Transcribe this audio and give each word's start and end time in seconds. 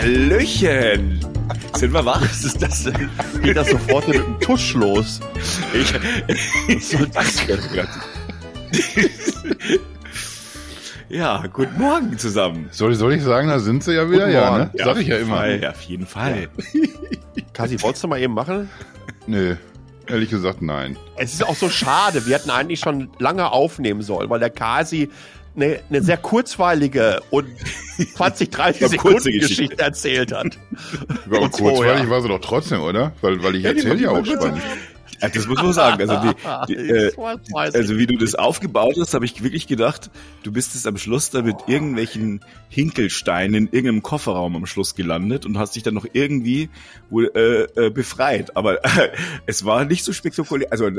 Hallöchen! 0.00 1.20
Sind 1.74 1.92
wir 1.92 2.02
wach? 2.06 2.22
Was 2.22 2.42
ist 2.42 2.62
das 2.62 2.84
denn? 2.84 3.10
Geht 3.42 3.54
das 3.58 3.68
sofort 3.68 4.08
mit 4.08 4.16
dem 4.16 4.40
Tusch 4.40 4.72
los? 4.72 5.20
Ich, 5.74 5.92
Was 5.92 6.90
soll 6.90 7.06
das 7.08 7.46
denn? 7.46 7.86
ja, 11.10 11.44
guten 11.52 11.76
Morgen 11.78 12.16
zusammen. 12.16 12.68
Soll, 12.70 12.94
soll 12.94 13.12
ich 13.12 13.22
sagen, 13.22 13.48
da 13.48 13.58
sind 13.58 13.84
sie 13.84 13.92
ja 13.92 14.10
wieder? 14.10 14.24
Guten 14.24 14.32
Ja, 14.32 14.58
ne? 14.58 14.70
Sag 14.82 14.96
ich 14.96 15.08
ja 15.08 15.18
immer. 15.18 15.36
Fall, 15.36 15.66
auf 15.66 15.82
jeden 15.82 16.06
Fall. 16.06 16.48
Kasi, 17.52 17.82
wolltest 17.82 18.02
du 18.02 18.08
mal 18.08 18.22
eben 18.22 18.32
machen? 18.32 18.70
Nö, 19.26 19.56
ehrlich 20.06 20.30
gesagt, 20.30 20.62
nein. 20.62 20.96
Es 21.16 21.34
ist 21.34 21.46
auch 21.46 21.56
so 21.56 21.68
schade. 21.68 22.24
Wir 22.24 22.36
hätten 22.36 22.48
eigentlich 22.48 22.80
schon 22.80 23.10
lange 23.18 23.52
aufnehmen 23.52 24.00
sollen, 24.00 24.30
weil 24.30 24.40
der 24.40 24.48
Kasi 24.48 25.10
eine, 25.56 25.80
eine 25.88 26.02
sehr 26.02 26.16
kurzweilige 26.16 27.20
und 27.30 27.46
20, 28.16 28.50
30 28.50 28.82
Eine 28.82 28.90
Sekunden 28.90 29.14
kurze 29.16 29.32
Geschichte. 29.32 29.78
Erzählt 29.78 30.32
hat. 30.32 30.58
Aber 31.26 31.50
kurzweilig 31.50 32.08
war 32.08 32.22
sie 32.22 32.28
doch 32.28 32.40
trotzdem, 32.40 32.80
oder? 32.80 33.12
Weil, 33.20 33.42
weil 33.42 33.56
ich 33.56 33.64
erzähle 33.64 34.00
ja 34.00 34.10
auch 34.10 34.24
spannend. 34.24 34.62
Ja, 35.20 35.28
das 35.28 35.46
muss 35.46 35.62
man 35.62 35.72
sagen. 35.72 36.08
Also, 36.08 36.32
die, 36.66 36.74
die, 36.74 36.90
äh, 36.90 37.12
also 37.54 37.98
wie 37.98 38.06
du 38.06 38.16
das 38.16 38.34
aufgebaut 38.34 38.94
hast, 38.98 39.14
habe 39.14 39.24
ich 39.24 39.42
wirklich 39.42 39.66
gedacht, 39.66 40.10
du 40.42 40.52
bist 40.52 40.74
es 40.74 40.86
am 40.86 40.96
Schluss 40.96 41.30
da 41.30 41.42
mit 41.42 41.56
irgendwelchen 41.66 42.40
Hinkelsteinen 42.68 43.54
in 43.54 43.64
irgendeinem 43.66 44.02
Kofferraum 44.02 44.56
am 44.56 44.66
Schluss 44.66 44.94
gelandet 44.94 45.44
und 45.44 45.58
hast 45.58 45.76
dich 45.76 45.82
dann 45.82 45.94
noch 45.94 46.06
irgendwie 46.12 46.70
wohl 47.10 47.30
äh, 47.34 47.86
äh, 47.86 47.90
befreit. 47.90 48.56
Aber 48.56 48.84
äh, 48.84 49.10
es 49.46 49.64
war 49.64 49.84
nicht 49.84 50.04
so 50.04 50.12
spektakulär. 50.12 50.68
Also 50.70 50.90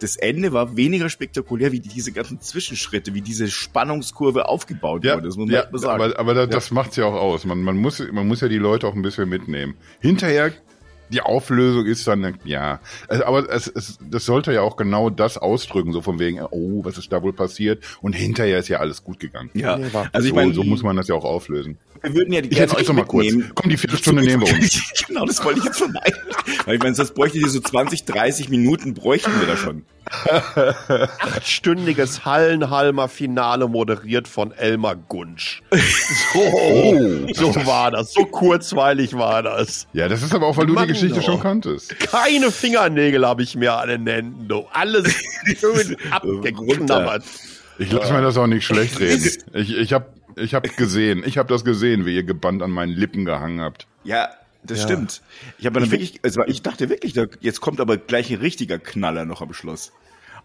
das, 0.00 0.16
Ende 0.16 0.52
war 0.52 0.76
weniger 0.76 1.08
spektakulär 1.08 1.72
wie 1.72 1.80
diese 1.80 2.12
ganzen 2.12 2.40
Zwischenschritte, 2.40 3.14
wie 3.14 3.22
diese 3.22 3.48
Spannungskurve 3.48 4.48
aufgebaut 4.48 5.04
Ja, 5.04 5.14
wurde. 5.16 5.28
Das 5.28 5.36
muss 5.36 5.46
man 5.46 5.54
ja 5.54 5.64
mal 5.70 5.78
sagen. 5.78 6.02
aber, 6.02 6.18
aber 6.18 6.34
das, 6.34 6.48
das 6.50 6.70
macht's 6.70 6.96
ja 6.96 7.04
auch 7.06 7.14
aus. 7.14 7.44
Man, 7.44 7.62
man, 7.62 7.76
muss, 7.76 8.02
man 8.12 8.26
muss 8.28 8.40
ja 8.40 8.48
die 8.48 8.58
Leute 8.58 8.86
auch 8.86 8.94
ein 8.94 9.02
bisschen 9.02 9.28
mitnehmen. 9.28 9.74
Hinterher, 10.00 10.52
die 11.08 11.20
Auflösung 11.20 11.86
ist 11.86 12.04
dann, 12.08 12.36
ja, 12.44 12.80
also, 13.06 13.24
aber 13.26 13.48
es, 13.48 13.68
es, 13.68 13.98
das 14.10 14.24
sollte 14.24 14.52
ja 14.52 14.62
auch 14.62 14.76
genau 14.76 15.08
das 15.08 15.38
ausdrücken, 15.38 15.92
so 15.92 16.02
von 16.02 16.18
wegen, 16.18 16.40
oh, 16.42 16.84
was 16.84 16.98
ist 16.98 17.12
da 17.12 17.22
wohl 17.22 17.32
passiert? 17.32 17.84
Und 18.02 18.12
hinterher 18.14 18.58
ist 18.58 18.68
ja 18.68 18.78
alles 18.80 19.04
gut 19.04 19.20
gegangen. 19.20 19.50
ja, 19.54 19.78
war- 19.92 20.08
also 20.12 20.26
ich 20.26 20.30
so, 20.30 20.34
meine, 20.34 20.52
so 20.52 20.64
muss 20.64 20.82
man 20.82 20.96
das 20.96 21.06
ja 21.06 21.14
auch 21.14 21.24
auflösen. 21.24 21.78
Wir 22.06 22.14
würden 22.14 22.32
ja 22.32 22.40
die 22.40 22.50
Ich 22.50 22.56
gerne 22.56 22.74
euch 22.74 22.92
mal 22.92 23.04
kurz. 23.04 23.26
Komm, 23.54 23.68
die 23.68 23.76
Viertelstunde 23.76 24.22
nehmen 24.22 24.46
wir 24.46 24.54
uns. 24.54 24.80
genau, 25.08 25.24
das 25.24 25.44
wollte 25.44 25.58
ich 25.58 25.64
jetzt 25.64 25.78
vermeiden. 25.78 26.14
Weil 26.64 26.76
ich 26.76 26.82
meine, 26.82 26.94
sonst 26.94 27.14
bräuchte 27.14 27.38
ihr 27.38 27.48
so 27.48 27.60
20, 27.60 28.04
30 28.04 28.48
Minuten 28.48 28.94
bräuchten 28.94 29.32
wir 29.40 29.46
da 29.48 29.56
schon. 29.56 29.84
Achtstündiges 31.18 32.24
Hallenhalmer 32.24 33.08
Finale 33.08 33.66
moderiert 33.66 34.28
von 34.28 34.52
Elmar 34.52 34.94
Gunsch. 34.94 35.62
So, 36.32 36.38
Oh. 36.38 37.26
so 37.34 37.66
war 37.66 37.90
das. 37.90 38.12
So 38.12 38.24
kurzweilig 38.24 39.14
war 39.14 39.42
das. 39.42 39.88
Ja, 39.92 40.06
das 40.08 40.22
ist 40.22 40.32
aber 40.32 40.46
auch, 40.46 40.56
weil 40.56 40.66
du 40.66 40.74
Mann, 40.74 40.86
die 40.86 40.94
Geschichte 40.94 41.18
oh. 41.18 41.22
schon 41.22 41.40
kanntest. 41.40 41.98
Keine 41.98 42.52
Fingernägel 42.52 43.26
habe 43.26 43.42
ich 43.42 43.56
mehr 43.56 43.78
an 43.80 43.88
den 43.88 44.06
Händen. 44.06 44.46
Du. 44.46 44.66
Alles 44.72 45.12
schön 45.58 45.96
abgeknabbert. 46.10 47.24
Ich 47.78 47.92
lasse 47.92 48.12
mir 48.12 48.22
das 48.22 48.36
auch 48.36 48.46
nicht 48.46 48.64
schlecht 48.64 49.00
reden. 49.00 49.30
Ich, 49.52 49.76
ich 49.76 49.92
habe 49.92 50.06
ich 50.36 50.54
hab 50.54 50.64
gesehen, 50.76 51.22
ich 51.26 51.38
habe 51.38 51.48
das 51.48 51.64
gesehen, 51.64 52.06
wie 52.06 52.14
ihr 52.14 52.22
gebannt 52.22 52.62
an 52.62 52.70
meinen 52.70 52.92
Lippen 52.92 53.24
gehangen 53.24 53.60
habt. 53.60 53.86
Ja, 54.04 54.28
das 54.62 54.78
Ja. 54.80 54.84
stimmt. 54.84 55.22
Ich 55.58 55.66
habe 55.66 55.80
dann 55.80 55.90
wirklich, 55.90 56.20
also 56.22 56.42
ich 56.46 56.62
dachte 56.62 56.88
wirklich, 56.88 57.12
da, 57.12 57.26
jetzt 57.40 57.60
kommt 57.60 57.80
aber 57.80 57.96
gleich 57.96 58.30
ein 58.30 58.38
richtiger 58.38 58.78
Knaller 58.78 59.24
noch 59.24 59.40
am 59.42 59.52
Schluss. 59.52 59.92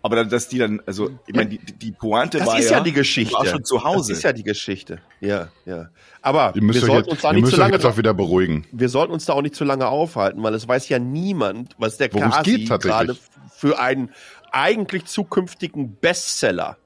Aber 0.03 0.15
dann, 0.15 0.29
dass 0.29 0.47
die 0.47 0.57
dann, 0.57 0.81
also, 0.87 1.11
ich 1.27 1.35
meine, 1.35 1.49
die, 1.51 1.59
die 1.59 1.91
Pointe 1.91 2.39
Das 2.39 2.47
war 2.47 2.57
ist 2.57 2.71
ja, 2.71 2.77
ja 2.77 2.83
die 2.83 2.91
Geschichte. 2.91 3.35
war 3.35 3.45
schon 3.45 3.63
zu 3.63 3.83
Hause. 3.83 4.09
Das 4.13 4.17
ist 4.17 4.23
ja 4.23 4.33
die 4.33 4.41
Geschichte. 4.43 4.99
Ja, 5.19 5.49
ja. 5.65 5.89
Aber 6.23 6.53
wir 6.55 6.73
sollten 6.73 6.95
jetzt, 6.95 7.07
uns 7.09 7.21
da 7.21 7.33
nicht 7.33 7.41
müsst 7.41 7.53
zu 7.53 7.59
lange 7.59 7.73
jetzt 7.73 7.85
auch 7.85 7.97
wieder 7.97 8.15
beruhigen. 8.15 8.65
wir 8.71 8.89
sollten 8.89 9.13
uns 9.13 9.25
da 9.25 9.33
auch 9.33 9.43
nicht 9.43 9.53
zu 9.53 9.63
lange 9.63 9.87
aufhalten, 9.87 10.41
weil 10.41 10.55
es 10.55 10.67
weiß 10.67 10.89
ja 10.89 10.97
niemand, 10.97 11.75
was 11.77 11.97
der 11.97 12.11
Worum 12.13 12.31
Kasi 12.31 12.65
gerade 12.65 13.15
für 13.55 13.79
einen 13.79 14.09
eigentlich 14.51 15.05
zukünftigen 15.05 15.95
Bestseller 15.97 16.77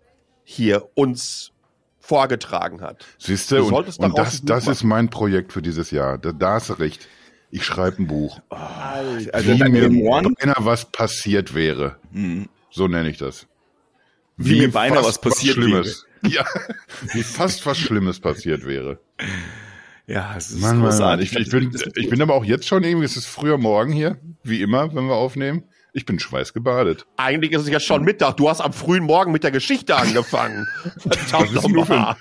hier 0.44 0.90
uns 0.94 1.52
vorgetragen 2.06 2.82
hat. 2.82 3.06
Siehst 3.18 3.52
Du 3.52 3.64
und, 3.66 4.00
und 4.00 4.18
das, 4.18 4.44
das 4.44 4.68
ist 4.68 4.84
mein 4.84 5.10
Projekt 5.10 5.52
für 5.52 5.62
dieses 5.62 5.92
Jahr. 5.92 6.18
Da, 6.18 6.32
da 6.32 6.54
hast 6.54 6.70
du 6.70 6.74
recht. 6.74 7.08
Ich 7.50 7.66
schreibe 7.66 8.04
ein 8.04 8.08
Buch. 8.08 8.42
also 8.50 9.54
Wie 9.54 9.70
mir 9.70 9.90
beinahe 9.90 10.66
was 10.66 10.92
passiert 10.92 11.56
wäre. 11.56 11.98
So 12.70 12.88
nenne 12.88 13.10
ich 13.10 13.18
das. 13.18 13.48
Wie 14.38 14.60
mir 14.60 14.72
beinahe 14.72 15.04
was 15.04 15.20
passiert 15.20 15.56
Schlimmes. 15.56 16.06
Ja, 16.28 16.44
wie 17.14 17.22
fast 17.22 17.64
was 17.68 17.78
Schlimmes 17.78 18.20
passiert 18.20 18.66
wäre. 18.66 19.00
ja, 20.08 20.34
es 20.36 20.50
ist 20.50 20.60
Mann, 20.60 20.72
Mann, 20.72 20.80
Mann. 20.80 20.90
großartig. 20.90 21.34
Ich, 21.34 21.40
ich, 21.40 21.52
bin, 21.52 21.72
ich 21.98 22.10
bin 22.10 22.20
aber 22.20 22.34
auch 22.34 22.44
jetzt 22.44 22.68
schon 22.68 22.84
irgendwie, 22.84 23.06
es 23.06 23.16
ist 23.16 23.28
früher 23.28 23.60
Morgen 23.60 23.92
hier, 23.92 24.18
wie 24.42 24.60
immer, 24.64 24.96
wenn 24.96 25.06
wir 25.06 25.14
aufnehmen. 25.14 25.66
Ich 25.96 26.06
bin 26.06 26.20
schweißgebadet. 26.20 27.06
Eigentlich 27.16 27.54
ist 27.54 27.62
es 27.62 27.70
ja 27.70 27.80
schon 27.80 28.04
Mittag. 28.04 28.36
Du 28.36 28.50
hast 28.50 28.60
am 28.60 28.74
frühen 28.74 29.06
Morgen 29.06 29.32
mit 29.32 29.46
der 29.46 29.52
Geschichte 29.52 29.96
angefangen. 29.96 30.68
Verdammt 31.00 31.54
ist 31.56 31.64
denn 31.64 31.72
nur 31.72 31.86
für 31.86 31.94
ein-. 31.98 32.16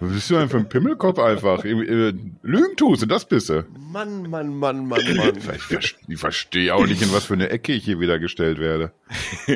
Was 0.00 0.12
bist 0.12 0.28
du 0.30 0.34
denn 0.34 0.50
für 0.50 0.58
ein 0.58 0.68
Pimmelkopf 0.68 1.18
einfach? 1.18 1.64
Äh, 1.64 2.12
Lügen 2.42 2.76
tust 2.76 3.00
du, 3.00 3.06
das 3.06 3.24
bist 3.24 3.48
du. 3.48 3.64
Mann, 3.78 4.28
Mann, 4.28 4.54
Mann, 4.54 4.86
Mann, 4.86 5.00
Mann. 5.16 5.32
Ich, 5.38 5.62
ver- 5.62 5.80
ich 6.06 6.18
verstehe 6.18 6.74
auch 6.74 6.84
nicht, 6.86 7.00
in 7.00 7.10
was 7.10 7.24
für 7.24 7.32
eine 7.32 7.48
Ecke 7.48 7.72
ich 7.72 7.84
hier 7.84 7.98
wieder 7.98 8.18
gestellt 8.18 8.58
werde. 8.58 8.92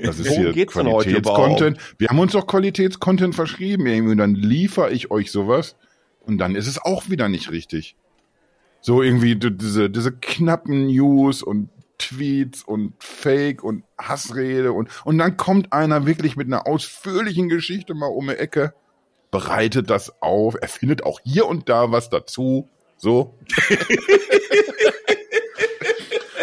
Das 0.02 0.18
ist 0.18 0.30
Worum 0.30 0.52
hier 0.54 0.66
Qualitätscontent. 0.66 1.78
Wir 1.98 2.08
haben 2.08 2.20
uns 2.20 2.32
doch 2.32 2.46
Qualitätscontent 2.46 3.34
verschrieben 3.34 3.86
irgendwie 3.86 4.16
dann 4.16 4.34
liefere 4.34 4.90
ich 4.92 5.10
euch 5.10 5.30
sowas 5.30 5.76
und 6.20 6.38
dann 6.38 6.56
ist 6.56 6.68
es 6.68 6.78
auch 6.82 7.10
wieder 7.10 7.28
nicht 7.28 7.50
richtig. 7.50 7.96
So 8.80 9.02
irgendwie 9.02 9.36
diese, 9.36 9.90
diese 9.90 10.12
knappen 10.12 10.86
News 10.86 11.42
und 11.42 11.68
Tweets 12.02 12.62
und 12.62 12.94
Fake 12.98 13.62
und 13.62 13.84
Hassrede 13.98 14.72
und, 14.72 14.88
und 15.04 15.18
dann 15.18 15.36
kommt 15.36 15.72
einer 15.72 16.06
wirklich 16.06 16.36
mit 16.36 16.48
einer 16.48 16.66
ausführlichen 16.66 17.48
Geschichte 17.48 17.94
mal 17.94 18.06
um 18.06 18.26
die 18.26 18.34
Ecke, 18.34 18.74
bereitet 19.30 19.88
das 19.88 20.20
auf, 20.20 20.56
er 20.60 20.68
findet 20.68 21.04
auch 21.04 21.20
hier 21.24 21.46
und 21.46 21.68
da 21.68 21.92
was 21.92 22.10
dazu, 22.10 22.68
so. 22.96 23.38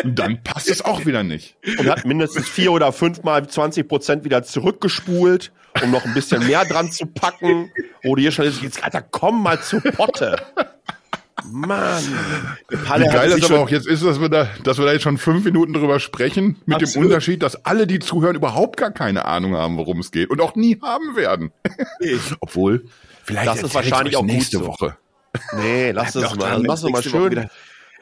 und 0.04 0.18
dann 0.18 0.42
passt 0.44 0.70
es 0.70 0.84
auch 0.84 1.06
wieder 1.06 1.24
nicht. 1.24 1.58
und 1.78 1.90
hat 1.90 2.06
mindestens 2.06 2.48
vier 2.48 2.72
oder 2.72 2.92
fünfmal 2.94 3.48
20 3.48 3.88
Prozent 3.88 4.24
wieder 4.24 4.44
zurückgespult, 4.44 5.52
um 5.84 5.92
noch 5.92 6.06
ein 6.06 6.14
bisschen 6.14 6.48
mehr 6.48 6.66
dran 6.66 6.92
zu 6.92 7.06
packen. 7.06 7.72
Oder 8.04 8.22
hier 8.22 8.32
schon 8.32 8.46
jetzt, 8.62 8.84
Alter, 8.84 9.02
komm 9.02 9.44
mal 9.44 9.62
zu 9.62 9.82
Potte. 9.82 10.42
Mann. 11.52 12.04
Wie 12.70 12.76
geil 13.08 13.30
das 13.30 13.50
aber 13.50 13.60
auch 13.62 13.70
jetzt 13.70 13.88
ist, 13.88 14.04
dass 14.04 14.20
wir 14.20 14.30
da, 14.30 14.48
dass 14.64 14.78
wir 14.78 14.86
da 14.86 14.94
jetzt 14.94 15.04
schon 15.04 15.18
fünf 15.18 15.44
Minuten 15.46 15.74
drüber 15.74 16.00
sprechen, 16.00 16.58
mit 16.66 16.80
dem 16.82 16.86
Absolut. 16.86 17.08
Unterschied, 17.08 17.44
dass 17.44 17.66
alle, 17.66 17.88
die 17.88 18.00
zuhören, 18.00 18.36
überhaupt 18.36 18.78
gar 18.78 18.92
keine 18.92 19.26
Ahnung 19.26 19.56
haben, 19.56 19.78
worum 19.78 20.00
es 20.00 20.12
geht 20.12 20.30
und 20.30 20.42
auch 20.42 20.56
nie 20.56 20.80
haben 20.82 21.16
werden. 21.16 21.52
Obwohl, 22.40 22.86
vielleicht 23.24 23.48
Das 23.48 23.64
ist 23.64 23.74
wahrscheinlich 23.76 24.16
auch 24.16 24.22
gut 24.22 24.32
nächste 24.32 24.58
so. 24.60 24.68
Woche. 24.68 24.98
Nee, 25.58 25.92
lass 25.92 26.16
es 26.16 26.36
mal. 26.36 26.50
dann 26.50 26.64
Lass 26.66 26.84
es 26.84 26.90
mal 26.90 27.04
schön. 27.04 27.32
wieder- 27.32 27.50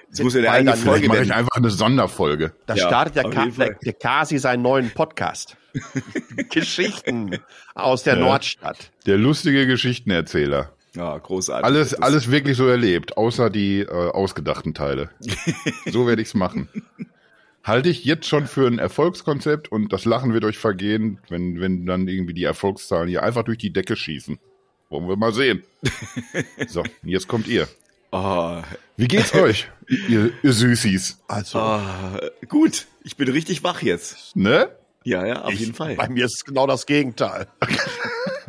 Jetzt 0.10 0.24
muss 0.24 0.36
ja 0.36 0.42
der 0.42 0.54
eigene 0.54 0.78
Folge 0.78 1.10
mache 1.10 1.24
ich 1.24 1.34
einfach 1.34 1.58
eine 1.58 1.70
Sonderfolge. 1.70 2.54
Da 2.66 2.76
Ja, 2.76 2.88
startet 2.88 3.18
der, 3.18 3.30
Ka 3.30 3.46
der, 3.48 3.74
der 3.84 3.92
Kasi 3.94 4.38
seinen 4.38 4.62
neuen 4.62 4.90
Podcast. 4.92 5.58
Geschichten 6.50 7.38
aus 7.76 8.04
der 8.04 8.16
Ja. 8.16 8.22
Nordstadt. 8.22 8.92
Der 9.06 9.18
lustige 9.18 9.68
Geschichtenerzähler. 9.68 10.72
Ja, 10.98 11.16
großartig. 11.16 11.64
Alles, 11.64 11.94
alles 11.94 12.32
wirklich 12.32 12.58
so 12.58 12.68
erlebt, 12.68 13.18
außer 13.18 13.52
die 13.52 13.82
äh, 13.82 13.88
ausgedachten 13.92 14.74
Teile. 14.74 15.12
so 15.92 16.08
werde 16.08 16.24
ich's 16.24 16.34
machen. 16.34 16.70
Halte 17.64 17.90
ich 17.90 18.04
jetzt 18.04 18.26
schon 18.28 18.48
für 18.48 18.66
ein 18.66 18.80
Erfolgskonzept 18.80 19.72
und 19.72 19.94
das 19.94 20.06
Lachen 20.06 20.34
wird 20.34 20.44
euch 20.44 20.58
vergehen, 20.58 21.20
wenn, 21.30 21.62
wenn 21.62 21.86
dann 21.86 22.08
irgendwie 22.08 22.34
die 22.34 22.46
Erfolgszahlen 22.46 23.10
hier 23.10 23.22
einfach 23.22 23.44
durch 23.44 23.60
die 23.60 23.72
Decke 23.72 23.96
schießen. 23.96 24.40
Wollen 24.90 25.08
wir 25.08 25.18
mal 25.18 25.34
sehen. 25.34 25.64
So, 26.68 26.84
jetzt 27.04 27.28
kommt 27.28 27.48
ihr. 27.48 27.68
Oh, 28.12 28.62
Wie 28.96 29.08
geht's 29.08 29.34
euch, 29.34 29.70
ihr, 30.10 30.32
ihr 30.42 30.54
Süßis? 30.54 31.20
Also, 31.28 31.60
oh, 31.60 31.80
gut, 32.48 32.88
ich 33.04 33.18
bin 33.18 33.28
richtig 33.30 33.64
wach 33.64 33.82
jetzt. 33.82 34.36
Ne? 34.36 34.70
Ja, 35.04 35.26
ja, 35.26 35.44
auf 35.44 35.54
ich, 35.54 35.60
jeden 35.60 35.74
Fall. 35.74 35.96
bei 35.96 36.10
mir 36.10 36.26
ist 36.26 36.38
es 36.38 36.46
genau 36.46 36.66
das 36.66 36.86
Gegenteil. 36.86 37.48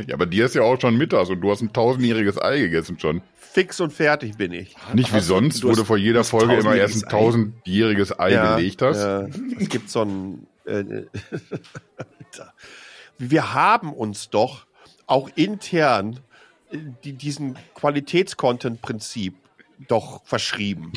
Ja, 0.06 0.14
aber 0.14 0.26
dir 0.26 0.46
ist 0.46 0.54
ja 0.54 0.62
auch 0.62 0.80
schon 0.80 0.96
mittags 0.96 1.28
und 1.30 1.40
du 1.40 1.50
hast 1.50 1.60
ein 1.60 1.72
tausendjähriges 1.72 2.40
Ei 2.40 2.58
gegessen 2.58 2.98
schon. 2.98 3.22
Fix 3.34 3.80
und 3.80 3.92
fertig 3.92 4.36
bin 4.36 4.52
ich. 4.52 4.76
Nicht 4.94 5.14
wie 5.14 5.20
sonst, 5.20 5.64
wo 5.64 5.72
du 5.72 5.84
vor 5.84 5.96
jeder 5.96 6.22
Folge 6.22 6.54
immer 6.54 6.76
erst 6.76 7.04
ein 7.04 7.08
tausendjähriges 7.10 8.18
Ei 8.18 8.30
gelegt 8.30 8.82
hast. 8.82 8.98
Ja, 8.98 9.26
es 9.58 9.68
gibt 9.68 9.90
so 9.90 10.02
ein. 10.02 10.46
Äh, 10.64 11.06
Alter. 12.30 12.52
Wir 13.18 13.52
haben 13.52 13.92
uns 13.92 14.30
doch 14.30 14.66
auch 15.06 15.28
intern 15.34 16.20
äh, 16.70 16.78
die, 17.04 17.14
diesen 17.14 17.58
Qualitätscontent-Prinzip 17.74 19.34
doch 19.88 20.24
verschrieben 20.24 20.92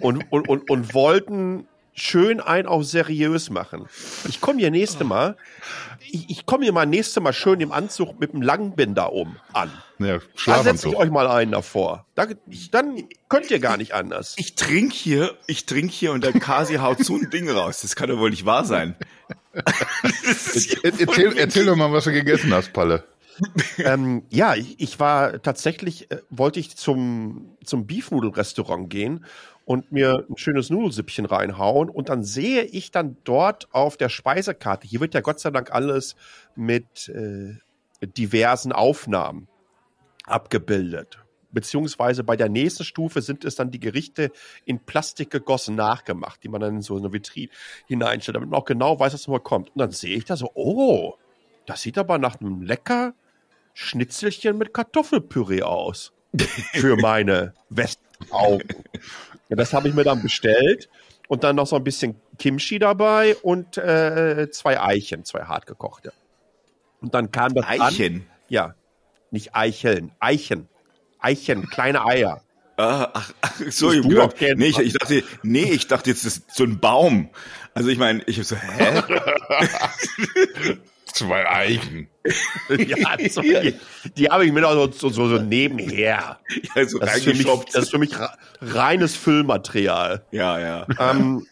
und, 0.00 0.24
und, 0.30 0.48
und, 0.48 0.70
und 0.70 0.94
wollten 0.94 1.66
schön 1.94 2.40
ein 2.40 2.66
auf 2.66 2.84
seriös 2.84 3.50
machen. 3.50 3.86
Ich 4.28 4.40
komme 4.40 4.58
hier 4.58 4.70
nächste 4.70 5.04
Mal, 5.04 5.36
ich, 6.00 6.28
ich 6.28 6.46
komme 6.46 6.64
hier 6.64 6.72
mal 6.72 6.86
nächste 6.86 7.20
Mal 7.20 7.32
schön 7.32 7.60
im 7.60 7.72
Anzug 7.72 8.18
mit 8.20 8.32
dem 8.32 8.42
Langbinder 8.42 9.12
um 9.12 9.36
an. 9.52 9.70
Ja, 9.98 10.18
da 10.46 10.62
setze 10.62 10.88
ich 10.88 10.96
euch 10.96 11.10
mal 11.10 11.28
einen 11.28 11.52
davor. 11.52 12.04
Da, 12.14 12.26
dann 12.72 13.04
könnt 13.28 13.50
ihr 13.50 13.60
gar 13.60 13.76
nicht 13.76 13.94
anders. 13.94 14.34
Ich 14.36 14.56
trinke 14.56 14.94
hier, 14.94 15.36
ich 15.46 15.66
trinke 15.66 15.92
hier 15.92 16.12
und 16.12 16.24
der 16.24 16.32
Kasi 16.32 16.76
haut 16.76 17.04
so 17.04 17.16
ein 17.16 17.30
Ding 17.30 17.48
raus. 17.48 17.82
Das 17.82 17.94
kann 17.94 18.08
doch 18.08 18.18
wohl 18.18 18.30
nicht 18.30 18.44
wahr 18.44 18.64
sein. 18.64 18.96
erzähl, 20.82 21.36
erzähl 21.36 21.66
doch 21.66 21.76
mal, 21.76 21.92
was 21.92 22.04
du 22.04 22.12
gegessen 22.12 22.52
hast, 22.52 22.72
Palle. 22.72 23.04
ähm, 23.78 24.22
ja, 24.30 24.54
ich, 24.54 24.78
ich, 24.80 25.00
war 25.00 25.42
tatsächlich, 25.42 26.10
äh, 26.10 26.18
wollte 26.30 26.60
ich 26.60 26.76
zum, 26.76 27.56
zum 27.64 27.86
Beefnudel-Restaurant 27.86 28.88
gehen 28.88 29.24
und 29.64 29.92
mir 29.92 30.26
ein 30.28 30.36
schönes 30.36 30.70
Nudelsüppchen 30.70 31.24
reinhauen 31.24 31.88
und 31.88 32.08
dann 32.08 32.22
sehe 32.22 32.62
ich 32.62 32.90
dann 32.90 33.16
dort 33.24 33.68
auf 33.72 33.96
der 33.96 34.08
Speisekarte, 34.08 34.86
hier 34.86 35.00
wird 35.00 35.14
ja 35.14 35.20
Gott 35.20 35.40
sei 35.40 35.50
Dank 35.50 35.72
alles 35.72 36.16
mit 36.54 37.08
äh, 37.08 37.56
diversen 38.06 38.72
Aufnahmen 38.72 39.48
abgebildet. 40.26 41.18
Beziehungsweise 41.52 42.24
bei 42.24 42.36
der 42.36 42.48
nächsten 42.48 42.82
Stufe 42.82 43.22
sind 43.22 43.44
es 43.44 43.54
dann 43.54 43.70
die 43.70 43.78
Gerichte 43.78 44.32
in 44.64 44.80
Plastik 44.80 45.30
gegossen 45.30 45.76
nachgemacht, 45.76 46.42
die 46.42 46.48
man 46.48 46.60
dann 46.60 46.76
in 46.76 46.82
so 46.82 46.96
eine 46.96 47.12
Vitrine 47.12 47.48
hineinstellt, 47.86 48.34
damit 48.34 48.50
man 48.50 48.60
auch 48.60 48.64
genau 48.64 48.98
weiß, 48.98 49.14
was 49.14 49.28
mal 49.28 49.38
kommt. 49.38 49.68
Und 49.70 49.78
dann 49.78 49.92
sehe 49.92 50.16
ich 50.16 50.24
da 50.24 50.36
so, 50.36 50.50
oh, 50.54 51.14
das 51.66 51.82
sieht 51.82 51.96
aber 51.96 52.18
nach 52.18 52.40
einem 52.40 52.60
lecker 52.62 53.14
Schnitzelchen 53.72 54.58
mit 54.58 54.74
Kartoffelpüree 54.74 55.62
aus. 55.62 56.12
Für 56.72 56.96
meine 57.00 57.54
Westaugen. 58.20 58.84
Ja, 59.48 59.56
das 59.56 59.72
habe 59.72 59.88
ich 59.88 59.94
mir 59.94 60.04
dann 60.04 60.22
bestellt 60.22 60.88
und 61.28 61.44
dann 61.44 61.56
noch 61.56 61.66
so 61.66 61.76
ein 61.76 61.84
bisschen 61.84 62.16
Kimchi 62.38 62.78
dabei 62.78 63.36
und 63.36 63.76
äh, 63.76 64.48
zwei 64.50 64.80
Eichen, 64.80 65.24
zwei 65.24 65.44
hartgekochte. 65.44 66.12
Und 67.00 67.14
dann 67.14 67.30
kam 67.30 67.54
das 67.54 67.66
Eichen? 67.66 68.14
An. 68.14 68.26
Ja, 68.48 68.74
nicht 69.30 69.54
Eicheln, 69.54 70.12
Eichen. 70.20 70.68
Eichen, 71.18 71.68
kleine 71.68 72.04
Eier. 72.04 72.42
Ah, 72.76 73.08
ach, 73.12 73.32
ach 73.40 73.52
so, 73.70 73.92
ich, 73.92 74.06
gedacht, 74.06 74.36
nee, 74.40 74.66
ich, 74.66 74.78
ich, 74.78 74.92
dachte, 74.94 75.22
nee, 75.42 75.70
ich 75.70 75.86
dachte 75.86 76.10
jetzt, 76.10 76.26
das 76.26 76.38
ist 76.38 76.54
so 76.54 76.64
ein 76.64 76.80
Baum. 76.80 77.30
Also 77.72 77.88
ich 77.88 77.98
meine, 77.98 78.22
ich 78.26 78.44
so, 78.46 78.56
hä? 78.56 79.02
Zwei 81.14 81.48
Eichen. 81.48 82.08
ja, 82.68 83.16
die, 83.16 83.74
die 84.16 84.28
habe 84.28 84.46
ich 84.46 84.52
mir 84.52 84.62
noch 84.62 84.92
so, 84.92 85.08
so, 85.08 85.28
so 85.28 85.38
nebenher. 85.38 86.40
Ja, 86.74 86.86
so 86.86 86.98
das, 86.98 87.18
ist 87.18 87.26
mich, 87.26 87.46
das, 87.72 87.84
ist 87.84 87.90
für 87.90 87.98
mich, 87.98 88.16
reines 88.60 89.14
Füllmaterial. 89.14 90.24
Ja, 90.32 90.58
ja. 90.58 90.86
Ähm, 90.98 91.46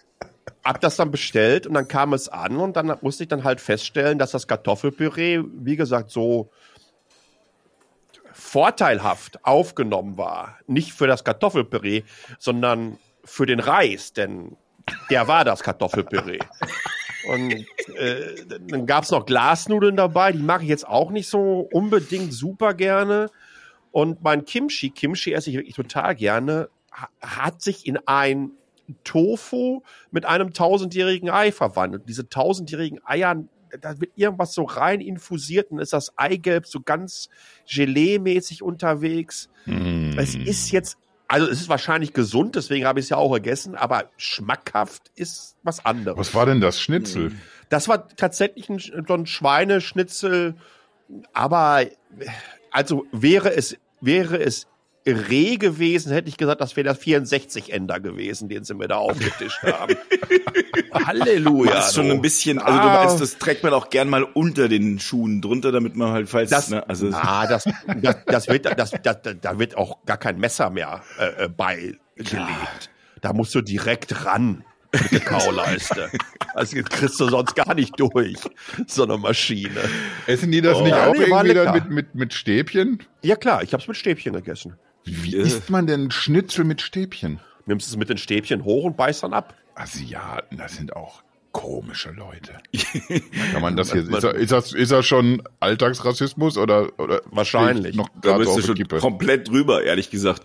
hab 0.64 0.81
das 0.81 0.97
dann 0.97 1.12
bestellt 1.12 1.69
und 1.69 1.75
dann 1.75 1.87
kam 1.87 2.12
es 2.12 2.29
an 2.29 2.56
und 2.56 2.76
dann 2.76 2.97
musste 3.03 3.23
ich 3.23 3.29
dann 3.29 3.44
halt 3.44 3.61
feststellen, 3.61 4.19
dass 4.19 4.32
das 4.32 4.49
Kartoffelpüree, 4.49 5.44
wie 5.44 5.76
gesagt, 5.76 6.11
so 6.11 6.50
vorteilhaft 8.32 9.44
aufgenommen 9.44 10.19
war. 10.19 10.59
Nicht 10.67 10.93
für 10.93 11.06
das 11.06 11.23
Kartoffelpüree, 11.23 12.03
sondern 12.41 12.99
für 13.25 13.47
den 13.47 13.61
Reis, 13.61 14.12
denn 14.12 14.56
der 15.09 15.29
war 15.29 15.44
das 15.44 15.62
Kartoffelpüree. 15.62 16.41
Und 17.28 17.52
äh, 17.96 18.44
dann 18.69 18.86
gab 18.86 19.04
es 19.04 19.10
noch 19.10 19.26
Glasnudeln 19.26 19.96
dabei, 19.96 20.32
die 20.32 20.42
mag 20.42 20.62
ich 20.62 20.69
jetzt 20.69 20.86
auch 20.86 21.10
nicht 21.10 21.28
so 21.28 21.69
unbedingt 21.72 22.32
super 22.32 22.74
gerne. 22.74 23.30
Und 23.90 24.22
mein 24.22 24.44
Kimchi, 24.44 24.90
Kimchi 24.90 25.32
esse 25.32 25.50
ich 25.50 25.56
wirklich 25.56 25.76
total 25.76 26.14
gerne, 26.14 26.69
hat 27.20 27.62
sich 27.62 27.86
in 27.86 27.98
ein 28.06 28.52
Tofu 29.04 29.82
mit 30.10 30.24
einem 30.24 30.52
tausendjährigen 30.52 31.30
Ei 31.30 31.52
verwandelt. 31.52 32.04
Diese 32.08 32.28
tausendjährigen 32.28 33.00
Eier 33.04 33.44
da 33.80 33.98
wird 34.00 34.12
irgendwas 34.16 34.54
so 34.54 34.64
rein 34.64 35.00
infusiert 35.00 35.70
und 35.70 35.78
ist 35.78 35.92
das 35.92 36.16
Eigelb 36.18 36.66
so 36.66 36.80
ganz 36.80 37.28
Gelee-mäßig 37.66 38.62
unterwegs. 38.62 39.48
Mm. 39.66 40.18
Es 40.18 40.34
ist 40.34 40.70
jetzt, 40.72 40.98
also 41.32 41.49
es 41.49 41.62
ist 41.62 41.69
wahrscheinlich 41.70 42.12
gesund, 42.12 42.56
deswegen 42.56 42.84
habe 42.84 43.00
ich 43.00 43.06
es 43.06 43.08
ja 43.11 43.17
auch 43.17 43.32
gegessen, 43.32 43.75
aber 43.75 44.11
schmackhaft 44.19 45.11
ist 45.14 45.56
was 45.62 45.82
anderes. 45.82 46.19
Was 46.19 46.34
war 46.34 46.44
denn 46.44 46.61
das 46.61 46.79
Schnitzel? 46.79 47.31
Mm. 47.31 47.40
Das 47.70 47.88
war 47.88 48.06
tatsächlich 48.06 48.69
ein, 48.69 48.79
so 48.79 49.14
ein 49.14 49.25
Schweineschnitzel, 49.25 50.56
aber 51.32 51.87
also 52.70 53.06
wäre 53.12 53.55
es, 53.55 53.79
wäre 54.02 54.43
es 54.43 54.67
Reh 55.06 55.56
gewesen, 55.56 56.12
hätte 56.12 56.28
ich 56.28 56.37
gesagt, 56.37 56.60
das 56.60 56.76
wäre 56.76 56.84
der 56.84 56.96
64-Ender 56.96 58.00
gewesen, 58.00 58.49
den 58.49 58.64
sie 58.64 58.75
mir 58.75 58.88
da 58.88 58.96
aufgetischt 58.96 59.62
haben. 59.62 59.96
Halleluja. 61.06 61.72
Das 61.72 61.88
ist 61.88 61.94
schon 61.94 62.10
ein 62.10 62.20
bisschen, 62.20 62.58
also 62.58 62.78
du 62.78 62.84
ah. 62.84 63.04
weißt, 63.04 63.20
das 63.20 63.38
trägt 63.38 63.64
man 63.64 63.72
auch 63.72 63.90
gern 63.90 64.08
mal 64.08 64.22
unter 64.22 64.69
den 64.69 65.00
Schuhen 65.00 65.40
drunter, 65.40 65.72
damit 65.72 65.96
man 65.96 66.12
halt 66.12 66.28
falls, 66.28 66.50
das, 66.50 66.70
ne, 66.70 66.88
also 66.88 67.10
ah, 67.12 67.46
das, 67.46 67.64
das, 68.00 68.16
das 68.26 68.49
wird, 68.49 68.66
das, 68.78 68.93
das, 69.02 69.19
da 69.40 69.58
wird 69.58 69.76
auch 69.76 70.04
gar 70.06 70.19
kein 70.19 70.38
Messer 70.38 70.70
mehr 70.70 71.02
äh, 71.19 71.44
äh 71.44 71.49
beigelegt. 71.49 71.99
Ja. 72.31 72.49
Da 73.20 73.32
musst 73.32 73.54
du 73.54 73.60
direkt 73.60 74.25
ran 74.25 74.64
mit 74.93 75.12
der 75.12 75.20
Kauleiste. 75.20 76.10
Also 76.54 76.76
kriegst 76.82 77.19
du 77.19 77.28
sonst 77.28 77.56
gar 77.56 77.75
nicht 77.75 77.99
durch, 77.99 78.37
so 78.87 79.04
eine 79.04 79.16
Maschine. 79.16 79.81
Essen 80.26 80.52
die 80.52 80.60
das 80.60 80.76
oh, 80.76 80.82
nicht 80.82 80.94
auch 80.94 81.14
nee, 81.14 81.22
irgendwie 81.22 81.54
dann 81.54 81.75
mit, 81.75 81.88
mit, 81.88 82.14
mit 82.14 82.34
Stäbchen? 82.34 82.99
Ja 83.22 83.37
klar, 83.37 83.62
ich 83.62 83.72
habe 83.72 83.82
es 83.82 83.88
mit 83.88 83.96
Stäbchen 83.96 84.34
gegessen. 84.34 84.76
Wie 85.04 85.37
äh. 85.37 85.43
isst 85.43 85.70
man 85.70 85.87
denn 85.87 86.10
Schnitzel 86.10 86.64
mit 86.64 86.81
Stäbchen? 86.81 87.40
Nimmst 87.66 87.88
es 87.88 87.96
mit 87.96 88.08
den 88.08 88.19
Stäbchen 88.19 88.64
hoch 88.64 88.84
und 88.84 88.96
beißt 88.96 89.22
dann 89.22 89.32
ab. 89.32 89.54
Asiaten, 89.75 90.58
das 90.58 90.76
sind 90.76 90.94
auch 90.94 91.22
komische 91.52 92.10
Leute. 92.10 92.54
Kann 93.52 93.62
man 93.62 93.76
das 93.76 93.93
hier, 93.93 94.02
ist, 94.02 94.12
das, 94.12 94.25
ist, 94.25 94.52
das, 94.52 94.72
ist 94.72 94.90
das 94.90 95.06
schon 95.06 95.43
Alltagsrassismus 95.60 96.56
oder, 96.56 96.99
oder 96.99 97.20
wahrscheinlich 97.26 97.94
noch 97.94 98.08
da 98.20 98.38
bist 98.38 98.56
du 98.56 98.62
schon 98.62 98.75
Kippe? 98.75 98.99
komplett 98.99 99.49
drüber, 99.49 99.82
ehrlich 99.82 100.10
gesagt. 100.10 100.43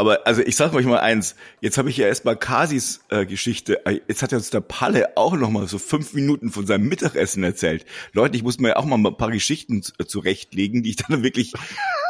Aber 0.00 0.26
also 0.26 0.40
ich 0.40 0.56
sag 0.56 0.72
euch 0.72 0.86
mal 0.86 1.00
eins, 1.00 1.36
jetzt 1.60 1.76
habe 1.76 1.90
ich 1.90 1.98
ja 1.98 2.06
erstmal 2.06 2.34
Kasis 2.34 3.02
äh, 3.10 3.26
Geschichte, 3.26 3.84
äh, 3.84 4.00
jetzt 4.08 4.22
hat 4.22 4.32
ja 4.32 4.38
uns 4.38 4.48
der 4.48 4.62
Palle 4.62 5.14
auch 5.18 5.36
noch 5.36 5.50
mal 5.50 5.68
so 5.68 5.76
fünf 5.76 6.14
Minuten 6.14 6.50
von 6.50 6.66
seinem 6.66 6.88
Mittagessen 6.88 7.44
erzählt. 7.44 7.84
Leute, 8.14 8.34
ich 8.34 8.42
muss 8.42 8.58
mir 8.58 8.78
auch 8.78 8.86
mal 8.86 8.96
ein 8.96 9.16
paar 9.18 9.30
Geschichten 9.30 9.82
äh, 9.98 10.06
zurechtlegen, 10.06 10.82
die 10.82 10.88
ich 10.88 10.96
dann 10.96 11.22
wirklich 11.22 11.52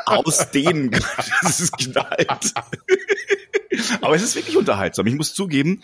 ausdehnen 0.06 0.92
kann. 0.92 1.02
Das 1.42 1.60
ist 1.60 1.76
knallt. 1.78 2.28
Aber 4.02 4.14
es 4.14 4.22
ist 4.22 4.36
wirklich 4.36 4.56
unterhaltsam. 4.56 5.08
Ich 5.08 5.16
muss 5.16 5.34
zugeben, 5.34 5.82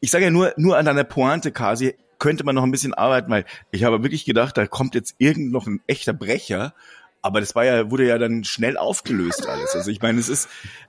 ich 0.00 0.10
sage 0.10 0.24
ja 0.24 0.30
nur, 0.32 0.54
nur 0.56 0.76
an 0.76 0.86
deiner 0.86 1.04
Pointe, 1.04 1.52
Kasi, 1.52 1.94
könnte 2.18 2.42
man 2.42 2.56
noch 2.56 2.64
ein 2.64 2.72
bisschen 2.72 2.94
arbeiten, 2.94 3.30
weil 3.30 3.44
ich 3.70 3.84
habe 3.84 4.02
wirklich 4.02 4.24
gedacht, 4.24 4.56
da 4.56 4.66
kommt 4.66 4.96
jetzt 4.96 5.14
irgend 5.18 5.52
noch 5.52 5.68
ein 5.68 5.82
echter 5.86 6.14
Brecher. 6.14 6.74
Aber 7.24 7.40
das 7.40 7.54
war 7.54 7.64
ja, 7.64 7.90
wurde 7.90 8.06
ja 8.06 8.18
dann 8.18 8.44
schnell 8.44 8.76
aufgelöst 8.76 9.48
alles. 9.48 9.74
Also 9.74 9.90
ich 9.90 10.02
meine, 10.02 10.20
es 10.20 10.28
ist. 10.28 10.46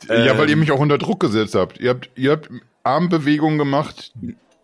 Ähm, 0.09 0.25
ja, 0.25 0.37
weil 0.37 0.49
ihr 0.49 0.57
mich 0.57 0.69
auch 0.69 0.81
unter 0.81 0.97
Druck 0.97 1.21
gesetzt 1.21 1.55
habt. 1.55 1.79
Ihr 1.79 1.91
habt, 1.91 2.09
ihr 2.15 2.31
habt 2.31 2.49
Armbewegungen 2.83 3.57
gemacht, 3.57 4.11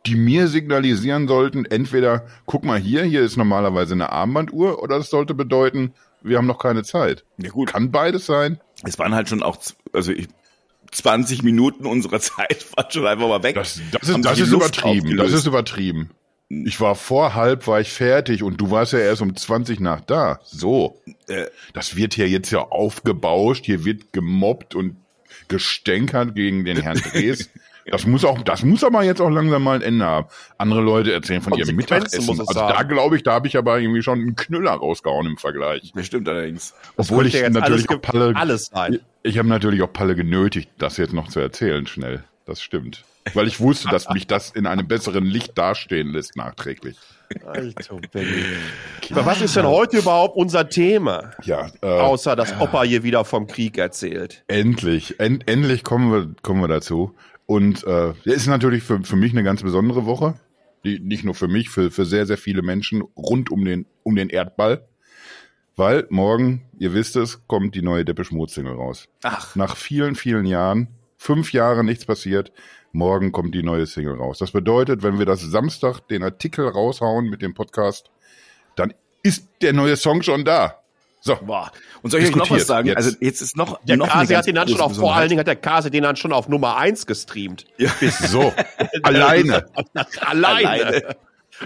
die 0.05 0.15
mir 0.15 0.49
signalisieren 0.49 1.29
sollten, 1.29 1.63
entweder, 1.63 2.25
guck 2.45 2.65
mal 2.65 2.77
hier, 2.77 3.03
hier 3.03 3.21
ist 3.21 3.37
normalerweise 3.37 3.93
eine 3.93 4.11
Armbanduhr, 4.11 4.83
oder 4.83 4.97
das 4.97 5.09
sollte 5.09 5.33
bedeuten, 5.33 5.93
wir 6.21 6.37
haben 6.37 6.45
noch 6.45 6.59
keine 6.59 6.83
Zeit. 6.83 7.23
Ja 7.37 7.51
gut. 7.51 7.69
Kann 7.69 7.89
beides 7.89 8.25
sein. 8.25 8.59
Es 8.83 8.99
waren 8.99 9.15
halt 9.15 9.29
schon 9.29 9.41
auch, 9.41 9.57
also 9.93 10.11
ich, 10.11 10.27
20 10.91 11.41
Minuten 11.41 11.85
unserer 11.85 12.19
Zeit 12.19 12.65
waren 12.75 12.91
schon 12.91 13.07
einfach 13.07 13.29
mal 13.29 13.43
weg. 13.43 13.55
Das, 13.55 13.79
das 13.93 14.09
ist, 14.09 14.25
das 14.25 14.39
ist 14.39 14.51
übertrieben. 14.51 15.15
Das 15.15 15.31
ist 15.31 15.47
übertrieben. 15.47 16.09
Ich 16.65 16.81
war 16.81 16.95
vor 16.95 17.33
halb, 17.33 17.67
war 17.67 17.79
ich 17.79 17.91
fertig 17.91 18.43
und 18.43 18.59
du 18.59 18.71
warst 18.71 18.93
ja 18.93 18.99
erst 18.99 19.21
um 19.21 19.35
20 19.35 19.79
nach 19.79 20.01
da. 20.01 20.39
So. 20.43 21.01
Äh, 21.27 21.45
das 21.73 21.95
wird 21.95 22.13
hier 22.13 22.27
jetzt 22.27 22.51
ja 22.51 22.59
aufgebauscht, 22.59 23.65
hier 23.65 23.85
wird 23.85 24.11
gemobbt 24.11 24.75
und 24.75 24.97
gestänkert 25.47 26.35
gegen 26.35 26.65
den 26.65 26.77
Herrn 26.81 27.01
Drees. 27.11 27.49
Das 27.85 28.05
muss 28.05 28.23
auch, 28.23 28.41
das 28.43 28.63
muss 28.63 28.83
aber 28.83 29.03
jetzt 29.03 29.21
auch 29.21 29.29
langsam 29.29 29.63
mal 29.63 29.75
ein 29.75 29.81
Ende 29.81 30.05
haben. 30.05 30.27
Andere 30.57 30.81
Leute 30.81 31.13
erzählen 31.13 31.41
von 31.41 31.53
ihrem 31.57 31.75
Mittagessen. 31.75 32.29
Also 32.29 32.43
da 32.53 32.83
glaube 32.83 33.15
ich, 33.15 33.23
da 33.23 33.33
habe 33.33 33.47
ich 33.47 33.57
aber 33.57 33.79
irgendwie 33.79 34.03
schon 34.03 34.19
einen 34.19 34.35
Knüller 34.35 34.73
rausgehauen 34.73 35.25
im 35.25 35.37
Vergleich. 35.37 35.91
Das 35.95 36.05
stimmt 36.05 36.29
allerdings. 36.29 36.73
Obwohl 36.95 37.25
ich 37.25 37.33
natürlich 37.33 37.63
alles, 37.63 37.89
auch 37.89 38.01
Palle, 38.01 38.35
alles 38.35 38.65
sein. 38.67 38.99
ich 39.23 39.37
habe 39.37 39.47
natürlich 39.47 39.81
auch 39.81 39.91
Palle 39.91 40.15
genötigt, 40.15 40.69
das 40.77 40.97
jetzt 40.97 41.13
noch 41.13 41.27
zu 41.27 41.39
erzählen 41.39 41.87
schnell. 41.87 42.23
Das 42.45 42.61
stimmt. 42.61 43.03
Weil 43.33 43.47
ich 43.47 43.59
wusste, 43.59 43.89
dass 43.89 44.09
mich 44.09 44.27
das 44.27 44.51
in 44.51 44.65
einem 44.65 44.87
besseren 44.87 45.25
Licht 45.25 45.57
dastehen 45.57 46.11
lässt 46.11 46.35
nachträglich. 46.35 46.97
Alter 47.45 47.95
Benny. 48.11 48.43
Aber 49.11 49.25
was 49.25 49.41
ist 49.41 49.55
denn 49.55 49.65
heute 49.65 49.99
überhaupt 49.99 50.35
unser 50.35 50.67
Thema? 50.67 51.31
Ja, 51.43 51.69
äh, 51.81 51.87
Außer, 51.87 52.35
dass 52.35 52.59
Opa 52.59 52.83
hier 52.83 53.03
wieder 53.03 53.23
vom 53.23 53.47
Krieg 53.47 53.77
erzählt. 53.77 54.43
Endlich, 54.47 55.19
end, 55.19 55.47
endlich 55.47 55.83
kommen 55.83 56.11
wir, 56.11 56.35
kommen 56.41 56.61
wir 56.61 56.67
dazu. 56.67 57.15
Und 57.45 57.85
äh, 57.85 58.13
ist 58.23 58.47
natürlich 58.47 58.83
für, 58.83 59.01
für 59.03 59.15
mich 59.15 59.31
eine 59.31 59.43
ganz 59.43 59.61
besondere 59.61 60.05
Woche. 60.05 60.35
Die, 60.83 60.99
nicht 60.99 61.23
nur 61.23 61.35
für 61.35 61.47
mich, 61.47 61.69
für, 61.69 61.91
für 61.91 62.05
sehr, 62.05 62.25
sehr 62.25 62.37
viele 62.37 62.63
Menschen 62.63 63.03
rund 63.15 63.51
um 63.51 63.63
den, 63.63 63.85
um 64.03 64.15
den 64.15 64.29
Erdball. 64.29 64.87
Weil 65.75 66.07
morgen, 66.09 66.63
ihr 66.79 66.93
wisst 66.93 67.15
es, 67.15 67.47
kommt 67.47 67.75
die 67.75 67.81
neue 67.81 68.03
Depeche 68.03 68.35
Mode 68.35 68.51
Single 68.51 68.75
raus. 68.75 69.07
Ach. 69.23 69.55
Nach 69.55 69.77
vielen, 69.77 70.15
vielen 70.15 70.45
Jahren 70.45 70.89
Fünf 71.21 71.53
Jahre 71.53 71.83
nichts 71.83 72.03
passiert. 72.03 72.51
Morgen 72.93 73.31
kommt 73.31 73.55
die 73.55 73.63
neue 73.63 73.85
Single 73.85 74.15
raus. 74.15 74.39
Das 74.39 74.51
bedeutet, 74.51 75.01
wenn 75.03 75.17
wir 75.17 75.25
das 75.25 75.41
Samstag 75.41 75.99
den 76.09 76.23
Artikel 76.23 76.67
raushauen 76.67 77.29
mit 77.29 77.41
dem 77.41 77.53
Podcast, 77.53 78.09
dann 78.75 78.93
ist 79.23 79.47
der 79.61 79.73
neue 79.73 79.95
Song 79.95 80.21
schon 80.23 80.43
da. 80.43 80.77
So. 81.23 81.35
Boah. 81.35 81.71
Und 82.01 82.09
soll 82.09 82.19
ich 82.21 82.29
euch 82.29 82.35
noch 82.35 82.49
was 82.49 82.65
sagen? 82.65 82.87
Jetzt. 82.87 82.97
Also 82.97 83.11
jetzt 83.21 83.41
ist 83.41 83.55
noch 83.55 83.79
Der 83.85 83.95
noch 83.95 84.09
Kase 84.09 84.35
hat 84.35 84.47
den 84.47 84.55
dann 84.55 84.67
schon 84.67 84.81
auf, 84.81 84.95
vor 84.95 85.15
allen. 85.15 85.29
Dingen 85.29 85.39
hat 85.39 85.47
der 85.47 85.55
Kase 85.55 85.91
den 85.91 86.03
dann 86.03 86.15
schon 86.15 86.33
auf 86.33 86.49
Nummer 86.49 86.77
eins 86.77 87.05
gestreamt. 87.05 87.65
Ja. 87.77 87.91
So. 88.01 88.51
Alleine. 89.03 89.67
Alleine. 90.21 90.67
Alleine. 90.67 91.15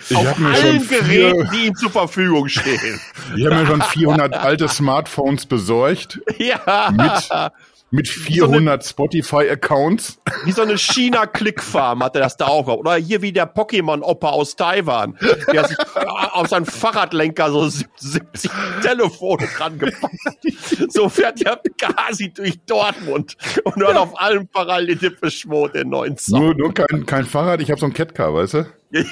Ich 0.09 0.15
auf 0.17 0.27
hab 0.27 0.39
mir 0.39 0.53
schon 0.55 0.65
allen 0.65 0.81
vier- 0.81 0.99
Geräten, 0.99 1.49
die 1.53 1.67
ihm 1.67 1.75
zur 1.75 1.89
Verfügung 1.89 2.49
stehen. 2.49 2.99
Ich 3.37 3.45
habe 3.45 3.55
mir 3.55 3.65
schon 3.65 3.81
400 3.81 4.33
alte 4.35 4.67
Smartphones 4.67 5.45
besorgt 5.45 6.19
ja. 6.37 6.91
mit, 6.91 7.53
mit 7.95 8.07
400 8.07 8.85
Spotify-Accounts. 8.85 10.19
Wie 10.43 10.51
so 10.51 10.61
eine 10.61 10.77
China-Clickfarm 10.77 12.03
hat 12.03 12.15
er 12.15 12.21
das 12.21 12.37
da 12.37 12.47
auch. 12.47 12.67
Oder 12.67 12.95
hier 12.95 13.21
wie 13.21 13.31
der 13.31 13.51
Pokémon-Opa 13.53 14.29
aus 14.29 14.55
Taiwan, 14.55 15.17
der 15.51 15.67
sich 15.67 15.77
auf 15.95 16.47
seinen 16.47 16.65
Fahrradlenker 16.65 17.49
so 17.49 17.67
70 17.67 18.51
Telefone 18.81 19.47
dran 19.57 19.79
gepackt 19.79 20.13
hat. 20.25 20.91
So 20.91 21.09
fährt 21.09 21.41
der 21.41 21.59
Kasi 21.77 22.31
durch 22.33 22.59
Dortmund 22.65 23.37
und 23.63 23.75
hört 23.77 23.97
auf 23.97 24.19
allen 24.19 24.47
parallel 24.47 24.97
Depeche 24.97 25.47
Mode 25.47 25.79
den 25.79 25.89
neuen 25.89 26.17
Song. 26.17 26.41
Nur, 26.41 26.55
nur 26.55 26.73
kein, 26.73 27.05
kein 27.05 27.25
Fahrrad, 27.25 27.61
ich 27.61 27.71
habe 27.71 27.79
so 27.79 27.85
ein 27.85 27.93
Catcar, 27.93 28.33
weißt 28.33 28.53
du? 28.55 28.65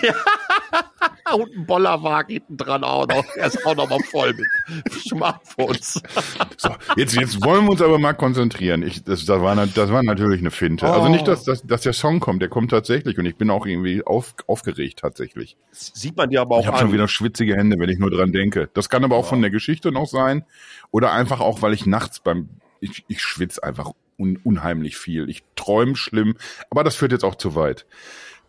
Und 1.33 1.55
ein 1.55 1.65
Bollerwagen 1.65 2.33
hinten 2.33 2.57
dran 2.57 2.83
auch 2.83 3.07
noch. 3.07 3.23
Er 3.35 3.47
ist 3.47 3.65
auch 3.65 3.75
noch 3.75 3.89
mal 3.89 3.99
voll 4.11 4.33
mit 4.33 4.93
Smartphones. 4.93 6.01
So, 6.57 6.69
jetzt, 6.95 7.15
jetzt 7.15 7.43
wollen 7.43 7.65
wir 7.65 7.71
uns 7.71 7.81
aber 7.81 7.99
mal 7.99 8.13
konzentrieren. 8.13 8.83
Ich, 8.83 9.03
das, 9.03 9.25
das, 9.25 9.41
war, 9.41 9.55
das 9.55 9.91
war 9.91 10.03
natürlich 10.03 10.39
eine 10.39 10.51
Finte. 10.51 10.87
Also 10.87 11.09
nicht, 11.09 11.27
dass, 11.27 11.43
dass, 11.43 11.61
dass 11.63 11.81
der 11.81 11.93
Song 11.93 12.19
kommt, 12.19 12.41
der 12.41 12.49
kommt 12.49 12.71
tatsächlich 12.71 13.17
und 13.17 13.25
ich 13.25 13.35
bin 13.35 13.49
auch 13.49 13.65
irgendwie 13.65 14.03
auf, 14.03 14.33
aufgeregt 14.47 14.99
tatsächlich. 14.99 15.57
Das 15.71 15.91
sieht 15.93 16.15
man 16.15 16.29
dir 16.29 16.41
aber 16.41 16.55
auch 16.55 16.61
Ich 16.61 16.67
habe 16.67 16.77
schon 16.77 16.93
wieder 16.93 17.07
schwitzige 17.07 17.55
Hände, 17.55 17.77
wenn 17.79 17.89
ich 17.89 17.99
nur 17.99 18.11
dran 18.11 18.31
denke. 18.31 18.69
Das 18.73 18.89
kann 18.89 19.03
aber 19.03 19.17
auch 19.17 19.25
von 19.25 19.41
der 19.41 19.51
Geschichte 19.51 19.91
noch 19.91 20.07
sein 20.07 20.45
oder 20.91 21.11
einfach 21.11 21.39
auch, 21.39 21.61
weil 21.61 21.73
ich 21.73 21.85
nachts 21.85 22.19
beim, 22.19 22.49
ich, 22.79 23.03
ich 23.07 23.21
schwitze 23.21 23.63
einfach 23.63 23.91
un, 24.17 24.39
unheimlich 24.43 24.97
viel. 24.97 25.29
Ich 25.29 25.43
träume 25.55 25.95
schlimm, 25.95 26.35
aber 26.69 26.83
das 26.83 26.95
führt 26.95 27.11
jetzt 27.11 27.25
auch 27.25 27.35
zu 27.35 27.55
weit. 27.55 27.85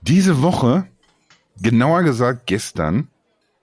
Diese 0.02 0.42
Woche, 0.42 0.86
genauer 1.60 2.02
gesagt 2.02 2.46
gestern, 2.46 3.08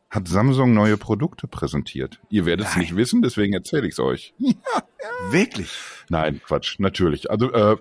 hat 0.10 0.28
Samsung 0.28 0.74
neue 0.74 0.98
Produkte 0.98 1.48
präsentiert. 1.48 2.20
Ihr 2.30 2.46
werdet 2.46 2.68
es 2.68 2.76
nicht 2.76 2.96
wissen, 2.98 3.22
deswegen 3.22 3.54
erzähle 3.54 3.88
ich 3.88 3.94
es 3.94 4.00
euch. 4.00 4.34
Wirklich? 5.30 5.72
Nein, 6.10 6.42
Quatsch, 6.46 6.80
natürlich. 6.80 7.32
Also 7.32 7.52
äh, 7.54 7.78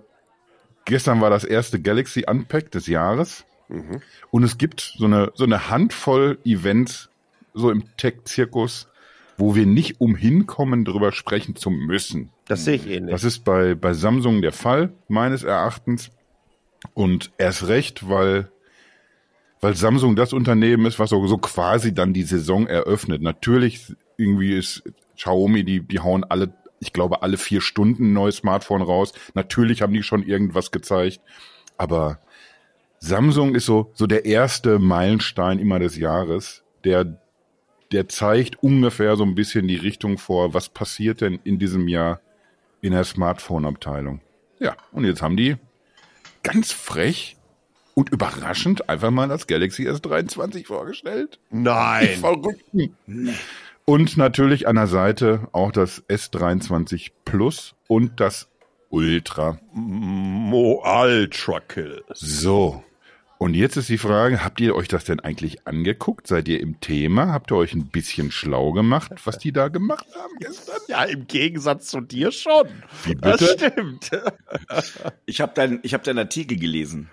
gestern 0.84 1.20
war 1.20 1.30
das 1.30 1.44
erste 1.44 1.80
Galaxy 1.80 2.24
Unpack 2.26 2.70
des 2.70 2.86
Jahres 2.86 3.44
Mhm. 3.68 4.02
und 4.32 4.42
es 4.42 4.58
gibt 4.58 4.80
so 4.98 5.04
eine 5.04 5.30
so 5.36 5.44
eine 5.44 5.70
Handvoll 5.70 6.38
Events 6.44 7.08
so 7.54 7.70
im 7.70 7.84
Tech-Zirkus, 7.98 8.88
wo 9.36 9.54
wir 9.54 9.64
nicht 9.64 10.00
umhin 10.00 10.46
kommen, 10.46 10.84
drüber 10.84 11.12
sprechen 11.12 11.54
zu 11.54 11.70
müssen. 11.70 12.30
Das 12.48 12.64
sehe 12.64 12.74
ich 12.74 12.88
ähnlich. 12.88 13.12
Das 13.12 13.22
ist 13.22 13.44
bei 13.44 13.76
bei 13.76 13.92
Samsung 13.92 14.42
der 14.42 14.50
Fall 14.50 14.92
meines 15.06 15.44
Erachtens 15.44 16.10
und 16.94 17.30
erst 17.38 17.68
recht, 17.68 18.08
weil 18.08 18.50
weil 19.60 19.76
Samsung 19.76 20.16
das 20.16 20.32
Unternehmen 20.32 20.86
ist, 20.86 20.98
was 20.98 21.10
so, 21.10 21.26
so 21.26 21.38
quasi 21.38 21.94
dann 21.94 22.12
die 22.12 22.22
Saison 22.22 22.66
eröffnet. 22.66 23.22
Natürlich 23.22 23.94
irgendwie 24.16 24.56
ist 24.56 24.82
Xiaomi, 25.16 25.64
die, 25.64 25.80
die 25.80 26.00
hauen 26.00 26.24
alle, 26.24 26.54
ich 26.80 26.92
glaube, 26.92 27.22
alle 27.22 27.36
vier 27.36 27.60
Stunden 27.60 28.10
ein 28.10 28.12
neues 28.14 28.36
Smartphone 28.36 28.82
raus. 28.82 29.12
Natürlich 29.34 29.82
haben 29.82 29.92
die 29.92 30.02
schon 30.02 30.22
irgendwas 30.22 30.70
gezeigt, 30.70 31.20
aber 31.76 32.20
Samsung 32.98 33.54
ist 33.54 33.66
so, 33.66 33.90
so 33.94 34.06
der 34.06 34.26
erste 34.26 34.78
Meilenstein 34.78 35.58
immer 35.58 35.78
des 35.78 35.96
Jahres, 35.96 36.62
der, 36.84 37.18
der 37.92 38.08
zeigt 38.08 38.62
ungefähr 38.62 39.16
so 39.16 39.24
ein 39.24 39.34
bisschen 39.34 39.68
die 39.68 39.76
Richtung 39.76 40.18
vor, 40.18 40.54
was 40.54 40.68
passiert 40.68 41.22
denn 41.22 41.38
in 41.44 41.58
diesem 41.58 41.88
Jahr 41.88 42.20
in 42.82 42.92
der 42.92 43.04
Smartphone-Abteilung. 43.04 44.20
Ja, 44.58 44.76
und 44.92 45.04
jetzt 45.04 45.22
haben 45.22 45.36
die 45.36 45.56
ganz 46.42 46.72
frech 46.72 47.36
und 47.94 48.10
überraschend 48.10 48.88
einfach 48.88 49.10
mal 49.10 49.28
das 49.28 49.46
Galaxy 49.46 49.88
S23 49.88 50.66
vorgestellt. 50.66 51.38
Die 51.50 51.56
Nein. 51.58 52.18
Verrückten. 52.20 52.96
Und 53.84 54.16
natürlich 54.16 54.68
an 54.68 54.76
der 54.76 54.86
Seite 54.86 55.48
auch 55.52 55.72
das 55.72 56.02
S23 56.08 57.10
Plus 57.24 57.74
und 57.88 58.20
das 58.20 58.48
Ultra. 58.88 59.58
Mo 59.72 60.82
Ultra 60.84 61.60
Kill. 61.60 62.02
So. 62.14 62.84
Und 63.42 63.54
jetzt 63.54 63.78
ist 63.78 63.88
die 63.88 63.96
Frage, 63.96 64.44
habt 64.44 64.60
ihr 64.60 64.74
euch 64.74 64.86
das 64.86 65.04
denn 65.04 65.18
eigentlich 65.18 65.66
angeguckt? 65.66 66.26
Seid 66.26 66.46
ihr 66.46 66.60
im 66.60 66.78
Thema? 66.80 67.32
Habt 67.32 67.50
ihr 67.50 67.56
euch 67.56 67.72
ein 67.72 67.86
bisschen 67.86 68.30
schlau 68.30 68.72
gemacht, 68.72 69.12
was 69.24 69.38
die 69.38 69.50
da 69.50 69.68
gemacht 69.68 70.04
haben 70.14 70.34
gestern? 70.40 70.76
Ja, 70.88 71.04
im 71.04 71.26
Gegensatz 71.26 71.86
zu 71.86 72.02
dir 72.02 72.32
schon. 72.32 72.68
Wie 73.04 73.14
Das 73.14 73.40
bitte? 73.40 73.72
stimmt. 73.72 74.10
Ich 75.24 75.40
habe 75.40 75.54
deinen 75.54 75.78
ich 75.82 75.94
hab 75.94 76.02
deinen 76.02 76.18
Artikel 76.18 76.58
gelesen. 76.58 77.08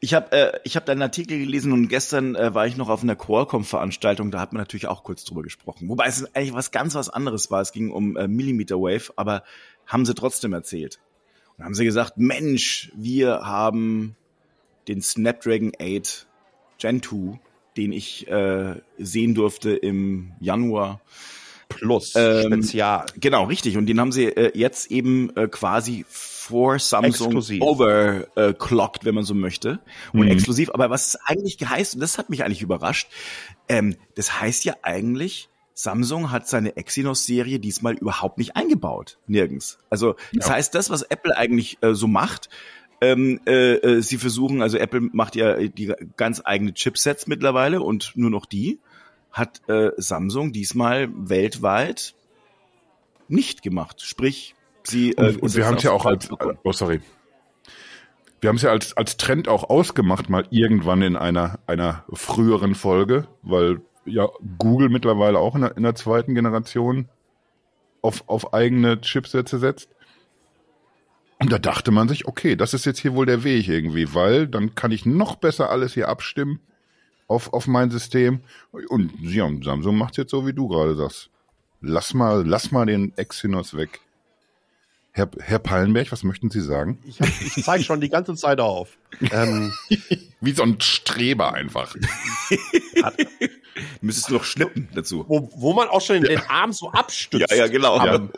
Ich 0.00 0.12
habe 0.12 0.30
äh, 0.32 0.60
ich 0.64 0.76
hab 0.76 0.84
deinen 0.84 1.00
Artikel 1.00 1.38
gelesen 1.38 1.72
und 1.72 1.88
gestern 1.88 2.34
äh, 2.34 2.52
war 2.52 2.66
ich 2.66 2.76
noch 2.76 2.90
auf 2.90 3.02
einer 3.02 3.16
Qualcomm-Veranstaltung, 3.16 4.30
da 4.30 4.40
hat 4.40 4.52
man 4.52 4.60
natürlich 4.60 4.88
auch 4.88 5.04
kurz 5.04 5.24
drüber 5.24 5.42
gesprochen. 5.42 5.88
Wobei 5.88 6.06
es 6.06 6.22
eigentlich 6.34 6.52
was 6.52 6.70
ganz 6.70 6.94
was 6.96 7.08
anderes 7.08 7.50
war. 7.50 7.62
Es 7.62 7.72
ging 7.72 7.90
um 7.92 8.18
äh, 8.18 8.28
Millimeter 8.28 8.76
Wave, 8.76 9.14
aber 9.16 9.42
haben 9.86 10.04
sie 10.04 10.14
trotzdem 10.14 10.52
erzählt. 10.52 11.00
Und 11.56 11.64
haben 11.64 11.74
sie 11.74 11.86
gesagt, 11.86 12.18
Mensch, 12.18 12.92
wir 12.94 13.40
haben 13.42 14.16
den 14.88 15.02
Snapdragon 15.02 15.72
8 15.80 16.26
Gen 16.78 17.02
2, 17.02 17.38
den 17.76 17.92
ich 17.92 18.26
äh, 18.28 18.74
sehen 18.98 19.34
durfte 19.34 19.70
im 19.70 20.32
Januar. 20.40 21.00
Plus 21.68 22.12
Ähm, 22.16 22.62
Spezial. 22.62 23.06
Genau, 23.18 23.44
richtig. 23.44 23.76
Und 23.78 23.86
den 23.86 23.98
haben 23.98 24.12
sie 24.12 24.24
äh, 24.26 24.52
jetzt 24.54 24.90
eben 24.90 25.34
äh, 25.36 25.48
quasi 25.48 26.04
vor 26.08 26.78
Samsung 26.78 27.28
Exklusiv. 27.28 27.62
overclocked, 27.62 29.04
wenn 29.06 29.14
man 29.14 29.24
so 29.24 29.34
möchte. 29.34 29.80
Und 30.12 30.20
Mhm. 30.26 30.28
exklusiv. 30.32 30.70
Aber 30.74 30.90
was 30.90 31.16
eigentlich 31.24 31.56
geheißt, 31.58 31.94
und 31.94 32.00
das 32.00 32.18
hat 32.18 32.28
mich 32.30 32.44
eigentlich 32.44 32.62
überrascht, 32.62 33.08
ähm, 33.68 33.96
das 34.16 34.40
heißt 34.40 34.64
ja 34.64 34.74
eigentlich, 34.82 35.48
Samsung 35.74 36.30
hat 36.30 36.46
seine 36.46 36.76
Exynos-Serie 36.76 37.58
diesmal 37.58 37.94
überhaupt 37.94 38.36
nicht 38.36 38.54
eingebaut. 38.56 39.18
Nirgends. 39.26 39.78
Also 39.88 40.16
das 40.34 40.48
Ja. 40.48 40.54
heißt, 40.54 40.74
das, 40.74 40.90
was 40.90 41.02
Apple 41.02 41.34
eigentlich 41.36 41.78
äh, 41.82 41.94
so 41.94 42.06
macht, 42.06 42.50
ähm, 43.02 43.40
äh, 43.46 43.74
äh, 43.74 44.00
sie 44.00 44.16
versuchen, 44.16 44.62
also 44.62 44.78
Apple 44.78 45.00
macht 45.12 45.34
ja 45.34 45.56
die 45.56 45.92
ganz 46.16 46.40
eigene 46.44 46.72
Chipsets 46.72 47.26
mittlerweile 47.26 47.82
und 47.82 48.12
nur 48.14 48.30
noch 48.30 48.46
die, 48.46 48.78
hat 49.32 49.60
äh, 49.68 49.90
Samsung 49.96 50.52
diesmal 50.52 51.08
weltweit 51.12 52.14
nicht 53.26 53.62
gemacht. 53.62 54.02
Sprich, 54.02 54.54
sie 54.84 55.12
äh, 55.12 55.32
Und, 55.32 55.42
und 55.42 55.56
wir 55.56 55.66
haben 55.66 55.78
es 55.78 55.82
ja 55.82 55.90
auch 55.90 56.06
als, 56.06 56.30
oh 56.62 56.72
sorry. 56.72 57.00
Wir 58.40 58.48
haben 58.48 58.56
es 58.56 58.62
ja 58.62 58.70
als, 58.70 58.96
als 58.96 59.16
Trend 59.16 59.48
auch 59.48 59.68
ausgemacht, 59.68 60.28
mal 60.30 60.46
irgendwann 60.50 61.02
in 61.02 61.16
einer, 61.16 61.58
einer 61.66 62.04
früheren 62.12 62.76
Folge, 62.76 63.26
weil 63.42 63.80
ja 64.04 64.28
Google 64.58 64.90
mittlerweile 64.90 65.38
auch 65.38 65.56
in 65.56 65.62
der, 65.62 65.76
in 65.76 65.82
der 65.82 65.96
zweiten 65.96 66.34
Generation 66.34 67.08
auf, 68.00 68.24
auf 68.28 68.54
eigene 68.54 69.00
Chipsätze 69.00 69.58
setzt. 69.58 69.88
Und 71.42 71.50
da 71.50 71.58
dachte 71.58 71.90
man 71.90 72.08
sich, 72.08 72.26
okay, 72.28 72.54
das 72.54 72.72
ist 72.72 72.86
jetzt 72.86 73.00
hier 73.00 73.14
wohl 73.14 73.26
der 73.26 73.42
Weg 73.42 73.66
irgendwie, 73.66 74.14
weil 74.14 74.46
dann 74.46 74.76
kann 74.76 74.92
ich 74.92 75.04
noch 75.04 75.34
besser 75.34 75.70
alles 75.70 75.94
hier 75.94 76.08
abstimmen 76.08 76.60
auf, 77.26 77.52
auf 77.52 77.66
mein 77.66 77.90
System. 77.90 78.42
Und 78.70 79.12
ja, 79.20 79.50
Samsung 79.60 79.98
macht 79.98 80.16
jetzt 80.18 80.30
so, 80.30 80.46
wie 80.46 80.52
du 80.52 80.68
gerade 80.68 80.94
sagst. 80.94 81.30
Lass 81.80 82.14
mal, 82.14 82.46
lass 82.46 82.70
mal 82.70 82.86
den 82.86 83.12
Exynos 83.16 83.76
weg. 83.76 84.00
Herr, 85.10 85.28
Herr 85.40 85.58
Pallenberg, 85.58 86.12
was 86.12 86.22
möchten 86.22 86.48
Sie 86.48 86.60
sagen? 86.60 87.00
Ich, 87.04 87.18
ich 87.20 87.64
zeige 87.64 87.82
schon 87.82 88.00
die 88.00 88.08
ganze 88.08 88.36
Zeit 88.36 88.60
auf. 88.60 88.96
Ähm, 89.32 89.72
Wie 90.40 90.52
so 90.52 90.62
ein 90.62 90.80
Streber 90.80 91.54
einfach. 91.54 91.94
Müsstest 94.00 94.28
du 94.30 94.34
noch 94.34 94.44
schnippen 94.44 94.88
dazu. 94.94 95.24
wo, 95.28 95.48
wo 95.54 95.72
man 95.72 95.88
auch 95.88 96.00
schon 96.00 96.20
den 96.22 96.40
Arm 96.48 96.72
so 96.72 96.90
abstützt. 96.90 97.50
Ja, 97.50 97.56
ja, 97.56 97.66
genau. 97.68 97.96
Aber, 97.98 98.28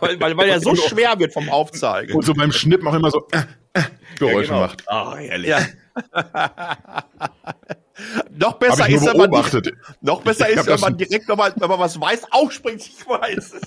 weil, 0.00 0.20
weil, 0.20 0.36
weil 0.36 0.48
er 0.48 0.60
so 0.60 0.74
schwer 0.88 1.18
wird 1.18 1.32
vom 1.32 1.48
Aufzeigen. 1.48 2.14
Und 2.16 2.24
so 2.24 2.34
beim 2.34 2.52
Schnippen 2.52 2.86
auch 2.88 2.94
immer 2.94 3.10
so 3.10 3.26
äh, 3.32 3.42
äh, 3.74 3.82
Geräusche 4.18 4.48
genau. 4.48 4.60
macht. 4.60 4.88
Ah, 4.88 5.16
herrlich. 5.16 5.48
Ja. 5.50 5.66
noch 8.30 8.54
besser 8.54 8.88
ist, 8.88 9.04
wenn 9.06 9.16
man, 9.16 9.30
beobachtet. 9.30 9.74
noch 10.00 10.22
besser 10.22 10.48
ist, 10.48 10.58
wenn 10.58 10.66
das- 10.66 10.80
man 10.80 10.96
direkt, 10.96 11.28
wenn 11.28 11.36
man, 11.36 11.52
wenn 11.56 11.68
man 11.68 11.78
was 11.78 12.00
weiß, 12.00 12.32
aufspringt, 12.32 12.80
ich 12.80 13.06
weiß. 13.06 13.60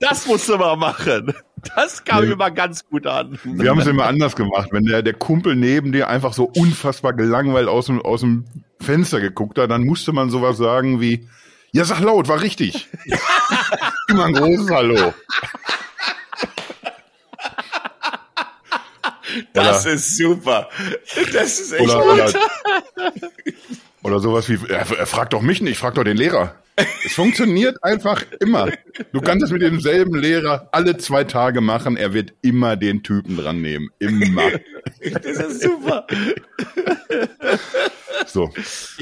das 0.00 0.26
musst 0.26 0.48
du 0.48 0.56
mal 0.56 0.76
machen. 0.76 1.34
Das 1.74 2.04
kam 2.04 2.24
Nee. 2.24 2.32
immer 2.32 2.50
ganz 2.50 2.86
gut 2.88 3.06
an. 3.06 3.38
Wir 3.44 3.70
haben 3.70 3.80
es 3.80 3.86
immer 3.86 4.06
anders 4.06 4.34
gemacht. 4.34 4.68
Wenn 4.72 4.84
der, 4.84 5.02
der 5.02 5.14
Kumpel 5.14 5.56
neben 5.56 5.92
dir 5.92 6.08
einfach 6.08 6.32
so 6.32 6.44
unfassbar 6.44 7.12
gelangweilt 7.12 7.68
aus 7.68 7.86
dem, 7.86 8.00
aus 8.00 8.20
dem 8.20 8.44
Fenster 8.80 9.20
geguckt 9.20 9.58
hat, 9.58 9.70
dann 9.70 9.84
musste 9.84 10.12
man 10.12 10.30
sowas 10.30 10.56
sagen 10.56 11.00
wie, 11.00 11.28
ja, 11.72 11.84
sag 11.84 12.00
laut, 12.00 12.28
war 12.28 12.40
richtig. 12.40 12.88
immer 14.08 14.24
ein 14.24 14.32
großes 14.32 14.70
Hallo. 14.70 15.14
Das 19.52 19.84
oder, 19.84 19.94
ist 19.94 20.16
super. 20.16 20.68
Das 21.32 21.60
ist 21.60 21.72
echt 21.72 21.82
oder, 21.82 22.00
gut. 22.00 22.34
Oder, 22.34 23.12
oder 24.02 24.20
sowas 24.20 24.48
wie, 24.48 24.58
er, 24.68 24.90
er 24.90 25.06
fragt 25.06 25.32
doch 25.32 25.42
mich 25.42 25.60
nicht, 25.60 25.78
frag 25.78 25.94
doch 25.94 26.04
den 26.04 26.16
Lehrer. 26.16 26.59
Es 27.04 27.12
funktioniert 27.12 27.82
einfach 27.82 28.24
immer. 28.40 28.68
Du 29.12 29.20
kannst 29.20 29.44
es 29.44 29.50
mit 29.50 29.62
demselben 29.62 30.18
Lehrer 30.18 30.68
alle 30.72 30.96
zwei 30.96 31.24
Tage 31.24 31.60
machen. 31.60 31.96
Er 31.96 32.14
wird 32.14 32.32
immer 32.42 32.76
den 32.76 33.02
Typen 33.02 33.36
dran 33.36 33.60
nehmen. 33.60 33.90
Immer. 33.98 34.50
Das 35.00 35.24
ist 35.24 35.62
super. 35.62 36.06
So. 38.26 38.50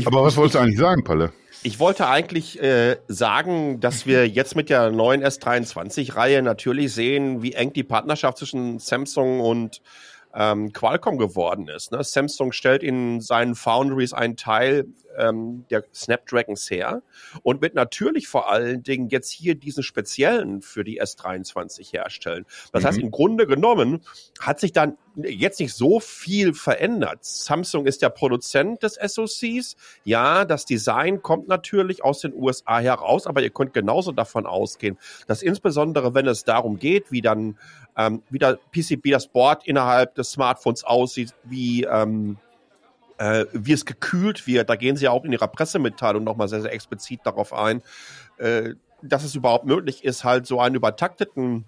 Aber 0.04 0.24
was 0.24 0.36
wolltest 0.36 0.54
du 0.54 0.58
eigentlich 0.60 0.78
sagen, 0.78 1.04
Palle? 1.04 1.32
Ich 1.62 1.80
wollte 1.80 2.06
eigentlich 2.06 2.62
äh, 2.62 2.96
sagen, 3.08 3.80
dass 3.80 4.06
wir 4.06 4.28
jetzt 4.28 4.54
mit 4.54 4.70
der 4.70 4.90
neuen 4.90 5.24
S23-Reihe 5.24 6.40
natürlich 6.42 6.94
sehen, 6.94 7.42
wie 7.42 7.52
eng 7.52 7.72
die 7.72 7.82
Partnerschaft 7.82 8.38
zwischen 8.38 8.78
Samsung 8.78 9.40
und 9.40 9.82
ähm, 10.34 10.72
Qualcomm 10.72 11.18
geworden 11.18 11.68
ist. 11.68 11.90
Ne? 11.90 12.02
Samsung 12.04 12.52
stellt 12.52 12.82
in 12.82 13.20
seinen 13.20 13.56
Foundries 13.56 14.12
einen 14.12 14.36
Teil 14.36 14.86
ähm, 15.18 15.64
der 15.70 15.84
Snapdragons 15.94 16.70
her 16.70 17.02
und 17.42 17.60
wird 17.62 17.74
natürlich 17.74 18.28
vor 18.28 18.50
allen 18.50 18.82
Dingen 18.82 19.08
jetzt 19.08 19.30
hier 19.30 19.54
diesen 19.54 19.82
speziellen 19.82 20.62
für 20.62 20.84
die 20.84 21.00
S23 21.02 21.92
herstellen. 21.92 22.46
Das 22.72 22.82
mhm. 22.82 22.86
heißt, 22.86 22.98
im 22.98 23.10
Grunde 23.10 23.46
genommen 23.46 24.02
hat 24.40 24.60
sich 24.60 24.72
dann 24.72 24.96
jetzt 25.16 25.58
nicht 25.60 25.74
so 25.74 26.00
viel 26.00 26.54
verändert. 26.54 27.24
Samsung 27.24 27.86
ist 27.86 28.02
der 28.02 28.10
Produzent 28.10 28.82
des 28.82 28.94
SoCs. 28.94 29.76
Ja, 30.04 30.44
das 30.44 30.64
Design 30.64 31.22
kommt 31.22 31.48
natürlich 31.48 32.04
aus 32.04 32.20
den 32.20 32.34
USA 32.34 32.78
heraus, 32.78 33.26
aber 33.26 33.42
ihr 33.42 33.50
könnt 33.50 33.74
genauso 33.74 34.12
davon 34.12 34.46
ausgehen, 34.46 34.96
dass 35.26 35.42
insbesondere 35.42 36.14
wenn 36.14 36.26
es 36.26 36.44
darum 36.44 36.78
geht, 36.78 37.10
wie 37.10 37.20
dann 37.20 37.58
ähm, 37.96 38.22
wie 38.30 38.38
der 38.38 38.58
PCB 38.72 39.10
das 39.10 39.26
Board 39.26 39.66
innerhalb 39.66 40.14
des 40.14 40.30
Smartphones 40.30 40.84
aussieht, 40.84 41.34
wie 41.44 41.84
ähm, 41.84 42.38
äh, 43.18 43.44
wie 43.52 43.72
es 43.72 43.84
gekühlt 43.84 44.46
wird. 44.46 44.70
Da 44.70 44.76
gehen 44.76 44.96
sie 44.96 45.08
auch 45.08 45.24
in 45.24 45.32
ihrer 45.32 45.48
Pressemitteilung 45.48 46.24
nochmal 46.24 46.48
sehr, 46.48 46.62
sehr 46.62 46.72
explizit 46.72 47.20
darauf 47.24 47.52
ein, 47.52 47.82
äh, 48.38 48.74
dass 49.02 49.24
es 49.24 49.34
überhaupt 49.34 49.66
möglich 49.66 50.04
ist, 50.04 50.24
halt 50.24 50.46
so 50.46 50.60
einen 50.60 50.74
übertakteten 50.74 51.66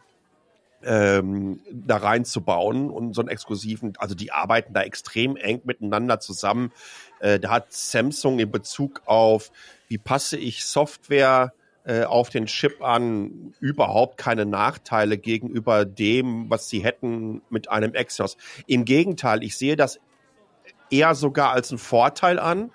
ähm, 0.83 1.61
da 1.71 1.99
reinzubauen 1.99 2.91
und 2.91 3.15
so 3.15 3.21
einen 3.21 3.29
exklusiven, 3.29 3.93
also 3.99 4.15
die 4.15 4.33
arbeiten 4.33 4.73
da 4.73 4.83
extrem 4.83 5.37
eng 5.37 5.61
miteinander 5.65 6.21
zusammen. 6.21 6.73
Äh, 7.19 7.39
da 7.39 7.51
hat 7.51 7.73
Samsung 7.73 8.39
in 8.39 8.51
Bezug 8.51 9.03
auf, 9.05 9.51
wie 9.89 9.99
passe 9.99 10.39
ich 10.39 10.65
Software 10.65 11.53
äh, 11.85 12.05
auf 12.05 12.31
den 12.31 12.47
Chip 12.47 12.83
an, 12.83 13.55
überhaupt 13.61 14.17
keine 14.17 14.47
Nachteile 14.47 15.19
gegenüber 15.19 15.85
dem, 15.85 16.49
was 16.49 16.69
sie 16.69 16.83
hätten 16.83 17.43
mit 17.51 17.69
einem 17.69 17.95
Exynos. 17.95 18.37
Im 18.67 18.85
Gegenteil, 18.85 19.43
ich 19.43 19.57
sehe 19.57 19.77
das 19.77 20.01
eher 20.91 21.15
sogar 21.15 21.53
als 21.53 21.71
einen 21.71 21.79
Vorteil 21.79 22.39
an, 22.39 22.71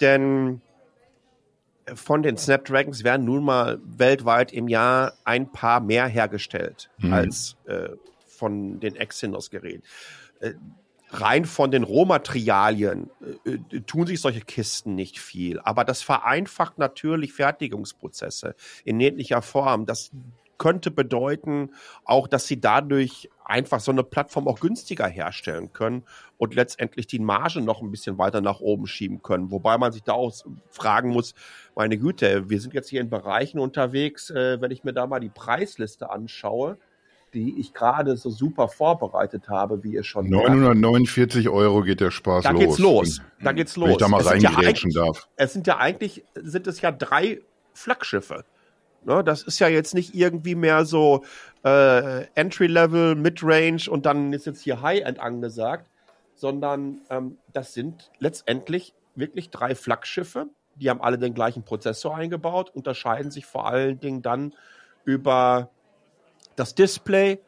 denn 0.00 0.60
von 1.94 2.22
den 2.22 2.36
Snapdragons 2.36 3.04
werden 3.04 3.26
nun 3.26 3.44
mal 3.44 3.78
weltweit 3.84 4.52
im 4.52 4.68
Jahr 4.68 5.14
ein 5.24 5.52
paar 5.52 5.80
mehr 5.80 6.06
hergestellt 6.06 6.90
mhm. 6.98 7.12
als 7.12 7.56
äh, 7.66 7.90
von 8.26 8.80
den 8.80 8.96
Exynos-Geräten. 8.96 9.82
Äh, 10.40 10.54
rein 11.10 11.44
von 11.44 11.70
den 11.70 11.82
Rohmaterialien 11.82 13.10
äh, 13.44 13.50
äh, 13.50 13.80
tun 13.80 14.06
sich 14.06 14.20
solche 14.20 14.40
Kisten 14.40 14.94
nicht 14.94 15.18
viel, 15.18 15.60
aber 15.60 15.84
das 15.84 16.02
vereinfacht 16.02 16.78
natürlich 16.78 17.32
Fertigungsprozesse 17.32 18.54
in 18.84 19.00
ähnlicher 19.00 19.42
Form. 19.42 19.86
Das 19.86 20.10
könnte 20.58 20.90
bedeuten 20.90 21.70
auch, 22.04 22.28
dass 22.28 22.46
sie 22.46 22.60
dadurch 22.60 23.30
einfach 23.44 23.80
so 23.80 23.92
eine 23.92 24.02
Plattform 24.02 24.48
auch 24.48 24.60
günstiger 24.60 25.06
herstellen 25.06 25.72
können 25.72 26.04
und 26.38 26.54
letztendlich 26.54 27.06
die 27.06 27.18
Marge 27.18 27.60
noch 27.60 27.82
ein 27.82 27.90
bisschen 27.90 28.18
weiter 28.18 28.40
nach 28.40 28.60
oben 28.60 28.86
schieben 28.86 29.22
können. 29.22 29.50
Wobei 29.50 29.78
man 29.78 29.92
sich 29.92 30.02
da 30.02 30.12
auch 30.12 30.32
fragen 30.70 31.10
muss, 31.10 31.34
meine 31.74 31.98
Güte, 31.98 32.48
wir 32.48 32.60
sind 32.60 32.74
jetzt 32.74 32.88
hier 32.88 33.00
in 33.00 33.10
Bereichen 33.10 33.58
unterwegs, 33.58 34.30
äh, 34.30 34.60
wenn 34.60 34.70
ich 34.70 34.84
mir 34.84 34.92
da 34.92 35.06
mal 35.06 35.20
die 35.20 35.28
Preisliste 35.28 36.10
anschaue, 36.10 36.78
die 37.34 37.58
ich 37.58 37.74
gerade 37.74 38.16
so 38.16 38.30
super 38.30 38.68
vorbereitet 38.68 39.48
habe, 39.48 39.82
wie 39.82 39.94
ihr 39.94 40.04
schon 40.04 40.30
949 40.30 41.44
merkt. 41.44 41.56
Euro 41.56 41.82
geht 41.82 42.00
der 42.00 42.12
Spaß 42.12 42.44
da 42.44 42.50
los. 42.50 42.60
Da 42.60 42.66
geht's 42.66 42.78
los. 42.78 43.20
Da 43.42 43.52
geht's 43.52 43.76
los. 43.76 43.86
Wenn 43.86 43.92
ich 43.92 43.98
da 43.98 44.08
mal 44.08 44.22
reingrätschen 44.22 44.90
ja 44.92 45.04
darf. 45.04 45.28
Es 45.36 45.52
sind 45.52 45.66
ja 45.66 45.78
eigentlich, 45.78 46.24
sind 46.34 46.66
es 46.66 46.80
ja 46.80 46.92
drei 46.92 47.40
Flaggschiffe. 47.74 48.44
Ne, 49.04 49.22
das 49.22 49.42
ist 49.42 49.58
ja 49.58 49.68
jetzt 49.68 49.94
nicht 49.94 50.14
irgendwie 50.14 50.54
mehr 50.54 50.86
so 50.86 51.24
äh, 51.62 52.24
Entry-Level, 52.34 53.14
Mid-Range 53.16 53.82
und 53.88 54.06
dann 54.06 54.32
ist 54.32 54.46
jetzt 54.46 54.62
hier 54.62 54.80
High-End 54.80 55.18
angesagt, 55.20 55.86
sondern 56.34 57.02
ähm, 57.10 57.38
das 57.52 57.74
sind 57.74 58.10
letztendlich 58.18 58.94
wirklich 59.14 59.50
drei 59.50 59.74
Flaggschiffe. 59.74 60.46
Die 60.76 60.88
haben 60.88 61.02
alle 61.02 61.18
den 61.18 61.34
gleichen 61.34 61.64
Prozessor 61.64 62.16
eingebaut, 62.16 62.70
unterscheiden 62.74 63.30
sich 63.30 63.46
vor 63.46 63.66
allen 63.66 64.00
Dingen 64.00 64.22
dann 64.22 64.54
über 65.04 65.68
das 66.56 66.74
Display, 66.74 67.40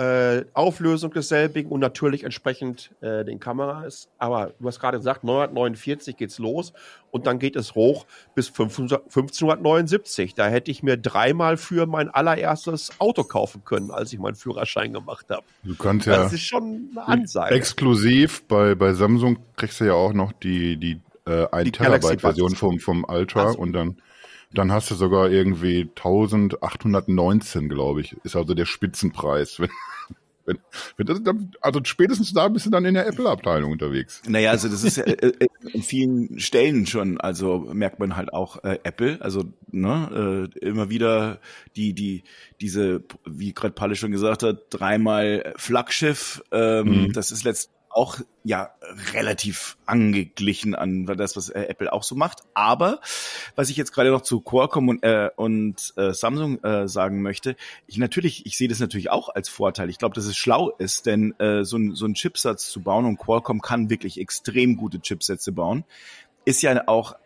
äh, 0.00 0.46
Auflösung 0.54 1.12
desselbigen 1.12 1.70
und 1.70 1.80
natürlich 1.80 2.24
entsprechend 2.24 2.90
äh, 3.02 3.22
den 3.22 3.38
Kameras. 3.38 4.08
Aber 4.16 4.54
du 4.58 4.66
hast 4.66 4.80
gerade 4.80 4.96
gesagt, 4.96 5.24
949 5.24 6.16
geht's 6.16 6.38
los 6.38 6.72
und 7.10 7.26
dann 7.26 7.38
geht 7.38 7.54
es 7.54 7.74
hoch 7.74 8.06
bis 8.34 8.48
1579. 8.48 10.34
Da 10.34 10.48
hätte 10.48 10.70
ich 10.70 10.82
mir 10.82 10.96
dreimal 10.96 11.58
für 11.58 11.84
mein 11.84 12.08
allererstes 12.08 12.92
Auto 12.98 13.24
kaufen 13.24 13.62
können, 13.66 13.90
als 13.90 14.10
ich 14.14 14.18
meinen 14.18 14.36
Führerschein 14.36 14.94
gemacht 14.94 15.26
habe. 15.28 15.42
Du 15.64 15.74
kannst 15.74 16.06
ja. 16.06 16.16
Das 16.16 16.32
ist 16.32 16.44
schon 16.44 16.88
eine 16.92 17.06
Ansage. 17.06 17.54
Exklusiv 17.54 18.42
bei, 18.44 18.74
bei 18.74 18.94
Samsung 18.94 19.38
kriegst 19.56 19.80
du 19.80 19.84
ja 19.84 19.92
auch 19.92 20.14
noch 20.14 20.32
die, 20.32 20.78
die 20.78 20.98
äh, 21.26 21.46
1 21.50 21.72
Terabyte 21.72 22.22
Version 22.22 22.54
vom, 22.54 22.80
vom 22.80 23.04
Ultra 23.04 23.48
also, 23.48 23.58
und 23.58 23.74
dann 23.74 23.96
dann 24.52 24.72
hast 24.72 24.90
du 24.90 24.94
sogar 24.94 25.30
irgendwie 25.30 25.82
1819, 25.82 27.68
glaube 27.68 28.00
ich, 28.00 28.16
ist 28.24 28.36
also 28.36 28.54
der 28.54 28.66
Spitzenpreis. 28.66 29.60
Wenn, 30.46 30.58
wenn, 30.96 31.06
wenn 31.06 31.06
das, 31.06 31.20
also 31.60 31.80
spätestens 31.84 32.32
da 32.32 32.48
bist 32.48 32.64
du 32.64 32.70
dann 32.70 32.86
in 32.86 32.94
der 32.94 33.06
Apple-Abteilung 33.06 33.70
unterwegs. 33.70 34.22
Naja, 34.26 34.50
also 34.50 34.68
das 34.68 34.82
ist 34.82 34.96
ja 34.96 35.04
äh, 35.04 35.32
äh, 35.38 35.46
in 35.72 35.82
vielen 35.82 36.40
Stellen 36.40 36.86
schon, 36.86 37.20
also 37.20 37.68
merkt 37.72 38.00
man 38.00 38.16
halt 38.16 38.32
auch 38.32 38.64
äh, 38.64 38.78
Apple, 38.82 39.20
also 39.20 39.44
ne, 39.70 40.48
äh, 40.62 40.66
immer 40.66 40.88
wieder 40.88 41.40
die, 41.76 41.92
die, 41.92 42.24
diese, 42.60 43.04
wie 43.26 43.52
gerade 43.52 43.74
Palle 43.74 43.94
schon 43.96 44.12
gesagt 44.12 44.42
hat, 44.42 44.64
dreimal 44.70 45.52
Flaggschiff, 45.56 46.42
ähm, 46.50 47.02
mhm. 47.02 47.12
das 47.12 47.32
ist 47.32 47.44
letztendlich 47.44 47.79
auch 47.90 48.18
ja 48.44 48.70
relativ 49.12 49.76
angeglichen 49.84 50.74
an 50.74 51.06
das, 51.06 51.36
was 51.36 51.50
äh, 51.50 51.62
Apple 51.62 51.92
auch 51.92 52.04
so 52.04 52.14
macht. 52.14 52.42
Aber 52.54 53.00
was 53.56 53.68
ich 53.68 53.76
jetzt 53.76 53.92
gerade 53.92 54.10
noch 54.10 54.22
zu 54.22 54.40
Qualcomm 54.40 54.88
und, 54.88 55.02
äh, 55.02 55.30
und 55.36 55.92
äh, 55.96 56.12
Samsung 56.12 56.62
äh, 56.62 56.88
sagen 56.88 57.20
möchte, 57.22 57.56
ich 57.86 57.98
natürlich, 57.98 58.46
ich 58.46 58.56
sehe 58.56 58.68
das 58.68 58.78
natürlich 58.78 59.10
auch 59.10 59.28
als 59.28 59.48
Vorteil. 59.48 59.90
Ich 59.90 59.98
glaube, 59.98 60.14
dass 60.14 60.24
es 60.24 60.36
schlau 60.36 60.70
ist, 60.70 61.06
denn 61.06 61.34
äh, 61.38 61.64
so, 61.64 61.76
ein, 61.76 61.94
so 61.94 62.06
ein 62.06 62.14
Chipsatz 62.14 62.70
zu 62.70 62.80
bauen 62.80 63.04
und 63.04 63.18
Qualcomm 63.18 63.60
kann 63.60 63.90
wirklich 63.90 64.20
extrem 64.20 64.76
gute 64.76 65.00
Chipsätze 65.00 65.52
bauen, 65.52 65.84
ist 66.44 66.62
ja 66.62 66.86
auch 66.86 67.16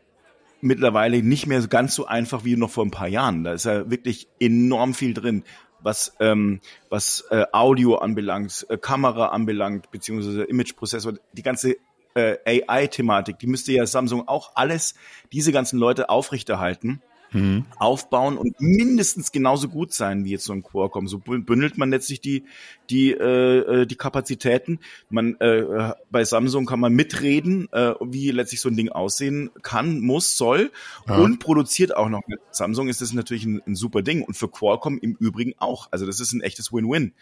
mittlerweile 0.61 1.23
nicht 1.23 1.47
mehr 1.47 1.61
ganz 1.67 1.95
so 1.95 2.07
einfach 2.07 2.45
wie 2.45 2.57
noch 2.57 2.71
vor 2.71 2.87
ein 2.87 2.91
paar 2.91 3.09
Jahren. 3.09 3.45
Da 3.45 3.53
ist 3.53 3.67
ja 3.67 3.91
wirklich 3.91 4.29
enorm 4.41 4.95
viel 4.95 5.13
drin 5.13 5.45
was, 5.85 6.17
ähm, 6.19 6.61
was 6.89 7.25
äh, 7.31 7.45
Audio 7.53 7.97
anbelangt, 7.97 8.67
äh, 8.69 8.77
Kamera 8.77 9.29
anbelangt, 9.29 9.91
beziehungsweise 9.91 10.45
Imageprozessor, 10.45 11.15
die 11.33 11.43
ganze 11.43 11.77
äh, 12.15 12.39
AI-Thematik, 12.67 13.39
die 13.39 13.47
müsste 13.47 13.73
ja 13.73 13.87
Samsung 13.87 14.27
auch 14.27 14.53
alles, 14.55 14.95
diese 15.33 15.53
ganzen 15.53 15.79
Leute 15.79 16.09
aufrechterhalten 16.09 17.03
mhm. 17.35 17.67
aufbauen 17.79 18.39
und 18.39 18.61
mindestens 18.61 19.33
genauso 19.33 19.69
gut 19.69 19.93
sein 19.93 20.25
wie 20.25 20.31
jetzt 20.31 20.45
so 20.45 20.53
ein 20.53 20.63
Qualcomm. 20.63 21.09
So 21.09 21.19
bündelt 21.19 21.77
man 21.77 21.91
letztlich 21.91 22.21
die 22.21 22.45
die 22.89 23.13
äh, 23.13 23.83
äh, 23.83 23.87
die 23.87 23.97
Kapazitäten. 23.97 24.79
Man 25.11 25.35
äh, 25.41 25.93
bei 26.11 26.25
Samsung 26.25 26.67
kann 26.67 26.81
man 26.81 26.95
mitreden, 26.95 27.69
äh, 27.73 27.95
wie 28.01 28.31
letztlich 28.31 28.61
so 28.61 28.69
ein 28.69 28.77
Ding 28.77 28.89
aussehen 28.89 29.51
kann, 29.63 30.01
muss, 30.01 30.39
soll 30.39 30.71
ja. 31.09 31.17
und 31.17 31.39
produziert 31.39 31.97
auch 31.97 32.09
noch. 32.09 32.23
Mit 32.27 32.41
Samsung 32.51 32.89
ist 32.89 33.01
das 33.01 33.13
natürlich 33.13 33.45
ein, 33.45 33.61
ein 33.67 33.75
super 33.75 34.03
Ding 34.03 34.23
und 34.23 34.35
für 34.35 34.49
Qualcomm 34.49 34.99
im 34.99 35.17
Übrigen 35.19 35.55
auch. 35.59 35.89
Also 35.91 36.07
das 36.07 36.21
ist 36.21 36.33
ein 36.33 36.41
echtes 36.41 36.73
Win-Win. 36.73 37.13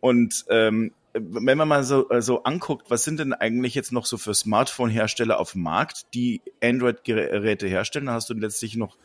Und 0.00 0.44
ähm, 0.48 0.92
wenn 1.18 1.56
man 1.56 1.68
mal 1.68 1.84
so, 1.84 2.08
äh, 2.10 2.20
so 2.20 2.42
anguckt, 2.42 2.90
was 2.90 3.04
sind 3.04 3.20
denn 3.20 3.32
eigentlich 3.32 3.74
jetzt 3.74 3.92
noch 3.92 4.06
so 4.06 4.18
für 4.18 4.34
Smartphone-Hersteller 4.34 5.38
auf 5.38 5.52
dem 5.52 5.62
Markt, 5.62 6.14
die 6.14 6.42
Android-Geräte 6.62 7.66
herstellen, 7.66 8.06
da 8.06 8.12
hast 8.12 8.28
du 8.28 8.34
letztlich 8.34 8.76
noch 8.76 8.96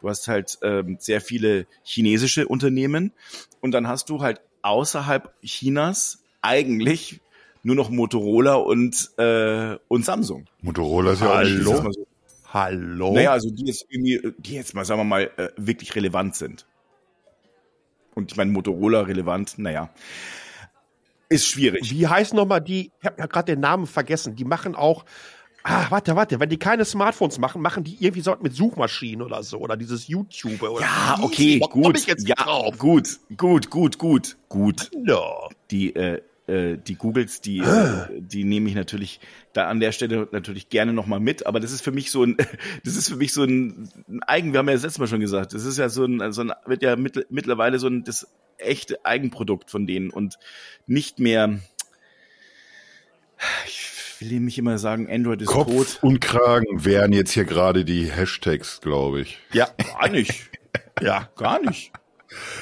Du 0.00 0.08
hast 0.08 0.28
halt 0.28 0.58
ähm, 0.62 0.96
sehr 0.98 1.20
viele 1.20 1.66
chinesische 1.82 2.48
Unternehmen 2.48 3.12
und 3.60 3.72
dann 3.72 3.86
hast 3.86 4.08
du 4.08 4.20
halt 4.22 4.40
außerhalb 4.62 5.32
Chinas 5.42 6.22
eigentlich 6.42 7.20
nur 7.62 7.76
noch 7.76 7.90
Motorola 7.90 8.54
und 8.54 9.10
äh, 9.18 9.76
und 9.88 10.04
Samsung. 10.04 10.46
Motorola 10.62 11.12
ist 11.12 11.20
ja 11.20 11.34
Hallo? 11.34 11.72
auch 11.72 11.92
so. 11.92 12.06
Hallo. 12.52 13.12
Naja, 13.12 13.32
also 13.32 13.50
die 13.50 13.66
jetzt 13.66 13.86
irgendwie, 13.90 14.32
die 14.38 14.54
jetzt 14.54 14.74
mal 14.74 14.84
sagen 14.84 15.00
wir 15.00 15.04
mal 15.04 15.30
äh, 15.36 15.50
wirklich 15.56 15.94
relevant 15.94 16.34
sind. 16.34 16.66
Und 18.14 18.32
ich 18.32 18.36
meine 18.36 18.50
Motorola 18.50 19.02
relevant, 19.02 19.58
naja. 19.58 19.90
ist 21.28 21.46
schwierig. 21.46 21.90
Wie 21.90 22.06
heißen 22.06 22.36
nochmal 22.36 22.60
die, 22.60 22.90
ich 23.00 23.06
habe 23.06 23.28
gerade 23.28 23.52
den 23.52 23.60
Namen 23.60 23.86
vergessen, 23.86 24.34
die 24.34 24.44
machen 24.44 24.74
auch, 24.74 25.04
ah, 25.62 25.86
warte, 25.90 26.16
warte, 26.16 26.40
wenn 26.40 26.48
die 26.48 26.58
keine 26.58 26.84
Smartphones 26.84 27.38
machen, 27.38 27.62
machen 27.62 27.84
die 27.84 27.96
irgendwie 28.00 28.22
so 28.22 28.36
mit 28.40 28.54
Suchmaschinen 28.54 29.22
oder 29.22 29.42
so, 29.42 29.58
oder 29.58 29.76
dieses 29.76 30.08
YouTube 30.08 30.62
oder 30.62 30.82
Ja, 30.82 31.18
okay, 31.22 31.58
gut. 31.58 32.06
ja, 32.20 32.34
drauf? 32.34 32.78
gut, 32.78 33.20
gut, 33.36 33.70
gut, 33.70 33.98
gut, 33.98 34.36
gut. 34.48 34.90
No. 34.94 35.48
Die, 35.70 35.94
äh, 35.94 36.22
äh, 36.50 36.78
die 36.78 36.96
Googles, 36.96 37.40
die, 37.40 37.58
äh, 37.58 38.08
die 38.18 38.44
nehme 38.44 38.68
ich 38.68 38.74
natürlich 38.74 39.20
da 39.52 39.68
an 39.68 39.80
der 39.80 39.92
Stelle 39.92 40.28
natürlich 40.32 40.68
gerne 40.68 40.92
nochmal 40.92 41.20
mit, 41.20 41.46
aber 41.46 41.60
das 41.60 41.72
ist 41.72 41.82
für 41.82 41.92
mich 41.92 42.10
so 42.10 42.24
ein, 42.24 42.36
das 42.84 42.96
ist 42.96 43.08
für 43.08 43.16
mich 43.16 43.32
so 43.32 43.44
ein, 43.44 43.88
ein 44.08 44.22
Eigen, 44.24 44.52
wir 44.52 44.58
haben 44.58 44.68
ja 44.68 44.74
das 44.74 44.82
letzte 44.82 45.00
Mal 45.00 45.06
schon 45.06 45.20
gesagt, 45.20 45.54
das 45.54 45.64
ist 45.64 45.78
ja 45.78 45.88
so 45.88 46.04
ein, 46.04 46.32
so 46.32 46.42
ein 46.42 46.52
wird 46.66 46.82
ja 46.82 46.96
mittl 46.96 47.26
mittlerweile 47.30 47.78
so 47.78 47.86
ein, 47.86 48.04
das 48.04 48.26
echte 48.58 49.04
Eigenprodukt 49.04 49.70
von 49.70 49.86
denen 49.86 50.10
und 50.10 50.38
nicht 50.86 51.18
mehr, 51.18 51.60
ich 53.66 53.89
will 54.20 54.40
mich 54.40 54.58
immer 54.58 54.78
sagen, 54.78 55.10
Android 55.10 55.42
ist 55.42 55.48
Kopf 55.48 55.70
tot. 55.70 55.98
und 56.02 56.20
Kragen 56.20 56.84
wären 56.84 57.12
jetzt 57.12 57.32
hier 57.32 57.44
gerade 57.44 57.84
die 57.84 58.10
Hashtags, 58.10 58.80
glaube 58.80 59.22
ich. 59.22 59.38
Ja, 59.52 59.68
gar 59.98 60.08
nicht. 60.08 60.50
ja, 61.00 61.28
gar 61.36 61.60
nicht. 61.60 61.92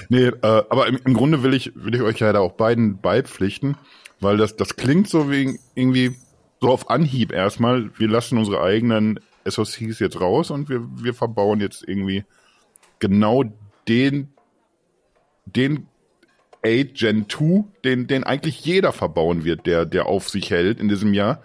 Nee, 0.08 0.26
äh, 0.26 0.36
aber 0.42 0.86
im, 0.86 0.98
im 1.04 1.14
Grunde 1.14 1.42
will 1.42 1.54
ich, 1.54 1.72
will 1.74 1.94
ich 1.94 2.02
euch 2.02 2.18
ja 2.20 2.32
da 2.32 2.40
auch 2.40 2.52
beiden 2.52 3.00
beipflichten, 3.00 3.76
weil 4.20 4.36
das, 4.36 4.56
das 4.56 4.76
klingt 4.76 5.08
so 5.08 5.30
wie 5.30 5.58
irgendwie 5.74 6.16
so 6.60 6.68
auf 6.68 6.90
Anhieb 6.90 7.32
erstmal, 7.32 7.90
wir 7.98 8.08
lassen 8.08 8.38
unsere 8.38 8.62
eigenen 8.62 9.20
SoCs 9.44 9.98
jetzt 10.00 10.20
raus 10.20 10.50
und 10.50 10.68
wir, 10.68 10.86
wir 11.02 11.14
verbauen 11.14 11.60
jetzt 11.60 11.86
irgendwie 11.86 12.24
genau 12.98 13.44
den, 13.86 14.32
den 15.46 15.86
8 16.64 16.94
Gen 16.94 17.28
2, 17.28 17.64
den, 17.84 18.06
den 18.06 18.24
eigentlich 18.24 18.64
jeder 18.64 18.92
verbauen 18.92 19.44
wird, 19.44 19.66
der, 19.66 19.86
der 19.86 20.06
auf 20.06 20.28
sich 20.28 20.50
hält 20.50 20.80
in 20.80 20.88
diesem 20.88 21.14
Jahr. 21.14 21.42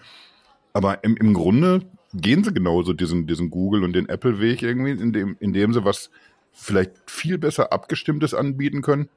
Aber 0.73 1.04
im, 1.04 1.15
im 1.17 1.34
Grunde 1.34 1.82
gehen 2.13 2.43
sie 2.43 2.54
genauso 2.54 2.93
diesen, 2.93 3.28
diesen 3.28 3.49
Google 3.49 3.84
und 3.84 3.93
den 3.93 4.10
Apple 4.10 4.39
Weg 4.39 4.62
irgendwie, 4.62 4.91
indem, 4.91 5.38
indem 5.39 5.73
sie 5.73 5.86
was 5.86 6.10
vielleicht 6.52 6.91
viel 7.08 7.38
besser 7.38 7.73
abgestimmtes 7.73 8.34
anbieten 8.34 8.82
können 8.82 9.10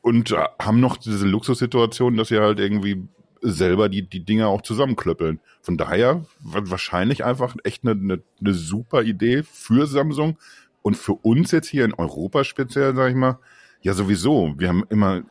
und 0.00 0.30
äh, 0.30 0.44
haben 0.60 0.80
noch 0.80 0.96
diese 0.96 1.26
Luxussituation, 1.26 2.16
dass 2.16 2.28
sie 2.28 2.38
halt 2.38 2.58
irgendwie 2.58 3.08
selber 3.42 3.88
die, 3.88 4.02
die 4.02 4.24
Dinge 4.24 4.46
auch 4.46 4.62
zusammenklöppeln. 4.62 5.40
Von 5.60 5.76
daher 5.76 6.24
wahrscheinlich 6.40 7.24
einfach 7.24 7.54
echt 7.64 7.84
eine, 7.84 7.92
eine, 7.92 8.22
eine 8.40 8.54
super 8.54 9.02
Idee 9.02 9.42
für 9.42 9.86
Samsung 9.86 10.38
und 10.82 10.96
für 10.96 11.12
uns 11.12 11.50
jetzt 11.50 11.68
hier 11.68 11.84
in 11.84 11.92
Europa 11.92 12.44
speziell, 12.44 12.94
sag 12.94 13.10
ich 13.10 13.16
mal, 13.16 13.38
ja 13.82 13.94
sowieso. 13.94 14.54
Wir 14.56 14.68
haben 14.68 14.84
immer 14.88 15.22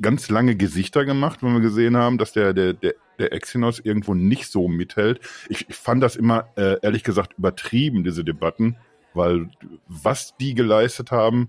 ganz 0.00 0.30
lange 0.30 0.56
Gesichter 0.56 1.04
gemacht, 1.04 1.42
wenn 1.42 1.52
wir 1.52 1.60
gesehen 1.60 1.96
haben, 1.96 2.18
dass 2.18 2.32
der, 2.32 2.54
der, 2.54 2.72
der, 2.72 2.94
der 3.18 3.32
Exynos 3.32 3.78
irgendwo 3.78 4.14
nicht 4.14 4.46
so 4.50 4.68
mithält. 4.68 5.20
Ich, 5.48 5.68
ich 5.68 5.76
fand 5.76 6.02
das 6.02 6.16
immer, 6.16 6.48
äh, 6.56 6.76
ehrlich 6.82 7.04
gesagt, 7.04 7.34
übertrieben, 7.36 8.02
diese 8.02 8.24
Debatten 8.24 8.76
weil 9.14 9.48
was 9.88 10.36
die 10.36 10.54
geleistet 10.54 11.10
haben, 11.10 11.48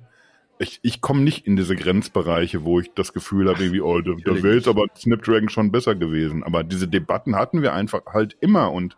ich, 0.59 0.79
ich 0.83 1.01
komme 1.01 1.21
nicht 1.21 1.47
in 1.47 1.55
diese 1.55 1.75
Grenzbereiche, 1.75 2.63
wo 2.63 2.79
ich 2.79 2.91
das 2.93 3.13
Gefühl 3.13 3.49
habe, 3.49 3.63
irgendwie, 3.63 3.81
oh, 3.81 3.99
da, 4.01 4.11
da 4.23 4.43
wäre 4.43 4.55
jetzt 4.55 4.67
aber 4.67 4.85
Snapdragon 4.95 5.49
schon 5.49 5.71
besser 5.71 5.95
gewesen. 5.95 6.43
Aber 6.43 6.63
diese 6.63 6.87
Debatten 6.87 7.35
hatten 7.35 7.63
wir 7.63 7.73
einfach 7.73 8.01
halt 8.07 8.37
immer 8.41 8.71
und, 8.71 8.95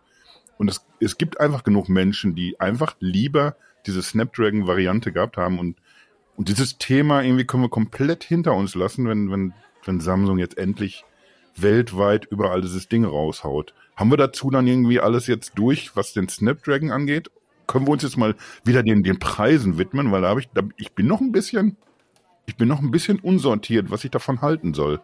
und 0.58 0.70
es, 0.70 0.86
es 1.00 1.18
gibt 1.18 1.40
einfach 1.40 1.64
genug 1.64 1.88
Menschen, 1.88 2.36
die 2.36 2.60
einfach 2.60 2.96
lieber 3.00 3.56
diese 3.86 4.02
Snapdragon-Variante 4.02 5.14
gehabt 5.14 5.38
haben 5.38 5.58
und, 5.58 5.78
und 6.36 6.50
dieses 6.50 6.78
Thema 6.78 7.22
irgendwie 7.22 7.46
können 7.46 7.64
wir 7.64 7.70
komplett 7.70 8.24
hinter 8.24 8.54
uns 8.54 8.76
lassen, 8.76 9.08
wenn, 9.08 9.32
wenn, 9.32 9.54
wenn 9.86 10.00
Samsung 10.00 10.40
jetzt 10.40 10.58
endlich 10.58 11.06
weltweit 11.56 12.26
überall 12.26 12.62
dieses 12.62 12.88
Ding 12.88 13.06
raushaut. 13.06 13.74
Haben 13.96 14.12
wir 14.12 14.18
dazu 14.18 14.50
dann 14.50 14.66
irgendwie 14.66 15.00
alles 15.00 15.28
jetzt 15.28 15.54
durch, 15.56 15.96
was 15.96 16.14
den 16.14 16.28
Snapdragon 16.28 16.92
angeht? 16.92 17.30
können 17.68 17.88
wir 17.88 17.92
uns 17.92 18.04
jetzt 18.04 18.18
mal 18.18 18.36
wieder 18.64 18.84
den, 18.84 19.04
den 19.04 19.20
Preisen 19.20 19.78
widmen, 19.78 20.12
weil 20.12 20.22
da 20.22 20.30
habe 20.30 20.40
ich, 20.40 20.50
da, 20.54 20.62
ich 20.78 20.94
bin 20.94 21.08
noch 21.08 21.22
ein 21.22 21.32
bisschen, 21.32 21.78
ich 22.46 22.56
bin 22.56 22.68
noch 22.68 22.82
ein 22.82 22.92
bisschen 22.92 23.20
unsortiert, 23.20 23.90
was 23.90 24.04
ich 24.04 24.12
davon 24.12 24.42
halten 24.42 24.74
soll. 24.74 25.02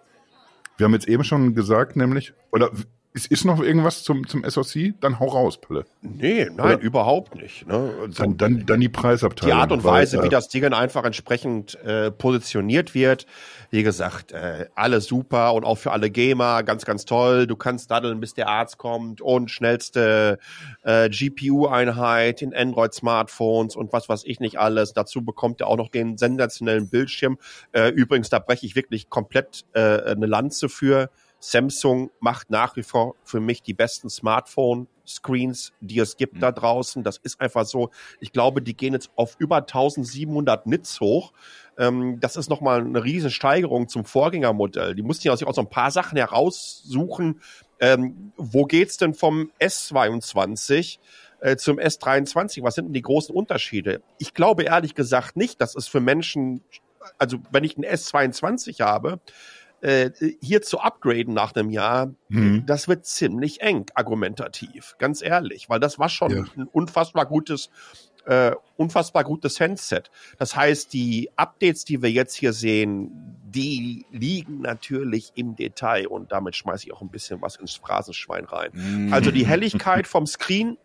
Wir 0.78 0.86
haben 0.86 0.94
jetzt 0.94 1.08
eben 1.08 1.24
schon 1.24 1.56
gesagt, 1.56 1.96
nämlich, 1.96 2.34
oder 2.52 2.72
ist, 3.12 3.32
ist 3.32 3.44
noch 3.44 3.60
irgendwas 3.60 4.04
zum, 4.04 4.28
zum 4.28 4.48
SOC? 4.48 4.94
Dann 5.02 5.20
hau 5.20 5.28
raus, 5.28 5.60
Pille. 5.60 5.86
Nee, 6.02 6.46
nein, 6.46 6.76
Oder? 6.76 6.80
überhaupt 6.80 7.36
nicht. 7.36 7.66
Ne? 7.68 7.92
Also 8.02 8.24
dann, 8.24 8.38
dann, 8.38 8.66
dann 8.68 8.80
die 8.80 8.90
Preisabteilung. 8.90 9.56
Die 9.56 9.60
Art 9.60 9.72
und 9.72 9.84
Weise, 9.84 10.18
weil, 10.18 10.26
wie 10.26 10.30
das 10.30 10.48
Ding 10.48 10.64
einfach 10.74 11.04
entsprechend 11.04 11.74
äh, 11.84 12.12
positioniert 12.12 12.94
wird. 12.94 13.26
Wie 13.72 13.82
gesagt, 13.82 14.32
äh, 14.32 14.68
alle 14.76 15.02
super 15.02 15.54
und 15.56 15.64
auch 15.64 15.78
für 15.80 15.92
alle 15.92 16.12
Gamer 16.12 16.62
ganz, 16.62 16.86
ganz 16.86 17.06
toll. 17.06 17.48
Du 17.48 17.56
kannst 17.56 17.90
daddeln, 17.90 18.20
bis 18.20 18.36
der 18.36 18.48
Arzt 18.48 18.78
kommt 18.78 19.22
und 19.22 19.50
schnellste 19.50 20.38
äh, 20.84 21.10
GPU-Einheit 21.10 22.44
in 22.44 22.54
Android-Smartphones 22.54 23.76
und 23.76 23.92
was 23.92 24.08
weiß 24.08 24.24
ich 24.26 24.40
nicht 24.40 24.60
alles. 24.60 24.94
Dazu 24.94 25.24
bekommt 25.24 25.62
er 25.62 25.68
auch 25.68 25.78
noch 25.78 25.90
den 25.90 26.18
sensationellen 26.18 26.90
Bildschirm. 26.90 27.40
Äh, 27.72 27.90
übrigens, 27.90 28.30
da 28.30 28.38
breche 28.38 28.68
ich 28.68 28.76
wirklich 28.76 29.10
komplett 29.10 29.66
äh, 29.74 29.80
eine 30.12 30.28
Lanze 30.28 30.70
für 30.70 31.10
Samsung 31.40 32.12
macht 32.20 32.50
nach 32.50 32.76
wie 32.76 32.84
vor 32.84 33.16
für 33.24 33.40
mich 33.40 33.62
die 33.62 33.74
besten 33.74 34.10
Smartphone-Screens, 34.10 35.72
die 35.80 36.00
es 36.00 36.18
gibt 36.18 36.36
mhm. 36.36 36.40
da 36.42 36.52
draußen. 36.52 37.04
Das 37.04 37.18
ist 37.18 37.40
einfach 37.40 37.66
so. 37.66 37.90
Ich 38.20 38.32
glaube, 38.32 38.62
die 38.62 38.76
gehen 38.76 38.94
jetzt 38.94 39.10
auf 39.16 39.36
über 39.40 39.58
1700 39.58 40.68
Nits 40.68 41.00
hoch. 41.00 41.32
Ähm, 41.78 42.20
das 42.20 42.36
ist 42.36 42.50
nochmal 42.50 42.82
eine 42.82 43.04
riesen 43.04 43.32
Steigerung 43.32 43.88
zum 43.88 44.04
Vorgängermodell. 44.06 44.96
Die 44.96 45.02
mussten 45.02 45.28
ja 45.28 45.36
sich 45.36 45.48
auch 45.48 45.56
so 45.56 45.62
ein 45.62 45.70
paar 45.70 45.92
Sachen 45.92 46.18
heraussuchen. 46.18 47.42
Ähm, 47.80 48.34
wo 48.36 48.66
geht's 48.66 48.98
denn 48.98 49.14
vom 49.14 49.52
S22 49.60 51.00
äh, 51.40 51.56
zum 51.56 51.80
S23? 51.80 52.64
Was 52.64 52.76
sind 52.76 52.86
denn 52.86 52.94
die 52.94 53.02
großen 53.02 53.34
Unterschiede? 53.34 54.02
Ich 54.18 54.34
glaube 54.34 54.64
ehrlich 54.64 54.96
gesagt 54.96 55.38
nicht, 55.38 55.62
dass 55.62 55.76
es 55.76 55.88
für 55.88 56.02
Menschen, 56.02 56.62
also 57.18 57.38
wenn 57.52 57.64
ich 57.64 57.78
ein 57.78 57.86
S22 57.86 58.82
habe, 58.82 59.22
äh, 59.82 60.12
hier 60.42 60.62
zu 60.62 60.80
upgraden 60.80 61.34
nach 61.34 61.56
einem 61.56 61.70
Jahr, 61.70 62.14
mhm. 62.28 62.66
das 62.66 62.88
wird 62.88 63.06
ziemlich 63.06 63.62
eng 63.62 63.86
argumentativ, 63.96 64.96
ganz 65.00 65.22
ehrlich, 65.22 65.70
weil 65.70 65.80
das 65.80 66.00
war 66.00 66.10
schon 66.10 66.32
ja. 66.32 66.44
ein 66.58 66.68
unfassbar 66.72 67.26
gutes 67.26 67.70
äh, 68.26 68.52
unfassbar 68.78 69.24
gutes 69.24 69.60
Handset. 69.60 70.12
Das 70.38 70.56
heißt, 70.56 70.94
die 70.94 71.30
Updates, 71.36 71.84
die 71.86 72.02
wir 72.02 72.12
jetzt 72.12 72.36
hier 72.36 72.54
sehen, 72.54 73.38
die 73.44 74.06
liegen 74.12 74.62
natürlich 74.62 75.32
im 75.36 75.56
Detail 75.56 76.08
und 76.08 76.32
damit 76.32 76.56
schmeiße 76.56 76.86
ich 76.86 76.94
auch 76.94 77.02
ein 77.02 77.10
bisschen 77.10 77.42
was 77.42 77.56
ins 77.56 77.74
Phrasenschwein 77.74 78.46
rein. 78.46 78.72
Mhm. 78.74 79.14
Also 79.14 79.32
die 79.32 79.46
Helligkeit 79.48 80.06
vom 80.06 80.28
Screen 80.28 80.78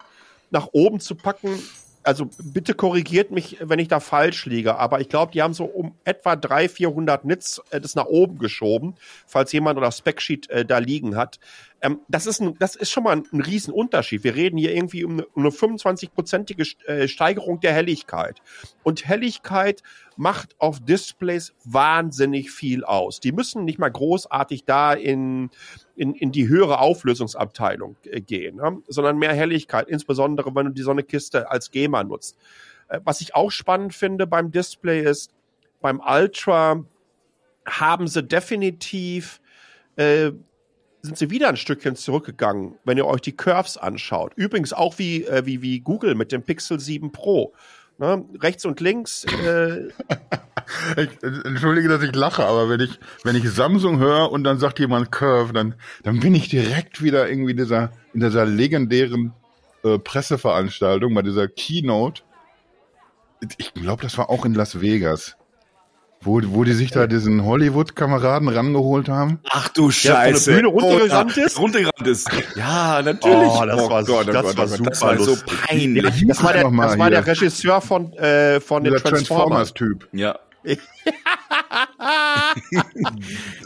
nach 0.50 0.68
oben 0.72 1.00
zu 1.00 1.16
packen, 1.16 1.58
also 2.04 2.28
bitte 2.42 2.74
korrigiert 2.74 3.30
mich, 3.30 3.56
wenn 3.60 3.78
ich 3.78 3.88
da 3.88 3.98
falsch 3.98 4.46
liege, 4.46 4.76
aber 4.76 5.00
ich 5.00 5.08
glaube, 5.08 5.32
die 5.32 5.42
haben 5.42 5.54
so 5.54 5.64
um 5.64 5.94
etwa 6.04 6.36
300, 6.36 6.70
400 6.70 7.24
Nits 7.24 7.62
äh, 7.70 7.80
das 7.80 7.94
nach 7.94 8.06
oben 8.06 8.38
geschoben, 8.38 8.94
falls 9.26 9.52
jemand 9.52 9.78
oder 9.78 9.90
Specsheet 9.90 10.48
äh, 10.50 10.64
da 10.64 10.78
liegen 10.78 11.16
hat. 11.16 11.40
Ähm, 11.84 12.00
das, 12.08 12.26
ist 12.26 12.40
ein, 12.40 12.56
das 12.58 12.76
ist 12.76 12.90
schon 12.90 13.04
mal 13.04 13.12
ein, 13.12 13.24
ein 13.30 13.42
Riesenunterschied. 13.42 14.24
Wir 14.24 14.34
reden 14.34 14.56
hier 14.56 14.74
irgendwie 14.74 15.04
um 15.04 15.12
eine, 15.12 15.26
um 15.26 15.42
eine 15.42 15.50
25-prozentige 15.50 16.86
äh, 16.86 17.06
Steigerung 17.08 17.60
der 17.60 17.74
Helligkeit. 17.74 18.40
Und 18.82 19.06
Helligkeit 19.06 19.82
macht 20.16 20.58
auf 20.58 20.80
Displays 20.80 21.52
wahnsinnig 21.64 22.50
viel 22.50 22.84
aus. 22.84 23.20
Die 23.20 23.32
müssen 23.32 23.66
nicht 23.66 23.78
mal 23.78 23.90
großartig 23.90 24.64
da 24.64 24.94
in, 24.94 25.50
in, 25.94 26.14
in 26.14 26.32
die 26.32 26.48
höhere 26.48 26.78
Auflösungsabteilung 26.78 27.96
äh, 28.04 28.22
gehen, 28.22 28.56
ne? 28.56 28.82
sondern 28.88 29.18
mehr 29.18 29.34
Helligkeit, 29.34 29.86
insbesondere 29.88 30.54
wenn 30.54 30.66
du 30.66 30.72
die 30.72 30.82
Sonnekiste 30.82 31.50
als 31.50 31.70
GEMA 31.70 32.02
nutzt. 32.02 32.38
Äh, 32.88 33.00
was 33.04 33.20
ich 33.20 33.34
auch 33.34 33.50
spannend 33.50 33.92
finde 33.92 34.26
beim 34.26 34.50
Display 34.50 35.02
ist, 35.02 35.34
beim 35.82 36.00
Ultra 36.00 36.82
haben 37.66 38.08
sie 38.08 38.22
definitiv 38.22 39.42
äh, 39.96 40.32
sind 41.04 41.18
sie 41.18 41.28
wieder 41.28 41.50
ein 41.50 41.58
Stückchen 41.58 41.96
zurückgegangen, 41.96 42.76
wenn 42.84 42.96
ihr 42.96 43.06
euch 43.06 43.20
die 43.20 43.36
Curves 43.36 43.76
anschaut. 43.76 44.32
Übrigens 44.36 44.72
auch 44.72 44.98
wie, 44.98 45.24
äh, 45.24 45.44
wie, 45.44 45.60
wie 45.60 45.80
Google 45.80 46.14
mit 46.14 46.32
dem 46.32 46.42
Pixel 46.42 46.80
7 46.80 47.12
Pro. 47.12 47.52
Ne? 47.98 48.24
Rechts 48.40 48.64
und 48.64 48.80
links. 48.80 49.24
Äh 49.24 49.88
ich, 50.96 51.10
entschuldige, 51.22 51.88
dass 51.88 52.02
ich 52.02 52.14
lache, 52.14 52.46
aber 52.46 52.70
wenn 52.70 52.80
ich, 52.80 52.98
wenn 53.22 53.36
ich 53.36 53.46
Samsung 53.50 53.98
höre 53.98 54.32
und 54.32 54.44
dann 54.44 54.58
sagt 54.58 54.78
jemand 54.78 55.12
Curve, 55.12 55.52
dann, 55.52 55.74
dann 56.04 56.20
bin 56.20 56.34
ich 56.34 56.48
direkt 56.48 57.02
wieder 57.02 57.28
irgendwie 57.28 57.54
dieser, 57.54 57.92
in 58.14 58.20
dieser 58.20 58.46
legendären 58.46 59.34
äh, 59.82 59.98
Presseveranstaltung, 59.98 61.12
bei 61.12 61.20
dieser 61.20 61.48
Keynote. 61.48 62.22
Ich 63.58 63.74
glaube, 63.74 64.02
das 64.02 64.16
war 64.16 64.30
auch 64.30 64.46
in 64.46 64.54
Las 64.54 64.80
Vegas. 64.80 65.36
Wo, 66.24 66.40
wo 66.42 66.64
die 66.64 66.72
sich 66.72 66.90
da 66.90 67.06
diesen 67.06 67.44
Hollywood-Kameraden 67.44 68.48
rangeholt 68.48 69.10
haben? 69.10 69.40
Ach 69.50 69.68
du 69.68 69.90
Scheiße. 69.90 70.50
Der 70.50 70.56
Bühne 70.56 70.68
runtergerannt 70.68 71.36
ist? 71.36 71.58
Runtergerannt 71.58 72.06
ist. 72.06 72.30
Ja, 72.56 73.02
natürlich. 73.02 73.36
Oh, 73.36 73.64
das 73.66 73.80
oh 73.80 73.90
war, 73.90 74.04
Gott, 74.04 74.28
das 74.28 74.42
Gott, 74.42 74.56
war 74.56 74.68
super 74.68 74.90
das 74.90 75.02
war 75.02 75.18
so 75.18 75.36
peinlich. 75.66 76.26
Das 76.26 76.42
war 76.42 76.54
der, 76.54 76.70
das 76.70 76.98
war 76.98 77.10
der 77.10 77.26
Regisseur 77.26 77.82
von, 77.82 78.14
äh, 78.14 78.58
von 78.60 78.82
den 78.84 78.96
Transformers-Typ. 78.96 80.10
Transformers 80.10 80.12
ja. 80.12 80.38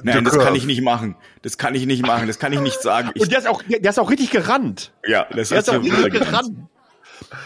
Nein, 0.03 0.25
das 0.25 0.37
kann 0.37 0.57
ich 0.57 0.67
nicht 0.67 0.83
machen. 0.83 1.15
Das 1.43 1.59
kann 1.59 1.77
ich 1.77 1.87
nicht 1.87 2.05
machen. 2.05 2.27
Das 2.27 2.41
kann 2.41 2.53
ich 2.53 2.61
nicht 2.61 2.83
sagen. 2.83 3.11
Ich 3.15 3.23
Und 3.23 3.31
der 3.31 3.39
ist 3.39 3.47
auch, 3.47 3.63
der 3.69 3.89
ist 3.89 3.99
auch 4.01 4.11
richtig 4.11 4.31
gerannt. 4.31 4.91
ja, 5.07 5.27
das 5.33 5.51
Der 5.51 5.61
ist 5.61 5.71
auch 5.71 5.75
richtig 5.75 5.95
runtergerannt. 5.95 6.31
gerannt. 6.31 6.59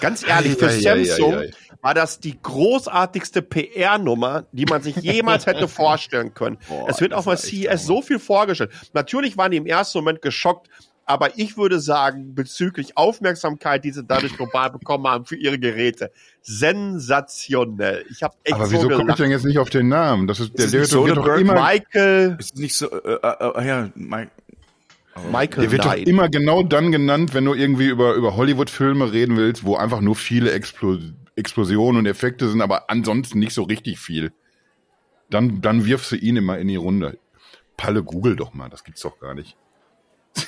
Ganz 0.01 0.27
ehrlich, 0.27 0.57
für 0.57 0.69
ei, 0.69 0.81
Samsung 0.81 1.35
ei, 1.35 1.39
ei. 1.39 1.51
War 1.83 1.95
das 1.95 2.21
die 2.21 2.41
großartigste 2.41 3.43
PR-Nummer, 3.43 4.45
die 4.53 4.65
man 4.65 4.83
sich 4.83 4.97
jemals 4.97 5.47
hätte 5.47 5.69
vorstellen 5.69 6.33
können. 6.33 6.57
Boah, 6.69 6.89
es 6.89 7.01
wird 7.01 7.13
auf 7.13 7.25
der 7.25 7.37
CES 7.37 7.85
so 7.85 8.01
viel 8.01 8.21
vorgestellt. 8.21 8.71
Natürlich 8.95 9.37
waren 9.37 9.51
die 9.51 9.57
im 9.59 9.67
ersten 9.67 9.99
Moment 9.99 10.23
geschockt, 10.23 10.69
aber 11.05 11.37
ich 11.37 11.57
würde 11.57 11.81
sagen, 11.81 12.37
bezüglich 12.37 12.97
Aufmerksamkeit, 12.97 13.85
die 13.85 13.91
sie 13.91 14.05
dadurch 14.05 14.37
global 14.37 14.71
bekommen 14.71 15.09
haben 15.09 15.25
für 15.25 15.35
ihre 15.35 15.59
Geräte, 15.59 16.13
sensationell. 16.41 18.05
Ich 18.11 18.23
habe 18.23 18.35
echt 18.45 18.55
Aber 18.55 18.67
so 18.67 18.73
wieso 18.73 18.89
komme 18.89 19.11
ich 19.11 19.17
denn 19.17 19.31
jetzt 19.33 19.45
nicht 19.45 19.59
auf 19.59 19.69
den 19.69 19.89
Namen? 19.89 20.29
Das 20.29 20.39
ist, 20.39 20.57
der, 20.57 20.67
es 20.67 20.71
der, 20.71 20.81
nicht 20.83 20.93
wird, 20.93 21.17
wird 21.17 21.19
doch 21.19 21.37
immer, 21.37 21.55
Michael, 21.55 22.37
Ist 22.39 22.57
nicht 22.57 22.77
so, 22.77 22.89
äh, 22.91 23.15
äh, 23.15 23.61
äh, 23.61 23.67
ja, 23.67 23.91
Mike. 23.97 24.31
Michael 25.31 25.63
der 25.65 25.73
wird 25.73 25.85
doch 25.85 25.93
Knight. 25.93 26.09
immer 26.09 26.29
genau 26.29 26.63
dann 26.63 26.93
genannt, 26.93 27.35
wenn 27.35 27.45
du 27.45 27.55
irgendwie 27.55 27.89
über, 27.89 28.15
über 28.15 28.37
Hollywood-Filme 28.37 29.13
reden 29.13 29.37
willst, 29.37 29.65
wo 29.65 29.77
einfach 29.77 30.01
nur 30.01 30.15
viele 30.15 30.53
Explo 30.53 30.97
Explosionen 31.37 32.01
und 32.01 32.07
Effekte 32.07 32.49
sind, 32.49 32.61
aber 32.61 32.91
ansonsten 32.91 33.39
nicht 33.39 33.55
so 33.55 33.63
richtig 33.63 33.99
viel. 33.99 34.33
Dann, 35.31 35.63
dann 35.63 35.87
wirfst 35.87 36.13
du 36.13 36.17
ihn 36.17 36.37
immer 36.37 36.59
in 36.59 36.69
die 36.69 36.77
Runde. 36.77 37.19
Palle, 37.77 38.03
google 38.03 38.37
doch 38.37 38.53
mal, 38.53 38.69
das 38.69 38.85
gibt's 38.85 39.01
doch 39.03 39.19
gar 39.19 39.35
nicht. 39.35 39.57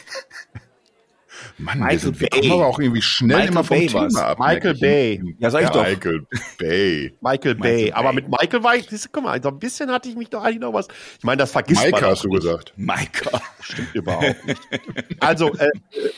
Mann, 1.58 1.78
wir, 1.78 1.84
Michael 1.84 1.98
sind, 1.98 2.20
wir 2.20 2.28
Bay. 2.28 2.40
kommen 2.40 2.52
aber 2.52 2.66
auch 2.66 2.78
irgendwie 2.78 3.02
schnell 3.02 3.36
Michael 3.36 3.48
immer 3.50 3.64
vom 3.64 3.78
Bay 3.78 3.86
Thema 3.86 4.22
ab. 4.22 4.38
Michael. 4.38 4.74
Bay. 4.74 5.36
Ja, 5.38 5.50
sag 5.50 5.64
ich 5.64 5.70
doch. 5.70 5.84
Michael 5.84 6.26
Bay. 6.58 7.16
Michael 7.20 7.54
Bay. 7.54 7.92
Aber 7.92 8.12
mit 8.12 8.28
Michael 8.28 8.62
war 8.62 8.76
ich, 8.76 8.88
guck 9.12 9.24
mal, 9.24 9.42
so 9.42 9.48
ein 9.50 9.58
bisschen 9.58 9.90
hatte 9.90 10.08
ich 10.08 10.16
mich 10.16 10.30
doch 10.30 10.42
eigentlich 10.42 10.60
noch 10.60 10.72
was. 10.72 10.88
Ich 11.18 11.24
meine, 11.24 11.38
das 11.38 11.52
vergisst 11.52 11.82
Mike 11.82 11.92
man 11.92 12.10
hast 12.10 12.18
auch 12.18 12.22
du 12.22 12.28
nicht. 12.28 12.40
gesagt. 12.42 12.72
Micah. 12.76 13.42
Stimmt 13.60 13.94
überhaupt 13.94 14.46
nicht. 14.46 14.60
Also, 15.20 15.54
äh, 15.54 15.70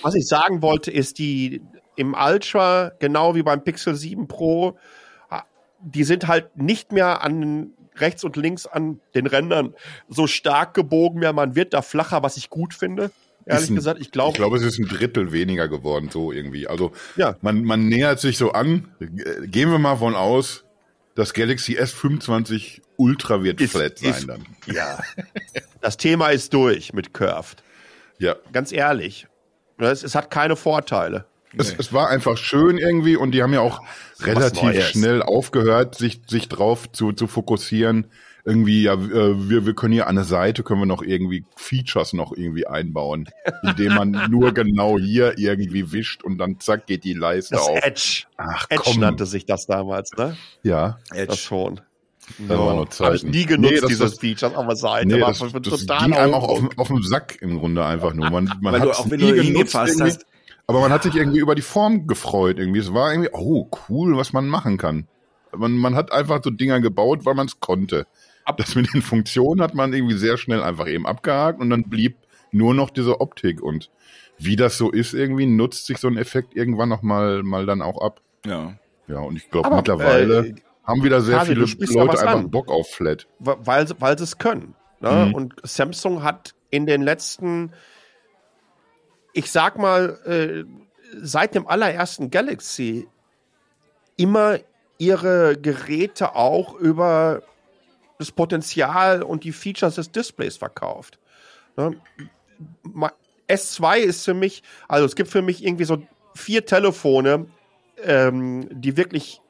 was 0.02 0.14
ich 0.14 0.26
sagen 0.26 0.62
wollte, 0.62 0.90
ist 0.90 1.18
die 1.18 1.62
im 1.96 2.14
Ultra, 2.14 2.92
genau 2.98 3.34
wie 3.34 3.42
beim 3.42 3.62
Pixel 3.64 3.94
7 3.94 4.28
Pro, 4.28 4.78
ah, 5.30 5.42
die 5.80 6.04
sind 6.04 6.28
halt 6.28 6.56
nicht 6.56 6.92
mehr 6.92 7.22
an 7.22 7.70
rechts 7.96 8.24
und 8.24 8.36
links 8.36 8.66
an 8.66 9.00
den 9.14 9.26
Rändern 9.26 9.74
so 10.08 10.26
stark 10.26 10.74
gebogen 10.74 11.20
mehr. 11.20 11.32
Man 11.32 11.54
wird 11.56 11.72
da 11.74 11.80
flacher, 11.82 12.22
was 12.22 12.36
ich 12.36 12.50
gut 12.50 12.74
finde. 12.74 13.10
Ehrlich 13.46 13.70
ein- 13.70 13.76
gesagt, 13.76 13.98
ich 14.00 14.06
Ich 14.06 14.12
glaube, 14.12 14.36
glaube, 14.36 14.56
es 14.56 14.62
ist 14.64 14.78
ein 14.78 14.86
Drittel 14.88 15.32
weniger 15.32 15.68
geworden, 15.68 16.10
so 16.10 16.32
irgendwie. 16.32 16.66
Also 16.66 16.92
Ja. 17.16 17.36
man, 17.42 17.62
man 17.64 17.86
nähert 17.88 18.20
sich 18.20 18.36
so 18.38 18.52
an. 18.52 18.88
Gehen 18.98 19.70
wir 19.70 19.78
mal 19.78 19.96
von 19.96 20.14
aus, 20.14 20.64
das 21.14 21.32
Galaxy 21.32 21.78
S25 21.78 22.82
Ultra 22.98 23.42
wird 23.42 23.60
Ist- 23.60 23.72
flat 23.72 23.98
sein 23.98 24.10
ist- 24.10 24.28
dann. 24.28 24.44
ja, 24.66 24.98
das 25.80 25.96
Thema 25.96 26.28
ist 26.30 26.52
durch 26.52 26.92
mit 26.92 27.14
Curved. 27.14 27.62
Ja. 28.18 28.34
Ganz 28.52 28.72
ehrlich. 28.72 29.26
Es, 29.78 30.02
es 30.02 30.14
hat 30.14 30.30
keine 30.30 30.56
Vorteile. 30.56 31.26
Es, 31.58 31.74
es 31.78 31.92
war 31.92 32.08
einfach 32.08 32.36
schön 32.36 32.78
irgendwie 32.78 33.16
und 33.16 33.32
die 33.32 33.42
haben 33.42 33.52
ja 33.52 33.60
auch 33.60 33.80
relativ 34.20 34.84
schnell 34.86 35.22
aufgehört, 35.22 35.94
sich, 35.96 36.20
sich 36.26 36.48
drauf 36.48 36.90
zu, 36.92 37.12
zu 37.12 37.26
fokussieren. 37.26 38.06
Irgendwie, 38.44 38.84
ja, 38.84 38.92
äh, 38.94 39.48
wir, 39.50 39.66
wir 39.66 39.74
können 39.74 39.92
hier 39.92 40.06
an 40.06 40.14
der 40.14 40.24
Seite, 40.24 40.62
können 40.62 40.80
wir 40.80 40.86
noch 40.86 41.02
irgendwie 41.02 41.44
Features 41.56 42.12
noch 42.12 42.32
irgendwie 42.32 42.64
einbauen, 42.66 43.28
indem 43.64 43.94
man 43.94 44.10
nur 44.30 44.52
genau 44.54 44.98
hier 44.98 45.36
irgendwie 45.36 45.90
wischt 45.90 46.22
und 46.22 46.38
dann 46.38 46.60
zack 46.60 46.86
geht 46.86 47.02
die 47.02 47.14
Leiste 47.14 47.56
Das 47.56 47.66
auf. 47.66 47.78
Edge. 47.82 48.22
Ach 48.36 48.66
Edge 48.70 48.82
komm. 48.84 49.00
nannte 49.00 49.26
sich 49.26 49.46
das 49.46 49.66
damals, 49.66 50.12
ne? 50.16 50.36
Ja, 50.62 50.98
Das 51.12 51.40
schon. 51.40 51.80
Das 52.38 52.56
waren 52.58 52.76
noch 52.76 52.90
Habe 53.00 53.14
ich 53.16 53.22
Zeiten. 53.22 53.30
nie 53.30 53.46
genutzt, 53.46 53.72
Nee, 53.74 53.80
das- 53.80 53.88
dieses 53.88 54.10
das- 54.12 54.20
Feature 54.20 54.56
auf 54.56 54.66
der 54.66 54.76
Seite. 54.76 55.06
Nee, 55.08 55.20
war 55.20 55.28
das, 55.28 55.38
für 55.42 55.60
das 55.60 55.80
totaler 55.80 56.04
ging 56.06 56.14
einem 56.14 56.34
auch 56.34 56.48
auf, 56.48 56.62
auf 56.76 56.86
den 56.88 57.02
Sack 57.02 57.38
im 57.40 57.58
Grunde 57.58 57.84
einfach 57.84 58.14
nur. 58.14 58.30
Man, 58.30 58.44
man 58.60 58.74
Weil 58.74 58.80
du 58.82 58.90
auch 58.92 59.10
wenn 59.10 59.18
nie 59.20 59.26
du 59.26 59.32
genutzt 59.42 59.46
hingefasst 59.46 60.00
hast. 60.00 60.26
Aber 60.68 60.80
man 60.80 60.92
hat 60.92 61.04
sich 61.04 61.14
irgendwie 61.14 61.38
über 61.38 61.54
die 61.54 61.62
Form 61.62 62.06
gefreut. 62.06 62.58
Irgendwie. 62.58 62.80
Es 62.80 62.92
war 62.92 63.12
irgendwie, 63.12 63.30
oh, 63.32 63.68
cool, 63.88 64.16
was 64.16 64.32
man 64.32 64.48
machen 64.48 64.78
kann. 64.78 65.06
Man, 65.56 65.72
man 65.72 65.94
hat 65.94 66.12
einfach 66.12 66.40
so 66.42 66.50
Dinger 66.50 66.80
gebaut, 66.80 67.24
weil 67.24 67.34
man 67.34 67.46
es 67.46 67.60
konnte. 67.60 68.06
Das 68.58 68.74
mit 68.74 68.92
den 68.94 69.02
Funktionen 69.02 69.60
hat 69.60 69.74
man 69.74 69.92
irgendwie 69.92 70.16
sehr 70.16 70.36
schnell 70.36 70.62
einfach 70.62 70.86
eben 70.86 71.06
abgehakt 71.06 71.60
und 71.60 71.70
dann 71.70 71.84
blieb 71.84 72.16
nur 72.52 72.74
noch 72.74 72.90
diese 72.90 73.20
Optik. 73.20 73.60
Und 73.62 73.90
wie 74.38 74.54
das 74.56 74.76
so 74.78 74.90
ist, 74.90 75.14
irgendwie 75.14 75.46
nutzt 75.46 75.86
sich 75.86 75.98
so 75.98 76.08
ein 76.08 76.16
Effekt 76.16 76.54
irgendwann 76.54 76.88
noch 76.88 77.02
mal, 77.02 77.42
mal 77.42 77.66
dann 77.66 77.82
auch 77.82 78.00
ab. 78.00 78.20
Ja. 78.44 78.74
Ja, 79.08 79.18
und 79.20 79.36
ich 79.36 79.50
glaube 79.50 79.74
mittlerweile 79.74 80.46
äh, 80.48 80.54
haben 80.84 81.02
wieder 81.02 81.20
sehr 81.22 81.38
Kasi, 81.38 81.54
viele 81.66 81.92
Leute 81.94 82.20
einfach 82.20 82.34
an. 82.34 82.50
Bock 82.50 82.70
auf 82.70 82.88
Flat. 82.90 83.26
weil, 83.38 83.86
sie- 83.88 83.94
weil 84.00 84.16
sie 84.18 84.24
es 84.24 84.38
können. 84.38 84.74
Ne? 85.00 85.26
Mhm. 85.28 85.34
Und 85.34 85.54
Samsung 85.62 86.22
hat 86.22 86.54
in 86.70 86.86
den 86.86 87.02
letzten, 87.02 87.72
ich 89.36 89.50
sag 89.50 89.76
mal, 89.78 90.18
äh, 90.24 90.64
seit 91.20 91.54
dem 91.54 91.66
allerersten 91.66 92.30
Galaxy 92.30 93.06
immer 94.16 94.58
ihre 94.98 95.56
Geräte 95.58 96.34
auch 96.34 96.74
über 96.74 97.42
das 98.18 98.32
Potenzial 98.32 99.22
und 99.22 99.44
die 99.44 99.52
Features 99.52 99.96
des 99.96 100.10
Displays 100.10 100.56
verkauft. 100.56 101.18
Ne? 101.76 102.00
Ma- 102.82 103.12
S2 103.46 103.98
ist 103.98 104.24
für 104.24 104.34
mich, 104.34 104.62
also 104.88 105.04
es 105.04 105.14
gibt 105.14 105.30
für 105.30 105.42
mich 105.42 105.62
irgendwie 105.62 105.84
so 105.84 106.02
vier 106.34 106.64
Telefone, 106.64 107.46
ähm, 108.02 108.68
die 108.72 108.96
wirklich 108.96 109.42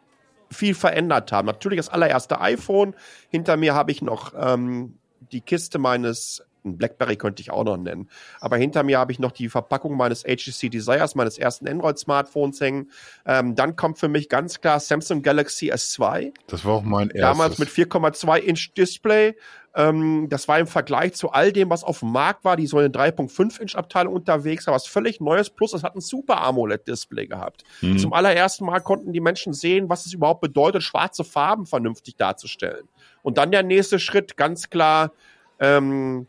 viel 0.51 0.75
verändert 0.75 1.31
haben. 1.31 1.47
Natürlich 1.47 1.79
das 1.79 1.89
allererste 1.89 2.41
iPhone. 2.41 2.95
Hinter 3.31 3.57
mir 3.57 3.75
habe 3.75 3.93
ich 3.93 4.03
noch 4.03 4.35
ähm, 4.37 4.99
die 5.33 5.41
Kiste 5.41 5.79
meines, 5.79 6.45
ein 6.67 6.77
Blackberry 6.77 7.17
könnte 7.17 7.41
ich 7.41 7.51
auch 7.51 7.65
noch 7.65 7.77
nennen, 7.77 8.09
aber 8.41 8.57
hinter 8.57 8.83
mir 8.83 8.99
habe 8.99 9.13
ich 9.13 9.19
noch 9.19 9.33
die 9.33 9.49
Verpackung 9.49 9.97
meines 9.97 10.25
HTC 10.25 10.71
Desires, 10.71 11.15
meines 11.15 11.39
ersten 11.39 11.69
Android-Smartphones 11.69 12.61
hängen. 12.61 12.91
Ähm, 13.25 13.55
dann 13.55 13.77
kommt 13.77 13.99
für 13.99 14.09
mich 14.09 14.29
ganz 14.29 14.61
klar 14.61 14.81
Samsung 14.81 15.23
Galaxy 15.23 15.73
S2. 15.73 16.33
Das 16.49 16.65
war 16.65 16.75
auch 16.75 16.83
mein 16.83 17.11
erstes. 17.11 17.21
Damals 17.21 17.59
mit 17.59 17.69
4,2 17.69 18.39
Inch 18.39 18.75
Display. 18.77 19.35
Ähm, 19.77 20.29
das 20.31 20.49
war 20.49 20.59
im 20.59 20.67
Vergleich 20.67 21.13
zu 21.15 21.31
all 21.33 21.53
dem, 21.53 21.69
was 21.69 21.85
auf 21.85 22.01
dem 22.01 22.11
Markt 22.11 22.45
war, 22.45 22.57
die 22.57 22.67
so 22.67 22.79
eine 22.79 22.89
3,5 22.89 23.61
Inch 23.61 23.75
Abteilung 23.75 24.15
unterwegs, 24.15 24.67
war 24.67 24.75
was 24.75 24.87
völlig 24.87 25.21
Neues. 25.21 25.51
Plus, 25.51 25.75
es 25.75 25.83
hat 25.83 25.95
ein 25.95 26.01
Super 26.01 26.41
AMOLED 26.41 26.89
Display 26.89 27.27
gehabt. 27.27 27.63
Mhm. 27.83 27.99
Zum 27.99 28.15
allerersten 28.15 28.65
Mal 28.65 28.81
konnten 28.81 29.13
die 29.13 29.21
Menschen 29.21 29.53
sehen, 29.53 29.91
was 29.91 30.07
es 30.07 30.15
überhaupt 30.15 30.41
bedeutet, 30.41 30.83
schwarze 30.83 31.25
Farben 31.25 31.67
vernünftig 31.67 32.17
darzustellen. 32.17 32.89
Und 33.23 33.37
dann 33.37 33.51
der 33.51 33.63
nächste 33.63 33.99
Schritt, 33.99 34.39
ganz 34.39 34.71
klar, 34.71 35.13
ähm, 35.61 36.27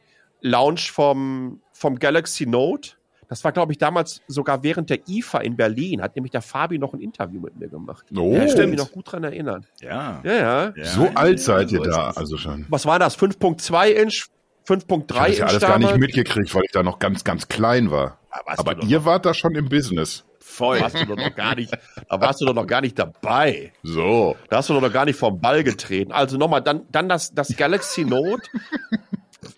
Launch 0.48 0.92
vom, 0.92 1.62
vom 1.74 2.00
Galaxy 2.00 2.46
Note. 2.46 2.92
Das 3.30 3.44
war, 3.44 3.52
glaube 3.52 3.74
ich, 3.74 3.78
damals 3.78 4.22
sogar 4.28 4.64
während 4.64 4.90
der 4.90 5.00
IFA 5.08 5.40
in 5.40 5.58
Berlin, 5.58 6.02
hat 6.02 6.16
nämlich 6.16 6.32
der 6.32 6.42
Fabi 6.42 6.78
noch 6.80 6.94
ein 6.94 7.02
Interview 7.02 7.42
mit 7.42 7.58
mir 7.60 7.68
gemacht. 7.68 8.06
Oh, 8.16 8.38
Ich 8.38 8.56
kann 8.56 8.70
mich 8.70 8.80
noch 8.80 8.92
gut 8.92 9.12
dran 9.12 9.24
erinnern. 9.26 9.66
Ja. 9.82 10.22
Ja, 10.24 10.34
ja. 10.34 10.74
Ja, 10.76 10.86
so 10.86 11.04
ja, 11.06 11.12
alt 11.16 11.42
seid 11.42 11.72
ihr 11.74 11.82
da, 11.82 12.12
also 12.12 12.38
schon. 12.38 12.66
Was 12.70 12.86
war 12.86 13.00
das? 13.00 13.18
5.2 13.20 13.88
Inch? 13.90 14.28
5.3 14.66 14.70
Ich 15.10 15.18
habe 15.18 15.28
Inch 15.30 15.38
ja 15.40 15.46
alles 15.48 15.62
gar 15.62 15.78
nicht 15.78 15.88
damals? 15.88 16.00
mitgekriegt, 16.00 16.56
weil 16.56 16.64
ich 16.64 16.72
da 16.72 16.84
noch 16.84 17.00
ganz, 17.00 17.26
ganz 17.26 17.50
klein 17.50 17.92
war. 17.92 18.18
Aber 18.30 18.76
doch 18.76 18.88
ihr 18.88 19.04
wart 19.04 19.26
da 19.26 19.34
schon 19.34 19.56
im 19.56 19.68
Business. 19.68 20.24
Voll. 20.40 20.80
warst 20.80 20.98
du 21.00 21.06
doch 21.06 21.18
noch 21.18 21.36
gar 21.36 21.56
nicht, 21.56 21.78
da 22.10 22.22
warst 22.22 22.40
du 22.40 22.46
doch 22.46 22.54
noch 22.54 22.66
gar 22.66 22.80
nicht 22.80 22.98
dabei. 22.98 23.74
So. 23.84 24.38
Da 24.50 24.58
hast 24.58 24.70
du 24.70 24.74
doch 24.74 24.82
noch 24.82 24.94
gar 24.94 25.04
nicht 25.04 25.20
vom 25.20 25.40
Ball 25.42 25.64
getreten. 25.66 26.14
Also 26.14 26.38
nochmal, 26.38 26.62
dann, 26.62 26.84
dann 26.92 27.10
das, 27.10 27.34
das 27.34 27.56
Galaxy 27.58 28.06
Note. 28.06 28.42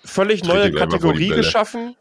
Völlig 0.04 0.44
neue 0.44 0.72
Kategorie 0.72 1.30
geschaffen. 1.30 1.96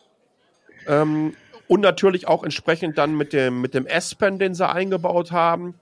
Ähm, 0.87 1.35
und 1.69 1.81
natürlich 1.83 2.27
auch 2.27 2.45
entsprechend 2.45 2.97
dann 2.99 3.17
mit 3.17 3.33
dem, 3.33 3.61
mit 3.61 3.75
dem 3.75 3.87
S-Pen, 3.87 4.39
den 4.39 4.55
sie 4.55 4.67
eingebaut 4.69 5.33
haben. 5.33 5.75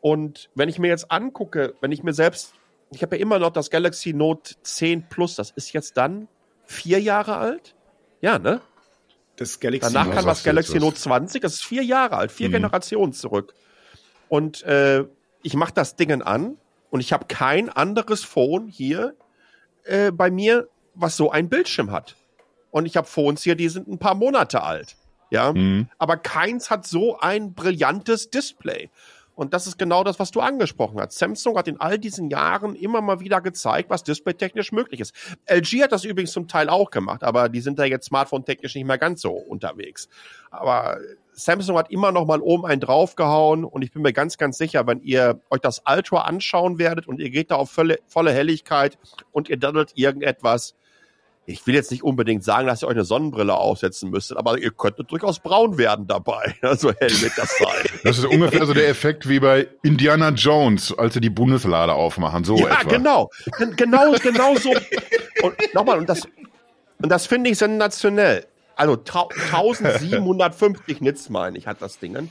Und 0.00 0.48
wenn 0.54 0.68
ich 0.68 0.78
mir 0.78 0.88
jetzt 0.88 1.10
angucke, 1.10 1.74
wenn 1.80 1.92
ich 1.92 2.02
mir 2.02 2.14
selbst, 2.14 2.54
ich 2.90 3.02
habe 3.02 3.16
ja 3.16 3.22
immer 3.22 3.38
noch 3.38 3.50
das 3.50 3.68
Galaxy 3.70 4.14
Note 4.14 4.54
10 4.62 5.08
Plus, 5.08 5.34
das 5.34 5.50
ist 5.50 5.72
jetzt 5.72 5.96
dann 5.96 6.28
vier 6.64 7.00
Jahre 7.00 7.36
alt? 7.36 7.74
Ja, 8.20 8.38
ne? 8.38 8.60
Das 9.36 9.60
Galaxy 9.60 9.92
Danach 9.92 10.06
Note, 10.06 10.16
kam 10.16 10.26
das 10.26 10.42
Galaxy 10.42 10.74
was. 10.76 10.80
Note 10.80 10.96
20, 10.96 11.42
das 11.42 11.54
ist 11.54 11.64
vier 11.64 11.82
Jahre 11.84 12.16
alt, 12.16 12.32
vier 12.32 12.48
Mhm. 12.48 12.52
Generationen 12.52 13.12
zurück. 13.12 13.54
Und 14.28 14.62
äh, 14.62 15.04
ich 15.42 15.54
mache 15.54 15.72
das 15.74 15.96
Ding 15.96 16.22
an 16.22 16.56
und 16.90 17.00
ich 17.00 17.12
habe 17.12 17.26
kein 17.26 17.68
anderes 17.68 18.24
Phone 18.24 18.68
hier 18.68 19.14
äh, 19.84 20.10
bei 20.10 20.30
mir, 20.30 20.68
was 21.00 21.16
so 21.16 21.30
ein 21.30 21.48
Bildschirm 21.48 21.90
hat. 21.90 22.16
Und 22.70 22.86
ich 22.86 22.96
habe 22.96 23.06
Phones 23.06 23.42
hier, 23.42 23.54
die 23.54 23.68
sind 23.68 23.88
ein 23.88 23.98
paar 23.98 24.14
Monate 24.14 24.62
alt. 24.62 24.96
Ja, 25.30 25.52
Mhm. 25.52 25.88
aber 25.98 26.16
keins 26.16 26.70
hat 26.70 26.86
so 26.86 27.18
ein 27.18 27.52
brillantes 27.52 28.30
Display. 28.30 28.88
Und 29.34 29.54
das 29.54 29.68
ist 29.68 29.78
genau 29.78 30.02
das, 30.02 30.18
was 30.18 30.32
du 30.32 30.40
angesprochen 30.40 30.98
hast. 31.00 31.16
Samsung 31.16 31.56
hat 31.56 31.68
in 31.68 31.80
all 31.80 31.96
diesen 31.98 32.28
Jahren 32.28 32.74
immer 32.74 33.00
mal 33.02 33.20
wieder 33.20 33.40
gezeigt, 33.40 33.88
was 33.88 34.02
displaytechnisch 34.02 34.72
möglich 34.72 34.98
ist. 35.00 35.14
LG 35.46 35.82
hat 35.84 35.92
das 35.92 36.04
übrigens 36.04 36.32
zum 36.32 36.48
Teil 36.48 36.68
auch 36.68 36.90
gemacht, 36.90 37.22
aber 37.22 37.48
die 37.48 37.60
sind 37.60 37.78
da 37.78 37.84
jetzt 37.84 38.06
smartphone-technisch 38.06 38.74
nicht 38.74 38.86
mehr 38.86 38.98
ganz 38.98 39.20
so 39.20 39.30
unterwegs. 39.30 40.08
Aber 40.50 40.98
Samsung 41.34 41.76
hat 41.78 41.90
immer 41.92 42.10
noch 42.10 42.26
mal 42.26 42.40
oben 42.40 42.66
einen 42.66 42.80
draufgehauen 42.80 43.64
und 43.64 43.82
ich 43.82 43.92
bin 43.92 44.02
mir 44.02 44.12
ganz, 44.12 44.38
ganz 44.38 44.58
sicher, 44.58 44.88
wenn 44.88 45.00
ihr 45.02 45.40
euch 45.50 45.60
das 45.60 45.82
Ultra 45.88 46.22
anschauen 46.22 46.78
werdet 46.80 47.06
und 47.06 47.20
ihr 47.20 47.30
geht 47.30 47.52
da 47.52 47.56
auf 47.56 47.70
volle, 47.70 47.98
volle 48.08 48.32
Helligkeit 48.32 48.98
und 49.30 49.48
ihr 49.48 49.56
daddelt 49.58 49.92
irgendetwas, 49.94 50.74
ich 51.48 51.66
will 51.66 51.74
jetzt 51.74 51.90
nicht 51.90 52.02
unbedingt 52.02 52.44
sagen, 52.44 52.66
dass 52.66 52.82
ihr 52.82 52.88
euch 52.88 52.94
eine 52.94 53.04
Sonnenbrille 53.04 53.54
aufsetzen 53.54 54.10
müsstet, 54.10 54.36
aber 54.36 54.58
ihr 54.58 54.70
könntet 54.70 55.10
durchaus 55.10 55.40
braun 55.40 55.78
werden 55.78 56.06
dabei. 56.06 56.54
Also 56.68 56.92
hell 56.92 57.22
wird 57.22 57.32
das 57.36 57.56
sein. 57.56 57.86
Das 58.04 58.18
ist 58.18 58.26
ungefähr 58.26 58.66
so 58.66 58.74
der 58.74 58.88
Effekt 58.88 59.28
wie 59.28 59.40
bei 59.40 59.66
Indiana 59.82 60.28
Jones, 60.28 60.96
als 60.96 61.14
sie 61.14 61.20
die 61.20 61.30
Bundeslade 61.30 61.94
aufmachen. 61.94 62.44
So 62.44 62.58
ja, 62.58 62.80
etwa. 62.80 62.90
genau. 62.90 63.30
Genau, 63.76 64.12
genau 64.22 64.54
so. 64.56 64.70
Und 65.42 65.74
nochmal, 65.74 65.98
und 65.98 66.08
das, 66.08 66.28
und 67.02 67.08
das 67.08 67.26
finde 67.26 67.50
ich 67.50 67.58
sensationell. 67.58 68.46
Also 68.76 68.92
1750 68.92 71.00
Nits, 71.00 71.30
meine 71.30 71.56
ich, 71.56 71.66
hat 71.66 71.80
das 71.80 71.98
Ding. 71.98 72.28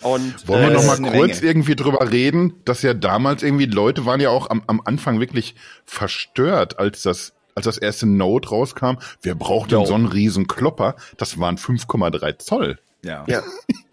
Und, 0.00 0.48
Wollen 0.48 0.62
wir 0.62 0.70
äh, 0.70 0.74
noch 0.74 0.84
mal 0.84 1.10
kurz 1.10 1.40
Menge. 1.40 1.50
irgendwie 1.50 1.74
drüber 1.74 2.12
reden, 2.12 2.54
dass 2.64 2.82
ja 2.82 2.94
damals 2.94 3.42
irgendwie 3.42 3.66
Leute 3.66 4.06
waren 4.06 4.20
ja 4.20 4.30
auch 4.30 4.50
am, 4.50 4.62
am 4.68 4.80
Anfang 4.84 5.18
wirklich 5.18 5.56
verstört, 5.84 6.78
als 6.78 7.02
das 7.02 7.32
als 7.54 7.66
das 7.66 7.78
erste 7.78 8.06
Note 8.06 8.48
rauskam, 8.48 8.96
wer 9.22 9.34
braucht 9.34 9.72
denn 9.72 9.86
so 9.86 9.94
einen 9.94 10.06
riesen 10.06 10.46
Klopper? 10.46 10.96
Das 11.16 11.38
waren 11.38 11.56
5,3 11.56 12.38
Zoll. 12.38 12.78
Ja. 13.02 13.24
ja. 13.28 13.42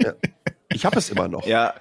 ja. 0.02 0.14
Ich 0.70 0.86
habe 0.86 0.98
es 0.98 1.10
immer 1.10 1.28
noch. 1.28 1.46
Ja. 1.46 1.74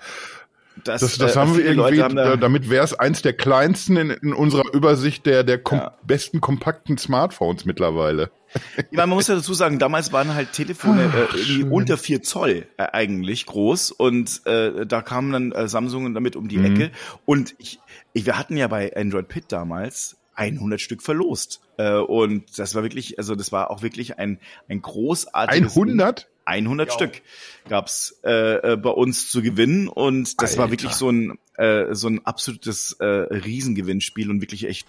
Das, 0.84 1.02
das, 1.02 1.18
das 1.18 1.36
äh, 1.36 1.38
haben 1.38 1.56
wir 1.56 1.64
irgendwie, 1.64 2.02
haben 2.02 2.16
da 2.16 2.36
damit 2.36 2.70
wäre 2.70 2.84
es 2.84 2.94
eins 2.94 3.22
der 3.22 3.34
kleinsten 3.34 3.96
in, 3.96 4.10
in, 4.10 4.32
unserer 4.32 4.72
Übersicht 4.72 5.26
der, 5.26 5.44
der 5.44 5.58
kom 5.58 5.78
ja. 5.78 5.94
besten 6.06 6.40
kompakten 6.40 6.96
Smartphones 6.96 7.64
mittlerweile. 7.64 8.30
Ich 8.76 8.96
meine, 8.96 9.08
man 9.08 9.10
muss 9.10 9.28
ja 9.28 9.34
dazu 9.34 9.52
sagen, 9.52 9.78
damals 9.78 10.12
waren 10.12 10.34
halt 10.34 10.52
Telefone 10.52 11.02
äh, 11.02 11.36
irgendwie 11.36 11.64
unter 11.64 11.98
vier 11.98 12.22
Zoll 12.22 12.66
äh, 12.78 12.84
eigentlich 12.92 13.46
groß 13.46 13.90
und 13.90 14.44
äh, 14.46 14.86
da 14.86 15.02
kamen 15.02 15.32
dann 15.32 15.52
äh, 15.52 15.68
Samsung 15.68 16.14
damit 16.14 16.34
um 16.34 16.48
die 16.48 16.58
mhm. 16.58 16.64
Ecke 16.64 16.90
und 17.26 17.54
ich, 17.58 17.78
ich, 18.12 18.26
wir 18.26 18.38
hatten 18.38 18.56
ja 18.56 18.66
bei 18.68 18.94
Android 18.96 19.28
Pit 19.28 19.46
damals 19.48 20.16
100 20.40 20.80
Stück 20.80 21.02
verlost. 21.02 21.60
Äh, 21.76 21.94
und 21.94 22.58
das 22.58 22.74
war 22.74 22.82
wirklich, 22.82 23.18
also 23.18 23.34
das 23.34 23.52
war 23.52 23.70
auch 23.70 23.82
wirklich 23.82 24.18
ein, 24.18 24.38
ein 24.68 24.82
großartiges... 24.82 25.76
100? 25.76 26.28
100 26.50 26.88
ja. 26.88 26.94
Stück 26.94 27.22
gab's 27.68 28.18
äh, 28.24 28.72
äh, 28.72 28.76
bei 28.76 28.90
uns 28.90 29.30
zu 29.30 29.42
gewinnen 29.42 29.88
und 29.88 30.42
das 30.42 30.52
Alter. 30.52 30.62
war 30.62 30.70
wirklich 30.70 30.92
so 30.92 31.10
ein 31.10 31.38
äh, 31.56 31.94
so 31.94 32.08
ein 32.08 32.24
absolutes 32.26 32.94
äh, 32.94 33.04
Riesengewinnspiel 33.04 34.30
und 34.30 34.40
wirklich 34.40 34.66
echt 34.66 34.88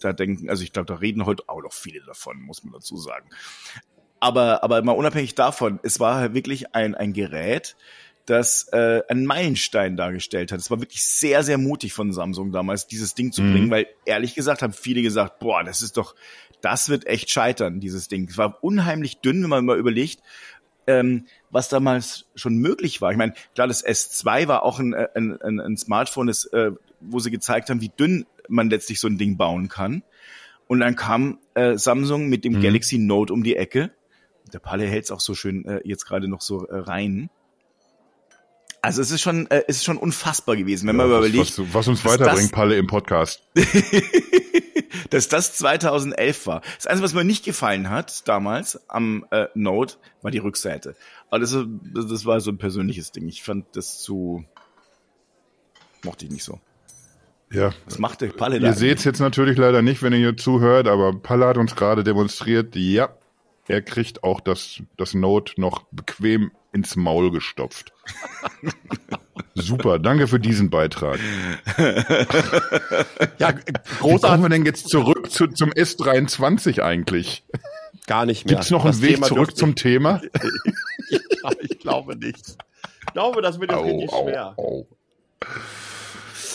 da 0.00 0.12
denken, 0.12 0.50
also 0.50 0.62
ich 0.62 0.72
glaube, 0.72 0.86
da 0.86 0.96
reden 0.96 1.24
heute 1.24 1.44
auch 1.48 1.62
noch 1.62 1.72
viele 1.72 2.00
davon, 2.00 2.42
muss 2.42 2.64
man 2.64 2.72
dazu 2.72 2.96
sagen. 2.96 3.28
Aber 4.18 4.64
aber 4.64 4.82
mal 4.82 4.92
unabhängig 4.92 5.34
davon, 5.34 5.78
es 5.82 6.00
war 6.00 6.16
halt 6.16 6.34
wirklich 6.34 6.74
ein 6.74 6.94
ein 6.94 7.12
Gerät, 7.12 7.76
das 8.26 8.68
äh, 8.72 9.02
einen 9.08 9.24
Meilenstein 9.24 9.96
dargestellt 9.96 10.52
hat. 10.52 10.58
Es 10.58 10.70
war 10.70 10.80
wirklich 10.80 11.04
sehr, 11.04 11.42
sehr 11.42 11.58
mutig 11.58 11.92
von 11.92 12.12
Samsung 12.12 12.52
damals, 12.52 12.86
dieses 12.86 13.14
Ding 13.14 13.32
zu 13.32 13.42
mhm. 13.42 13.52
bringen, 13.52 13.70
weil 13.70 13.86
ehrlich 14.04 14.34
gesagt 14.34 14.62
haben 14.62 14.72
viele 14.72 15.02
gesagt, 15.02 15.38
boah, 15.38 15.62
das 15.64 15.80
ist 15.80 15.96
doch, 15.96 16.14
das 16.60 16.88
wird 16.88 17.06
echt 17.06 17.30
scheitern, 17.30 17.80
dieses 17.80 18.08
Ding. 18.08 18.28
Es 18.28 18.36
war 18.36 18.62
unheimlich 18.62 19.18
dünn, 19.18 19.42
wenn 19.42 19.50
man 19.50 19.64
mal 19.64 19.78
überlegt, 19.78 20.20
ähm, 20.88 21.26
was 21.50 21.68
damals 21.68 22.26
schon 22.34 22.58
möglich 22.58 23.00
war. 23.00 23.10
Ich 23.10 23.16
meine, 23.16 23.34
klar, 23.54 23.68
das 23.68 23.84
S2 23.84 24.48
war 24.48 24.62
auch 24.62 24.78
ein, 24.78 24.94
ein, 24.94 25.40
ein, 25.40 25.60
ein 25.60 25.76
Smartphone, 25.76 26.26
das, 26.26 26.44
äh, 26.46 26.72
wo 27.00 27.20
sie 27.20 27.30
gezeigt 27.30 27.70
haben, 27.70 27.80
wie 27.80 27.90
dünn 27.90 28.26
man 28.48 28.70
letztlich 28.70 29.00
so 29.00 29.08
ein 29.08 29.18
Ding 29.18 29.36
bauen 29.36 29.68
kann. 29.68 30.02
Und 30.66 30.80
dann 30.80 30.96
kam 30.96 31.38
äh, 31.54 31.76
Samsung 31.76 32.28
mit 32.28 32.44
dem 32.44 32.54
mhm. 32.54 32.60
Galaxy 32.60 32.98
Note 32.98 33.32
um 33.32 33.42
die 33.42 33.56
Ecke. 33.56 33.92
Der 34.52 34.58
Palle 34.58 34.86
hält 34.86 35.04
es 35.04 35.10
auch 35.10 35.20
so 35.20 35.34
schön 35.34 35.64
äh, 35.64 35.80
jetzt 35.84 36.06
gerade 36.06 36.28
noch 36.28 36.40
so 36.40 36.66
äh, 36.66 36.76
rein. 36.76 37.30
Also 38.86 39.02
es 39.02 39.10
ist 39.10 39.20
schon, 39.20 39.50
äh, 39.50 39.64
es 39.66 39.78
ist 39.78 39.84
schon 39.84 39.96
unfassbar 39.96 40.54
gewesen, 40.54 40.86
wenn 40.86 40.96
ja, 40.96 41.06
man 41.06 41.18
überlegt. 41.18 41.58
Was, 41.58 41.74
was 41.74 41.88
uns 41.88 42.04
weiterbringt, 42.04 42.52
Palle, 42.52 42.76
im 42.76 42.86
Podcast. 42.86 43.42
dass 45.10 45.28
das 45.28 45.54
2011 45.54 46.46
war. 46.46 46.60
Das 46.76 46.86
Einzige, 46.86 47.04
was 47.04 47.12
mir 47.12 47.24
nicht 47.24 47.44
gefallen 47.44 47.90
hat 47.90 48.28
damals 48.28 48.88
am 48.88 49.26
äh, 49.32 49.46
Note, 49.54 49.96
war 50.22 50.30
die 50.30 50.38
Rückseite. 50.38 50.94
Aber 51.30 51.40
das, 51.40 51.50
das 51.50 52.26
war 52.26 52.40
so 52.40 52.52
ein 52.52 52.58
persönliches 52.58 53.10
Ding. 53.10 53.26
Ich 53.26 53.42
fand 53.42 53.64
das 53.74 54.02
zu... 54.02 54.44
Mochte 56.04 56.26
ich 56.26 56.30
nicht 56.30 56.44
so. 56.44 56.60
Ja. 57.50 57.72
Was 57.86 57.98
macht 57.98 58.20
der 58.20 58.28
Palle 58.28 58.60
da? 58.60 58.68
Ihr 58.68 58.74
seht 58.74 58.98
es 58.98 59.04
jetzt 59.04 59.18
natürlich 59.18 59.58
leider 59.58 59.82
nicht, 59.82 60.00
wenn 60.04 60.12
ihr 60.12 60.20
hier 60.20 60.36
zuhört, 60.36 60.86
aber 60.86 61.12
Palle 61.12 61.46
hat 61.46 61.58
uns 61.58 61.74
gerade 61.74 62.04
demonstriert, 62.04 62.76
ja, 62.76 63.08
er 63.66 63.82
kriegt 63.82 64.22
auch 64.22 64.40
das, 64.40 64.80
das 64.96 65.12
Note 65.12 65.60
noch 65.60 65.86
bequem 65.90 66.52
ins 66.76 66.94
Maul 66.94 67.30
gestopft. 67.30 67.92
Super, 69.54 69.98
danke 69.98 70.28
für 70.28 70.38
diesen 70.38 70.68
Beitrag. 70.68 71.18
ja, 73.38 73.52
großartig. 73.52 74.02
Wie 74.02 74.18
kommen 74.20 74.42
wir 74.42 74.48
denn 74.50 74.66
jetzt 74.66 74.90
zurück 74.90 75.30
zu, 75.30 75.46
zum 75.48 75.70
S23 75.70 76.82
eigentlich? 76.82 77.44
Gar 78.06 78.26
nicht 78.26 78.44
mehr. 78.44 78.54
Gibt 78.54 78.64
es 78.64 78.70
noch 78.70 78.84
einen 78.84 79.00
Weg 79.00 79.14
Thema 79.14 79.26
zurück 79.26 79.56
zum 79.56 79.74
Thema? 79.74 80.20
ich, 81.10 81.20
ich, 81.60 81.78
glaube 81.78 82.16
nicht. 82.16 82.56
Ich 83.06 83.12
glaube, 83.14 83.40
das 83.40 83.58
wird 83.58 83.72
jetzt 83.72 83.80
au, 83.80 83.84
richtig 83.84 84.12
au, 84.12 84.22
schwer. 84.22 84.54
Au. 84.58 84.86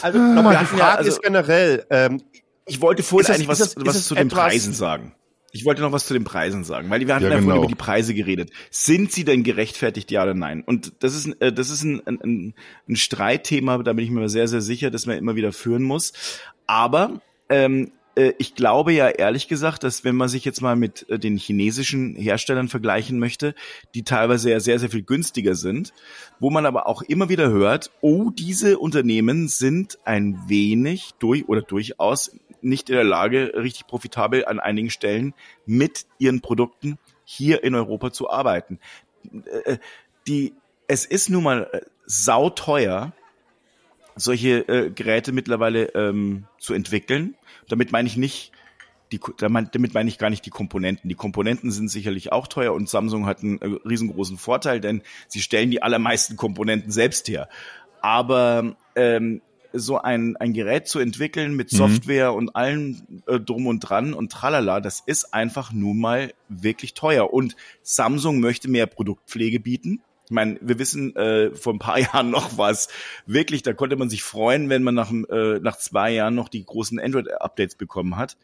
Also 0.03 0.19
nochmal, 0.19 0.57
die 0.57 0.65
Frage 0.65 0.79
ja, 0.79 0.95
also, 0.95 1.09
ist 1.09 1.21
generell. 1.23 1.85
Ähm, 1.89 2.21
ich 2.65 2.81
wollte 2.81 3.01
vorhin 3.01 3.33
eigentlich 3.33 3.47
was, 3.47 3.57
das, 3.57 3.75
was 3.77 4.07
zu 4.07 4.15
den 4.15 4.29
Preisen 4.29 4.73
sagen. 4.73 5.15
Ich 5.51 5.65
wollte 5.65 5.81
noch 5.81 5.91
was 5.91 6.05
zu 6.05 6.13
den 6.13 6.23
Preisen 6.23 6.63
sagen, 6.63 6.89
weil 6.89 7.05
wir 7.05 7.13
hatten 7.13 7.25
ja, 7.25 7.29
genau. 7.31 7.43
vorhin 7.43 7.63
über 7.63 7.67
die 7.67 7.75
Preise 7.75 8.13
geredet. 8.13 8.51
Sind 8.69 9.11
sie 9.11 9.25
denn 9.25 9.43
gerechtfertigt, 9.43 10.09
ja 10.11 10.23
oder 10.23 10.33
nein? 10.33 10.63
Und 10.65 10.93
das 10.99 11.15
ist, 11.15 11.27
äh, 11.41 11.51
das 11.51 11.69
ist 11.69 11.83
ein, 11.83 12.01
ein, 12.05 12.53
ein 12.87 12.95
Streitthema, 12.95 13.77
da 13.79 13.93
bin 13.93 14.05
ich 14.05 14.11
mir 14.11 14.29
sehr, 14.29 14.47
sehr 14.47 14.61
sicher, 14.61 14.91
dass 14.91 15.05
man 15.05 15.17
immer 15.17 15.35
wieder 15.35 15.51
führen 15.51 15.83
muss. 15.83 16.13
Aber 16.67 17.21
ähm, 17.49 17.91
äh, 18.15 18.33
ich 18.37 18.55
glaube 18.55 18.93
ja 18.93 19.09
ehrlich 19.09 19.47
gesagt, 19.47 19.83
dass 19.83 20.03
wenn 20.03 20.15
man 20.15 20.29
sich 20.29 20.45
jetzt 20.45 20.61
mal 20.61 20.75
mit 20.75 21.09
äh, 21.09 21.19
den 21.19 21.37
chinesischen 21.37 22.15
Herstellern 22.15 22.67
vergleichen 22.67 23.19
möchte, 23.19 23.55
die 23.95 24.03
teilweise 24.03 24.51
ja 24.51 24.59
sehr, 24.59 24.79
sehr 24.79 24.89
viel 24.89 25.03
günstiger 25.03 25.55
sind, 25.55 25.93
wo 26.39 26.49
man 26.49 26.65
aber 26.65 26.87
auch 26.87 27.01
immer 27.01 27.29
wieder 27.29 27.49
hört, 27.49 27.91
oh, 28.01 28.29
diese 28.29 28.79
Unternehmen 28.79 29.47
sind 29.47 29.97
ein 30.05 30.43
wenig 30.47 31.11
durch 31.19 31.47
oder 31.47 31.61
durchaus 31.61 32.31
nicht 32.61 32.89
in 32.89 32.95
der 32.95 33.03
Lage, 33.03 33.53
richtig 33.55 33.87
profitabel 33.87 34.45
an 34.45 34.59
einigen 34.59 34.89
Stellen 34.89 35.33
mit 35.65 36.05
ihren 36.17 36.41
Produkten 36.41 36.97
hier 37.23 37.63
in 37.63 37.75
Europa 37.75 38.11
zu 38.11 38.29
arbeiten. 38.29 38.79
Äh, 39.65 39.77
die, 40.27 40.53
es 40.87 41.05
ist 41.05 41.29
nun 41.29 41.43
mal 41.43 41.69
äh, 41.71 41.81
sauteuer, 42.05 43.13
solche 44.15 44.67
äh, 44.67 44.89
Geräte 44.89 45.31
mittlerweile 45.31 45.85
ähm, 45.95 46.45
zu 46.59 46.73
entwickeln. 46.73 47.35
Damit 47.69 47.91
meine 47.91 48.07
ich 48.07 48.17
nicht, 48.17 48.51
die, 49.11 49.19
damit 49.37 49.93
meine 49.93 50.09
ich 50.09 50.17
gar 50.17 50.29
nicht 50.29 50.45
die 50.45 50.49
Komponenten. 50.51 51.09
Die 51.09 51.15
Komponenten 51.15 51.71
sind 51.71 51.89
sicherlich 51.89 52.31
auch 52.31 52.47
teuer 52.47 52.73
und 52.73 52.89
Samsung 52.89 53.25
hat 53.25 53.41
einen 53.41 53.61
äh, 53.61 53.79
riesengroßen 53.87 54.37
Vorteil, 54.37 54.79
denn 54.79 55.01
sie 55.27 55.41
stellen 55.41 55.71
die 55.71 55.83
allermeisten 55.83 56.37
Komponenten 56.37 56.91
selbst 56.91 57.27
her. 57.27 57.49
Aber 58.01 58.75
ähm, 58.95 59.41
so 59.73 59.97
ein, 59.97 60.37
ein 60.37 60.53
Gerät 60.53 60.87
zu 60.87 60.99
entwickeln 60.99 61.55
mit 61.55 61.71
mhm. 61.71 61.77
Software 61.77 62.31
mhm. 62.31 62.37
und 62.37 62.55
allem 62.55 63.01
äh, 63.27 63.39
drum 63.39 63.67
und 63.67 63.79
dran 63.79 64.13
und 64.13 64.31
tralala, 64.31 64.79
das 64.79 65.01
ist 65.05 65.33
einfach 65.33 65.71
nun 65.71 65.99
mal 65.99 66.33
wirklich 66.49 66.93
teuer. 66.93 67.33
Und 67.33 67.55
Samsung 67.81 68.39
möchte 68.39 68.69
mehr 68.69 68.87
Produktpflege 68.87 69.59
bieten. 69.59 70.01
Ich 70.25 70.31
meine, 70.31 70.57
wir 70.61 70.79
wissen 70.79 71.15
äh, 71.15 71.53
vor 71.55 71.73
ein 71.73 71.79
paar 71.79 71.99
Jahren 71.99 72.29
noch 72.29 72.57
was. 72.57 72.89
Wirklich, 73.25 73.63
da 73.63 73.73
konnte 73.73 73.95
man 73.95 74.09
sich 74.09 74.23
freuen, 74.23 74.69
wenn 74.69 74.83
man 74.83 74.95
nach, 74.95 75.11
äh, 75.11 75.59
nach 75.59 75.77
zwei 75.77 76.11
Jahren 76.11 76.35
noch 76.35 76.49
die 76.49 76.63
großen 76.63 76.99
Android-Updates 76.99 77.75
bekommen 77.75 78.17
hat. 78.17 78.37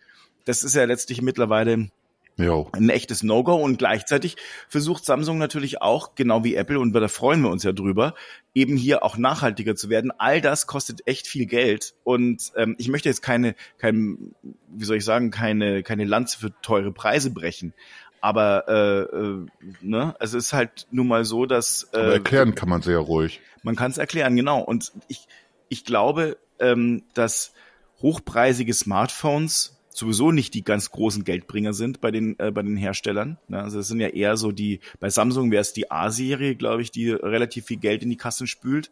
Das 0.46 0.64
ist 0.64 0.76
ja 0.76 0.86
letztlich 0.86 1.22
mittlerweile 1.22 1.90
Jo. 2.38 2.70
Ein 2.74 2.90
echtes 2.90 3.24
No-Go 3.24 3.56
und 3.56 3.80
gleichzeitig 3.80 4.38
versucht 4.70 5.06
Samsung 5.06 5.40
natürlich 5.40 5.82
auch, 5.82 6.14
genau 6.14 6.44
wie 6.44 6.54
Apple, 6.54 6.80
und 6.80 6.94
da 6.94 7.08
freuen 7.08 7.42
wir 7.42 7.50
uns 7.50 7.64
ja 7.64 7.72
drüber, 7.72 8.14
eben 8.54 8.78
hier 8.78 9.04
auch 9.04 9.18
nachhaltiger 9.18 9.76
zu 9.76 9.90
werden. 9.90 10.12
All 10.18 10.40
das 10.40 10.68
kostet 10.68 11.08
echt 11.08 11.28
viel 11.28 11.48
Geld 11.48 11.96
und 12.04 12.52
ähm, 12.56 12.76
ich 12.78 12.90
möchte 12.90 13.10
jetzt 13.10 13.24
keine, 13.24 13.56
kein, 13.80 14.36
wie 14.70 14.86
soll 14.86 14.98
ich 14.98 15.06
sagen, 15.06 15.32
keine, 15.32 15.82
keine 15.82 16.06
Lanze 16.06 16.38
für 16.38 16.54
teure 16.62 16.92
Preise 16.92 17.32
brechen. 17.32 17.74
Aber 18.22 18.68
äh, 18.68 19.16
äh, 19.16 19.46
ne, 19.82 20.16
es 20.20 20.34
ist 20.34 20.54
halt 20.54 20.88
nun 20.92 21.08
mal 21.08 21.26
so, 21.26 21.46
dass 21.46 21.88
äh, 21.94 21.98
Aber 21.98 22.14
erklären 22.14 22.56
kann 22.56 22.70
man 22.70 22.82
sehr 22.82 23.00
ruhig. 23.00 23.42
Man 23.64 23.76
kann 23.76 23.92
es 23.92 23.98
erklären, 23.98 24.36
genau. 24.36 24.62
Und 24.62 24.92
ich, 25.08 25.28
ich 25.70 25.86
glaube, 25.86 26.38
ähm, 26.60 27.04
dass 27.14 27.54
hochpreisige 28.02 28.74
Smartphones 28.74 29.77
sowieso 29.98 30.32
nicht 30.32 30.54
die 30.54 30.64
ganz 30.64 30.92
großen 30.92 31.24
Geldbringer 31.24 31.74
sind 31.74 32.02
bei 32.02 32.12
den 32.12 32.38
äh, 32.40 32.52
bei 32.52 32.62
den 32.62 32.78
Herstellern. 32.78 33.38
Ne? 33.48 33.62
Also 33.62 33.78
das 33.78 33.88
sind 33.88 34.00
ja 34.00 34.08
eher 34.08 34.38
so 34.38 34.52
die 34.52 34.80
bei 35.00 35.10
Samsung 35.10 35.52
wäre 35.52 35.62
es 35.62 35.74
die 35.74 35.90
A-Serie, 35.90 36.56
glaube 36.56 36.82
ich, 36.82 36.92
die 36.92 37.10
relativ 37.12 37.66
viel 37.66 37.78
Geld 37.78 38.04
in 38.04 38.10
die 38.10 38.18
Kassen 38.18 38.48
spült. 38.48 38.92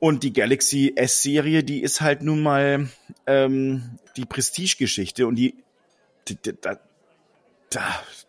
Und 0.00 0.22
die 0.22 0.32
Galaxy 0.32 0.92
S-Serie, 0.94 1.64
die 1.64 1.82
ist 1.82 2.00
halt 2.00 2.22
nun 2.22 2.40
mal 2.40 2.88
ähm, 3.26 3.98
die 4.16 4.26
Prestige-Geschichte 4.26 5.26
und 5.26 5.34
die, 5.34 5.56
die, 6.28 6.36
die 6.36 6.52
da, 6.60 6.78
da, 7.70 7.80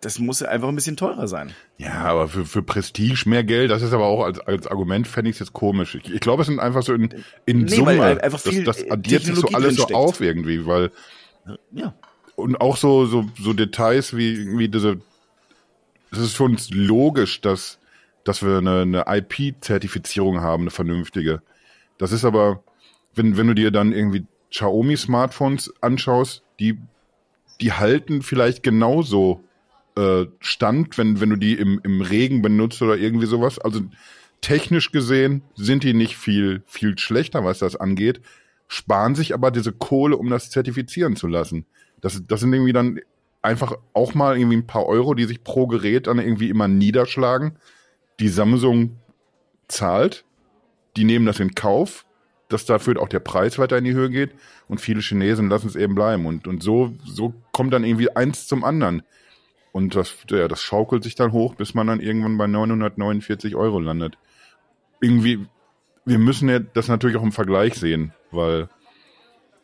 das 0.02 0.18
muss 0.18 0.42
einfach 0.42 0.68
ein 0.68 0.76
bisschen 0.76 0.98
teurer 0.98 1.28
sein. 1.28 1.54
Ja, 1.78 2.06
aber 2.06 2.28
für, 2.28 2.46
für 2.46 2.64
Prestige 2.64 3.30
mehr 3.30 3.44
Geld, 3.44 3.70
das 3.70 3.84
ist 3.84 3.94
aber 3.94 4.08
auch 4.08 4.24
als, 4.24 4.40
als 4.40 4.66
Argument, 4.66 5.08
fände 5.08 5.30
ich 5.30 5.36
es 5.36 5.42
jetzt 5.42 5.54
komisch. 5.54 5.94
Ich, 5.94 6.12
ich 6.12 6.20
glaube, 6.22 6.42
es 6.42 6.48
sind 6.48 6.60
einfach 6.60 6.82
so 6.82 6.94
in, 6.94 7.10
in 7.46 7.66
nee, 7.66 7.76
Summe, 7.76 8.22
einfach 8.22 8.40
viel 8.40 8.64
das, 8.64 8.78
das 8.78 8.90
addiert 8.90 9.24
sich 9.24 9.36
so 9.36 9.50
alles 9.50 9.76
so 9.76 9.86
auf 9.90 10.22
irgendwie, 10.22 10.66
weil 10.66 10.92
ja. 11.72 11.94
Und 12.36 12.62
auch 12.62 12.78
so, 12.78 13.06
so, 13.06 13.26
so 13.38 13.54
Details 13.54 14.16
wie, 14.16 14.58
wie 14.58 14.70
diese, 14.70 15.02
es 16.12 16.20
ist 16.20 16.38
für 16.38 16.44
uns 16.44 16.70
logisch, 16.72 17.42
dass, 17.42 17.80
dass 18.24 18.44
wir 18.44 18.58
eine, 18.58 18.82
eine 18.82 19.06
IP-Zertifizierung 19.08 20.40
haben, 20.40 20.64
eine 20.64 20.72
vernünftige. 20.72 21.42
Das 21.98 22.12
ist 22.12 22.24
aber, 22.24 22.64
wenn, 23.14 23.36
wenn 23.38 23.48
du 23.48 23.54
dir 23.54 23.72
dann 23.72 23.92
irgendwie 23.92 24.26
Xiaomi-Smartphones 24.52 25.74
anschaust, 25.82 26.44
die, 26.60 26.80
die 27.60 27.74
halten 27.74 28.22
vielleicht 28.22 28.64
genauso 28.64 29.44
äh, 29.96 30.28
stand, 30.40 30.98
wenn, 30.98 31.20
wenn 31.20 31.30
du 31.30 31.36
die 31.36 31.54
im, 31.54 31.82
im 31.84 32.02
Regen 32.02 32.42
benutzt 32.42 32.82
oder 32.82 32.98
irgendwie 32.98 33.26
sowas. 33.26 33.60
Also 33.60 33.82
technisch 34.42 34.92
gesehen 34.92 35.44
sind 35.56 35.84
die 35.84 35.94
nicht 35.94 36.16
viel, 36.16 36.64
viel 36.66 36.98
schlechter, 36.98 37.44
was 37.44 37.60
das 37.60 37.76
angeht, 37.76 38.22
sparen 38.70 39.16
sich 39.16 39.34
aber 39.34 39.52
diese 39.52 39.74
Kohle, 39.74 40.16
um 40.16 40.30
das 40.30 40.52
zertifizieren 40.52 41.16
zu 41.16 41.28
lassen. 41.28 41.66
Das, 42.00 42.22
das 42.26 42.40
sind 42.40 42.54
irgendwie 42.54 42.72
dann 42.72 43.00
einfach 43.42 43.74
auch 43.94 44.14
mal 44.14 44.38
irgendwie 44.38 44.58
ein 44.58 44.68
paar 44.68 44.86
Euro, 44.86 45.16
die 45.16 45.26
sich 45.26 45.44
pro 45.44 45.68
Gerät 45.68 46.08
dann 46.08 46.20
irgendwie 46.20 46.50
immer 46.50 46.68
niederschlagen. 46.68 47.58
Die 48.20 48.30
Samsung 48.30 48.98
zahlt, 49.68 50.24
die 50.96 51.04
nehmen 51.04 51.26
das 51.26 51.40
in 51.40 51.56
Kauf, 51.56 52.06
dass 52.48 52.66
dafür 52.66 53.02
auch 53.02 53.10
der 53.10 53.20
Preis 53.20 53.58
weiter 53.58 53.78
in 53.78 53.86
die 53.86 53.94
Höhe 53.94 54.10
geht 54.10 54.32
und 54.68 54.80
viele 54.80 55.02
Chinesen 55.02 55.50
lassen 55.50 55.68
es 55.68 55.76
eben 55.76 55.96
bleiben 55.96 56.26
und, 56.28 56.48
und 56.48 56.62
so, 56.62 56.94
so 57.04 57.34
kommt 57.52 57.74
dann 57.74 57.84
irgendwie 57.84 58.16
eins 58.16 58.48
zum 58.48 58.64
anderen. 58.64 59.02
Und 59.72 59.96
das, 59.96 60.16
ja, 60.30 60.48
das 60.48 60.62
schaukelt 60.62 61.04
sich 61.04 61.16
dann 61.16 61.32
hoch, 61.32 61.56
bis 61.56 61.74
man 61.74 61.88
dann 61.88 62.00
irgendwann 62.00 62.38
bei 62.38 62.48
949 62.48 63.56
Euro 63.56 63.80
landet. 63.80 64.18
Irgendwie, 65.00 65.48
wir 66.10 66.20
müssen 66.20 66.50
ja 66.50 66.60
das 66.60 66.88
natürlich 66.88 67.18
auch 67.18 67.24
im 67.24 67.32
Vergleich 67.32 67.76
sehen, 67.76 68.14
weil 68.32 68.68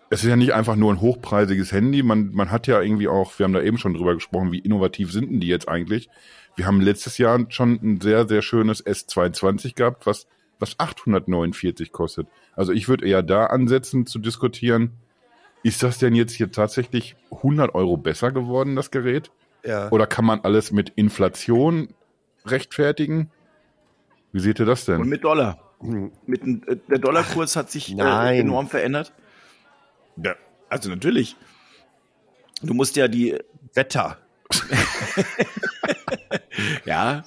es 0.09 0.23
ist 0.23 0.29
ja 0.29 0.35
nicht 0.35 0.53
einfach 0.53 0.75
nur 0.75 0.93
ein 0.93 1.01
hochpreisiges 1.01 1.71
Handy. 1.71 2.03
Man, 2.03 2.31
man 2.33 2.51
hat 2.51 2.67
ja 2.67 2.81
irgendwie 2.81 3.07
auch, 3.07 3.37
wir 3.39 3.45
haben 3.45 3.53
da 3.53 3.61
eben 3.61 3.77
schon 3.77 3.95
drüber 3.95 4.13
gesprochen, 4.13 4.51
wie 4.51 4.59
innovativ 4.59 5.11
sind 5.11 5.31
denn 5.31 5.39
die 5.39 5.47
jetzt 5.47 5.67
eigentlich? 5.67 6.09
Wir 6.55 6.67
haben 6.67 6.79
letztes 6.79 7.17
Jahr 7.17 7.43
schon 7.49 7.79
ein 7.81 7.99
sehr, 7.99 8.27
sehr 8.27 8.41
schönes 8.41 8.85
S22 8.85 9.73
gehabt, 9.75 10.05
was, 10.05 10.27
was 10.59 10.79
849 10.79 11.91
kostet. 11.91 12.27
Also 12.55 12.71
ich 12.71 12.87
würde 12.87 13.07
eher 13.07 13.23
da 13.23 13.47
ansetzen 13.47 14.05
zu 14.05 14.19
diskutieren, 14.19 14.91
ist 15.63 15.81
das 15.81 15.97
denn 15.97 16.13
jetzt 16.13 16.33
hier 16.33 16.51
tatsächlich 16.51 17.15
100 17.31 17.73
Euro 17.73 17.97
besser 17.97 18.31
geworden, 18.31 18.75
das 18.75 18.91
Gerät? 18.91 19.31
Ja. 19.65 19.89
Oder 19.89 20.05
kann 20.05 20.23
man 20.23 20.41
alles 20.41 20.71
mit 20.71 20.89
Inflation 20.95 21.89
rechtfertigen? 22.45 23.31
Wie 24.31 24.39
seht 24.39 24.59
ihr 24.59 24.67
das 24.67 24.85
denn? 24.85 25.01
Und 25.01 25.09
mit 25.09 25.23
Dollar. 25.23 25.64
Mit, 25.81 26.41
äh, 26.67 26.77
der 26.89 26.99
Dollarkurs 26.99 27.55
hat 27.55 27.69
sich 27.71 27.97
äh, 27.97 28.39
enorm 28.39 28.67
verändert. 28.67 29.13
Ja, 30.17 30.35
also 30.69 30.89
natürlich. 30.89 31.35
Du 32.61 32.73
musst 32.73 32.95
ja 32.95 33.07
die 33.07 33.37
Wetter. 33.73 34.17
ja, 36.85 37.25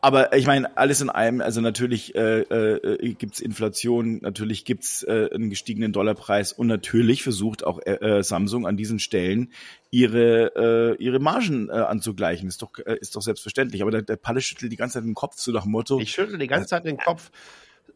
aber 0.00 0.36
ich 0.36 0.46
meine, 0.46 0.76
alles 0.76 1.00
in 1.00 1.10
allem, 1.10 1.40
also 1.40 1.60
natürlich 1.60 2.14
äh, 2.14 2.40
äh, 2.40 3.14
gibt 3.14 3.40
Inflation, 3.40 4.18
natürlich 4.22 4.64
gibt's 4.64 5.02
äh, 5.02 5.28
einen 5.32 5.50
gestiegenen 5.50 5.92
Dollarpreis 5.92 6.52
und 6.52 6.68
natürlich 6.68 7.22
versucht 7.22 7.64
auch 7.64 7.80
äh, 7.84 7.94
äh, 7.94 8.22
Samsung 8.22 8.66
an 8.66 8.76
diesen 8.76 8.98
Stellen 8.98 9.52
ihre 9.90 10.96
äh, 10.98 11.02
ihre 11.02 11.18
Margen 11.18 11.68
äh, 11.68 11.72
anzugleichen. 11.72 12.48
Ist 12.48 12.62
doch 12.62 12.78
äh, 12.78 12.96
ist 13.00 13.16
doch 13.16 13.22
selbstverständlich. 13.22 13.82
Aber 13.82 13.90
der, 13.90 14.02
der 14.02 14.16
Palle 14.16 14.40
schüttelt 14.40 14.72
die 14.72 14.76
ganze 14.76 14.94
Zeit 14.94 15.04
den 15.04 15.14
Kopf 15.14 15.36
so 15.36 15.52
nach 15.52 15.64
dem 15.64 15.72
Motto. 15.72 15.98
Ich 16.00 16.12
schüttel 16.12 16.38
die 16.38 16.46
ganze 16.46 16.68
Zeit 16.68 16.84
den 16.84 16.96
Kopf. 16.96 17.30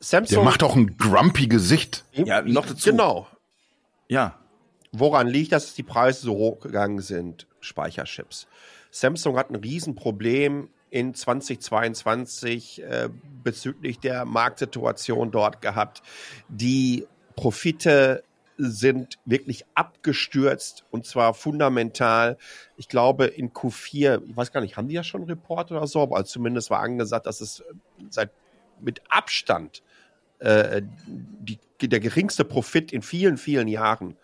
Samsung. 0.01 0.37
Der 0.37 0.45
macht 0.45 0.63
auch 0.63 0.77
ein 0.77 0.97
grumpy 0.97 1.47
Gesicht. 1.47 2.05
Ja, 2.13 2.43
noch 2.43 2.67
dazu. 2.67 2.91
Genau. 2.91 3.27
Ja. 4.09 4.39
Woran 4.93 5.27
liegt, 5.27 5.53
dass 5.53 5.75
die 5.75 5.83
Preise 5.83 6.21
so 6.21 6.35
hoch 6.35 6.61
gegangen 6.61 7.01
sind? 7.01 7.47
Speicherchips. 7.61 8.47
Samsung 8.91 9.37
hat 9.37 9.51
ein 9.51 9.57
Riesenproblem 9.57 10.71
in 10.91 11.15
2022 11.15 12.83
äh, 12.83 13.09
bezüglich 13.43 13.99
der 13.99 14.25
Marktsituation 14.25 15.31
dort 15.31 15.61
gehabt. 15.61 16.03
Die 16.49 17.07
Profite 17.35 18.23
sind 18.59 19.19
wirklich 19.27 19.67
abgestürzt 19.75 20.85
und 20.91 21.05
zwar 21.05 21.35
fundamental. 21.35 22.39
Ich 22.77 22.89
glaube 22.89 23.27
in 23.27 23.53
Q4, 23.53 24.23
ich 24.27 24.37
weiß 24.37 24.53
gar 24.53 24.61
nicht, 24.61 24.77
haben 24.77 24.89
die 24.89 24.95
ja 24.95 25.05
schon 25.05 25.23
einen 25.23 25.31
Report 25.31 25.71
oder 25.71 25.87
so, 25.87 26.01
aber 26.01 26.25
zumindest 26.25 26.71
war 26.71 26.81
angesagt, 26.81 27.27
dass 27.27 27.41
es 27.41 27.63
seit 28.09 28.31
mit 28.81 29.03
Abstand 29.11 29.83
äh, 30.39 30.83
die, 31.07 31.59
der 31.81 32.01
geringste 32.01 32.45
Profit 32.45 32.93
in 32.93 33.03
vielen, 33.03 33.37
vielen 33.37 33.69
Jahren 33.69 34.17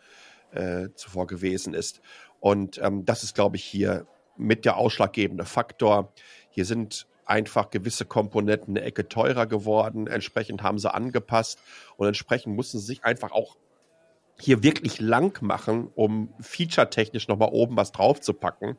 äh, 0.53 0.89
zuvor 0.95 1.27
gewesen 1.27 1.75
ist. 1.75 2.01
Und 2.41 2.79
ähm, 2.83 3.05
das 3.05 3.23
ist, 3.23 3.35
glaube 3.35 3.57
ich, 3.57 3.65
hier 3.65 4.07
mit 4.37 4.65
der 4.65 4.77
ausschlaggebende 4.77 5.45
Faktor. 5.45 6.13
Hier 6.51 6.65
sind 6.65 7.07
einfach 7.25 7.71
gewisse 7.71 8.05
Komponenten 8.05 8.77
eine 8.77 8.85
Ecke 8.85 9.09
teurer 9.09 9.47
geworden. 9.47 10.07
Entsprechend 10.07 10.63
haben 10.63 10.79
sie 10.79 10.93
angepasst 10.93 11.59
und 11.97 12.07
entsprechend 12.07 12.57
mussten 12.57 12.79
sie 12.79 12.87
sich 12.87 13.05
einfach 13.05 13.33
auch 13.33 13.57
hier 14.41 14.63
wirklich 14.63 15.01
lang 15.01 15.41
machen, 15.43 15.89
um 15.95 16.33
featuretechnisch 16.41 17.29
nochmal 17.29 17.51
oben 17.53 17.77
was 17.77 17.93
draufzupacken, 17.93 18.77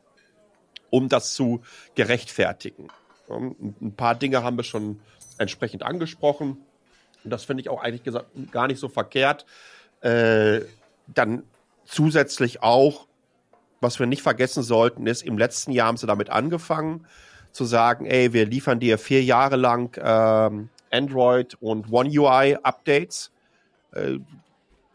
um 0.90 1.08
das 1.08 1.34
zu 1.34 1.62
gerechtfertigen. 1.94 2.88
Ein 3.28 3.94
paar 3.96 4.14
Dinge 4.14 4.42
haben 4.42 4.56
wir 4.56 4.64
schon 4.64 5.00
entsprechend 5.38 5.82
angesprochen. 5.82 6.58
Und 7.24 7.30
das 7.30 7.44
finde 7.44 7.62
ich 7.62 7.68
auch 7.68 7.82
eigentlich 7.82 8.04
gesagt 8.04 8.26
gar 8.50 8.66
nicht 8.66 8.78
so 8.78 8.88
verkehrt. 8.88 9.46
Äh, 10.00 10.60
dann 11.06 11.42
zusätzlich 11.84 12.62
auch, 12.62 13.06
was 13.80 13.98
wir 13.98 14.06
nicht 14.06 14.22
vergessen 14.22 14.62
sollten, 14.62 15.06
ist, 15.06 15.22
im 15.22 15.38
letzten 15.38 15.72
Jahr 15.72 15.88
haben 15.88 15.96
sie 15.96 16.06
damit 16.06 16.30
angefangen, 16.30 17.06
zu 17.52 17.64
sagen, 17.64 18.06
ey, 18.06 18.32
wir 18.32 18.46
liefern 18.46 18.80
dir 18.80 18.98
vier 18.98 19.22
Jahre 19.22 19.56
lang 19.56 19.96
ähm, 20.02 20.68
Android 20.90 21.56
und 21.60 21.90
One 21.92 22.10
UI 22.10 22.56
Updates 22.62 23.30
äh, 23.92 24.18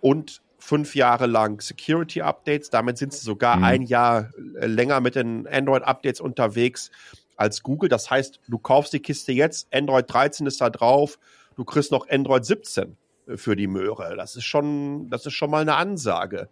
und 0.01 0.41
fünf 0.57 0.93
Jahre 0.93 1.25
lang 1.25 1.61
Security 1.61 2.21
Updates. 2.21 2.69
Damit 2.69 2.97
sind 2.97 3.13
sie 3.13 3.23
sogar 3.23 3.57
mhm. 3.57 3.63
ein 3.63 3.81
Jahr 3.83 4.29
länger 4.37 4.99
mit 4.99 5.15
den 5.15 5.47
Android 5.47 5.83
Updates 5.83 6.19
unterwegs 6.19 6.91
als 7.37 7.63
Google. 7.63 7.89
Das 7.89 8.11
heißt, 8.11 8.41
du 8.47 8.57
kaufst 8.57 8.93
die 8.93 8.99
Kiste 8.99 9.31
jetzt, 9.31 9.67
Android 9.73 10.11
13 10.11 10.45
ist 10.45 10.59
da 10.59 10.69
drauf, 10.69 11.17
du 11.59 11.65
kriegst 11.65 11.91
noch 11.91 12.09
Android 12.09 12.45
17 12.45 12.95
äh, 13.27 13.37
für 13.37 13.55
die 13.55 13.67
Möhre. 13.67 14.15
Das 14.15 14.35
ist 14.35 14.45
schon, 14.45 15.09
das 15.09 15.25
ist 15.25 15.33
schon 15.33 15.51
mal 15.51 15.61
eine 15.61 15.75
Ansage. 15.75 16.47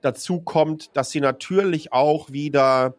Dazu 0.00 0.40
kommt, 0.40 0.96
dass 0.96 1.10
sie 1.10 1.20
natürlich 1.20 1.92
auch 1.92 2.30
wieder 2.30 2.94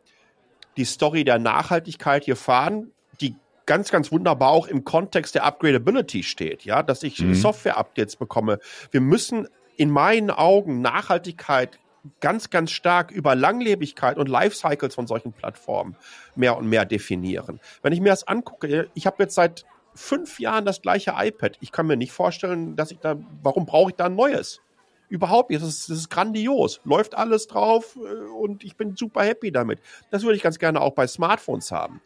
die 0.75 0.83
Story 0.83 1.23
der 1.23 1.39
Nachhaltigkeit 1.39 2.25
hier 2.25 2.35
fahren, 2.35 2.91
die 3.21 3.35
ganz, 3.65 3.91
ganz 3.91 4.11
wunderbar 4.11 4.49
auch 4.49 4.67
im 4.67 4.83
Kontext 4.83 5.35
der 5.35 5.45
Upgradability 5.45 6.23
steht, 6.23 6.65
ja, 6.65 6.83
dass 6.83 7.01
ich 7.01 7.19
mhm. 7.19 7.33
Software-Updates 7.33 8.17
bekomme. 8.17 8.59
Wir 8.91 9.01
müssen 9.01 9.47
in 9.77 9.89
meinen 9.89 10.29
Augen 10.29 10.81
Nachhaltigkeit 10.81 11.79
ganz, 12.19 12.49
ganz 12.49 12.71
stark 12.71 13.11
über 13.11 13.35
Langlebigkeit 13.35 14.17
und 14.17 14.27
Lifecycles 14.27 14.95
von 14.95 15.07
solchen 15.07 15.31
Plattformen 15.33 15.95
mehr 16.35 16.57
und 16.57 16.67
mehr 16.67 16.85
definieren. 16.85 17.59
Wenn 17.81 17.93
ich 17.93 18.01
mir 18.01 18.09
das 18.09 18.27
angucke, 18.27 18.89
ich 18.93 19.05
habe 19.05 19.23
jetzt 19.23 19.35
seit 19.35 19.65
fünf 19.97 20.39
Jahren 20.39 20.65
das 20.65 20.81
gleiche 20.81 21.13
iPad. 21.17 21.57
Ich 21.59 21.71
kann 21.71 21.87
mir 21.87 21.97
nicht 21.97 22.11
vorstellen, 22.11 22.75
dass 22.75 22.91
ich 22.91 22.99
da, 22.99 23.17
warum 23.43 23.65
brauche 23.65 23.91
ich 23.91 23.95
da 23.95 24.05
ein 24.05 24.15
neues? 24.15 24.61
Überhaupt 25.09 25.49
nicht. 25.49 25.61
Das 25.61 25.69
ist, 25.69 25.89
das 25.89 25.97
ist 25.97 26.09
grandios. 26.09 26.81
Läuft 26.83 27.15
alles 27.15 27.47
drauf 27.47 27.97
äh, 27.97 28.27
und 28.39 28.63
ich 28.63 28.75
bin 28.75 28.95
super 28.95 29.23
happy 29.23 29.51
damit. 29.51 29.79
Das 30.11 30.23
würde 30.23 30.35
ich 30.35 30.43
ganz 30.43 30.59
gerne 30.59 30.81
auch 30.81 30.93
bei 30.93 31.07
Smartphones 31.07 31.71
haben. 31.71 32.01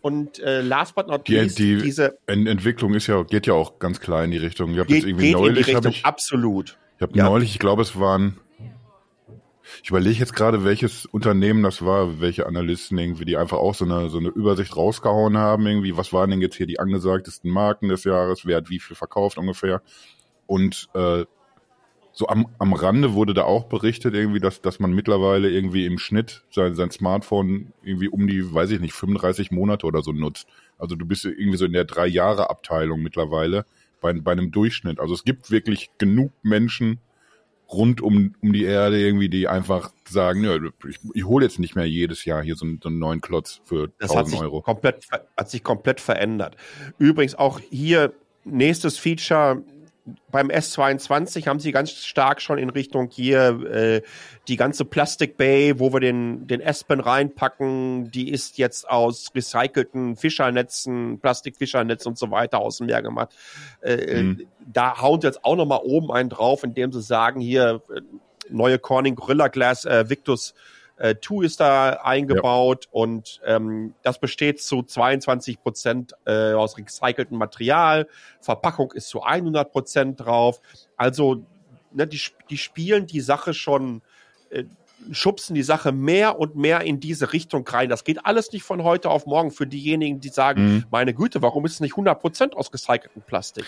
Und 0.00 0.40
äh, 0.40 0.62
last 0.62 0.96
but 0.96 1.06
not 1.06 1.28
least, 1.28 1.58
die, 1.58 1.76
die 1.76 1.82
diese 1.82 2.18
Entwicklung 2.26 2.94
ist 2.94 3.06
ja, 3.06 3.22
geht 3.22 3.46
ja 3.46 3.54
auch 3.54 3.78
ganz 3.78 4.00
klar 4.00 4.24
in 4.24 4.32
die 4.32 4.38
Richtung. 4.38 4.72
Ich 4.72 4.80
habe 4.80 4.92
jetzt 4.92 5.06
irgendwie 5.06 5.26
geht 5.26 5.36
neulich, 5.36 5.58
in 5.58 5.64
die 5.64 5.70
Richtung, 5.70 5.92
ich, 5.92 6.04
absolut. 6.04 6.76
Ich 6.96 7.02
habe 7.02 7.16
ja. 7.16 7.24
neulich, 7.24 7.52
ich 7.52 7.60
glaube, 7.60 7.82
es 7.82 7.98
waren 7.98 8.40
ich 9.82 9.90
überlege 9.90 10.18
jetzt 10.18 10.34
gerade, 10.34 10.64
welches 10.64 11.06
Unternehmen 11.06 11.62
das 11.62 11.84
war, 11.84 12.20
welche 12.20 12.46
Analysten 12.46 12.98
irgendwie, 12.98 13.24
die 13.24 13.36
einfach 13.36 13.58
auch 13.58 13.74
so 13.74 13.84
eine, 13.84 14.08
so 14.08 14.18
eine 14.18 14.28
Übersicht 14.28 14.76
rausgehauen 14.76 15.36
haben, 15.36 15.66
irgendwie, 15.66 15.96
was 15.96 16.12
waren 16.12 16.30
denn 16.30 16.40
jetzt 16.40 16.56
hier 16.56 16.66
die 16.66 16.80
angesagtesten 16.80 17.50
Marken 17.50 17.88
des 17.88 18.04
Jahres, 18.04 18.44
wer 18.46 18.56
hat 18.56 18.70
wie 18.70 18.80
viel 18.80 18.96
verkauft 18.96 19.38
ungefähr. 19.38 19.82
Und 20.46 20.88
äh, 20.94 21.24
so 22.12 22.28
am, 22.28 22.46
am 22.58 22.74
Rande 22.74 23.14
wurde 23.14 23.34
da 23.34 23.44
auch 23.44 23.64
berichtet, 23.64 24.14
irgendwie, 24.14 24.40
dass, 24.40 24.60
dass 24.60 24.78
man 24.78 24.92
mittlerweile 24.92 25.50
irgendwie 25.50 25.86
im 25.86 25.98
Schnitt 25.98 26.44
sein, 26.50 26.74
sein 26.74 26.90
Smartphone 26.90 27.72
irgendwie 27.82 28.08
um 28.08 28.26
die, 28.26 28.52
weiß 28.52 28.70
ich 28.70 28.80
nicht, 28.80 28.92
35 28.92 29.50
Monate 29.50 29.86
oder 29.86 30.02
so 30.02 30.12
nutzt. 30.12 30.46
Also 30.78 30.94
du 30.94 31.06
bist 31.06 31.24
irgendwie 31.24 31.56
so 31.56 31.64
in 31.64 31.72
der 31.72 31.84
drei 31.84 32.06
Jahre 32.06 32.50
Abteilung 32.50 33.02
mittlerweile 33.02 33.64
bei, 34.00 34.12
bei 34.12 34.32
einem 34.32 34.50
Durchschnitt. 34.50 35.00
Also 35.00 35.14
es 35.14 35.24
gibt 35.24 35.50
wirklich 35.50 35.90
genug 35.96 36.32
Menschen 36.42 37.00
rund 37.72 38.00
um, 38.00 38.34
um 38.40 38.52
die 38.52 38.64
Erde 38.64 39.00
irgendwie, 39.00 39.28
die 39.28 39.48
einfach 39.48 39.92
sagen, 40.08 40.44
ja, 40.44 40.56
ich, 40.88 40.98
ich 41.14 41.24
hole 41.24 41.44
jetzt 41.44 41.58
nicht 41.58 41.74
mehr 41.74 41.86
jedes 41.86 42.24
Jahr 42.24 42.42
hier 42.42 42.56
so 42.56 42.64
einen, 42.64 42.80
so 42.82 42.88
einen 42.88 42.98
neuen 42.98 43.20
Klotz 43.20 43.60
für 43.64 43.88
das 43.98 44.10
1000 44.10 44.18
hat 44.18 44.26
sich 44.28 44.40
Euro. 44.40 44.60
Komplett, 44.62 45.06
hat 45.10 45.50
sich 45.50 45.62
komplett 45.62 46.00
verändert. 46.00 46.56
Übrigens 46.98 47.34
auch 47.34 47.60
hier 47.70 48.12
nächstes 48.44 48.98
Feature, 48.98 49.62
beim 50.30 50.48
S22 50.48 51.46
haben 51.46 51.60
sie 51.60 51.70
ganz 51.70 51.92
stark 51.92 52.40
schon 52.40 52.58
in 52.58 52.70
Richtung 52.70 53.08
hier 53.10 53.60
äh, 53.70 54.02
die 54.48 54.56
ganze 54.56 54.84
Plastic 54.84 55.36
Bay, 55.36 55.78
wo 55.78 55.92
wir 55.92 56.00
den, 56.00 56.46
den 56.46 56.64
Aspen 56.64 57.00
reinpacken, 57.00 58.10
die 58.10 58.30
ist 58.30 58.58
jetzt 58.58 58.88
aus 58.88 59.30
recycelten 59.34 60.16
Fischernetzen, 60.16 61.20
Plastikfischernetz 61.20 62.04
und 62.06 62.18
so 62.18 62.30
weiter 62.30 62.58
aus 62.58 62.78
dem 62.78 62.86
Meer 62.86 63.02
gemacht. 63.02 63.30
Äh, 63.80 64.22
mhm. 64.22 64.46
Da 64.60 65.00
hauen 65.00 65.20
sie 65.20 65.28
jetzt 65.28 65.44
auch 65.44 65.56
nochmal 65.56 65.80
oben 65.84 66.10
einen 66.10 66.30
drauf, 66.30 66.64
indem 66.64 66.92
sie 66.92 67.02
sagen, 67.02 67.40
hier 67.40 67.82
äh, 67.94 68.00
neue 68.50 68.78
Corning 68.78 69.14
Gorilla 69.14 69.48
Glass 69.48 69.84
äh, 69.84 70.08
Victus 70.08 70.54
äh, 71.02 71.16
2 71.20 71.44
ist 71.44 71.58
da 71.58 71.94
eingebaut 72.04 72.84
ja. 72.84 72.90
und 72.92 73.40
ähm, 73.44 73.94
das 74.02 74.20
besteht 74.20 74.62
zu 74.62 74.84
22 74.84 75.60
Prozent 75.60 76.12
äh, 76.26 76.52
aus 76.52 76.78
recyceltem 76.78 77.36
Material. 77.36 78.06
Verpackung 78.40 78.92
ist 78.92 79.08
zu 79.08 79.22
100 79.22 79.72
Prozent 79.72 80.20
drauf. 80.20 80.60
Also 80.96 81.44
ne, 81.90 82.06
die, 82.06 82.20
die 82.50 82.56
spielen 82.56 83.06
die 83.06 83.20
Sache 83.20 83.52
schon, 83.52 84.02
äh, 84.50 84.62
schubsen 85.10 85.56
die 85.56 85.64
Sache 85.64 85.90
mehr 85.90 86.38
und 86.38 86.54
mehr 86.54 86.82
in 86.82 87.00
diese 87.00 87.32
Richtung 87.32 87.66
rein. 87.66 87.88
Das 87.88 88.04
geht 88.04 88.24
alles 88.24 88.52
nicht 88.52 88.62
von 88.62 88.84
heute 88.84 89.10
auf 89.10 89.26
morgen 89.26 89.50
für 89.50 89.66
diejenigen, 89.66 90.20
die 90.20 90.28
sagen, 90.28 90.74
mhm. 90.74 90.84
meine 90.92 91.14
Güte, 91.14 91.42
warum 91.42 91.66
ist 91.66 91.72
es 91.72 91.80
nicht 91.80 91.94
100 91.94 92.20
Prozent 92.20 92.56
aus 92.56 92.72
recyceltem 92.72 93.22
Plastik? 93.22 93.64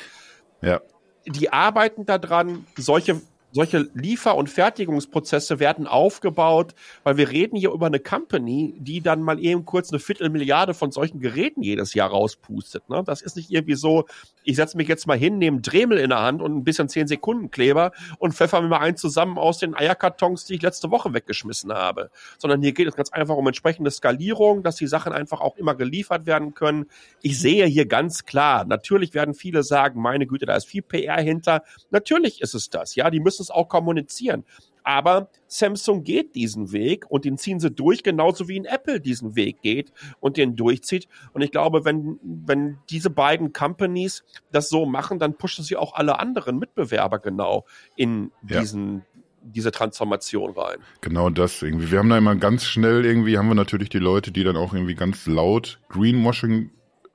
Ja. 0.62 0.80
Die 1.26 1.52
arbeiten 1.52 2.06
daran, 2.06 2.64
solche 2.76 3.20
solche 3.54 3.88
Liefer- 3.94 4.34
und 4.34 4.50
Fertigungsprozesse 4.50 5.60
werden 5.60 5.86
aufgebaut, 5.86 6.74
weil 7.04 7.16
wir 7.16 7.30
reden 7.30 7.56
hier 7.56 7.70
über 7.70 7.86
eine 7.86 8.00
Company, 8.00 8.74
die 8.78 9.00
dann 9.00 9.22
mal 9.22 9.38
eben 9.38 9.64
kurz 9.64 9.92
eine 9.92 10.00
Viertelmilliarde 10.00 10.74
von 10.74 10.90
solchen 10.90 11.20
Geräten 11.20 11.62
jedes 11.62 11.94
Jahr 11.94 12.10
rauspustet. 12.10 12.88
Ne? 12.88 13.04
Das 13.06 13.22
ist 13.22 13.36
nicht 13.36 13.52
irgendwie 13.52 13.76
so, 13.76 14.06
ich 14.42 14.56
setze 14.56 14.76
mich 14.76 14.88
jetzt 14.88 15.06
mal 15.06 15.16
hin, 15.16 15.38
nehme 15.38 15.60
Dremel 15.60 15.98
in 15.98 16.10
der 16.10 16.20
Hand 16.20 16.42
und 16.42 16.56
ein 16.56 16.64
bisschen 16.64 16.88
10 16.88 17.06
Sekunden 17.06 17.52
Kleber 17.52 17.92
und 18.18 18.34
pfeffer 18.34 18.60
mir 18.60 18.68
mal 18.68 18.80
einen 18.80 18.96
zusammen 18.96 19.38
aus 19.38 19.58
den 19.58 19.76
Eierkartons, 19.76 20.46
die 20.46 20.54
ich 20.54 20.62
letzte 20.62 20.90
Woche 20.90 21.14
weggeschmissen 21.14 21.72
habe. 21.72 22.10
Sondern 22.38 22.60
hier 22.60 22.72
geht 22.72 22.88
es 22.88 22.96
ganz 22.96 23.12
einfach 23.12 23.36
um 23.36 23.46
entsprechende 23.46 23.92
Skalierung, 23.92 24.64
dass 24.64 24.74
die 24.74 24.88
Sachen 24.88 25.12
einfach 25.12 25.40
auch 25.40 25.56
immer 25.56 25.76
geliefert 25.76 26.26
werden 26.26 26.54
können. 26.54 26.86
Ich 27.22 27.38
sehe 27.38 27.66
hier 27.66 27.86
ganz 27.86 28.24
klar, 28.24 28.64
natürlich 28.64 29.14
werden 29.14 29.32
viele 29.32 29.62
sagen, 29.62 30.02
meine 30.02 30.26
Güte, 30.26 30.44
da 30.44 30.56
ist 30.56 30.66
viel 30.66 30.82
PR 30.82 31.20
hinter. 31.20 31.62
Natürlich 31.90 32.40
ist 32.40 32.54
es 32.54 32.68
das, 32.68 32.96
ja, 32.96 33.10
die 33.10 33.20
müssen 33.20 33.43
es 33.44 33.50
auch 33.50 33.68
kommunizieren. 33.68 34.44
Aber 34.84 35.30
Samsung 35.46 36.04
geht 36.04 36.34
diesen 36.34 36.70
Weg 36.72 37.06
und 37.10 37.24
den 37.24 37.38
ziehen 37.38 37.58
sie 37.58 37.70
durch, 37.70 38.02
genauso 38.02 38.48
wie 38.48 38.56
in 38.58 38.66
Apple 38.66 39.00
diesen 39.00 39.34
Weg 39.34 39.62
geht 39.62 39.92
und 40.20 40.36
den 40.36 40.56
durchzieht. 40.56 41.08
Und 41.32 41.40
ich 41.40 41.50
glaube, 41.50 41.86
wenn, 41.86 42.18
wenn 42.22 42.78
diese 42.90 43.08
beiden 43.08 43.54
Companies 43.54 44.24
das 44.52 44.68
so 44.68 44.84
machen, 44.84 45.18
dann 45.18 45.38
pushen 45.38 45.64
sie 45.64 45.76
auch 45.76 45.94
alle 45.94 46.18
anderen 46.18 46.58
Mitbewerber 46.58 47.18
genau 47.18 47.64
in 47.96 48.30
diesen, 48.42 48.96
ja 48.96 49.02
diese 49.46 49.70
Transformation 49.70 50.52
rein. 50.52 50.78
Genau 51.02 51.28
das 51.28 51.60
irgendwie. 51.62 51.90
Wir 51.90 51.98
haben 51.98 52.08
da 52.08 52.16
immer 52.16 52.34
ganz 52.34 52.64
schnell 52.64 53.04
irgendwie, 53.04 53.36
haben 53.36 53.48
wir 53.48 53.54
natürlich 53.54 53.90
die 53.90 53.98
Leute, 53.98 54.32
die 54.32 54.42
dann 54.42 54.56
auch 54.56 54.72
irgendwie 54.72 54.94
ganz 54.94 55.26
laut 55.26 55.80
Greenwashing 55.90 56.70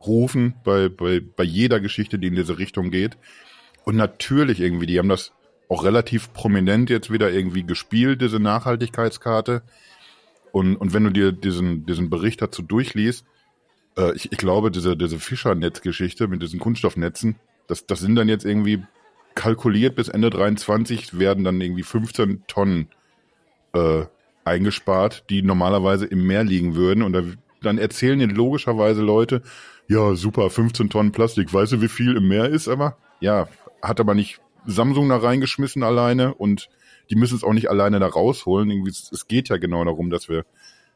rufen 0.05 0.53
bei, 0.63 0.89
bei, 0.89 1.21
bei 1.21 1.43
jeder 1.43 1.79
Geschichte, 1.79 2.19
die 2.19 2.27
in 2.27 2.35
diese 2.35 2.59
Richtung 2.59 2.91
geht. 2.91 3.17
Und 3.83 3.95
natürlich 3.95 4.59
irgendwie, 4.59 4.85
die 4.85 4.99
haben 4.99 5.09
das 5.09 5.33
auch 5.69 5.83
relativ 5.83 6.33
prominent 6.33 6.89
jetzt 6.89 7.11
wieder 7.11 7.31
irgendwie 7.31 7.63
gespielt, 7.63 8.21
diese 8.21 8.39
Nachhaltigkeitskarte. 8.39 9.61
Und, 10.51 10.75
und 10.75 10.93
wenn 10.93 11.03
du 11.03 11.11
dir 11.11 11.31
diesen, 11.31 11.85
diesen 11.85 12.09
Bericht 12.09 12.41
dazu 12.41 12.63
durchliest, 12.63 13.25
äh, 13.95 14.13
ich, 14.15 14.31
ich 14.31 14.37
glaube, 14.37 14.71
diese, 14.71 14.97
diese 14.97 15.19
Fischernetzgeschichte 15.19 16.27
mit 16.27 16.41
diesen 16.41 16.59
Kunststoffnetzen, 16.59 17.35
das, 17.67 17.85
das 17.85 17.99
sind 17.99 18.15
dann 18.15 18.27
jetzt 18.27 18.45
irgendwie 18.45 18.83
kalkuliert 19.35 19.95
bis 19.95 20.09
Ende 20.09 20.31
23 20.31 21.19
werden 21.19 21.43
dann 21.43 21.61
irgendwie 21.61 21.83
15 21.83 22.43
Tonnen 22.47 22.87
äh, 23.73 24.05
eingespart, 24.43 25.25
die 25.29 25.43
normalerweise 25.43 26.07
im 26.07 26.25
Meer 26.25 26.43
liegen 26.43 26.75
würden. 26.75 27.03
Und 27.03 27.13
da, 27.13 27.21
dann 27.61 27.77
erzählen 27.77 28.17
dir 28.17 28.27
logischerweise 28.27 29.01
Leute, 29.01 29.43
ja, 29.87 30.15
super, 30.15 30.49
15 30.49 30.89
Tonnen 30.89 31.11
Plastik, 31.11 31.53
weißt 31.53 31.73
du, 31.73 31.81
wie 31.81 31.87
viel 31.87 32.17
im 32.17 32.27
Meer 32.27 32.49
ist, 32.49 32.67
aber? 32.67 32.97
Ja, 33.19 33.47
hat 33.81 33.99
aber 33.99 34.15
nicht 34.15 34.41
Samsung 34.65 35.09
da 35.09 35.17
reingeschmissen 35.17 35.83
alleine 35.83 36.33
und 36.33 36.69
die 37.09 37.15
müssen 37.15 37.35
es 37.35 37.43
auch 37.43 37.53
nicht 37.53 37.69
alleine 37.69 37.99
da 37.99 38.07
rausholen. 38.07 38.69
Irgendwie, 38.69 38.91
es 38.91 39.27
geht 39.27 39.49
ja 39.49 39.57
genau 39.57 39.83
darum, 39.83 40.09
dass 40.09 40.29
wir, 40.29 40.45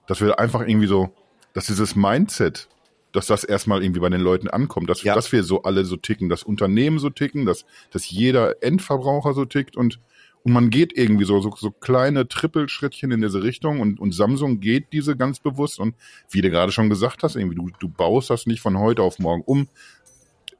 dass 0.07 0.21
wir 0.21 0.39
einfach 0.39 0.61
irgendwie 0.61 0.87
so, 0.87 1.09
dass 1.53 1.67
dieses 1.67 1.95
Mindset, 1.95 2.69
dass 3.11 3.27
das 3.27 3.43
erstmal 3.43 3.83
irgendwie 3.83 3.99
bei 3.99 4.09
den 4.09 4.21
Leuten 4.21 4.47
ankommt, 4.47 4.89
dass, 4.89 5.03
ja. 5.03 5.15
dass 5.15 5.31
wir 5.31 5.43
so 5.43 5.63
alle 5.63 5.85
so 5.85 5.97
ticken, 5.97 6.29
dass 6.29 6.43
Unternehmen 6.43 6.99
so 6.99 7.09
ticken, 7.09 7.45
dass, 7.45 7.65
dass 7.91 8.09
jeder 8.09 8.61
Endverbraucher 8.63 9.33
so 9.33 9.45
tickt 9.45 9.77
und, 9.77 9.99
und 10.43 10.51
man 10.51 10.69
geht 10.69 10.97
irgendwie 10.97 11.25
so, 11.25 11.39
so, 11.39 11.53
so 11.55 11.71
kleine 11.71 12.27
Trippelschrittchen 12.27 13.11
in 13.11 13.21
diese 13.21 13.43
Richtung 13.43 13.79
und, 13.79 13.99
und 13.99 14.13
Samsung 14.13 14.59
geht 14.59 14.93
diese 14.93 15.15
ganz 15.15 15.39
bewusst 15.39 15.79
und 15.79 15.95
wie 16.29 16.41
du 16.41 16.49
gerade 16.49 16.71
schon 16.71 16.89
gesagt 16.89 17.23
hast, 17.23 17.35
irgendwie, 17.35 17.55
du, 17.55 17.69
du 17.79 17.87
baust 17.87 18.29
das 18.29 18.45
nicht 18.45 18.61
von 18.61 18.77
heute 18.77 19.03
auf 19.03 19.19
morgen 19.19 19.43
um, 19.45 19.69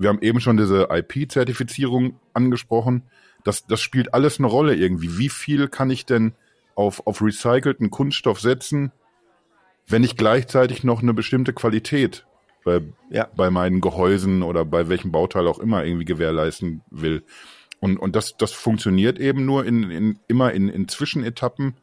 wir 0.04 0.10
haben 0.10 0.22
eben 0.22 0.42
schon 0.42 0.58
diese 0.58 0.90
IP-Zertifizierung 0.92 2.20
angesprochen. 2.34 3.04
Das, 3.46 3.66
das 3.66 3.82
spielt 3.82 4.14
alles 4.14 4.38
eine 4.38 4.48
Rolle 4.48 4.76
irgendwie. 4.76 5.18
Wie 5.18 5.30
viel 5.30 5.70
kann 5.70 5.90
ich 5.90 6.06
denn 6.06 6.34
auf, 6.76 7.08
auf 7.08 7.22
recycelten 7.22 7.90
Kunststoff 7.90 8.40
setzen, 8.42 8.92
wenn 9.88 10.04
ich 10.04 10.18
gleichzeitig 10.18 10.84
noch 10.84 11.02
eine 11.02 11.14
bestimmte 11.14 11.54
Qualität 11.54 12.26
bei, 12.66 12.82
ja. 13.10 13.30
bei 13.36 13.50
meinen 13.50 13.80
Gehäusen 13.80 14.44
oder 14.44 14.66
bei 14.66 14.90
welchem 14.90 15.12
Bauteil 15.12 15.48
auch 15.48 15.60
immer 15.60 15.86
irgendwie 15.86 16.06
gewährleisten 16.06 16.82
will. 16.90 17.24
Und, 17.80 17.98
und 17.98 18.16
das, 18.16 18.36
das 18.38 18.52
funktioniert 18.52 19.20
eben 19.20 19.46
nur 19.46 19.66
in, 19.66 19.90
in, 19.90 20.20
immer 20.28 20.52
in, 20.52 20.68
in 20.68 20.90
Zwischenetappen. 20.90 21.76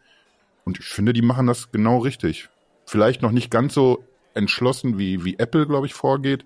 Und 0.65 0.79
ich 0.79 0.87
finde, 0.87 1.15
die 1.15 1.23
machen 1.23 1.47
das 1.47 1.73
genau 1.73 1.99
richtig. 1.99 2.51
Vielleicht 2.85 3.23
noch 3.23 3.33
nicht 3.33 3.51
ganz 3.51 3.73
so 3.73 4.05
entschlossen, 4.35 4.99
wie, 4.99 5.25
wie 5.25 5.39
Apple, 5.39 5.67
glaube 5.67 5.87
ich, 5.87 5.95
vorgeht 5.95 6.45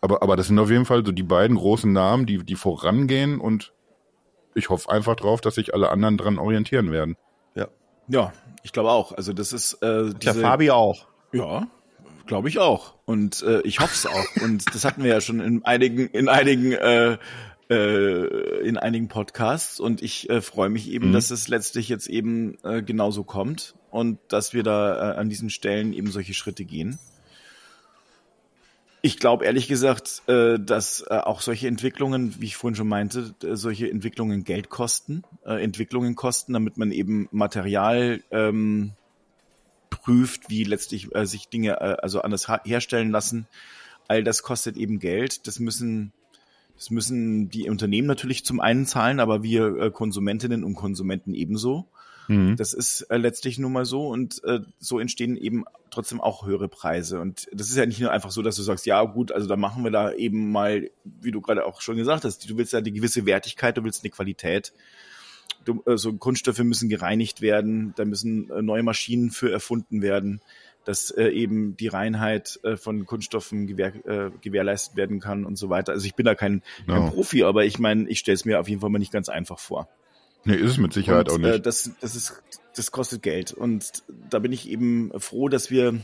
aber, 0.00 0.22
aber 0.22 0.36
das 0.36 0.46
sind 0.46 0.58
auf 0.58 0.70
jeden 0.70 0.86
Fall 0.86 1.04
so 1.04 1.12
die 1.12 1.22
beiden 1.22 1.56
großen 1.56 1.92
Namen, 1.92 2.26
die, 2.26 2.44
die 2.44 2.54
vorangehen 2.54 3.40
und 3.40 3.72
ich 4.54 4.68
hoffe 4.68 4.90
einfach 4.90 5.16
drauf, 5.16 5.40
dass 5.40 5.54
sich 5.54 5.74
alle 5.74 5.90
anderen 5.90 6.16
dran 6.16 6.38
orientieren 6.38 6.90
werden. 6.90 7.16
Ja. 7.54 7.68
Ja, 8.08 8.32
ich 8.62 8.72
glaube 8.72 8.90
auch. 8.90 9.12
Also 9.12 9.32
das 9.32 9.52
ist 9.52 9.74
äh, 9.82 10.04
diese, 10.04 10.14
Der 10.18 10.34
Fabi 10.34 10.70
auch. 10.70 11.06
Ja, 11.32 11.68
glaube 12.26 12.48
ich 12.48 12.58
auch. 12.58 12.94
Und 13.04 13.42
äh, 13.42 13.60
ich 13.62 13.80
hoffe 13.80 13.94
es 13.94 14.06
auch. 14.06 14.42
Und 14.42 14.74
das 14.74 14.84
hatten 14.84 15.04
wir 15.04 15.10
ja 15.10 15.20
schon 15.20 15.40
in 15.40 15.64
einigen, 15.64 16.08
in 16.08 16.28
einigen 16.28 16.72
äh, 16.72 17.18
äh, 17.70 18.66
in 18.66 18.76
einigen 18.76 19.08
Podcasts 19.08 19.78
und 19.78 20.02
ich 20.02 20.28
äh, 20.28 20.40
freue 20.40 20.68
mich 20.68 20.90
eben, 20.90 21.08
mhm. 21.08 21.12
dass 21.12 21.30
es 21.30 21.46
letztlich 21.46 21.88
jetzt 21.88 22.08
eben 22.08 22.58
äh, 22.64 22.82
genauso 22.82 23.22
kommt 23.22 23.76
und 23.90 24.18
dass 24.28 24.52
wir 24.52 24.64
da 24.64 25.12
äh, 25.12 25.16
an 25.16 25.28
diesen 25.28 25.50
Stellen 25.50 25.92
eben 25.92 26.10
solche 26.10 26.34
Schritte 26.34 26.64
gehen. 26.64 26.98
Ich 29.02 29.18
glaube 29.18 29.46
ehrlich 29.46 29.66
gesagt, 29.66 30.22
äh, 30.26 30.58
dass 30.58 31.02
äh, 31.08 31.14
auch 31.14 31.40
solche 31.40 31.68
Entwicklungen, 31.68 32.34
wie 32.38 32.46
ich 32.46 32.56
vorhin 32.56 32.74
schon 32.74 32.88
meinte, 32.88 33.34
äh, 33.42 33.56
solche 33.56 33.90
Entwicklungen 33.90 34.44
Geld 34.44 34.68
kosten, 34.68 35.22
Entwicklungen 35.44 36.16
kosten, 36.16 36.52
damit 36.52 36.76
man 36.76 36.92
eben 36.92 37.28
Material 37.30 38.22
ähm, 38.30 38.92
prüft, 39.88 40.50
wie 40.50 40.64
letztlich 40.64 41.08
sich 41.22 41.48
Dinge 41.48 41.80
also 42.02 42.20
anders 42.22 42.46
herstellen 42.64 43.10
lassen. 43.10 43.46
All 44.06 44.22
das 44.22 44.42
kostet 44.42 44.76
eben 44.76 44.98
Geld. 44.98 45.46
Das 45.46 45.58
müssen 45.58 46.12
das 46.76 46.90
müssen 46.90 47.50
die 47.50 47.68
Unternehmen 47.68 48.06
natürlich 48.06 48.44
zum 48.44 48.60
einen 48.60 48.86
zahlen, 48.86 49.20
aber 49.20 49.42
wir 49.42 49.90
Konsumentinnen 49.90 50.64
und 50.64 50.74
Konsumenten 50.74 51.34
ebenso. 51.34 51.86
Mhm. 52.30 52.54
Das 52.54 52.74
ist 52.74 53.02
äh, 53.10 53.16
letztlich 53.16 53.58
nun 53.58 53.72
mal 53.72 53.84
so 53.84 54.06
und 54.06 54.42
äh, 54.44 54.60
so 54.78 55.00
entstehen 55.00 55.36
eben 55.36 55.64
trotzdem 55.90 56.20
auch 56.20 56.46
höhere 56.46 56.68
Preise. 56.68 57.18
Und 57.18 57.48
das 57.52 57.70
ist 57.70 57.76
ja 57.76 57.84
nicht 57.84 58.00
nur 58.00 58.12
einfach 58.12 58.30
so, 58.30 58.40
dass 58.40 58.54
du 58.54 58.62
sagst, 58.62 58.86
ja 58.86 59.02
gut, 59.02 59.32
also 59.32 59.48
da 59.48 59.56
machen 59.56 59.82
wir 59.82 59.90
da 59.90 60.12
eben 60.12 60.52
mal, 60.52 60.90
wie 61.02 61.32
du 61.32 61.40
gerade 61.40 61.66
auch 61.66 61.80
schon 61.80 61.96
gesagt 61.96 62.24
hast, 62.24 62.48
du 62.48 62.56
willst 62.56 62.72
ja 62.72 62.80
die 62.82 62.92
gewisse 62.92 63.26
Wertigkeit, 63.26 63.76
du 63.76 63.82
willst 63.82 64.04
eine 64.04 64.12
Qualität. 64.12 64.72
Du, 65.64 65.82
also 65.86 66.12
Kunststoffe 66.12 66.60
müssen 66.60 66.88
gereinigt 66.88 67.40
werden, 67.40 67.94
da 67.96 68.04
müssen 68.04 68.48
äh, 68.50 68.62
neue 68.62 68.84
Maschinen 68.84 69.32
für 69.32 69.50
erfunden 69.50 70.00
werden, 70.00 70.40
dass 70.84 71.10
äh, 71.10 71.30
eben 71.30 71.76
die 71.76 71.88
Reinheit 71.88 72.60
äh, 72.62 72.76
von 72.76 73.06
Kunststoffen 73.06 73.66
gewähr, 73.66 73.92
äh, 74.06 74.30
gewährleistet 74.40 74.94
werden 74.94 75.18
kann 75.18 75.44
und 75.44 75.56
so 75.56 75.68
weiter. 75.68 75.92
Also 75.92 76.06
ich 76.06 76.14
bin 76.14 76.26
da 76.26 76.36
kein, 76.36 76.62
no. 76.86 76.94
kein 76.94 77.10
Profi, 77.10 77.42
aber 77.42 77.64
ich 77.64 77.80
meine, 77.80 78.08
ich 78.08 78.20
stelle 78.20 78.36
es 78.36 78.44
mir 78.44 78.60
auf 78.60 78.68
jeden 78.68 78.80
Fall 78.80 78.90
mal 78.90 79.00
nicht 79.00 79.12
ganz 79.12 79.28
einfach 79.28 79.58
vor. 79.58 79.88
Nee, 80.44 80.54
ist 80.54 80.72
es 80.72 80.78
mit 80.78 80.92
Sicherheit 80.92 81.28
und, 81.28 81.34
auch 81.34 81.38
nicht. 81.38 81.54
Äh, 81.54 81.60
das, 81.60 81.90
das, 82.00 82.16
ist, 82.16 82.42
das 82.74 82.92
kostet 82.92 83.22
Geld. 83.22 83.52
Und 83.52 84.02
da 84.30 84.38
bin 84.38 84.52
ich 84.52 84.68
eben 84.68 85.12
froh, 85.18 85.48
dass 85.48 85.70
wir 85.70 86.00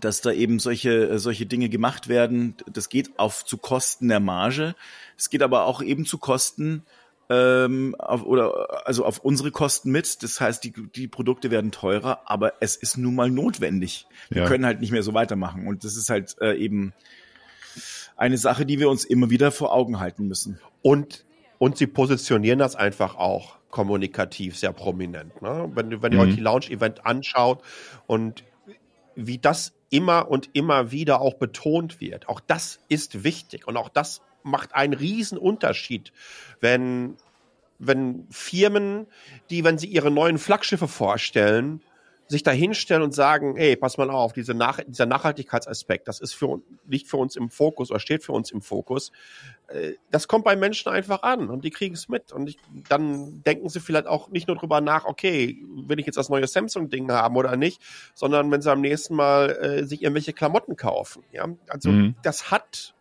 dass 0.00 0.20
da 0.20 0.32
eben 0.32 0.58
solche, 0.58 1.08
äh, 1.08 1.18
solche 1.18 1.46
Dinge 1.46 1.68
gemacht 1.68 2.08
werden. 2.08 2.56
Das 2.72 2.88
geht 2.88 3.18
auf 3.18 3.44
zu 3.44 3.58
Kosten 3.58 4.08
der 4.08 4.20
Marge. 4.20 4.74
Es 5.16 5.30
geht 5.30 5.42
aber 5.42 5.66
auch 5.66 5.82
eben 5.82 6.04
zu 6.04 6.18
Kosten 6.18 6.82
ähm, 7.30 7.94
auf, 7.98 8.24
oder 8.24 8.86
also 8.86 9.04
auf 9.04 9.18
unsere 9.20 9.50
Kosten 9.50 9.90
mit. 9.90 10.22
Das 10.22 10.40
heißt, 10.40 10.64
die, 10.64 10.72
die 10.94 11.08
Produkte 11.08 11.50
werden 11.50 11.70
teurer, 11.70 12.22
aber 12.26 12.54
es 12.60 12.76
ist 12.76 12.96
nun 12.96 13.14
mal 13.14 13.30
notwendig. 13.30 14.06
Wir 14.30 14.42
ja. 14.42 14.48
können 14.48 14.66
halt 14.66 14.80
nicht 14.80 14.90
mehr 14.90 15.02
so 15.02 15.14
weitermachen. 15.14 15.66
Und 15.66 15.84
das 15.84 15.96
ist 15.96 16.10
halt 16.10 16.36
äh, 16.40 16.56
eben 16.56 16.92
eine 18.16 18.38
Sache, 18.38 18.66
die 18.66 18.78
wir 18.78 18.90
uns 18.90 19.04
immer 19.04 19.30
wieder 19.30 19.50
vor 19.50 19.72
Augen 19.72 20.00
halten 20.00 20.26
müssen. 20.26 20.60
Und, 20.82 21.24
und 21.64 21.78
sie 21.78 21.86
positionieren 21.86 22.58
das 22.58 22.76
einfach 22.76 23.14
auch 23.14 23.56
kommunikativ 23.70 24.58
sehr 24.58 24.74
prominent. 24.74 25.40
Ne? 25.40 25.70
Wenn, 25.74 26.02
wenn 26.02 26.12
ihr 26.12 26.18
mhm. 26.18 26.28
euch 26.28 26.34
die 26.34 26.42
Launch-Event 26.42 27.06
anschaut 27.06 27.62
und 28.06 28.44
wie 29.14 29.38
das 29.38 29.72
immer 29.88 30.30
und 30.30 30.50
immer 30.52 30.90
wieder 30.90 31.22
auch 31.22 31.32
betont 31.32 32.02
wird. 32.02 32.28
Auch 32.28 32.40
das 32.40 32.80
ist 32.90 33.24
wichtig 33.24 33.66
und 33.66 33.78
auch 33.78 33.88
das 33.88 34.20
macht 34.42 34.74
einen 34.74 34.92
riesen 34.92 35.38
Unterschied, 35.38 36.12
wenn, 36.60 37.16
wenn 37.78 38.26
Firmen, 38.28 39.06
die, 39.48 39.64
wenn 39.64 39.78
sie 39.78 39.86
ihre 39.86 40.10
neuen 40.10 40.36
Flaggschiffe 40.36 40.86
vorstellen, 40.86 41.80
sich 42.28 42.42
da 42.42 42.50
hinstellen 42.50 43.02
und 43.02 43.14
sagen, 43.14 43.54
hey, 43.56 43.76
pass 43.76 43.98
mal 43.98 44.10
auf, 44.10 44.32
diese 44.32 44.54
Nach 44.54 44.80
dieser 44.86 45.06
Nachhaltigkeitsaspekt, 45.06 46.08
das 46.08 46.20
ist 46.20 46.34
für, 46.34 46.60
liegt 46.86 47.08
für 47.08 47.18
uns 47.18 47.36
im 47.36 47.50
Fokus 47.50 47.90
oder 47.90 48.00
steht 48.00 48.24
für 48.24 48.32
uns 48.32 48.50
im 48.50 48.62
Fokus. 48.62 49.12
Äh, 49.68 49.92
das 50.10 50.26
kommt 50.26 50.44
bei 50.44 50.56
Menschen 50.56 50.90
einfach 50.90 51.22
an 51.22 51.50
und 51.50 51.64
die 51.64 51.70
kriegen 51.70 51.94
es 51.94 52.08
mit. 52.08 52.32
Und 52.32 52.48
ich, 52.48 52.56
dann 52.88 53.42
denken 53.42 53.68
sie 53.68 53.80
vielleicht 53.80 54.06
auch 54.06 54.28
nicht 54.30 54.48
nur 54.48 54.56
drüber 54.56 54.80
nach, 54.80 55.04
okay, 55.04 55.58
will 55.86 56.00
ich 56.00 56.06
jetzt 56.06 56.16
das 56.16 56.30
neue 56.30 56.46
Samsung-Ding 56.46 57.10
haben 57.10 57.36
oder 57.36 57.56
nicht, 57.56 57.82
sondern 58.14 58.50
wenn 58.50 58.62
sie 58.62 58.70
am 58.70 58.80
nächsten 58.80 59.14
Mal 59.14 59.50
äh, 59.50 59.84
sich 59.84 60.02
irgendwelche 60.02 60.32
Klamotten 60.32 60.76
kaufen. 60.76 61.24
Ja? 61.32 61.48
Also 61.68 61.90
mhm. 61.90 62.14
das 62.22 62.50
hat 62.50 62.94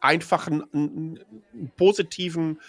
einfach 0.00 0.46
einen, 0.46 0.64
einen 0.72 1.72
positiven 1.76 2.60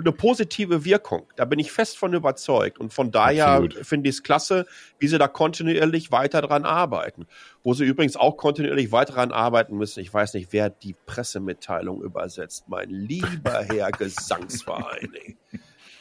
eine 0.00 0.12
positive 0.12 0.84
Wirkung. 0.84 1.26
Da 1.36 1.44
bin 1.44 1.58
ich 1.58 1.72
fest 1.72 1.98
von 1.98 2.14
überzeugt. 2.14 2.78
Und 2.78 2.92
von 2.92 3.10
daher 3.10 3.68
finde 3.82 4.08
ich 4.08 4.16
es 4.16 4.22
klasse, 4.22 4.66
wie 4.98 5.08
sie 5.08 5.18
da 5.18 5.28
kontinuierlich 5.28 6.12
weiter 6.12 6.42
dran 6.42 6.64
arbeiten. 6.64 7.26
Wo 7.62 7.74
sie 7.74 7.84
übrigens 7.84 8.16
auch 8.16 8.36
kontinuierlich 8.36 8.92
weiter 8.92 9.14
dran 9.14 9.32
arbeiten 9.32 9.76
müssen. 9.76 10.00
Ich 10.00 10.12
weiß 10.12 10.34
nicht, 10.34 10.52
wer 10.52 10.70
die 10.70 10.94
Pressemitteilung 11.06 12.02
übersetzt. 12.02 12.68
Mein 12.68 12.90
lieber 12.90 13.64
Herr 13.64 13.90
Gesangsverein. 13.98 15.36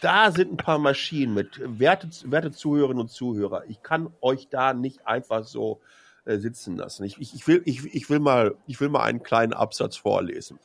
Da 0.02 0.32
sind 0.32 0.54
ein 0.54 0.58
paar 0.58 0.80
Maschinen 0.80 1.34
mit. 1.34 1.60
Werte, 1.64 2.10
werte 2.26 2.52
Zuhörerinnen 2.52 3.02
und 3.02 3.10
Zuhörer, 3.10 3.64
ich 3.68 3.84
kann 3.84 4.12
euch 4.20 4.50
da 4.50 4.74
nicht 4.74 5.06
einfach 5.06 5.44
so 5.44 5.80
äh, 6.26 6.38
sitzen 6.38 6.76
lassen. 6.76 7.04
Ich, 7.04 7.20
ich, 7.20 7.36
ich, 7.36 7.48
will, 7.48 7.62
ich, 7.66 7.86
ich, 7.94 8.10
will 8.10 8.20
mal, 8.20 8.56
ich 8.66 8.80
will 8.82 8.89
mal 8.89 9.04
einen 9.04 9.24
kleinen 9.24 9.54
Absatz 9.54 9.98
vorlesen. 9.98 10.60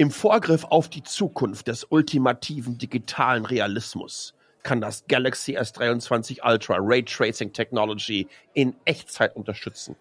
Im 0.00 0.12
Vorgriff 0.12 0.64
auf 0.64 0.88
die 0.88 1.02
Zukunft 1.02 1.66
des 1.66 1.82
ultimativen 1.90 2.78
digitalen 2.78 3.44
Realismus 3.44 4.32
kann 4.62 4.80
das 4.80 5.04
Galaxy 5.08 5.58
S23 5.58 6.38
Ultra 6.48 6.76
Raytracing 6.78 7.52
Technology 7.52 8.28
in 8.54 8.76
Echtzeit 8.84 9.34
unterstützen. 9.34 9.96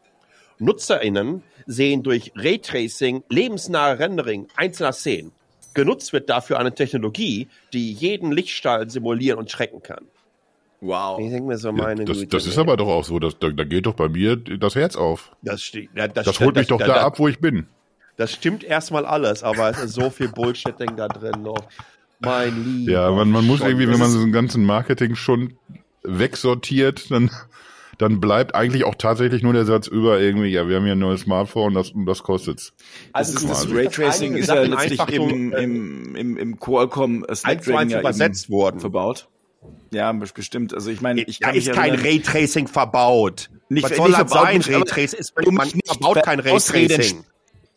NutzerInnen 0.60 1.42
sehen 1.66 2.04
durch 2.04 2.32
Raytracing 2.36 3.24
lebensnahe 3.30 3.98
Rendering 3.98 4.48
einzelner 4.56 4.94
Szenen. 4.94 5.32
Genutzt 5.74 6.14
wird 6.14 6.30
dafür 6.30 6.60
eine 6.60 6.76
Technologie, 6.76 7.48
die 7.74 7.92
jeden 7.92 8.32
Lichtstrahl 8.32 8.88
simulieren 8.92 9.40
und 9.40 9.50
schrecken 9.50 9.82
kann. 9.82 10.06
Wow. 10.80 11.20
Ich 11.20 11.32
denke 11.32 11.48
mir 11.48 11.58
so, 11.58 11.72
meine 11.72 12.02
ja, 12.02 12.06
das, 12.06 12.18
Güte, 12.20 12.38
das 12.38 12.46
ist 12.46 12.60
aber 12.60 12.78
doch 12.78 12.88
auch 12.88 13.04
so, 13.04 13.18
dass, 13.18 13.40
da, 13.40 13.50
da 13.50 13.64
geht 13.64 13.88
doch 13.88 13.96
bei 13.96 14.10
mir 14.10 14.36
das 14.36 14.76
Herz 14.76 14.96
auf. 14.96 15.36
Das, 15.42 15.64
steht, 15.64 15.90
ja, 15.96 16.08
das, 16.08 16.26
das 16.26 16.40
holt 16.40 16.56
mich 16.56 16.68
doch 16.68 16.78
da, 16.78 16.86
da 16.86 17.02
ab, 17.02 17.18
wo 17.18 17.28
ich 17.28 17.40
bin. 17.40 17.66
Das 18.18 18.34
stimmt 18.34 18.64
erstmal 18.64 19.06
alles, 19.06 19.44
aber 19.44 19.70
es 19.70 19.80
ist 19.80 19.94
so 19.94 20.10
viel 20.10 20.28
Bullshitting 20.28 20.96
da 20.96 21.08
drin 21.08 21.44
noch. 21.44 21.68
Mein 22.20 22.64
Lieber. 22.66 22.92
Ja, 22.92 23.12
man, 23.12 23.30
man 23.30 23.46
muss 23.46 23.62
irgendwie, 23.62 23.88
wenn 23.88 24.00
man 24.00 24.10
so 24.10 24.20
einen 24.20 24.32
ganzen 24.32 24.66
Marketing 24.66 25.16
schon 25.16 25.54
wegsortiert, 26.04 27.12
dann, 27.12 27.30
dann 28.00 28.20
bleibt 28.20 28.56
eigentlich 28.56 28.86
auch 28.86 28.96
tatsächlich 28.96 29.44
nur 29.44 29.54
der 29.54 29.66
Satz 29.66 29.86
über 29.86 30.20
irgendwie, 30.20 30.48
ja, 30.48 30.68
wir 30.68 30.78
haben 30.78 30.84
hier 30.84 30.94
ein 30.94 31.00
neues 31.00 31.22
Smartphone, 31.22 31.76
das, 31.76 31.92
das 31.94 32.24
kostet's. 32.24 32.74
Also 33.14 33.34
das, 33.34 33.46
das 33.46 33.72
Raytracing 33.72 34.36
ist 34.36 34.48
ja 34.48 34.64
letztlich 34.64 35.00
im, 35.10 35.54
im, 35.54 36.16
im, 36.16 36.38
im 36.38 36.60
Qualcomm 36.60 37.24
Snapdragon 37.32 37.90
ja 37.90 38.00
übersetzt 38.00 38.50
worden. 38.50 38.80
verbaut. 38.80 39.28
Ja, 39.92 40.12
bestimmt. 40.12 40.74
Also 40.74 40.90
ich 40.90 41.02
meine, 41.02 41.22
ich 41.22 41.40
kann 41.40 41.54
da 41.54 41.58
ist 41.58 41.72
kein 41.72 41.94
Raytracing 41.94 42.68
verbaut. 42.68 43.52
Nicht, 43.70 43.84
Was 43.84 43.96
soll 43.96 44.10
nicht 44.10 44.22
das 44.22 44.32
sein? 44.32 44.62
Raytracing 44.62 45.20
ist, 45.20 45.34
man 45.52 45.70
verbaut 45.86 46.24
kein 46.24 46.40
Raytracing 46.40 47.24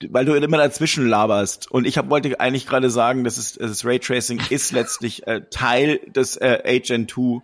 weil 0.08 0.24
du 0.24 0.34
immer 0.34 0.56
dazwischen 0.56 1.06
laberst. 1.06 1.70
Und 1.70 1.86
ich 1.86 1.98
hab, 1.98 2.10
wollte 2.10 2.40
eigentlich 2.40 2.66
gerade 2.66 2.90
sagen, 2.90 3.24
dass 3.24 3.36
es, 3.36 3.54
das 3.54 3.84
Raytracing 3.84 4.40
ist 4.50 4.72
letztlich 4.72 5.26
äh, 5.26 5.42
Teil 5.50 6.00
des 6.06 6.36
äh, 6.36 6.62
Agent 6.64 7.10
2. 7.10 7.42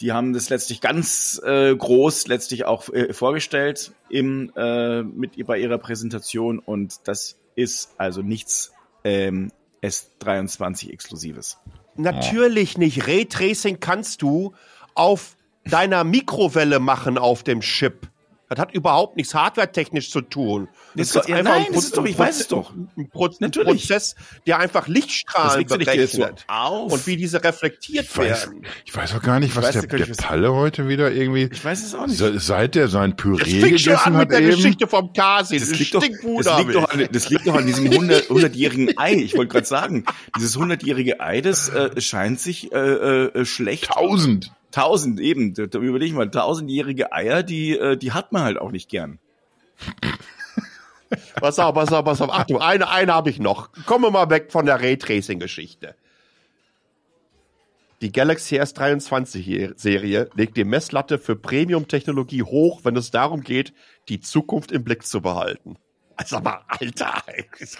Die 0.00 0.12
haben 0.12 0.32
das 0.32 0.50
letztlich 0.50 0.80
ganz 0.80 1.40
äh, 1.44 1.74
groß 1.74 2.26
letztlich 2.26 2.64
auch 2.64 2.88
äh, 2.88 3.12
vorgestellt 3.12 3.92
im, 4.08 4.52
äh, 4.56 5.02
mit 5.02 5.32
bei 5.46 5.58
ihrer 5.58 5.78
Präsentation 5.78 6.58
und 6.58 6.96
das 7.04 7.36
ist 7.54 7.94
also 7.96 8.20
nichts 8.20 8.72
ähm, 9.04 9.52
S23 9.82 10.90
Exklusives. 10.90 11.58
Natürlich 11.96 12.76
nicht. 12.76 13.06
Raytracing 13.06 13.78
kannst 13.78 14.22
du 14.22 14.54
auf 14.94 15.36
deiner 15.64 16.04
Mikrowelle 16.04 16.80
machen 16.80 17.18
auf 17.18 17.42
dem 17.42 17.60
Chip. 17.60 18.08
Das 18.48 18.58
hat 18.58 18.74
überhaupt 18.74 19.16
nichts 19.16 19.34
hardwaretechnisch 19.34 20.10
zu 20.10 20.20
tun. 20.20 20.68
Das, 20.94 21.10
das 21.10 21.24
ist 21.24 21.28
ja, 21.28 21.42
nein, 21.42 21.66
ein 21.66 21.72
das 21.72 21.84
ist 21.84 21.96
doch, 21.96 22.04
ich 22.04 22.18
weiß 22.18 22.40
es 22.40 22.48
doch. 22.48 22.72
Ein, 22.74 23.08
Pro 23.10 23.28
Natürlich. 23.40 23.88
Prozess, 23.88 24.14
der 24.46 24.58
einfach 24.58 24.86
Lichtstrahlen 24.86 25.66
berechnet. 25.66 26.44
So 26.48 26.64
und 26.90 27.06
wie 27.06 27.16
diese 27.16 27.42
reflektiert 27.42 28.04
ich 28.04 28.16
werden. 28.16 28.62
Weiß, 28.62 28.70
ich 28.84 28.96
weiß 28.96 29.14
auch 29.14 29.22
gar 29.22 29.40
nicht, 29.40 29.56
was 29.56 29.72
der, 29.72 29.82
der 29.86 30.06
Palle 30.14 30.52
heute 30.52 30.88
wieder 30.88 31.10
irgendwie. 31.10 31.48
Ich 31.50 31.64
weiß 31.64 31.84
es 31.84 31.94
auch 31.94 32.06
nicht. 32.06 32.22
Seit 32.40 32.74
der 32.74 32.88
sein 32.88 33.16
Püree 33.16 33.38
das 33.38 33.70
gegessen 33.70 33.78
schon 33.78 33.96
an 33.96 34.16
mit 34.18 34.30
der 34.30 34.40
eben. 34.40 34.50
Geschichte 34.50 34.86
vom 34.86 35.12
Kasi. 35.12 35.58
Das, 35.58 35.70
das, 35.70 35.78
liegt 35.78 35.94
doch, 35.94 36.00
das, 36.02 36.58
liegt 36.58 36.74
doch 36.74 36.88
an, 36.90 37.08
das 37.10 37.30
liegt 37.30 37.46
doch 37.46 37.54
an 37.54 37.66
diesem 37.66 37.86
100-jährigen 37.86 38.94
Ei. 38.98 39.14
Ich 39.14 39.36
wollte 39.36 39.52
gerade 39.52 39.66
sagen, 39.66 40.04
dieses 40.36 40.56
100-jährige 40.58 41.20
Ei, 41.20 41.40
das 41.40 41.70
äh, 41.70 42.00
scheint 42.00 42.40
sich 42.40 42.72
äh, 42.72 42.78
äh, 42.78 43.44
schlecht. 43.44 43.86
Tausend. 43.86 44.52
Tausend, 44.74 45.20
eben. 45.20 45.54
Da, 45.54 45.66
da 45.66 45.78
überleg 45.78 46.14
mal, 46.14 46.28
tausendjährige 46.28 47.12
Eier, 47.12 47.44
die, 47.44 47.78
äh, 47.78 47.96
die 47.96 48.10
hat 48.10 48.32
man 48.32 48.42
halt 48.42 48.58
auch 48.58 48.72
nicht 48.72 48.90
gern. 48.90 49.20
pass 51.40 51.60
auf, 51.60 51.74
pass 51.74 51.92
auf, 51.92 52.04
pass 52.04 52.20
auf. 52.20 52.30
Achtung, 52.30 52.60
eine, 52.60 52.90
eine 52.90 53.14
habe 53.14 53.30
ich 53.30 53.38
noch. 53.38 53.70
Kommen 53.86 54.02
wir 54.02 54.10
mal 54.10 54.30
weg 54.30 54.50
von 54.50 54.66
der 54.66 54.80
Raytracing-Geschichte. 54.80 55.94
Die 58.00 58.10
Galaxy 58.10 58.58
S23-Serie 58.58 60.30
legt 60.34 60.56
die 60.56 60.64
Messlatte 60.64 61.20
für 61.20 61.36
Premium-Technologie 61.36 62.42
hoch, 62.42 62.80
wenn 62.82 62.96
es 62.96 63.12
darum 63.12 63.42
geht, 63.42 63.74
die 64.08 64.18
Zukunft 64.18 64.72
im 64.72 64.82
Blick 64.82 65.06
zu 65.06 65.22
behalten. 65.22 65.76
Also 66.16 66.36
aber, 66.36 66.62
Alter. 66.68 67.22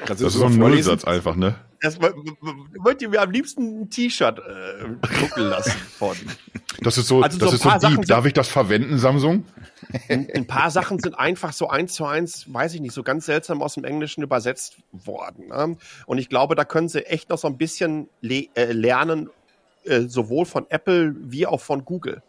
Das 0.07 0.21
ist 0.21 0.33
so 0.35 0.47
ein 0.47 0.57
Nullsatz 0.57 1.05
einfach, 1.05 1.37
ne? 1.37 1.57
Das 1.81 2.01
wollt 2.01 3.03
ihr 3.03 3.09
mir 3.11 3.23
am 3.23 3.31
liebsten 3.31 3.83
ein 3.83 3.91
T-Shirt 3.91 4.39
äh, 4.39 5.07
drucken 5.07 5.43
lassen 5.43 5.71
von. 5.99 6.17
Das 6.81 6.99
ist 6.99 7.09
so, 7.09 7.23
also 7.23 7.39
das 7.39 7.51
so 7.51 7.57
ist 7.57 7.83
so 7.83 7.89
deep. 7.89 8.07
Darf 8.07 8.25
ich 8.25 8.33
das 8.33 8.49
verwenden, 8.49 8.99
Samsung? 8.99 9.45
Ein, 10.09 10.29
ein, 10.35 10.47
paar 10.47 10.71
Sachen 10.71 10.99
sind 10.99 11.15
einfach 11.19 11.53
so 11.53 11.69
eins 11.69 11.93
zu 11.93 12.07
eins, 12.07 12.53
weiß 12.53 12.75
ich 12.75 12.81
nicht, 12.81 12.95
so 12.95 13.03
ganz 13.03 13.27
seltsam 13.27 13.63
aus 13.63 13.75
dem 13.75 13.85
Englischen 13.85 14.23
übersetzt 14.23 14.79
worden. 14.93 15.49
Ne? 15.49 15.77
Und 16.07 16.19
ich 16.19 16.29
glaube, 16.29 16.55
da 16.55 16.65
können 16.65 16.89
sie 16.89 17.07
echt 17.07 17.29
noch 17.29 17.39
so 17.39 17.49
ein 17.49 17.59
bisschen 17.59 18.09
le 18.23 18.49
äh, 18.55 18.73
lernen, 18.73 19.29
äh, 19.85 20.03
sowohl 20.03 20.47
von 20.47 20.67
Apple 20.71 21.15
wie 21.19 21.47
auch 21.47 21.61
von 21.61 21.85
Google. 21.85 22.23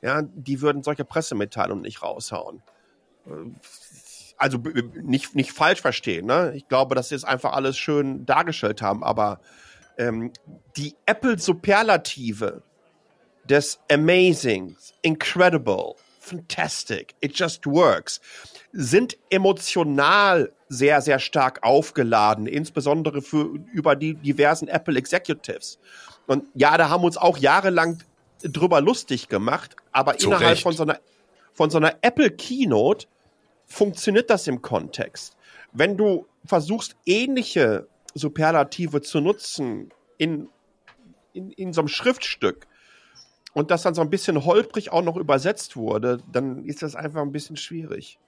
Ja, 0.00 0.22
die 0.22 0.60
würden 0.60 0.82
solche 0.82 1.04
Pressemitteilungen 1.04 1.82
nicht 1.82 2.02
raushauen 2.02 2.62
äh, 3.26 3.30
also 4.42 4.58
nicht, 5.00 5.36
nicht 5.36 5.52
falsch 5.52 5.80
verstehen. 5.80 6.26
Ne? 6.26 6.52
Ich 6.56 6.66
glaube, 6.66 6.96
dass 6.96 7.10
sie 7.10 7.14
es 7.14 7.22
einfach 7.22 7.52
alles 7.52 7.78
schön 7.78 8.26
dargestellt 8.26 8.82
haben, 8.82 9.04
aber 9.04 9.40
ähm, 9.98 10.32
die 10.76 10.96
Apple-Superlative 11.06 12.62
des 13.44 13.78
Amazing, 13.90 14.76
Incredible, 15.02 15.94
Fantastic, 16.18 17.14
It 17.20 17.38
Just 17.38 17.66
Works 17.66 18.20
sind 18.72 19.16
emotional 19.30 20.52
sehr, 20.68 21.02
sehr 21.02 21.20
stark 21.20 21.62
aufgeladen, 21.62 22.46
insbesondere 22.46 23.22
für 23.22 23.58
über 23.72 23.94
die 23.94 24.14
diversen 24.14 24.66
Apple 24.66 24.98
Executives. 24.98 25.78
Und 26.26 26.46
ja, 26.54 26.76
da 26.76 26.88
haben 26.88 27.02
wir 27.02 27.06
uns 27.06 27.16
auch 27.16 27.38
jahrelang 27.38 28.02
drüber 28.42 28.80
lustig 28.80 29.28
gemacht, 29.28 29.76
aber 29.92 30.16
Zu 30.16 30.28
innerhalb 30.28 30.50
Recht. 30.52 30.62
von 30.62 30.72
so 30.72 30.82
einer 30.82 30.98
von 31.52 31.70
so 31.70 31.78
einer 31.78 31.94
Apple 32.00 32.30
Keynote 32.30 33.06
funktioniert 33.72 34.30
das 34.30 34.46
im 34.46 34.62
Kontext. 34.62 35.36
Wenn 35.72 35.96
du 35.96 36.26
versuchst, 36.44 36.96
ähnliche 37.06 37.88
Superlative 38.14 39.00
zu 39.00 39.20
nutzen 39.20 39.90
in, 40.18 40.48
in, 41.32 41.50
in 41.52 41.72
so 41.72 41.80
einem 41.80 41.88
Schriftstück, 41.88 42.66
und 43.54 43.70
das 43.70 43.82
dann 43.82 43.94
so 43.94 44.00
ein 44.00 44.10
bisschen 44.10 44.44
holprig 44.44 44.92
auch 44.92 45.02
noch 45.02 45.16
übersetzt 45.16 45.76
wurde, 45.76 46.18
dann 46.30 46.64
ist 46.64 46.82
das 46.82 46.96
einfach 46.96 47.22
ein 47.22 47.32
bisschen 47.32 47.56
schwierig. 47.56 48.18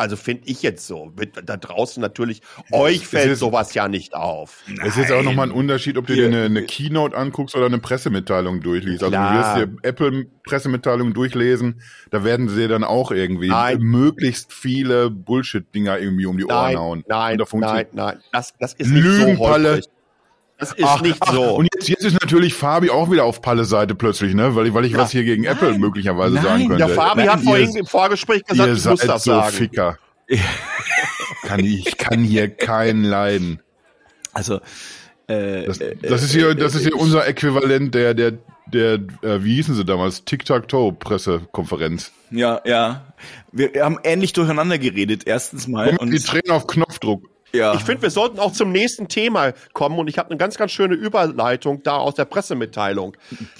Also 0.00 0.16
finde 0.16 0.44
ich 0.46 0.62
jetzt 0.62 0.86
so. 0.86 1.12
Da 1.44 1.58
draußen 1.58 2.00
natürlich, 2.00 2.40
euch 2.72 3.06
fällt 3.06 3.36
sowas 3.36 3.74
ja 3.74 3.86
nicht 3.86 4.14
auf. 4.14 4.62
Es 4.82 4.96
ist 4.96 5.12
auch 5.12 5.22
nochmal 5.22 5.48
ein 5.48 5.52
Unterschied, 5.52 5.98
ob 5.98 6.06
du 6.06 6.14
dir 6.14 6.28
eine, 6.28 6.44
eine, 6.44 6.62
Keynote 6.62 7.14
anguckst 7.14 7.54
oder 7.54 7.66
eine 7.66 7.78
Pressemitteilung 7.78 8.62
durchliest. 8.62 9.02
Also 9.02 9.10
Klar. 9.10 9.54
du 9.54 9.60
wirst 9.60 9.74
dir 9.82 9.88
Apple-Pressemitteilungen 9.88 11.12
durchlesen, 11.12 11.82
da 12.10 12.24
werden 12.24 12.48
sie 12.48 12.66
dann 12.66 12.82
auch 12.82 13.10
irgendwie 13.10 13.48
nein. 13.48 13.78
möglichst 13.80 14.54
viele 14.54 15.10
Bullshit-Dinger 15.10 15.98
irgendwie 15.98 16.24
um 16.24 16.38
die 16.38 16.46
Ohren 16.46 16.54
nein, 16.54 16.78
hauen. 16.78 17.04
Nein, 17.06 17.38
nein, 17.52 17.86
nein. 17.92 18.18
Das, 18.32 18.54
das 18.58 18.72
ist 18.72 18.88
nicht 18.88 19.04
Lügenpalle. 19.04 19.82
so 19.82 19.90
das 20.60 20.72
ist 20.72 20.84
ach, 20.84 21.00
nicht 21.00 21.16
ach, 21.20 21.32
so. 21.32 21.42
Und 21.56 21.68
jetzt, 21.74 21.88
jetzt, 21.88 22.04
ist 22.04 22.20
natürlich 22.20 22.54
Fabi 22.54 22.90
auch 22.90 23.10
wieder 23.10 23.24
auf 23.24 23.40
Palle 23.40 23.64
Seite 23.64 23.94
plötzlich, 23.94 24.34
ne? 24.34 24.54
Weil 24.54 24.66
ich, 24.66 24.74
weil 24.74 24.84
ich 24.84 24.92
ja. 24.92 24.98
was 24.98 25.10
hier 25.10 25.24
gegen 25.24 25.44
Nein. 25.44 25.52
Apple 25.56 25.78
möglicherweise 25.78 26.34
Nein. 26.34 26.44
sagen 26.44 26.68
könnte. 26.68 26.86
Der 26.86 26.88
Fabi 26.94 27.20
Nein, 27.20 27.30
hat 27.30 27.40
vorhin 27.40 27.74
im 27.74 27.86
Vorgespräch 27.86 28.44
gesagt, 28.44 28.68
ihr 28.68 28.76
ich 28.76 28.84
muss 28.84 29.00
das 29.00 29.24
so 29.24 29.32
sagen. 29.32 29.56
Ficker. 29.56 29.98
kann 31.42 31.60
ich, 31.60 31.86
ich 31.88 31.96
kann 31.96 32.22
hier 32.22 32.48
keinen 32.48 33.04
leiden. 33.04 33.60
Also 34.32 34.60
äh, 35.26 35.64
das, 35.64 35.80
das 36.02 36.22
ist 36.22 36.32
hier, 36.32 36.54
das 36.54 36.74
ist 36.74 36.82
hier 36.82 36.96
unser 36.96 37.26
Äquivalent 37.26 37.94
der, 37.94 38.14
der, 38.14 38.32
der, 38.66 38.94
äh, 39.22 39.42
wie 39.42 39.56
hießen 39.56 39.74
sie 39.74 39.84
damals? 39.84 40.24
Tic-Tac-Toe-Pressekonferenz. 40.24 42.12
Ja, 42.30 42.60
ja. 42.64 43.14
Wir 43.50 43.70
haben 43.82 43.98
ähnlich 44.04 44.32
durcheinander 44.32 44.78
geredet, 44.78 45.22
erstens 45.26 45.66
mal. 45.66 45.96
Und 45.96 46.10
die 46.10 46.18
Tränen 46.18 46.50
auf 46.50 46.66
Knopfdruck. 46.66 47.29
Ja. 47.52 47.74
Ich 47.74 47.82
finde, 47.82 48.02
wir 48.02 48.10
sollten 48.10 48.38
auch 48.38 48.52
zum 48.52 48.70
nächsten 48.70 49.08
Thema 49.08 49.52
kommen 49.72 49.98
und 49.98 50.08
ich 50.08 50.18
habe 50.18 50.30
eine 50.30 50.38
ganz, 50.38 50.56
ganz 50.56 50.70
schöne 50.70 50.94
Überleitung 50.94 51.82
da 51.82 51.96
aus 51.96 52.14
der 52.14 52.24
Pressemitteilung. 52.24 53.16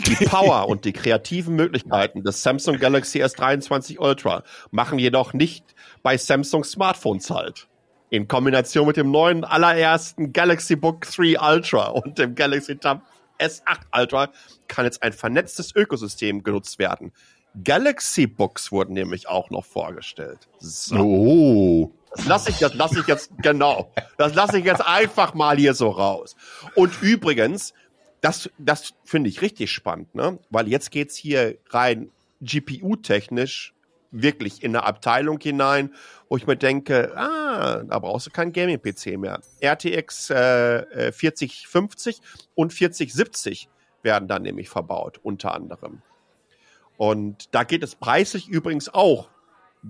Die 0.06 0.14
Power 0.26 0.68
und 0.68 0.84
die 0.84 0.92
kreativen 0.92 1.56
Möglichkeiten 1.56 2.22
des 2.22 2.42
Samsung 2.42 2.78
Galaxy 2.78 3.22
S23 3.22 3.98
Ultra 3.98 4.44
machen 4.70 4.98
jedoch 4.98 5.32
nicht 5.32 5.64
bei 6.02 6.16
Samsung 6.16 6.64
Smartphones 6.64 7.30
halt. 7.30 7.66
In 8.10 8.26
Kombination 8.26 8.86
mit 8.86 8.96
dem 8.96 9.10
neuen 9.10 9.44
allerersten 9.44 10.32
Galaxy 10.32 10.76
Book 10.76 11.02
3 11.02 11.40
Ultra 11.40 11.88
und 11.88 12.18
dem 12.18 12.34
Galaxy 12.34 12.76
Tab 12.76 13.02
S8 13.38 13.78
Ultra 13.96 14.30
kann 14.68 14.84
jetzt 14.84 15.02
ein 15.02 15.12
vernetztes 15.12 15.74
Ökosystem 15.74 16.42
genutzt 16.42 16.78
werden. 16.78 17.12
Galaxy 17.64 18.26
Books 18.26 18.70
wurden 18.70 18.92
nämlich 18.94 19.28
auch 19.28 19.50
noch 19.50 19.64
vorgestellt. 19.64 20.48
So. 20.58 20.96
Oh. 20.96 21.92
Das 22.16 22.26
lasse 22.26 22.50
ich, 22.50 22.58
das 22.58 22.74
lasse 22.74 23.00
ich 23.00 23.06
jetzt, 23.06 23.30
genau. 23.38 23.92
Das 24.18 24.34
lasse 24.34 24.58
ich 24.58 24.64
jetzt 24.64 24.84
einfach 24.84 25.34
mal 25.34 25.56
hier 25.56 25.74
so 25.74 25.90
raus. 25.90 26.36
Und 26.74 27.00
übrigens, 27.02 27.72
das, 28.20 28.50
das 28.58 28.94
finde 29.04 29.30
ich 29.30 29.42
richtig 29.42 29.70
spannend, 29.70 30.14
ne? 30.14 30.38
Weil 30.50 30.68
jetzt 30.68 30.90
geht's 30.90 31.16
hier 31.16 31.56
rein 31.70 32.10
GPU-technisch 32.40 33.74
wirklich 34.10 34.62
in 34.62 34.74
eine 34.74 34.84
Abteilung 34.84 35.38
hinein, 35.38 35.94
wo 36.28 36.36
ich 36.36 36.46
mir 36.46 36.56
denke, 36.56 37.16
ah, 37.16 37.82
da 37.84 37.98
brauchst 37.98 38.26
du 38.26 38.30
keinen 38.30 38.52
Gaming-PC 38.52 39.18
mehr. 39.18 39.40
RTX 39.62 40.30
äh, 40.30 41.12
4050 41.12 42.16
äh, 42.16 42.20
und 42.54 42.72
4070 42.72 43.68
werden 44.02 44.28
dann 44.28 44.42
nämlich 44.42 44.68
verbaut, 44.68 45.20
unter 45.22 45.54
anderem. 45.54 46.02
Und 46.96 47.54
da 47.54 47.64
geht 47.64 47.82
es 47.82 47.94
preislich 47.94 48.48
übrigens 48.48 48.92
auch 48.92 49.30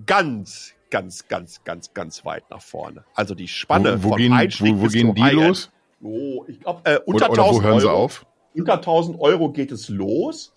ganz, 0.05 0.73
ganz, 0.91 1.27
ganz, 1.27 1.63
ganz, 1.63 1.93
ganz 1.95 2.23
weit 2.25 2.47
nach 2.51 2.61
vorne. 2.61 3.03
Also 3.15 3.33
die 3.33 3.47
Spanne 3.47 4.03
wo, 4.03 4.03
wo 4.03 4.09
von 4.09 4.17
gehen, 4.17 4.33
Einstieg 4.33 4.75
wo, 4.75 4.83
wo 4.83 4.87
gehen 4.87 5.15
die 5.15 5.29
los? 5.31 5.71
Oh, 6.03 6.45
ich 6.47 6.59
glaube, 6.59 6.81
äh, 6.83 6.99
unter 7.05 7.31
oder, 7.31 7.31
oder 7.31 7.43
1000 7.43 7.63
wo 7.63 7.63
hören 7.63 7.73
Euro. 7.73 7.79
Sie 7.79 7.91
auf? 7.91 8.25
Unter 8.53 8.73
1000 8.73 9.19
Euro 9.19 9.51
geht 9.51 9.71
es 9.71 9.89
los 9.89 10.53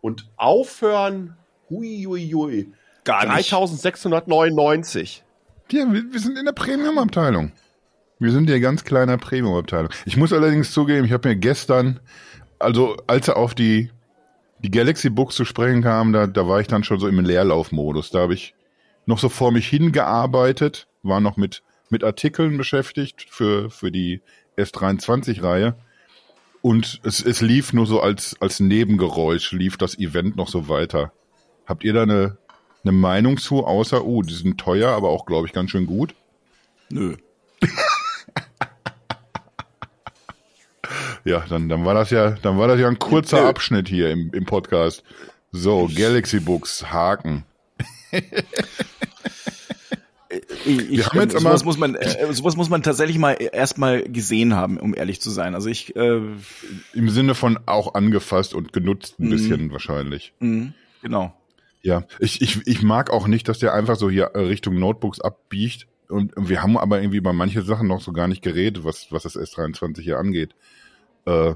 und 0.00 0.28
aufhören, 0.36 1.36
hui, 1.68 2.04
hui, 2.04 2.30
hui, 2.30 2.72
Gar 3.04 3.26
3699. 3.26 5.24
Ja, 5.72 5.92
wir, 5.92 6.12
wir 6.12 6.20
sind 6.20 6.38
in 6.38 6.44
der 6.44 6.52
Premium-Abteilung. 6.52 7.52
Wir 8.18 8.32
sind 8.32 8.50
ja 8.50 8.58
ganz 8.58 8.84
kleiner 8.84 9.16
Premium-Abteilung. 9.16 9.90
Ich 10.04 10.16
muss 10.16 10.32
allerdings 10.32 10.72
zugeben, 10.72 11.06
ich 11.06 11.12
habe 11.12 11.28
mir 11.28 11.36
gestern, 11.36 12.00
also 12.58 12.96
als 13.06 13.28
er 13.28 13.38
auf 13.38 13.54
die, 13.54 13.90
die 14.58 14.70
Galaxy 14.70 15.08
Books 15.08 15.36
zu 15.36 15.46
sprechen 15.46 15.82
kam, 15.82 16.12
da, 16.12 16.26
da 16.26 16.46
war 16.46 16.60
ich 16.60 16.66
dann 16.66 16.84
schon 16.84 16.98
so 17.00 17.08
im 17.08 17.20
Leerlaufmodus. 17.20 18.10
Da 18.10 18.20
habe 18.20 18.34
ich 18.34 18.54
noch 19.10 19.18
so 19.18 19.28
vor 19.28 19.52
mich 19.52 19.68
hingearbeitet, 19.68 20.88
war 21.02 21.20
noch 21.20 21.36
mit, 21.36 21.62
mit 21.90 22.02
Artikeln 22.02 22.56
beschäftigt 22.56 23.26
für, 23.28 23.68
für 23.68 23.90
die 23.90 24.22
S23-Reihe. 24.56 25.74
Und 26.62 27.00
es, 27.04 27.22
es 27.24 27.40
lief 27.40 27.72
nur 27.72 27.86
so 27.86 28.00
als, 28.00 28.36
als 28.40 28.60
Nebengeräusch, 28.60 29.52
lief 29.52 29.76
das 29.76 29.98
Event 29.98 30.36
noch 30.36 30.48
so 30.48 30.68
weiter. 30.68 31.12
Habt 31.66 31.84
ihr 31.84 31.92
da 31.92 32.02
eine, 32.02 32.38
eine 32.84 32.92
Meinung 32.92 33.36
zu, 33.36 33.66
außer, 33.66 34.04
oh, 34.04 34.22
die 34.22 34.34
sind 34.34 34.58
teuer, 34.58 34.90
aber 34.90 35.08
auch, 35.10 35.26
glaube 35.26 35.46
ich, 35.46 35.52
ganz 35.52 35.70
schön 35.70 35.86
gut? 35.86 36.14
Nö. 36.90 37.16
ja, 41.24 41.44
dann, 41.48 41.68
dann 41.68 41.84
war 41.84 41.94
das 41.94 42.10
ja, 42.10 42.30
dann 42.42 42.58
war 42.58 42.68
das 42.68 42.78
ja 42.78 42.88
ein 42.88 42.98
kurzer 42.98 43.46
Abschnitt 43.46 43.88
hier 43.88 44.10
im, 44.10 44.32
im 44.32 44.44
Podcast. 44.44 45.02
So, 45.50 45.88
Galaxy 45.92 46.40
Books, 46.40 46.92
Haken. 46.92 47.44
Ich, 50.78 50.90
wir 50.90 51.06
haben 51.06 51.20
jetzt 51.20 51.38
sowas 51.38 51.64
muss 51.64 51.78
man 51.78 51.94
äh, 51.94 52.32
sowas 52.32 52.56
muss 52.56 52.68
man 52.68 52.82
tatsächlich 52.82 53.18
mal 53.18 53.32
erstmal 53.34 54.02
gesehen 54.02 54.54
haben, 54.54 54.78
um 54.78 54.94
ehrlich 54.94 55.20
zu 55.20 55.30
sein. 55.30 55.54
Also 55.54 55.68
ich 55.68 55.96
äh, 55.96 56.20
im 56.92 57.08
Sinne 57.10 57.34
von 57.34 57.58
auch 57.66 57.94
angefasst 57.94 58.54
und 58.54 58.72
genutzt 58.72 59.18
ein 59.18 59.26
mhm. 59.26 59.30
bisschen 59.30 59.72
wahrscheinlich. 59.72 60.32
Mhm, 60.40 60.74
genau. 61.02 61.34
Ja, 61.82 62.04
ich, 62.18 62.42
ich, 62.42 62.66
ich 62.66 62.82
mag 62.82 63.10
auch 63.10 63.26
nicht, 63.26 63.48
dass 63.48 63.58
der 63.58 63.72
einfach 63.72 63.96
so 63.96 64.10
hier 64.10 64.32
Richtung 64.34 64.78
Notebooks 64.78 65.20
abbiegt. 65.20 65.86
Und 66.08 66.32
wir 66.36 66.62
haben 66.62 66.76
aber 66.76 67.00
irgendwie 67.00 67.20
bei 67.20 67.32
manchen 67.32 67.64
Sachen 67.64 67.86
noch 67.86 68.00
so 68.00 68.12
gar 68.12 68.28
nicht 68.28 68.42
geredet, 68.42 68.84
was, 68.84 69.10
was 69.10 69.22
das 69.22 69.36
S23 69.36 70.00
hier 70.00 70.18
angeht. 70.18 70.54
Äh, 71.24 71.54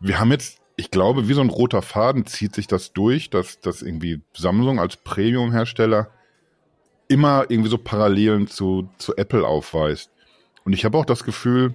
wir 0.00 0.20
haben 0.20 0.30
jetzt, 0.30 0.60
ich 0.76 0.90
glaube, 0.90 1.28
wie 1.28 1.34
so 1.34 1.40
ein 1.40 1.50
roter 1.50 1.82
Faden 1.82 2.24
zieht 2.26 2.54
sich 2.54 2.66
das 2.66 2.92
durch, 2.92 3.30
dass, 3.30 3.60
dass 3.60 3.82
irgendwie 3.82 4.22
Samsung 4.34 4.78
als 4.78 4.96
Premium-Hersteller 4.96 6.10
immer 7.08 7.46
irgendwie 7.48 7.70
so 7.70 7.78
Parallelen 7.78 8.46
zu, 8.46 8.88
zu 8.98 9.16
Apple 9.16 9.46
aufweist. 9.46 10.10
Und 10.64 10.72
ich 10.72 10.84
habe 10.84 10.96
auch 10.98 11.04
das 11.04 11.24
Gefühl, 11.24 11.74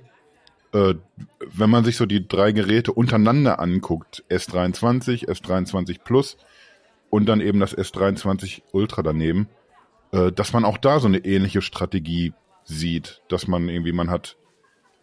äh, 0.73 0.95
wenn 1.39 1.69
man 1.69 1.83
sich 1.83 1.97
so 1.97 2.05
die 2.05 2.27
drei 2.27 2.51
Geräte 2.51 2.93
untereinander 2.93 3.59
anguckt, 3.59 4.23
S23, 4.29 5.27
S23 5.27 5.99
Plus 6.03 6.37
und 7.09 7.27
dann 7.27 7.41
eben 7.41 7.59
das 7.59 7.77
S23 7.77 8.61
Ultra 8.71 9.03
daneben, 9.03 9.47
äh, 10.11 10.31
dass 10.31 10.53
man 10.53 10.65
auch 10.65 10.77
da 10.77 10.99
so 10.99 11.07
eine 11.07 11.19
ähnliche 11.19 11.61
Strategie 11.61 12.33
sieht, 12.63 13.21
dass 13.29 13.47
man 13.47 13.67
irgendwie, 13.69 13.91
man 13.91 14.09
hat 14.09 14.37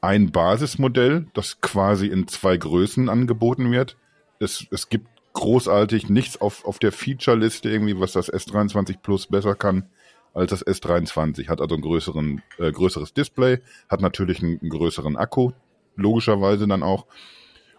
ein 0.01 0.31
Basismodell, 0.31 1.27
das 1.35 1.61
quasi 1.61 2.07
in 2.07 2.29
zwei 2.29 2.57
Größen 2.57 3.09
angeboten 3.09 3.73
wird. 3.73 3.97
Es, 4.39 4.67
es 4.71 4.89
gibt 4.89 5.09
großartig 5.33 6.09
nichts 6.09 6.41
auf, 6.41 6.65
auf 6.65 6.79
der 6.79 6.93
Feature-Liste 6.93 7.69
irgendwie, 7.69 7.99
was 7.99 8.13
das 8.13 8.33
S23 8.33 8.99
Plus 9.03 9.27
besser 9.27 9.55
kann 9.55 9.89
als 10.37 10.51
das 10.51 10.67
S23. 10.67 11.49
Hat 11.49 11.61
also 11.61 11.75
ein 11.75 11.81
größeren, 11.81 12.43
äh, 12.59 12.71
größeres 12.71 13.15
Display, 13.15 13.61
hat 13.89 14.01
natürlich 14.01 14.43
einen, 14.43 14.61
einen 14.61 14.71
größeren 14.71 15.17
Akku, 15.17 15.53
logischerweise 15.97 16.67
dann 16.67 16.83
auch. 16.83 17.07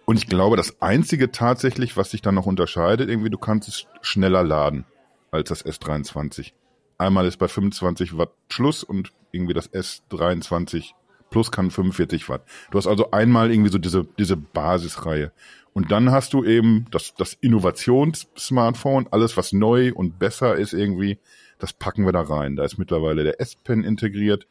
Und 0.06 0.18
ich 0.18 0.28
glaube, 0.28 0.58
das 0.58 0.82
einzige 0.82 1.32
tatsächlich, 1.32 1.98
was 1.98 2.12
sich 2.12 2.22
dann 2.22 2.36
noch 2.36 2.46
unterscheidet, 2.46 3.10
irgendwie, 3.10 3.30
du 3.30 3.38
kannst 3.38 3.68
es 3.68 3.86
schneller 4.02 4.44
laden 4.44 4.86
als 5.32 5.50
das 5.50 5.66
S23. 5.66 6.54
Einmal 6.98 7.28
ist 7.28 7.38
bei 7.38 7.48
25 7.48 8.18
Watt 8.18 8.32
Schluss 8.50 8.84
und 8.84 9.12
irgendwie 9.32 9.54
das 9.54 9.72
S23 9.72 10.94
Plus 11.30 11.52
kann 11.52 11.72
45 11.72 12.30
Watt. 12.30 12.44
Du 12.72 12.78
hast 12.78 12.88
also 12.88 13.12
einmal 13.12 13.52
irgendwie 13.52 13.72
so 13.72 13.78
diese, 13.78 14.08
diese 14.18 14.38
Basisreihe. 14.38 15.32
Und 15.74 15.92
dann 15.92 16.12
hast 16.12 16.34
du 16.34 16.44
eben 16.44 16.86
das, 16.92 17.14
das 17.16 17.34
Innovations-Smartphone, 17.34 19.08
alles 19.12 19.38
was 19.38 19.54
neu 19.54 19.94
und 19.94 20.18
besser 20.20 20.56
ist 20.56 20.74
irgendwie, 20.74 21.20
das 21.60 21.74
packen 21.74 22.06
wir 22.06 22.12
da 22.12 22.22
rein. 22.22 22.56
Da 22.56 22.64
ist 22.64 22.78
mittlerweile 22.78 23.24
der 23.24 23.42
S-Pen 23.42 23.84
integriert. 23.84 24.48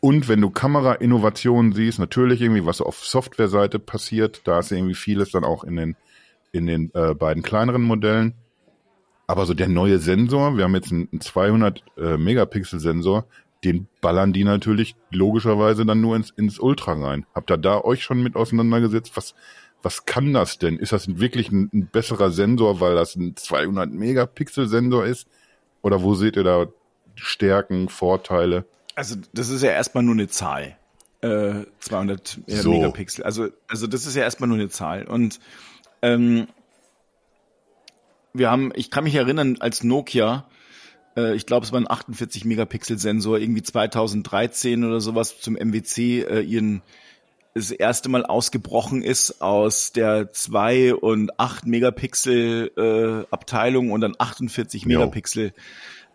Und 0.00 0.28
wenn 0.28 0.40
du 0.40 0.50
Kamera-Innovationen 0.50 1.72
siehst, 1.72 1.98
natürlich 1.98 2.40
irgendwie, 2.40 2.66
was 2.66 2.80
auf 2.80 3.04
Software-Seite 3.04 3.78
passiert, 3.78 4.42
da 4.44 4.58
ist 4.58 4.70
irgendwie 4.70 4.94
vieles 4.94 5.30
dann 5.30 5.44
auch 5.44 5.64
in 5.64 5.76
den, 5.76 5.96
in 6.52 6.66
den 6.66 6.90
äh, 6.94 7.14
beiden 7.14 7.42
kleineren 7.42 7.82
Modellen. 7.82 8.34
Aber 9.26 9.46
so 9.46 9.54
der 9.54 9.68
neue 9.68 9.98
Sensor, 9.98 10.56
wir 10.56 10.64
haben 10.64 10.74
jetzt 10.74 10.92
einen, 10.92 11.20
200 11.20 11.82
äh, 11.96 12.16
den 13.64 13.88
ballern 14.00 14.32
die 14.32 14.44
natürlich 14.44 14.94
logischerweise 15.10 15.84
dann 15.84 16.00
nur 16.00 16.14
ins, 16.14 16.30
ins 16.30 16.58
Ultra 16.58 16.92
rein. 16.92 17.26
Habt 17.34 17.50
ihr 17.50 17.56
da 17.56 17.80
euch 17.80 18.04
schon 18.04 18.22
mit 18.22 18.36
auseinandergesetzt? 18.36 19.16
Was, 19.16 19.34
was 19.82 20.04
kann 20.06 20.32
das 20.32 20.58
denn? 20.58 20.78
Ist 20.78 20.92
das 20.92 21.18
wirklich 21.18 21.50
ein, 21.50 21.70
ein 21.72 21.88
besserer 21.90 22.30
Sensor, 22.30 22.80
weil 22.80 22.94
das 22.94 23.16
ein 23.16 23.34
200 23.34 23.90
Megapixel 23.90 24.68
Sensor 24.68 25.06
ist? 25.06 25.26
Oder 25.86 26.02
wo 26.02 26.16
seht 26.16 26.34
ihr 26.34 26.42
da 26.42 26.66
Stärken, 27.14 27.88
Vorteile? 27.88 28.64
Also 28.96 29.14
das 29.32 29.50
ist 29.50 29.62
ja 29.62 29.70
erstmal 29.70 30.02
nur 30.02 30.14
eine 30.14 30.26
Zahl. 30.26 30.76
Äh, 31.20 31.64
200 31.78 32.40
so. 32.48 32.70
Megapixel. 32.72 33.22
Also, 33.24 33.50
also 33.68 33.86
das 33.86 34.04
ist 34.04 34.16
ja 34.16 34.24
erstmal 34.24 34.48
nur 34.48 34.58
eine 34.58 34.68
Zahl. 34.68 35.06
Und 35.06 35.38
Ähm, 36.02 36.48
wir 38.34 38.50
haben, 38.50 38.72
ich 38.74 38.90
kann 38.90 39.04
mich 39.04 39.14
erinnern, 39.14 39.58
als 39.60 39.84
Nokia, 39.84 40.48
äh, 41.16 41.36
ich 41.36 41.46
glaube, 41.46 41.64
es 41.64 41.72
war 41.72 41.80
ein 41.80 41.88
48 41.88 42.44
Megapixel 42.44 42.98
Sensor, 42.98 43.38
irgendwie 43.38 43.62
2013 43.62 44.84
oder 44.84 45.00
sowas 45.00 45.40
zum 45.40 45.54
MWC 45.54 46.22
äh, 46.22 46.40
ihren 46.40 46.82
das 47.56 47.70
erste 47.70 48.10
Mal 48.10 48.26
ausgebrochen 48.26 49.02
ist 49.02 49.40
aus 49.40 49.90
der 49.90 50.30
2 50.30 50.94
und 50.94 51.40
8 51.40 51.66
Megapixel 51.66 52.70
äh, 52.76 53.32
Abteilung 53.34 53.92
und 53.92 54.02
dann 54.02 54.14
48 54.18 54.82
jo. 54.82 54.88
Megapixel 54.88 55.54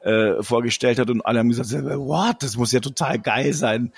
äh, 0.01 0.43
vorgestellt 0.43 0.99
hat 0.99 1.09
und 1.09 1.21
alle 1.21 1.39
haben 1.39 1.49
gesagt, 1.49 1.71
what, 1.97 2.43
das 2.43 2.57
muss 2.57 2.71
ja 2.71 2.79
total 2.79 3.17
geil 3.17 3.53
sein. 3.53 3.91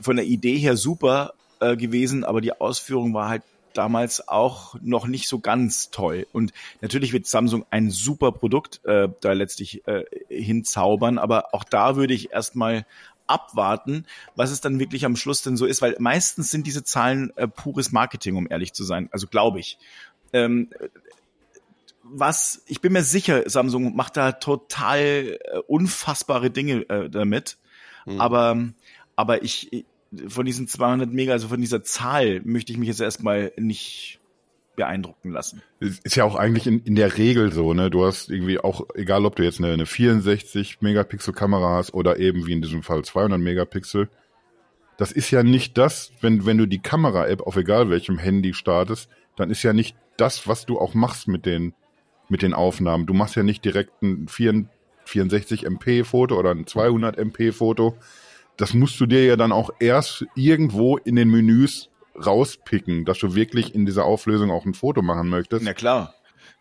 Von 0.00 0.16
der 0.16 0.24
Idee 0.24 0.56
her 0.56 0.78
super 0.78 1.34
äh, 1.60 1.76
gewesen, 1.76 2.24
aber 2.24 2.40
die 2.40 2.58
Ausführung 2.58 3.12
war 3.12 3.28
halt 3.28 3.42
damals 3.74 4.26
auch 4.26 4.74
noch 4.80 5.06
nicht 5.06 5.28
so 5.28 5.40
ganz 5.40 5.90
toll. 5.90 6.26
Und 6.32 6.54
natürlich 6.80 7.12
wird 7.12 7.26
Samsung 7.26 7.66
ein 7.68 7.90
super 7.90 8.32
Produkt 8.32 8.80
äh, 8.84 9.10
da 9.20 9.32
letztlich 9.32 9.86
äh, 9.86 10.04
hinzaubern, 10.28 11.18
aber 11.18 11.52
auch 11.54 11.64
da 11.64 11.96
würde 11.96 12.14
ich 12.14 12.32
erstmal 12.32 12.86
abwarten, 13.32 14.06
was 14.36 14.50
es 14.50 14.60
dann 14.60 14.78
wirklich 14.78 15.04
am 15.04 15.16
Schluss 15.16 15.42
denn 15.42 15.56
so 15.56 15.66
ist, 15.66 15.82
weil 15.82 15.96
meistens 15.98 16.50
sind 16.50 16.66
diese 16.66 16.84
Zahlen 16.84 17.32
äh, 17.36 17.48
pures 17.48 17.92
Marketing, 17.92 18.36
um 18.36 18.46
ehrlich 18.50 18.72
zu 18.72 18.84
sein. 18.84 19.08
Also 19.12 19.26
glaube 19.26 19.60
ich. 19.60 19.78
Ähm, 20.32 20.68
was, 22.02 22.62
ich 22.66 22.80
bin 22.80 22.92
mir 22.92 23.04
sicher, 23.04 23.48
Samsung 23.48 23.96
macht 23.96 24.16
da 24.16 24.32
total 24.32 25.38
äh, 25.40 25.58
unfassbare 25.66 26.50
Dinge 26.50 26.88
äh, 26.88 27.08
damit. 27.08 27.56
Mhm. 28.06 28.20
Aber, 28.20 28.68
aber 29.16 29.42
ich, 29.42 29.86
von 30.28 30.44
diesen 30.44 30.68
200 30.68 31.10
Mega, 31.10 31.32
also 31.32 31.48
von 31.48 31.60
dieser 31.60 31.82
Zahl, 31.82 32.40
möchte 32.44 32.72
ich 32.72 32.78
mich 32.78 32.88
jetzt 32.88 33.00
erstmal 33.00 33.52
nicht 33.56 34.20
beeindrucken 34.76 35.30
lassen. 35.30 35.62
Ist 35.80 36.16
ja 36.16 36.24
auch 36.24 36.34
eigentlich 36.34 36.66
in, 36.66 36.80
in 36.80 36.94
der 36.94 37.18
Regel 37.18 37.52
so, 37.52 37.74
ne? 37.74 37.90
Du 37.90 38.04
hast 38.04 38.30
irgendwie 38.30 38.58
auch, 38.58 38.86
egal 38.94 39.26
ob 39.26 39.36
du 39.36 39.42
jetzt 39.42 39.58
eine, 39.58 39.72
eine 39.72 39.86
64 39.86 40.80
Megapixel 40.80 41.34
Kamera 41.34 41.76
hast 41.76 41.92
oder 41.94 42.18
eben 42.18 42.46
wie 42.46 42.52
in 42.52 42.62
diesem 42.62 42.82
Fall 42.82 43.04
200 43.04 43.38
Megapixel, 43.38 44.08
das 44.96 45.12
ist 45.12 45.30
ja 45.30 45.42
nicht 45.42 45.78
das, 45.78 46.12
wenn, 46.20 46.46
wenn 46.46 46.58
du 46.58 46.66
die 46.66 46.80
Kamera-App 46.80 47.42
auf 47.42 47.56
egal 47.56 47.90
welchem 47.90 48.18
Handy 48.18 48.54
startest, 48.54 49.10
dann 49.36 49.50
ist 49.50 49.62
ja 49.62 49.72
nicht 49.72 49.96
das, 50.16 50.46
was 50.46 50.66
du 50.66 50.78
auch 50.78 50.94
machst 50.94 51.28
mit 51.28 51.46
den, 51.46 51.74
mit 52.28 52.42
den 52.42 52.54
Aufnahmen. 52.54 53.06
Du 53.06 53.14
machst 53.14 53.36
ja 53.36 53.42
nicht 53.42 53.64
direkt 53.64 54.02
ein 54.02 54.28
64 55.04 55.66
MP 55.66 56.04
Foto 56.04 56.38
oder 56.38 56.50
ein 56.50 56.66
200 56.66 57.18
MP 57.18 57.52
Foto. 57.52 57.96
Das 58.56 58.74
musst 58.74 59.00
du 59.00 59.06
dir 59.06 59.24
ja 59.24 59.36
dann 59.36 59.52
auch 59.52 59.70
erst 59.80 60.26
irgendwo 60.34 60.98
in 60.98 61.16
den 61.16 61.30
Menüs 61.30 61.90
rauspicken, 62.14 63.04
dass 63.04 63.18
du 63.18 63.34
wirklich 63.34 63.74
in 63.74 63.86
dieser 63.86 64.04
Auflösung 64.04 64.50
auch 64.50 64.64
ein 64.64 64.74
Foto 64.74 65.02
machen 65.02 65.28
möchtest. 65.28 65.64
Na 65.64 65.74
klar. 65.74 66.14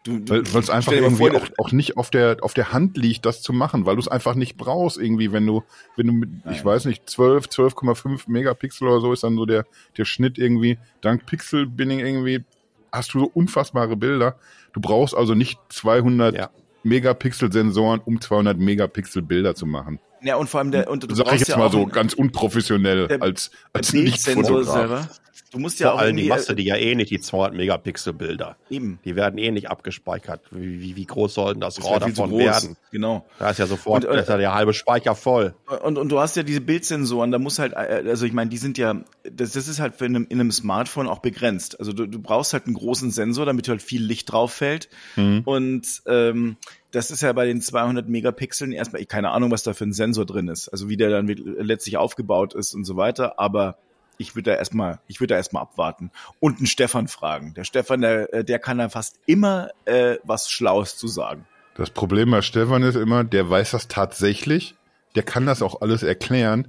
Du, 0.04 0.18
du, 0.18 0.34
weil 0.54 0.62
es 0.62 0.72
einfach 0.72 0.94
irgendwie 0.94 1.30
vor, 1.30 1.36
auch, 1.36 1.48
auch 1.60 1.72
nicht 1.72 1.96
auf 1.96 2.10
der 2.10 2.38
auf 2.42 2.56
der 2.56 2.74
Hand 2.74 2.98
liegt, 2.98 3.24
das 3.24 3.44
zu 3.44 3.54
machen, 3.54 3.86
weil 3.86 3.96
du 3.96 4.02
es 4.02 4.08
einfach 4.08 4.34
nicht 4.34 4.58
brauchst 4.58 4.98
irgendwie, 4.98 5.32
wenn 5.32 5.46
du 5.46 5.64
wenn 5.96 6.08
du 6.08 6.14
mit 6.14 6.44
Nein. 6.44 6.56
ich 6.56 6.66
weiß 6.66 6.86
nicht 6.86 7.08
12 7.08 7.46
12,5 7.46 8.24
Megapixel 8.26 8.88
oder 8.88 9.00
so 9.00 9.14
ist 9.14 9.24
dann 9.24 9.36
so 9.36 9.46
der 9.46 9.66
der 9.98 10.06
Schnitt 10.06 10.40
irgendwie 10.40 10.80
dank 11.02 11.28
Pixel 11.28 11.68
Binning 11.68 12.00
irgendwie 12.00 12.44
hast 12.92 13.14
du 13.14 13.20
so 13.20 13.32
unfassbare 13.32 13.96
Bilder. 13.96 14.38
Du 14.74 14.82
brauchst 14.82 15.16
also 15.16 15.36
nicht 15.36 15.60
200 15.70 16.36
ja. 16.36 16.50
Megapixel 16.84 17.52
Sensoren, 17.52 18.02
um 18.04 18.20
200 18.20 18.58
Megapixel 18.58 19.22
Bilder 19.22 19.56
zu 19.56 19.66
machen. 19.66 20.00
Ja, 20.24 20.36
und 20.36 20.50
vor 20.50 20.60
allem 20.60 20.72
der, 20.72 20.90
und 20.90 21.10
du 21.10 21.16
Sag 21.16 21.28
ich 21.34 21.40
jetzt 21.40 21.50
ja 21.50 21.58
mal 21.58 21.72
so 21.72 21.88
ganz 21.88 22.14
unprofessionell 22.14 23.08
als, 23.22 23.52
als 23.74 23.94
Nicht-Fotograf. 23.94 25.10
Du 25.52 25.60
musst 25.60 25.82
ja 25.82 25.88
Vor 25.88 25.96
auch 25.96 26.02
allem 26.02 26.16
die 26.16 26.30
machst 26.30 26.48
du 26.50 26.54
die 26.54 26.64
ja 26.64 26.78
eh 26.78 26.96
nicht, 26.96 27.12
die 27.12 27.20
200 27.20 27.54
Megapixel 27.54 28.14
Bilder. 28.14 28.56
Eben. 28.70 29.00
Die 29.04 29.18
werden 29.18 29.38
eh 29.38 29.52
nicht 29.52 29.70
abgespeichert. 29.70 30.42
Wie, 30.52 30.96
wie 30.96 31.06
groß 31.06 31.34
sollten 31.34 31.60
das, 31.60 31.76
das 31.76 31.86
RAW 31.86 32.00
davon 32.00 32.38
werden? 32.38 32.78
Genau. 32.92 33.26
Da 33.38 33.50
ist 33.50 33.60
ja 33.60 33.68
sofort, 33.68 34.06
und, 34.06 34.16
äh, 34.16 34.22
ist 34.22 34.30
ja 34.30 34.38
der 34.38 34.54
halbe 34.54 34.74
Speicher 34.74 35.14
voll. 35.14 35.54
Und, 35.84 35.98
und 35.98 36.08
du 36.10 36.20
hast 36.22 36.38
ja 36.38 36.44
diese 36.44 36.62
Bildsensoren, 36.62 37.32
da 37.32 37.40
muss 37.40 37.60
halt, 37.60 37.74
äh, 37.74 38.04
also 38.08 38.26
ich 38.26 38.32
meine, 38.32 38.50
die 38.50 38.58
sind 38.58 38.78
ja, 38.78 39.04
das, 39.30 39.52
das 39.52 39.68
ist 39.68 39.82
halt 39.82 39.96
für 39.96 40.06
in 40.06 40.16
einem, 40.16 40.28
in 40.30 40.40
einem 40.40 40.52
Smartphone 40.52 41.08
auch 41.08 41.20
begrenzt. 41.20 41.78
Also 41.80 41.92
du, 41.92 42.08
du 42.08 42.20
brauchst 42.22 42.54
halt 42.54 42.68
einen 42.68 42.76
großen 42.76 43.12
Sensor, 43.12 43.46
damit 43.46 43.68
halt 43.68 43.82
viel 43.82 44.02
Licht 44.02 44.32
drauf 44.32 44.54
fällt. 44.54 44.88
Mhm. 45.18 45.42
Und 45.44 46.02
ähm, 46.06 46.56
das 46.92 47.12
ist 47.12 47.24
ja 47.24 47.34
bei 47.34 47.46
den 47.46 47.62
200 47.62 48.08
Megapixeln 48.08 48.72
erstmal, 48.72 49.04
keine 49.04 49.32
Ahnung, 49.32 49.52
was 49.52 49.64
da 49.64 49.74
für 49.74 49.84
ein 49.84 49.94
Sensor 49.94 50.26
drin 50.26 50.48
ist, 50.48 50.70
also 50.70 50.88
wie 50.88 50.96
der 50.96 51.10
dann 51.10 51.28
letztlich 51.28 51.98
aufgebaut 51.98 52.54
ist 52.54 52.74
und 52.74 52.86
so 52.86 52.96
weiter, 52.96 53.38
aber 53.38 53.78
ich 54.18 54.36
würde 54.36 54.52
da 54.52 54.58
erstmal, 54.58 55.00
ich 55.08 55.20
würde 55.20 55.34
da 55.34 55.38
erstmal 55.38 55.64
abwarten 55.64 56.12
und 56.40 56.58
einen 56.58 56.68
Stefan 56.68 57.08
fragen. 57.08 57.54
Der 57.54 57.64
Stefan, 57.64 58.02
der, 58.02 58.34
äh, 58.34 58.44
der 58.44 58.60
kann 58.60 58.78
da 58.78 58.90
fast 58.90 59.20
immer 59.26 59.70
äh, 59.86 60.18
was 60.24 60.50
Schlaues 60.50 60.98
zu 60.98 61.08
sagen. 61.08 61.48
Das 61.76 61.90
Problem 61.90 62.32
bei 62.32 62.42
Stefan 62.42 62.84
ist 62.84 62.96
immer, 62.96 63.24
der 63.24 63.50
weiß 63.50 63.72
das 63.72 63.88
tatsächlich, 63.88 64.76
der 65.16 65.24
kann 65.24 65.46
das 65.46 65.62
auch 65.62 65.82
alles 65.82 66.04
erklären, 66.04 66.68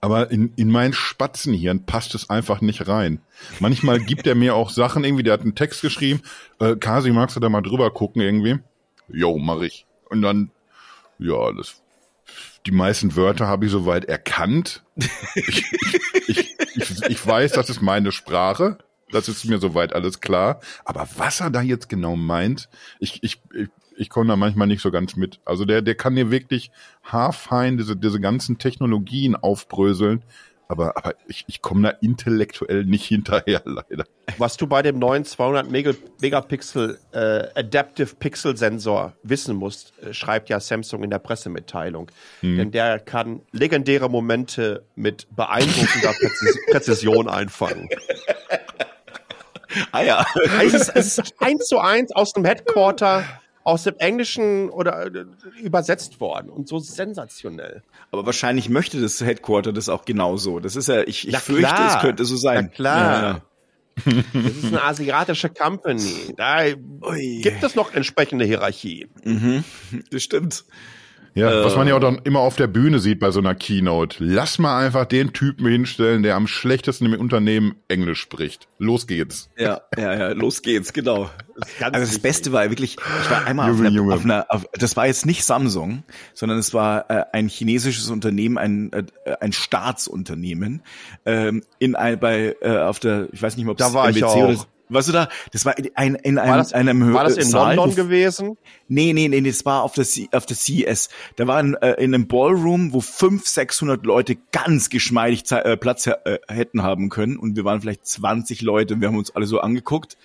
aber 0.00 0.30
in, 0.30 0.52
in 0.56 0.70
mein 0.70 0.92
Spatzenhirn 0.92 1.86
passt 1.86 2.14
es 2.14 2.28
einfach 2.28 2.60
nicht 2.60 2.86
rein. 2.88 3.20
Manchmal 3.58 4.00
gibt 4.00 4.26
er 4.26 4.34
mir 4.34 4.54
auch 4.54 4.68
Sachen 4.70 5.02
irgendwie, 5.02 5.22
der 5.22 5.32
hat 5.32 5.40
einen 5.40 5.54
Text 5.54 5.80
geschrieben, 5.80 6.20
äh, 6.60 6.76
Kasi, 6.76 7.10
magst 7.10 7.36
du 7.36 7.40
da 7.40 7.48
mal 7.48 7.62
drüber 7.62 7.90
gucken 7.90 8.20
irgendwie? 8.20 8.58
Jo, 9.08 9.38
mach 9.38 9.62
ich. 9.62 9.86
Und 10.10 10.22
dann, 10.22 10.50
ja, 11.18 11.52
das, 11.52 11.82
die 12.66 12.72
meisten 12.72 13.14
Wörter 13.16 13.46
habe 13.46 13.66
ich 13.66 13.72
soweit 13.72 14.04
erkannt. 14.06 14.82
Ich, 15.34 15.64
ich, 16.26 16.56
ich, 16.76 17.02
ich, 17.02 17.26
weiß, 17.26 17.52
das 17.52 17.68
ist 17.68 17.82
meine 17.82 18.12
Sprache. 18.12 18.78
Das 19.10 19.28
ist 19.28 19.44
mir 19.44 19.58
soweit 19.58 19.92
alles 19.92 20.20
klar. 20.20 20.60
Aber 20.84 21.06
was 21.16 21.40
er 21.40 21.50
da 21.50 21.60
jetzt 21.60 21.88
genau 21.88 22.16
meint, 22.16 22.68
ich, 22.98 23.22
ich, 23.22 23.42
ich, 23.52 23.68
ich 23.96 24.08
komme 24.08 24.28
da 24.28 24.36
manchmal 24.36 24.66
nicht 24.66 24.80
so 24.80 24.90
ganz 24.90 25.14
mit. 25.14 25.40
Also 25.44 25.64
der, 25.64 25.82
der 25.82 25.94
kann 25.94 26.16
dir 26.16 26.30
wirklich 26.30 26.70
haarfein 27.02 27.76
diese, 27.76 27.96
diese 27.96 28.20
ganzen 28.20 28.58
Technologien 28.58 29.36
aufbröseln 29.36 30.22
aber, 30.68 30.96
aber 30.96 31.14
ich, 31.28 31.44
ich 31.46 31.62
komme 31.62 31.88
da 31.88 31.96
intellektuell 32.00 32.84
nicht 32.84 33.04
hinterher, 33.08 33.62
leider. 33.64 34.04
Was 34.38 34.56
du 34.56 34.66
bei 34.66 34.82
dem 34.82 34.98
neuen 34.98 35.24
200 35.24 35.70
Megapixel 35.70 36.98
äh, 37.12 37.18
Adaptive 37.54 38.14
Pixel 38.16 38.56
Sensor 38.56 39.14
wissen 39.22 39.56
musst, 39.56 39.92
äh, 40.00 40.12
schreibt 40.12 40.48
ja 40.48 40.60
Samsung 40.60 41.04
in 41.04 41.10
der 41.10 41.18
Pressemitteilung. 41.18 42.10
Hm. 42.40 42.56
Denn 42.56 42.70
der 42.70 42.98
kann 42.98 43.42
legendäre 43.52 44.08
Momente 44.08 44.84
mit 44.94 45.26
beeindruckender 45.34 46.12
Präzis 46.20 46.58
Präzision 46.70 47.28
einfangen. 47.28 47.88
Ah 49.92 50.02
ja. 50.02 50.26
Es 50.62 50.74
ist, 50.74 50.88
es 50.94 51.18
ist 51.18 51.34
eins 51.40 51.66
zu 51.66 51.78
eins 51.78 52.12
aus 52.12 52.32
dem 52.32 52.44
Headquarter 52.44 53.24
aus 53.64 53.84
dem 53.84 53.96
Englischen 53.98 54.68
oder 54.68 55.06
äh, 55.06 55.24
übersetzt 55.60 56.20
worden 56.20 56.50
und 56.50 56.68
so 56.68 56.78
sensationell. 56.78 57.82
Aber 58.10 58.26
wahrscheinlich 58.26 58.68
möchte 58.68 59.00
das 59.00 59.20
Headquarter 59.20 59.72
das 59.72 59.88
auch 59.88 60.04
genauso. 60.04 60.60
Das 60.60 60.76
ist 60.76 60.88
ja, 60.88 61.02
ich, 61.02 61.26
ich 61.26 61.36
fürchte, 61.38 61.66
klar. 61.66 61.96
es 61.96 62.00
könnte 62.02 62.24
so 62.24 62.36
sein. 62.36 62.66
Na 62.70 62.74
klar. 62.74 63.22
Ja. 63.22 63.42
Das 64.04 64.56
ist 64.56 64.64
eine 64.66 64.82
asiatische 64.82 65.48
Company. 65.48 66.34
Da 66.36 66.64
Ui. 67.02 67.40
gibt 67.42 67.62
es 67.62 67.74
noch 67.74 67.94
entsprechende 67.94 68.44
Hierarchie. 68.44 69.08
Mhm, 69.22 69.64
das 70.10 70.22
stimmt. 70.22 70.64
Ja, 71.34 71.50
äh, 71.50 71.64
was 71.64 71.76
man 71.76 71.88
ja 71.88 71.96
auch 71.96 72.00
dann 72.00 72.20
immer 72.24 72.40
auf 72.40 72.56
der 72.56 72.68
Bühne 72.68 73.00
sieht 73.00 73.18
bei 73.18 73.30
so 73.30 73.40
einer 73.40 73.54
Keynote. 73.54 74.22
Lass 74.22 74.58
mal 74.58 74.84
einfach 74.84 75.04
den 75.04 75.32
Typen 75.32 75.66
hinstellen, 75.66 76.22
der 76.22 76.36
am 76.36 76.46
schlechtesten 76.46 77.06
im 77.06 77.20
Unternehmen 77.20 77.74
Englisch 77.88 78.20
spricht. 78.20 78.68
Los 78.78 79.06
geht's. 79.06 79.50
Ja, 79.56 79.80
ja, 79.98 80.14
ja, 80.14 80.28
los 80.32 80.62
geht's, 80.62 80.92
genau. 80.92 81.30
Das 81.80 81.92
also 81.92 82.12
das 82.12 82.18
Beste 82.20 82.52
war 82.52 82.70
wirklich, 82.70 82.96
ich 83.22 83.30
war 83.30 83.46
einmal 83.46 83.68
Junge, 83.68 83.80
auf, 83.80 83.86
einer, 83.86 83.96
Junge. 83.96 84.14
auf 84.14 84.24
einer, 84.24 84.46
auf, 84.48 84.66
das 84.72 84.96
war 84.96 85.06
jetzt 85.06 85.26
nicht 85.26 85.44
Samsung, 85.44 86.04
sondern 86.34 86.58
es 86.58 86.72
war 86.72 87.10
äh, 87.10 87.24
ein 87.32 87.48
chinesisches 87.48 88.10
Unternehmen, 88.10 88.58
ein, 88.58 88.92
äh, 88.92 89.04
ein 89.40 89.52
Staatsunternehmen, 89.52 90.82
ähm, 91.26 91.62
in 91.78 91.96
ein, 91.96 92.18
bei, 92.20 92.56
äh, 92.60 92.78
auf 92.78 93.00
der, 93.00 93.28
ich 93.32 93.42
weiß 93.42 93.56
nicht 93.56 93.64
mehr, 93.64 93.72
ob 93.72 93.80
es 93.80 93.86
da 93.86 93.92
war 93.92 94.08
MBC 94.08 94.18
ich 94.18 94.24
auch. 94.24 94.48
oder 94.48 94.66
Weißt 94.94 95.08
du 95.08 95.12
da, 95.12 95.28
das 95.52 95.64
war 95.64 95.76
in, 95.76 95.86
in 96.14 96.38
einem, 96.38 96.50
war 96.50 96.56
das, 96.56 96.72
einem 96.72 97.02
Höhe. 97.04 97.14
War 97.14 97.24
das 97.24 97.36
in 97.36 97.44
Saal, 97.44 97.76
London 97.76 97.96
gewesen? 97.96 98.56
Nee, 98.88 99.12
nee, 99.12 99.28
nee, 99.28 99.40
das 99.40 99.64
war 99.64 99.82
auf 99.82 99.94
der, 99.94 100.06
auf 100.32 100.46
der 100.46 100.56
CES. 100.56 101.08
Da 101.36 101.46
waren 101.46 101.74
äh, 101.74 101.92
in 101.94 102.14
einem 102.14 102.28
Ballroom, 102.28 102.92
wo 102.92 103.00
500, 103.00 103.46
600 103.46 104.06
Leute 104.06 104.36
ganz 104.52 104.88
geschmeidig 104.88 105.50
äh, 105.50 105.76
Platz 105.76 106.06
äh, 106.06 106.38
hätten 106.48 106.82
haben 106.82 107.08
können. 107.08 107.36
Und 107.36 107.56
wir 107.56 107.64
waren 107.64 107.80
vielleicht 107.80 108.06
20 108.06 108.62
Leute 108.62 108.94
und 108.94 109.00
wir 109.00 109.08
haben 109.08 109.18
uns 109.18 109.34
alle 109.34 109.46
so 109.46 109.60
angeguckt. 109.60 110.16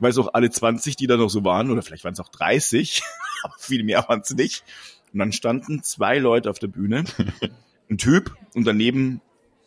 Weil 0.00 0.10
es 0.10 0.18
auch 0.18 0.34
alle 0.34 0.50
20, 0.50 0.96
die 0.96 1.06
da 1.06 1.16
noch 1.16 1.30
so 1.30 1.44
waren, 1.44 1.70
oder 1.70 1.82
vielleicht 1.82 2.02
waren 2.02 2.14
es 2.14 2.20
auch 2.20 2.28
30, 2.28 3.02
aber 3.44 3.54
viel 3.58 3.84
mehr 3.84 4.04
waren 4.08 4.20
es 4.20 4.30
nicht. 4.34 4.64
Und 5.12 5.20
dann 5.20 5.32
standen 5.32 5.82
zwei 5.82 6.18
Leute 6.18 6.50
auf 6.50 6.58
der 6.58 6.66
Bühne. 6.66 7.04
Ein 7.90 7.98
Typ 7.98 8.34
und 8.54 8.66
daneben 8.66 9.20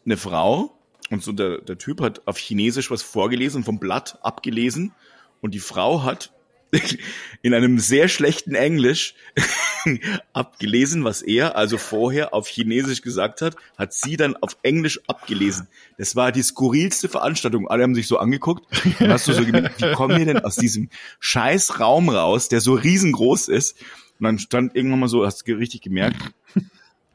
eine 0.06 0.18
Frau 0.18 0.77
und 1.10 1.24
so 1.24 1.32
der, 1.32 1.60
der 1.60 1.78
Typ 1.78 2.02
hat 2.02 2.28
auf 2.28 2.38
Chinesisch 2.38 2.92
was 2.92 3.02
vorgelesen, 3.02 3.64
vom 3.64 3.80
Blatt 3.80 4.20
abgelesen. 4.22 4.94
Und 5.42 5.54
die 5.54 5.60
Frau 5.60 6.04
hat 6.04 6.32
in 7.42 7.54
einem 7.54 7.80
sehr 7.80 8.10
schlechten 8.10 8.56
Englisch 8.56 9.16
abgelesen, 10.34 11.04
was 11.04 11.22
er 11.22 11.56
also 11.56 11.78
vorher 11.78 12.34
auf 12.34 12.48
Chinesisch 12.48 13.02
gesagt 13.02 13.42
hat, 13.42 13.56
hat 13.78 13.94
sie 13.94 14.18
dann 14.18 14.36
auf 14.36 14.58
Englisch 14.64 15.00
abgelesen. 15.08 15.68
Das 15.98 16.16
war 16.16 16.32
die 16.32 16.42
skurrilste 16.42 17.08
Veranstaltung. 17.08 17.70
Alle 17.70 17.84
haben 17.84 17.96
sich 17.96 18.08
so 18.08 18.18
angeguckt. 18.18 18.66
Dann 19.00 19.12
hast 19.12 19.28
du 19.28 19.34
so 19.34 19.46
gemerkt, 19.46 19.82
wie 19.82 19.94
kommen 19.94 20.18
wir 20.18 20.26
denn 20.26 20.40
aus 20.44 20.56
diesem 20.56 20.90
scheiß 21.20 21.80
Raum 21.80 22.10
raus, 22.10 22.50
der 22.50 22.60
so 22.60 22.74
riesengroß 22.74 23.48
ist? 23.48 23.80
Und 24.20 24.26
dann 24.26 24.40
stand 24.40 24.76
irgendwann 24.76 25.00
mal 25.00 25.10
so, 25.10 25.26
hast 25.26 25.48
du 25.48 25.54
richtig 25.54 25.82
gemerkt, 25.82 26.18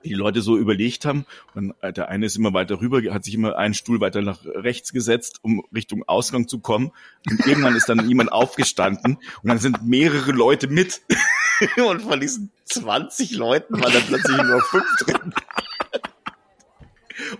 die 0.04 0.14
Leute 0.14 0.42
so 0.42 0.56
überlegt 0.56 1.04
haben. 1.04 1.26
Und 1.54 1.74
äh, 1.80 1.92
der 1.92 2.08
eine 2.08 2.26
ist 2.26 2.36
immer 2.36 2.52
weiter 2.52 2.80
rüber, 2.80 3.00
hat 3.12 3.24
sich 3.24 3.34
immer 3.34 3.56
einen 3.56 3.74
Stuhl 3.74 4.00
weiter 4.00 4.22
nach 4.22 4.44
rechts 4.44 4.92
gesetzt, 4.92 5.38
um 5.42 5.64
Richtung 5.74 6.04
Ausgang 6.06 6.48
zu 6.48 6.58
kommen. 6.58 6.92
Und 7.28 7.46
irgendwann 7.46 7.76
ist 7.76 7.88
dann 7.88 8.08
jemand 8.08 8.32
aufgestanden 8.32 9.18
und 9.42 9.48
dann 9.48 9.58
sind 9.58 9.86
mehrere 9.86 10.32
Leute 10.32 10.68
mit. 10.68 11.02
und 11.88 12.02
von 12.02 12.20
diesen 12.20 12.50
20 12.64 13.32
Leuten 13.32 13.80
waren 13.80 13.92
dann 13.92 14.02
plötzlich 14.06 14.36
nur 14.36 14.60
fünf 14.62 14.96
drin. 14.98 15.34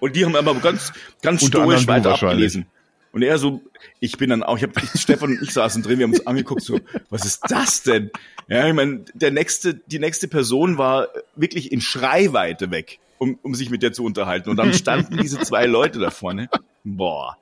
Und 0.01 0.15
die 0.15 0.25
haben 0.25 0.37
aber 0.37 0.55
ganz, 0.57 0.93
ganz 1.23 1.45
stoisch 1.45 1.87
weiter 1.87 2.13
abgelesen. 2.13 2.67
Und 3.13 3.23
er 3.23 3.39
so, 3.39 3.61
ich 4.01 4.17
bin 4.17 4.31
dann 4.31 4.43
auch, 4.43 4.57
ich 4.57 4.63
habe 4.63 4.73
Stefan 4.97 5.31
und 5.31 5.43
ich 5.43 5.53
saßen 5.53 5.83
drin, 5.83 5.99
wir 5.99 6.05
haben 6.05 6.13
uns 6.13 6.27
angeguckt, 6.27 6.63
so, 6.63 6.81
was 7.11 7.27
ist 7.27 7.43
das 7.49 7.83
denn? 7.83 8.11
Ja, 8.49 8.67
ich 8.67 8.75
meine, 8.75 9.05
der 9.13 9.31
nächste, 9.31 9.75
die 9.75 9.99
nächste 9.99 10.29
Person 10.29 10.79
war 10.79 11.09
wirklich 11.37 11.73
in 11.73 11.81
Schreiweite 11.81 12.71
weg, 12.71 12.99
um, 13.19 13.39
um 13.43 13.55
sich 13.55 13.69
mit 13.71 13.83
der 13.83 13.93
zu 13.93 14.05
unterhalten. 14.05 14.49
Und 14.49 14.57
dann 14.57 14.73
standen 14.75 15.19
diese 15.19 15.39
zwei 15.41 15.67
Leute 15.67 15.99
da 15.99 16.11
vorne. 16.11 16.49
Boah. 16.85 17.37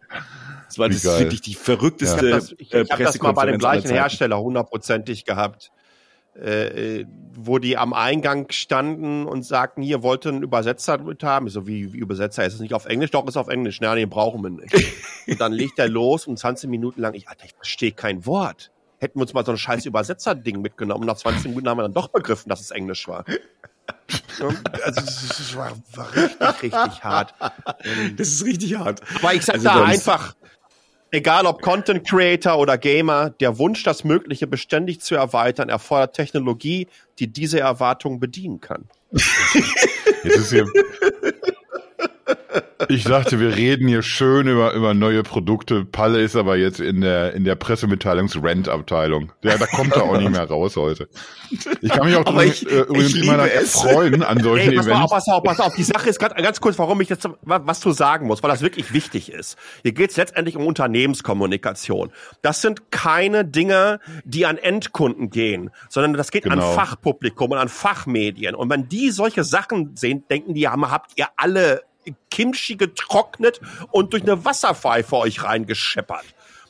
Das 0.67 0.79
war 0.79 0.89
das 0.89 1.05
wirklich 1.05 1.41
die 1.41 1.55
verrückteste 1.55 2.29
ja. 2.29 2.29
Ich 2.29 2.33
habe 2.33 2.41
das, 2.41 2.53
ich, 2.59 2.73
ich 2.73 2.91
hab 2.91 2.99
das 2.99 3.21
mal 3.21 3.33
bei 3.33 3.47
dem 3.47 3.59
gleichen 3.59 3.91
Hersteller 3.91 4.41
hundertprozentig 4.41 5.25
gehabt. 5.25 5.71
Äh, 6.35 7.07
wo 7.35 7.59
die 7.59 7.77
am 7.77 7.93
Eingang 7.93 8.47
standen 8.51 9.27
und 9.27 9.45
sagten, 9.45 9.83
hier 9.83 10.03
wollte 10.03 10.29
einen 10.29 10.43
Übersetzer 10.43 10.99
mit 10.99 11.23
haben. 11.23 11.47
Ich 11.47 11.53
so, 11.53 11.67
wie, 11.67 11.93
wie 11.93 11.99
Übersetzer? 11.99 12.45
Ist 12.45 12.55
es 12.55 12.61
nicht 12.61 12.75
auf 12.75 12.87
Englisch? 12.87 13.11
Doch, 13.11 13.27
ist 13.27 13.37
auf 13.37 13.49
Englisch. 13.49 13.81
Nein, 13.81 13.97
den 13.97 14.11
brauchen 14.11 14.43
wir 14.43 14.51
nicht. 14.51 14.75
und 15.27 15.41
dann 15.41 15.53
legt 15.53 15.79
er 15.79 15.89
los 15.89 16.27
und 16.27 16.39
20 16.39 16.69
Minuten 16.69 17.01
lang, 17.01 17.15
ich, 17.15 17.29
Alter, 17.29 17.47
ich 17.47 17.55
verstehe 17.55 17.93
kein 17.93 18.27
Wort. 18.27 18.71
Hätten 18.99 19.19
wir 19.19 19.23
uns 19.23 19.33
mal 19.33 19.45
so 19.45 19.53
ein 19.53 19.59
scheiß 19.59 19.87
Übersetzer-Ding 19.87 20.61
mitgenommen. 20.61 21.03
Und 21.03 21.07
nach 21.07 21.17
20 21.17 21.47
Minuten 21.49 21.69
haben 21.69 21.79
wir 21.79 21.83
dann 21.83 21.95
doch 21.95 22.09
begriffen, 22.09 22.49
dass 22.49 22.61
es 22.61 22.71
Englisch 22.71 23.09
war. 23.09 23.25
also 24.85 25.01
das 25.01 25.57
war, 25.57 25.73
war 25.95 26.15
richtig, 26.15 26.73
richtig 26.75 27.05
hart. 27.05 27.35
Das 28.17 28.29
ist 28.29 28.45
richtig 28.45 28.77
hart. 28.77 29.01
Aber 29.23 29.35
ich 29.35 29.45
sag 29.45 29.55
also, 29.55 29.69
da 29.69 29.85
einfach, 29.85 30.35
Egal 31.13 31.47
ob 31.47 31.61
Content 31.61 32.07
Creator 32.07 32.59
oder 32.59 32.79
Gamer, 32.79 33.31
der 33.31 33.59
Wunsch, 33.59 33.83
das 33.83 34.05
Mögliche 34.05 34.47
beständig 34.47 35.01
zu 35.01 35.17
erweitern, 35.17 35.69
erfordert 35.69 36.15
Technologie, 36.15 36.87
die 37.19 37.33
diese 37.33 37.59
Erwartungen 37.59 38.21
bedienen 38.21 38.61
kann. 38.61 38.89
Jetzt 40.23 40.37
ist 40.37 40.51
hier 40.51 40.67
ich 42.89 43.05
dachte, 43.05 43.41
wir 43.41 43.57
reden 43.57 43.89
hier 43.89 44.03
schön 44.03 44.49
über, 44.49 44.73
über 44.73 44.95
neue 44.95 45.23
Produkte. 45.23 45.85
Palle 45.85 46.21
ist 46.21 46.37
aber 46.37 46.57
jetzt 46.57 46.81
in 46.81 47.01
der, 47.01 47.35
in 47.35 47.45
der 47.45 47.55
Pressemitteilungs-Rent-Abteilung. 47.55 49.33
Ja, 49.43 49.59
da 49.59 49.67
kommt 49.67 49.95
er 49.95 50.05
auch 50.05 50.17
nicht 50.17 50.31
mehr 50.31 50.45
raus 50.45 50.77
heute. 50.77 51.09
Ich 51.81 51.91
kann 51.91 52.07
mich 52.07 52.17
auch 52.17 52.25
drüber, 52.25 52.45
ich, 52.45 52.67
äh, 52.71 52.81
übrigens 52.81 53.15
immer 53.15 53.47
freuen 53.49 54.23
an 54.23 54.43
solchen 54.43 54.71
Ey, 54.71 54.77
pass 54.77 54.87
Events. 54.87 55.05
Auf, 55.05 55.11
pass 55.11 55.29
auf, 55.29 55.43
pass 55.43 55.61
auf. 55.61 55.75
Die 55.75 55.83
Sache 55.83 56.09
ist 56.09 56.19
ganz, 56.19 56.35
ganz 56.35 56.61
kurz, 56.61 56.79
warum 56.79 57.01
ich 57.01 57.09
jetzt 57.09 57.29
was 57.43 57.81
zu 57.81 57.93
sagen 57.93 58.27
muss, 58.27 58.43
weil 58.43 58.51
das 58.51 58.63
wirklich 58.63 58.93
wichtig 58.93 59.31
ist. 59.33 59.57
Hier 59.83 59.93
geht 59.93 60.11
es 60.11 60.17
letztendlich 60.17 60.57
um 60.57 60.67
Unternehmenskommunikation. 60.67 62.11
Das 62.43 62.63
sind 62.63 62.91
keine 62.91 63.45
Dinge, 63.45 64.01
die 64.25 64.47
an 64.47 64.59
Endkunden 64.59 65.31
gehen, 65.31 65.71
sondern 65.89 66.15
das 66.15 66.31
geht 66.31 66.45
genau. 66.45 66.71
an 66.71 66.75
Fachpublikum 66.75 67.51
und 67.51 67.59
an 67.59 67.69
Fachmedien. 67.69 68.55
Und 68.55 68.71
wenn 68.71 68.89
die 68.89 69.11
solche 69.11 69.45
Sachen 69.45 69.97
sehen, 69.97 70.25
denken 70.29 70.55
die, 70.55 70.69
habt 70.69 71.13
ihr 71.17 71.27
alle 71.37 71.83
Kimchi 72.31 72.77
getrocknet 72.77 73.61
und 73.91 74.13
durch 74.13 74.23
eine 74.23 74.45
Wasserpfeife 74.45 75.17
euch 75.17 75.43
reingescheppert. 75.43 76.25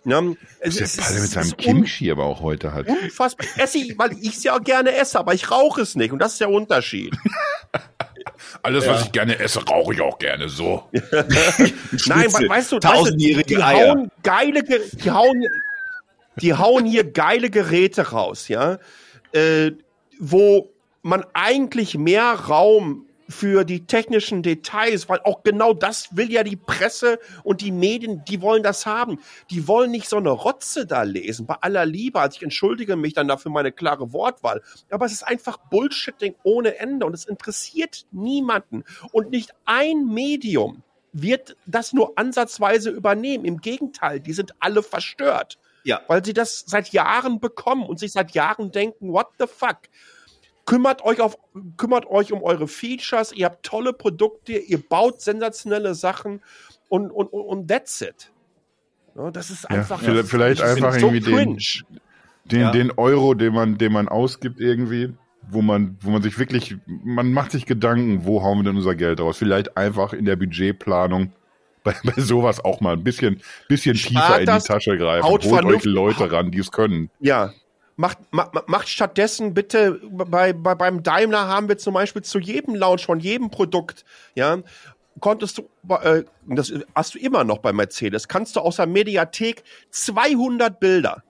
Ja, 0.05 0.22
es, 0.61 0.76
der 0.76 1.03
Palle 1.03 1.20
mit 1.20 1.31
seinem 1.31 1.57
Kimchi 1.57 2.11
aber 2.11 2.24
auch 2.24 2.41
heute 2.41 2.72
hat. 2.72 2.87
Unfassbar. 2.87 3.47
Esse 3.57 3.78
ich, 3.78 3.99
weil 3.99 4.12
ich 4.12 4.37
es 4.37 4.43
ja 4.45 4.57
gerne 4.59 4.95
esse, 4.97 5.18
aber 5.18 5.35
ich 5.35 5.51
rauche 5.51 5.83
es 5.83 5.95
nicht 5.95 6.12
und 6.12 6.20
das 6.20 6.33
ist 6.33 6.41
der 6.41 6.51
Unterschied. 6.51 7.14
Alles, 8.62 8.85
ja. 8.85 8.93
was 8.93 9.03
ich 9.05 9.12
gerne 9.12 9.39
esse, 9.39 9.64
rauche 9.64 9.95
ich 9.95 10.01
auch 10.01 10.18
gerne 10.18 10.49
so. 10.49 10.89
Nein, 10.93 12.33
weißt 12.33 12.72
du, 12.72 12.78
tausendjährige 12.78 13.57
die 13.57 13.62
Eier. 13.62 13.91
hauen 13.91 14.11
geile, 14.22 14.62
die 14.62 15.11
hauen, 15.11 15.45
die 16.37 16.55
hauen 16.55 16.85
hier 16.87 17.05
geile 17.05 17.51
Geräte 17.51 18.11
raus, 18.11 18.49
ja, 18.49 18.78
äh, 19.33 19.72
wo 20.18 20.70
man 21.03 21.24
eigentlich 21.35 21.97
mehr 21.97 22.33
Raum 22.33 23.07
für 23.31 23.64
die 23.64 23.87
technischen 23.87 24.43
Details, 24.43 25.09
weil 25.09 25.20
auch 25.20 25.43
genau 25.43 25.72
das 25.72 26.16
will 26.16 26.31
ja 26.31 26.43
die 26.43 26.57
Presse 26.57 27.18
und 27.45 27.61
die 27.61 27.70
Medien, 27.70 28.24
die 28.24 28.43
wollen 28.43 28.62
das 28.62 28.87
haben. 28.87 29.20
Die 29.51 29.68
wollen 29.68 29.91
nicht 29.91 30.09
so 30.09 30.16
eine 30.16 30.31
Rotze 30.31 30.85
da 30.87 31.03
lesen, 31.03 31.47
bei 31.47 31.55
aller 31.61 31.87
Liebe. 31.87 32.20
Also 32.20 32.37
ich 32.37 32.43
entschuldige 32.43 32.97
mich 32.97 33.14
dann 33.14 33.28
dafür 33.28 33.53
meine 33.53 33.72
klare 33.72 34.12
Wortwahl. 34.12 34.62
Aber 34.91 35.07
es 35.07 35.12
ist 35.12 35.22
einfach 35.22 35.59
Bullshitting 35.70 36.35
ohne 36.43 36.78
Ende 36.78 37.07
und 37.07 37.14
es 37.14 37.24
interessiert 37.24 38.07
niemanden. 38.11 38.85
Und 39.12 39.31
nicht 39.31 39.55
ein 39.64 40.07
Medium 40.07 40.83
wird 41.12 41.57
das 41.66 41.93
nur 41.93 42.12
ansatzweise 42.16 42.91
übernehmen. 42.91 43.45
Im 43.45 43.61
Gegenteil, 43.61 44.20
die 44.20 44.33
sind 44.33 44.55
alle 44.61 44.83
verstört. 44.83 45.59
Ja. 45.85 46.01
Weil 46.09 46.24
sie 46.24 46.35
das 46.35 46.64
seit 46.66 46.91
Jahren 46.91 47.41
bekommen 47.41 47.85
und 47.87 47.99
sich 47.99 48.12
seit 48.12 48.33
Jahren 48.33 48.70
denken, 48.70 49.12
what 49.12 49.28
the 49.39 49.47
fuck? 49.47 49.78
Kümmert 50.71 51.05
euch 51.05 51.21
auf, 51.21 51.37
kümmert 51.77 52.07
euch 52.07 52.33
um 52.33 52.45
eure 52.45 52.68
Features, 52.68 53.33
ihr 53.33 53.47
habt 53.47 53.66
tolle 53.66 53.93
Produkte, 53.93 54.53
ihr 54.53 54.79
baut 54.79 55.21
sensationelle 55.21 55.97
Sachen 55.97 56.43
und, 56.89 57.11
und, 57.11 57.27
und 57.27 57.66
that's 57.66 58.01
it. 58.01 58.31
Ja, 59.16 59.33
das 59.33 59.51
ist 59.51 59.68
einfach. 59.68 60.01
Ja, 60.01 60.23
vielleicht 60.23 60.62
einfach 60.62 60.97
irgendwie 60.97 61.23
so 61.23 61.31
den, 61.35 61.59
den, 62.45 62.61
ja. 62.61 62.71
den 62.71 62.93
Euro, 62.93 63.35
den 63.35 63.53
man, 63.53 63.79
den 63.79 63.93
man 63.93 64.07
ausgibt 64.07 64.61
irgendwie, 64.61 65.12
wo 65.51 65.61
man, 65.61 65.99
wo 66.03 66.11
man 66.11 66.23
sich 66.23 66.39
wirklich, 66.39 66.77
man 66.87 67.33
macht 67.33 67.51
sich 67.51 67.66
Gedanken, 67.66 68.25
wo 68.25 68.45
hauen 68.45 68.61
wir 68.61 68.62
denn 68.62 68.77
unser 68.77 68.95
Geld 68.95 69.18
raus? 69.18 69.39
Vielleicht 69.39 69.77
einfach 69.77 70.12
in 70.12 70.25
der 70.25 70.37
Budgetplanung 70.37 71.33
bei, 71.83 71.97
bei 72.05 72.23
sowas 72.23 72.64
auch 72.64 72.81
mal 72.81 72.93
ein 72.93 73.03
bisschen, 73.03 73.41
bisschen 73.66 73.97
tiefer 73.97 74.39
in 74.39 74.47
die 74.47 74.62
Tasche 74.64 74.97
greifen. 74.97 75.27
Holt 75.27 75.45
euch 75.45 75.85
Leute 75.85 76.31
ran, 76.31 76.53
die 76.53 76.61
es 76.61 76.71
können. 76.71 77.11
Ja, 77.18 77.55
Macht, 78.01 78.19
macht, 78.31 78.67
macht 78.67 78.89
stattdessen 78.89 79.53
bitte, 79.53 80.01
bei, 80.11 80.55
bei, 80.55 80.75
beim 80.75 81.03
Daimler 81.03 81.49
haben 81.49 81.69
wir 81.69 81.77
zum 81.77 81.93
Beispiel 81.93 82.23
zu 82.23 82.39
jedem 82.39 82.75
Launch 82.75 83.05
von 83.05 83.21
jedem 83.21 83.51
Produkt, 83.51 84.07
ja, 84.35 84.59
konntest 85.21 85.59
du, 85.59 85.69
äh, 85.97 86.25
das 86.47 86.73
hast 86.95 87.15
du 87.15 87.19
immer 87.19 87.45
noch 87.45 87.59
bei 87.59 87.75
Mercedes, 87.75 88.27
kannst 88.27 88.57
du 88.57 88.61
aus 88.61 88.77
der 88.77 88.87
Mediathek 88.87 89.65
200 89.91 90.81
Bilder 90.81 91.23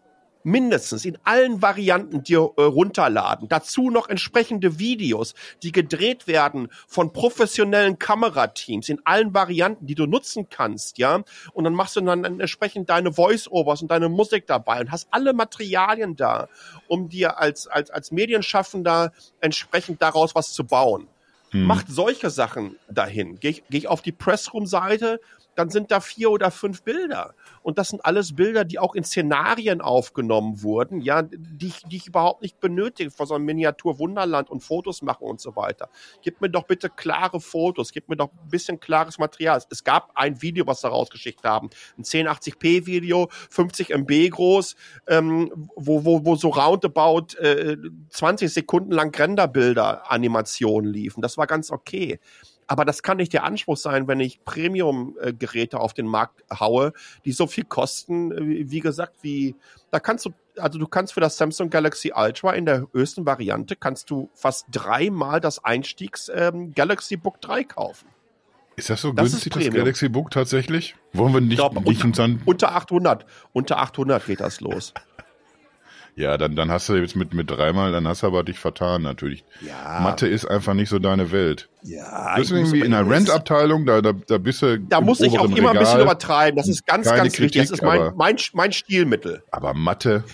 mindestens 0.43 1.05
in 1.05 1.18
allen 1.24 1.62
Varianten 1.62 2.22
dir 2.22 2.51
äh, 2.57 2.62
runterladen. 2.62 3.49
Dazu 3.49 3.91
noch 3.91 4.09
entsprechende 4.09 4.78
Videos, 4.78 5.34
die 5.62 5.72
gedreht 5.72 6.26
werden 6.26 6.68
von 6.86 7.12
professionellen 7.12 7.99
Kamerateams 7.99 8.88
in 8.88 9.01
allen 9.05 9.34
Varianten, 9.34 9.86
die 9.86 9.95
du 9.95 10.07
nutzen 10.07 10.49
kannst, 10.49 10.99
ja. 10.99 11.22
Und 11.53 11.64
dann 11.64 11.74
machst 11.74 11.97
du 11.97 12.01
dann 12.01 12.24
entsprechend 12.24 12.91
deine 12.91 13.12
Voice-Overs 13.12 13.82
und 13.82 13.91
deine 13.91 14.09
Musik 14.09 14.47
dabei 14.47 14.80
und 14.80 14.91
hast 14.91 15.09
alle 15.11 15.32
Materialien 15.32 16.16
da, 16.16 16.49
um 16.88 17.09
dir 17.09 17.38
als, 17.38 17.66
als, 17.66 17.91
als 17.91 18.11
Medienschaffender 18.11 19.12
entsprechend 19.41 20.03
daraus 20.03 20.34
was 20.34 20.53
zu 20.53 20.64
bauen. 20.64 21.09
Hm. 21.51 21.64
Macht 21.64 21.86
solche 21.88 22.30
Sachen 22.30 22.76
dahin. 22.88 23.41
Gehe 23.41 23.51
ich, 23.51 23.64
geh 23.68 23.78
ich 23.78 23.88
auf 23.88 24.03
die 24.03 24.12
Pressroom-Seite, 24.12 25.20
dann 25.55 25.70
sind 25.70 25.90
da 25.90 26.01
vier 26.01 26.30
oder 26.30 26.51
fünf 26.51 26.82
Bilder. 26.82 27.34
Und 27.62 27.78
das 27.78 27.88
sind 27.88 28.05
alles 28.05 28.34
Bilder, 28.36 28.64
die 28.64 28.78
auch 28.78 28.94
in 28.94 29.05
Szenarien 29.05 29.80
aufgenommen 29.80 30.62
wurden, 30.62 31.01
ja, 31.01 31.22
die, 31.22 31.72
die 31.86 31.96
ich 31.96 32.07
überhaupt 32.07 32.42
nicht 32.42 32.61
benötige 32.61 33.11
vor 33.11 33.26
so 33.26 33.34
einem 33.34 33.44
Miniatur-Wunderland 33.44 34.51
und 34.51 34.62
Fotos 34.62 35.03
machen 35.03 35.24
und 35.24 35.40
so 35.40 35.57
weiter. 35.57 35.90
Gib 36.22 36.40
mir 36.40 36.51
doch 36.51 36.64
bitte 36.64 36.88
klare 36.88 37.40
Fotos, 37.40 37.92
gib 37.92 38.09
mir 38.09 38.16
doch 38.16 38.30
ein 38.32 38.48
bisschen 38.48 38.80
klares 38.80 39.18
Material. 39.18 39.62
Es 39.70 39.84
gab 39.84 40.12
ein 40.14 40.40
Video, 40.40 40.66
was 40.66 40.80
sie 40.80 40.88
rausgeschickt 40.88 41.44
haben. 41.44 41.70
Ein 41.98 42.05
1080p-Video, 42.05 43.28
50 43.51 43.90
MB 43.90 44.30
groß, 44.30 44.76
ähm, 45.09 45.68
wo, 45.76 46.05
wo, 46.05 46.24
wo 46.24 46.36
so 46.36 46.48
roundabout 46.48 47.36
äh, 47.38 47.76
20 48.11 48.53
Sekunden 48.53 48.92
lang 48.92 49.14
Renderbilder, 49.14 50.11
Animationen 50.11 50.92
liefen. 50.92 51.20
Das 51.20 51.36
war 51.36 51.46
ganz 51.46 51.70
okay. 51.70 52.18
Aber 52.71 52.85
das 52.85 53.03
kann 53.03 53.16
nicht 53.16 53.33
der 53.33 53.43
Anspruch 53.43 53.77
sein, 53.77 54.07
wenn 54.07 54.21
ich 54.21 54.45
Premium-Geräte 54.45 55.81
auf 55.81 55.93
den 55.93 56.07
Markt 56.07 56.45
haue, 56.57 56.93
die 57.25 57.33
so 57.33 57.49
viel 57.49 57.64
kosten, 57.64 58.31
wie 58.71 58.79
gesagt, 58.79 59.16
wie, 59.23 59.57
da 59.91 59.99
kannst 59.99 60.25
du, 60.27 60.31
also 60.57 60.79
du 60.79 60.87
kannst 60.87 61.14
für 61.14 61.21
das 61.21 61.37
Samsung 61.37 61.68
Galaxy 61.68 62.12
Ultra 62.14 62.53
in 62.53 62.66
der 62.66 62.87
höchsten 62.93 63.27
Variante, 63.27 63.75
kannst 63.75 64.09
du 64.09 64.31
fast 64.35 64.66
dreimal 64.71 65.41
das 65.41 65.64
Einstiegs 65.64 66.31
ähm, 66.33 66.73
Galaxy 66.73 67.16
Book 67.16 67.41
3 67.41 67.64
kaufen. 67.64 68.07
Ist 68.77 68.89
das 68.89 69.01
so 69.01 69.12
das 69.12 69.33
günstig, 69.33 69.53
das 69.53 69.75
Galaxy 69.75 70.09
Book 70.09 70.31
tatsächlich? 70.31 70.95
Wollen 71.12 71.35
wir 71.35 71.41
nicht, 71.41 71.57
glaub, 71.57 71.75
nicht 71.85 72.05
unter, 72.05 72.29
unter 72.45 72.77
800, 72.77 73.27
unter 73.53 73.79
800 73.79 74.25
geht 74.25 74.39
das 74.39 74.61
los. 74.61 74.95
Ja, 76.16 76.36
dann, 76.36 76.56
dann 76.56 76.70
hast 76.70 76.88
du 76.88 76.94
jetzt 76.94 77.16
mit, 77.16 77.32
mit 77.34 77.50
dreimal, 77.50 77.92
dann 77.92 78.06
hast 78.06 78.22
du 78.22 78.26
aber 78.26 78.42
dich 78.42 78.58
vertan 78.58 79.02
natürlich. 79.02 79.44
Ja. 79.61 80.00
Mathe 80.00 80.26
ist 80.26 80.44
einfach 80.44 80.74
nicht 80.74 80.88
so 80.88 80.98
deine 80.98 81.32
Welt. 81.32 81.68
Ja. 81.82 82.34
Du 82.34 82.40
bist 82.40 82.52
irgendwie 82.52 82.80
in 82.80 82.90
der 82.90 83.08
Rent-Abteilung, 83.08 83.86
da, 83.86 84.02
da, 84.02 84.12
da 84.12 84.38
bist 84.38 84.62
du. 84.62 84.78
Da 84.78 85.00
muss 85.00 85.20
ich 85.20 85.38
auch 85.38 85.44
immer 85.44 85.56
Regal. 85.56 85.76
ein 85.76 85.78
bisschen 85.78 86.00
übertreiben. 86.00 86.56
Das 86.56 86.68
ist 86.68 86.86
ganz, 86.86 87.06
Keine 87.06 87.22
ganz 87.22 87.34
Kritik, 87.34 87.62
wichtig. 87.62 87.62
Das 87.62 87.70
ist 87.70 87.82
mein, 87.82 88.12
mein, 88.16 88.36
mein 88.52 88.72
Stilmittel. 88.72 89.42
Aber 89.50 89.72
Mathe, 89.72 90.24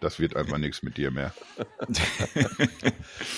das 0.00 0.20
wird 0.20 0.36
einfach 0.36 0.58
nichts 0.58 0.82
mit 0.82 0.96
dir 0.98 1.10
mehr. 1.10 1.32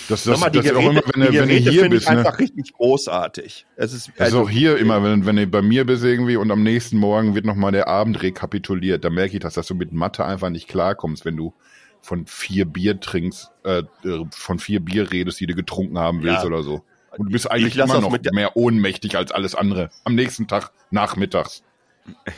das, 0.09 0.25
das, 0.25 0.41
mal, 0.41 0.51
das 0.51 0.65
Geräte, 0.65 0.77
auch 0.77 0.91
immer, 0.91 1.03
wenn, 1.15 1.31
die 1.31 1.39
wenn 1.39 1.49
du 1.49 1.55
hier 1.55 1.89
bist. 1.89 2.09
Ne? 2.09 2.19
einfach 2.19 2.39
richtig 2.39 2.73
großartig. 2.73 3.67
Es 3.77 3.93
ist, 3.93 4.09
das 4.09 4.27
also, 4.27 4.41
ist 4.41 4.45
auch 4.47 4.51
hier 4.51 4.77
immer, 4.79 5.03
wenn, 5.05 5.25
wenn 5.25 5.37
du 5.37 5.47
bei 5.47 5.63
mir 5.63 5.85
bist 5.87 6.05
irgendwie 6.05 6.37
und 6.37 6.51
am 6.51 6.63
nächsten 6.63 6.97
Morgen 6.97 7.35
wird 7.35 7.45
nochmal 7.45 7.73
der 7.73 7.87
Abend 7.87 8.23
rekapituliert, 8.23 9.05
da 9.05 9.11
merke 9.11 9.35
ich, 9.35 9.41
dass, 9.41 9.55
dass 9.55 9.67
du 9.67 9.75
mit 9.75 9.93
Mathe 9.93 10.25
einfach 10.25 10.51
nicht 10.51 10.69
klarkommst, 10.69 11.25
wenn 11.25 11.37
du 11.37 11.55
von 12.01 12.27
vier 12.27 12.65
Bier 12.65 13.01
trinkst, 13.01 13.51
äh, 13.65 13.83
von 14.31 14.59
vier 14.59 14.81
Bier 14.81 15.11
redest, 15.11 15.41
die 15.41 15.47
du 15.47 15.55
getrunken 15.55 15.99
haben 15.99 16.23
willst 16.23 16.43
ja. 16.43 16.47
oder 16.47 16.63
so. 16.63 16.83
Und 17.17 17.27
du 17.27 17.33
bist 17.33 17.51
eigentlich 17.51 17.77
immer 17.77 18.01
noch 18.01 18.17
mehr 18.33 18.57
ohnmächtig 18.57 19.17
als 19.17 19.33
alles 19.33 19.55
andere. 19.55 19.91
Am 20.05 20.15
nächsten 20.15 20.47
Tag 20.47 20.71
nachmittags. 20.91 21.63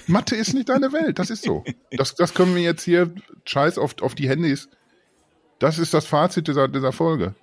Mathe 0.06 0.34
ist 0.36 0.54
nicht 0.54 0.68
deine 0.68 0.92
Welt, 0.92 1.18
das 1.18 1.30
ist 1.30 1.44
so. 1.44 1.64
Das, 1.92 2.14
das 2.14 2.34
können 2.34 2.54
wir 2.54 2.62
jetzt 2.62 2.82
hier, 2.82 3.12
scheiß 3.44 3.78
auf, 3.78 4.00
auf 4.00 4.14
die 4.14 4.28
Handys. 4.28 4.68
Das 5.58 5.78
ist 5.78 5.94
das 5.94 6.06
Fazit 6.06 6.48
dieser, 6.48 6.68
dieser 6.68 6.92
Folge. 6.92 7.34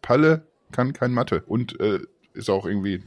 Palle 0.00 0.46
kann 0.72 0.92
kein 0.92 1.12
Mathe 1.12 1.42
und 1.46 1.78
äh, 1.80 2.00
ist 2.34 2.50
auch 2.50 2.66
irgendwie, 2.66 3.04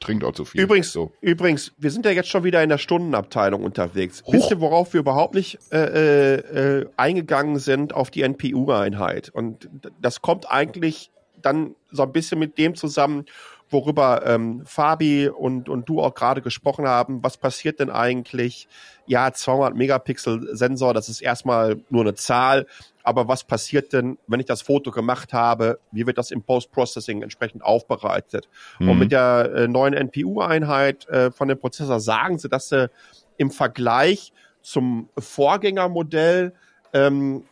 trinkt 0.00 0.24
auch 0.24 0.32
zu 0.32 0.44
viel. 0.44 0.60
Übrigens, 0.60 0.92
so. 0.92 1.12
übrigens, 1.20 1.72
wir 1.78 1.90
sind 1.90 2.04
ja 2.04 2.12
jetzt 2.12 2.28
schon 2.28 2.44
wieder 2.44 2.62
in 2.62 2.68
der 2.68 2.78
Stundenabteilung 2.78 3.64
unterwegs. 3.64 4.22
Hoch. 4.24 4.32
Wisst 4.32 4.50
ihr, 4.50 4.60
worauf 4.60 4.92
wir 4.92 5.00
überhaupt 5.00 5.34
nicht 5.34 5.58
äh, 5.72 6.36
äh, 6.36 6.80
äh 6.80 6.86
eingegangen 6.96 7.58
sind 7.58 7.94
auf 7.94 8.10
die 8.10 8.22
NPU-Einheit? 8.22 9.30
Und 9.30 9.68
das 10.00 10.22
kommt 10.22 10.50
eigentlich 10.50 11.10
dann 11.40 11.74
so 11.90 12.02
ein 12.02 12.12
bisschen 12.12 12.38
mit 12.38 12.58
dem 12.58 12.74
zusammen, 12.74 13.24
worüber 13.70 14.24
ähm, 14.26 14.62
Fabi 14.64 15.28
und, 15.28 15.68
und 15.68 15.88
du 15.88 16.00
auch 16.00 16.14
gerade 16.14 16.42
gesprochen 16.42 16.86
haben. 16.86 17.22
Was 17.22 17.36
passiert 17.36 17.80
denn 17.80 17.90
eigentlich? 17.90 18.68
Ja, 19.06 19.32
200 19.32 19.74
Megapixel 19.74 20.56
Sensor, 20.56 20.94
das 20.94 21.08
ist 21.08 21.20
erstmal 21.20 21.82
nur 21.90 22.02
eine 22.02 22.14
Zahl. 22.14 22.66
Aber 23.02 23.28
was 23.28 23.44
passiert 23.44 23.92
denn, 23.92 24.18
wenn 24.26 24.40
ich 24.40 24.46
das 24.46 24.62
Foto 24.62 24.90
gemacht 24.90 25.32
habe? 25.32 25.78
Wie 25.92 26.06
wird 26.06 26.18
das 26.18 26.30
im 26.30 26.42
Post-Processing 26.42 27.22
entsprechend 27.22 27.62
aufbereitet? 27.62 28.48
Mhm. 28.78 28.88
Und 28.88 28.98
mit 28.98 29.12
der 29.12 29.52
äh, 29.54 29.68
neuen 29.68 29.94
NPU-Einheit 29.94 31.08
äh, 31.08 31.30
von 31.30 31.48
dem 31.48 31.58
Prozessor 31.58 32.00
sagen 32.00 32.38
sie, 32.38 32.48
dass 32.48 32.68
sie 32.68 32.90
im 33.36 33.50
Vergleich 33.50 34.32
zum 34.62 35.08
Vorgängermodell 35.16 36.52
ähm, 36.92 37.44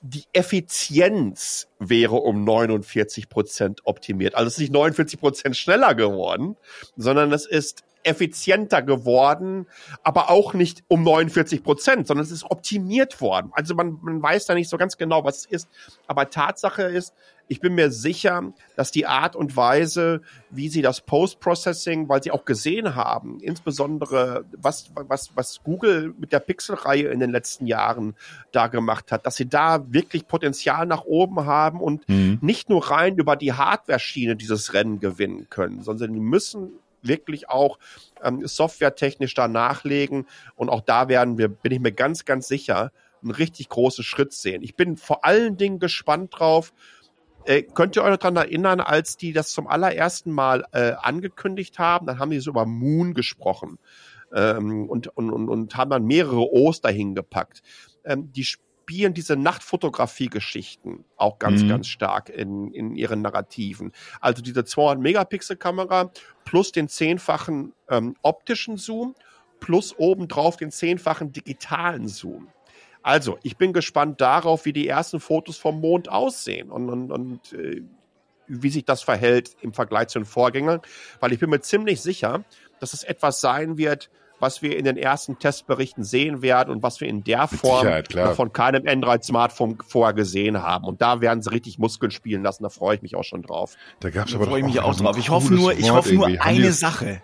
die 0.00 0.24
Effizienz 0.32 1.68
wäre 1.78 2.16
um 2.16 2.44
49 2.44 3.28
Prozent 3.28 3.80
optimiert. 3.84 4.34
Also 4.34 4.46
es 4.46 4.54
ist 4.54 4.60
nicht 4.60 4.72
49 4.72 5.18
Prozent 5.18 5.56
schneller 5.56 5.94
geworden, 5.94 6.56
sondern 6.96 7.32
es 7.32 7.46
ist 7.46 7.84
effizienter 8.04 8.82
geworden, 8.82 9.66
aber 10.02 10.30
auch 10.30 10.54
nicht 10.54 10.82
um 10.88 11.02
49 11.02 11.62
Prozent, 11.62 12.06
sondern 12.06 12.24
es 12.24 12.32
ist 12.32 12.44
optimiert 12.44 13.20
worden. 13.20 13.50
Also 13.52 13.74
man, 13.74 13.98
man 14.02 14.22
weiß 14.22 14.46
da 14.46 14.54
nicht 14.54 14.68
so 14.68 14.76
ganz 14.76 14.96
genau, 14.96 15.24
was 15.24 15.38
es 15.38 15.46
ist. 15.46 15.68
Aber 16.06 16.30
Tatsache 16.30 16.82
ist, 16.82 17.14
ich 17.52 17.60
bin 17.60 17.74
mir 17.74 17.90
sicher, 17.90 18.52
dass 18.76 18.90
die 18.92 19.04
Art 19.04 19.36
und 19.36 19.56
Weise, 19.56 20.22
wie 20.48 20.70
sie 20.70 20.80
das 20.80 21.02
Post-Processing, 21.02 22.08
weil 22.08 22.22
sie 22.22 22.30
auch 22.30 22.46
gesehen 22.46 22.94
haben, 22.94 23.40
insbesondere 23.40 24.46
was, 24.56 24.90
was, 24.94 25.36
was 25.36 25.62
Google 25.62 26.14
mit 26.18 26.32
der 26.32 26.40
Pixel-Reihe 26.40 27.08
in 27.08 27.20
den 27.20 27.30
letzten 27.30 27.66
Jahren 27.66 28.16
da 28.52 28.68
gemacht 28.68 29.12
hat, 29.12 29.26
dass 29.26 29.36
sie 29.36 29.48
da 29.48 29.84
wirklich 29.92 30.26
Potenzial 30.26 30.86
nach 30.86 31.04
oben 31.04 31.44
haben 31.44 31.80
und 31.80 32.08
mhm. 32.08 32.38
nicht 32.40 32.70
nur 32.70 32.90
rein 32.90 33.18
über 33.18 33.36
die 33.36 33.52
Hardware-Schiene 33.52 34.34
dieses 34.34 34.72
Rennen 34.72 34.98
gewinnen 34.98 35.48
können, 35.50 35.82
sondern 35.82 36.14
sie 36.14 36.20
müssen 36.20 36.70
wirklich 37.02 37.50
auch 37.50 37.78
ähm, 38.22 38.46
softwaretechnisch 38.46 39.34
da 39.34 39.46
nachlegen. 39.46 40.26
Und 40.54 40.70
auch 40.70 40.80
da 40.80 41.08
werden 41.08 41.36
wir, 41.36 41.48
bin 41.48 41.72
ich 41.72 41.80
mir 41.80 41.92
ganz, 41.92 42.24
ganz 42.24 42.48
sicher, 42.48 42.92
einen 43.22 43.30
richtig 43.30 43.68
großen 43.68 44.04
Schritt 44.04 44.32
sehen. 44.32 44.62
Ich 44.62 44.74
bin 44.74 44.96
vor 44.96 45.24
allen 45.24 45.56
Dingen 45.56 45.78
gespannt 45.78 46.32
drauf. 46.38 46.72
Äh, 47.44 47.62
könnt 47.62 47.96
ihr 47.96 48.02
euch 48.02 48.10
noch 48.10 48.16
daran 48.18 48.36
erinnern, 48.36 48.80
als 48.80 49.16
die 49.16 49.32
das 49.32 49.50
zum 49.50 49.66
allerersten 49.66 50.30
Mal 50.30 50.64
äh, 50.72 50.92
angekündigt 51.00 51.78
haben, 51.78 52.06
dann 52.06 52.18
haben 52.18 52.30
die 52.30 52.40
so 52.40 52.50
über 52.50 52.66
Moon 52.66 53.14
gesprochen 53.14 53.78
ähm, 54.32 54.88
und, 54.88 55.08
und, 55.16 55.30
und, 55.30 55.48
und 55.48 55.76
haben 55.76 55.90
dann 55.90 56.04
mehrere 56.04 56.52
O's 56.52 56.80
dahin 56.80 57.14
gepackt. 57.14 57.62
Ähm, 58.04 58.32
die 58.32 58.44
spielen 58.44 59.14
diese 59.14 59.36
Nachtfotografie-Geschichten 59.36 61.04
auch 61.16 61.38
ganz, 61.38 61.62
mhm. 61.62 61.68
ganz 61.68 61.86
stark 61.86 62.28
in, 62.28 62.72
in 62.72 62.94
ihren 62.94 63.22
Narrativen. 63.22 63.92
Also 64.20 64.42
diese 64.42 64.60
200-Megapixel-Kamera 64.60 66.10
plus 66.44 66.72
den 66.72 66.88
zehnfachen 66.88 67.72
ähm, 67.88 68.16
optischen 68.22 68.76
Zoom 68.76 69.14
plus 69.60 69.94
obendrauf 69.96 70.56
den 70.56 70.72
zehnfachen 70.72 71.32
digitalen 71.32 72.08
Zoom. 72.08 72.48
Also, 73.02 73.38
ich 73.42 73.56
bin 73.56 73.72
gespannt 73.72 74.20
darauf, 74.20 74.64
wie 74.64 74.72
die 74.72 74.86
ersten 74.86 75.20
Fotos 75.20 75.56
vom 75.56 75.80
Mond 75.80 76.08
aussehen 76.08 76.70
und, 76.70 76.88
und, 76.88 77.10
und 77.10 77.52
äh, 77.52 77.82
wie 78.46 78.70
sich 78.70 78.84
das 78.84 79.02
verhält 79.02 79.56
im 79.60 79.72
Vergleich 79.72 80.08
zu 80.08 80.18
den 80.18 80.26
Vorgängern, 80.26 80.80
weil 81.20 81.32
ich 81.32 81.40
bin 81.40 81.50
mir 81.50 81.60
ziemlich 81.60 82.00
sicher, 82.00 82.44
dass 82.80 82.92
es 82.92 83.02
etwas 83.02 83.40
sein 83.40 83.78
wird, 83.78 84.10
was 84.42 84.60
wir 84.60 84.76
in 84.76 84.84
den 84.84 84.96
ersten 84.96 85.38
Testberichten 85.38 86.02
sehen 86.02 86.42
werden 86.42 86.70
und 86.70 86.82
was 86.82 87.00
wir 87.00 87.06
in 87.06 87.22
der 87.22 87.46
Form 87.46 87.86
von 88.34 88.52
keinem 88.52 88.86
Android-Smartphone 88.88 89.78
vorher 89.86 90.14
gesehen 90.14 90.60
haben. 90.60 90.84
Und 90.84 91.00
da 91.00 91.20
werden 91.20 91.42
sie 91.42 91.50
richtig 91.52 91.78
Muskeln 91.78 92.10
spielen 92.10 92.42
lassen. 92.42 92.64
Da 92.64 92.68
freue 92.68 92.96
ich 92.96 93.02
mich 93.02 93.14
auch 93.14 93.22
schon 93.22 93.42
drauf. 93.42 93.76
Da 94.00 94.10
gab 94.10 94.26
es 94.26 94.34
aber 94.34 94.46
da 94.46 94.50
freue 94.50 94.60
ich 94.60 94.66
mich 94.66 94.80
auch 94.80 94.96
drauf. 94.96 95.16
Ich 95.16 95.30
hoffe 95.30 95.54
nur, 95.54 95.72
ich 95.72 95.92
hoffe 95.92 96.12
nur 96.14 96.26
eine 96.26 96.72
Sache. 96.72 97.22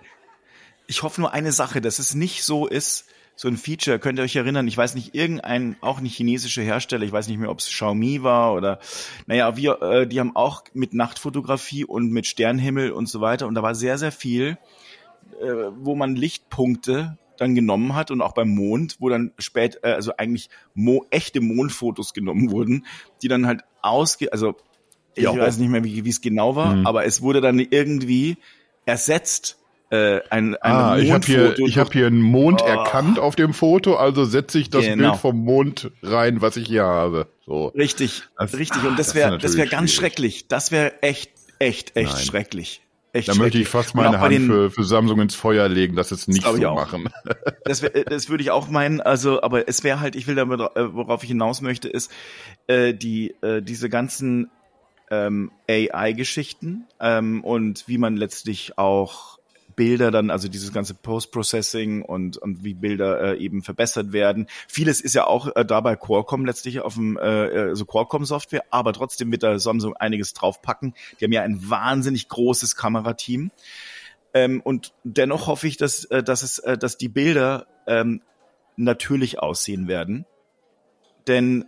Ich 0.86 1.02
hoffe 1.02 1.20
nur 1.20 1.32
eine 1.32 1.50
Sache, 1.50 1.80
dass 1.80 1.98
es 1.98 2.14
nicht 2.14 2.44
so 2.44 2.68
ist, 2.68 3.06
so 3.38 3.46
ein 3.46 3.56
Feature, 3.56 4.00
könnt 4.00 4.18
ihr 4.18 4.24
euch 4.24 4.34
erinnern, 4.34 4.66
ich 4.66 4.76
weiß 4.76 4.96
nicht, 4.96 5.14
irgendein, 5.14 5.76
auch 5.80 6.00
nicht 6.00 6.16
chinesischer 6.16 6.62
Hersteller, 6.62 7.04
ich 7.04 7.12
weiß 7.12 7.28
nicht 7.28 7.38
mehr, 7.38 7.50
ob 7.50 7.60
es 7.60 7.68
Xiaomi 7.68 8.24
war 8.24 8.52
oder, 8.52 8.80
naja, 9.26 9.56
wir, 9.56 9.80
äh, 9.80 10.06
die 10.08 10.18
haben 10.18 10.34
auch 10.34 10.64
mit 10.74 10.92
Nachtfotografie 10.92 11.84
und 11.84 12.10
mit 12.10 12.26
Sternhimmel 12.26 12.90
und 12.90 13.08
so 13.08 13.20
weiter 13.20 13.46
und 13.46 13.54
da 13.54 13.62
war 13.62 13.76
sehr, 13.76 13.96
sehr 13.96 14.12
viel 14.12 14.58
äh, 15.40 15.70
wo 15.76 15.94
man 15.94 16.16
Lichtpunkte 16.16 17.16
dann 17.36 17.54
genommen 17.54 17.94
hat 17.94 18.10
und 18.10 18.20
auch 18.20 18.32
beim 18.32 18.48
Mond, 18.48 18.96
wo 18.98 19.08
dann 19.08 19.32
spät, 19.38 19.78
äh, 19.82 19.92
also 19.92 20.12
eigentlich 20.16 20.50
mo 20.74 21.06
echte 21.10 21.40
Mondfotos 21.40 22.12
genommen 22.12 22.50
wurden, 22.50 22.86
die 23.22 23.28
dann 23.28 23.46
halt 23.46 23.62
ausge, 23.80 24.32
also 24.32 24.56
ich 25.14 25.24
ja, 25.24 25.36
weiß 25.36 25.58
nicht 25.58 25.68
mehr, 25.68 25.84
wie 25.84 26.08
es 26.08 26.20
genau 26.20 26.56
war, 26.56 26.74
mhm. 26.74 26.86
aber 26.86 27.04
es 27.04 27.22
wurde 27.22 27.40
dann 27.40 27.58
irgendwie 27.58 28.36
ersetzt 28.86 29.58
äh, 29.90 30.20
ein, 30.30 30.54
ein 30.56 30.72
ah, 30.72 30.98
ich 30.98 31.10
habe 31.10 31.24
hier, 31.24 31.58
ich 31.58 31.78
hab 31.78 31.92
hier 31.92 32.06
einen 32.06 32.20
Mond 32.20 32.60
oh. 32.62 32.66
erkannt 32.66 33.18
auf 33.18 33.36
dem 33.36 33.54
Foto, 33.54 33.96
also 33.96 34.24
setze 34.24 34.58
ich 34.58 34.68
das 34.68 34.84
genau. 34.84 35.10
Bild 35.10 35.20
vom 35.20 35.38
Mond 35.38 35.90
rein, 36.02 36.42
was 36.42 36.56
ich 36.58 36.68
hier 36.68 36.84
habe. 36.84 37.26
So. 37.46 37.68
Richtig, 37.68 38.24
das, 38.36 38.54
richtig. 38.58 38.84
Und 38.84 38.98
das 38.98 39.14
wäre, 39.14 39.38
das 39.38 39.56
wäre 39.56 39.68
ganz 39.68 39.90
schwierig. 39.90 40.12
schrecklich. 40.12 40.48
Das 40.48 40.70
wäre 40.72 41.02
echt, 41.02 41.32
echt, 41.58 41.96
echt 41.96 42.12
Nein. 42.12 42.24
schrecklich. 42.24 42.82
Echt 43.14 43.28
da 43.28 43.34
möchte 43.34 43.58
ich 43.58 43.68
fast 43.68 43.94
meine 43.94 44.20
Hand 44.20 44.36
für, 44.36 44.70
für 44.70 44.84
Samsung 44.84 45.20
ins 45.20 45.34
Feuer 45.34 45.66
legen, 45.68 45.96
dass 45.96 46.10
es 46.10 46.28
nicht 46.28 46.44
so 46.44 46.74
machen. 46.74 47.08
Das, 47.64 47.82
wär, 47.82 47.90
das 47.90 48.30
würde 48.30 48.42
ich 48.42 48.50
auch 48.50 48.68
meinen. 48.70 49.02
Also, 49.02 49.42
aber 49.42 49.68
es 49.68 49.84
wäre 49.84 50.00
halt, 50.00 50.16
ich 50.16 50.26
will 50.26 50.34
damit, 50.34 50.58
äh, 50.60 50.94
worauf 50.94 51.22
ich 51.22 51.28
hinaus 51.28 51.60
möchte, 51.60 51.88
ist 51.88 52.10
äh, 52.66 52.94
die 52.94 53.34
äh, 53.42 53.60
diese 53.60 53.90
ganzen 53.90 54.50
ähm, 55.10 55.50
AI-Geschichten 55.68 56.86
ähm, 56.98 57.44
und 57.44 57.86
wie 57.86 57.98
man 57.98 58.16
letztlich 58.16 58.78
auch 58.78 59.37
Bilder 59.78 60.10
dann, 60.10 60.30
also 60.30 60.48
dieses 60.48 60.72
ganze 60.72 60.92
Post-Processing 60.92 62.02
und, 62.02 62.36
und 62.36 62.64
wie 62.64 62.74
Bilder 62.74 63.20
äh, 63.20 63.38
eben 63.38 63.62
verbessert 63.62 64.12
werden. 64.12 64.48
Vieles 64.66 65.00
ist 65.00 65.14
ja 65.14 65.24
auch 65.24 65.54
äh, 65.54 65.64
dabei 65.64 65.94
Qualcomm 65.94 66.44
letztlich 66.44 66.80
auf 66.80 66.94
dem, 66.94 67.16
äh, 67.16 67.20
also 67.20 67.86
Qualcomm-Software, 67.86 68.64
aber 68.70 68.92
trotzdem 68.92 69.30
wird 69.30 69.44
da 69.44 69.56
Samsung 69.60 69.94
einiges 69.96 70.34
draufpacken. 70.34 70.94
Die 71.20 71.24
haben 71.24 71.32
ja 71.32 71.42
ein 71.42 71.70
wahnsinnig 71.70 72.28
großes 72.28 72.74
Kamerateam. 72.74 73.52
Ähm, 74.34 74.60
und 74.62 74.92
dennoch 75.04 75.46
hoffe 75.46 75.68
ich, 75.68 75.76
dass, 75.76 76.04
äh, 76.06 76.24
dass, 76.24 76.42
es, 76.42 76.58
äh, 76.58 76.76
dass 76.76 76.98
die 76.98 77.08
Bilder 77.08 77.68
ähm, 77.86 78.20
natürlich 78.74 79.38
aussehen 79.38 79.86
werden. 79.86 80.26
Denn 81.28 81.66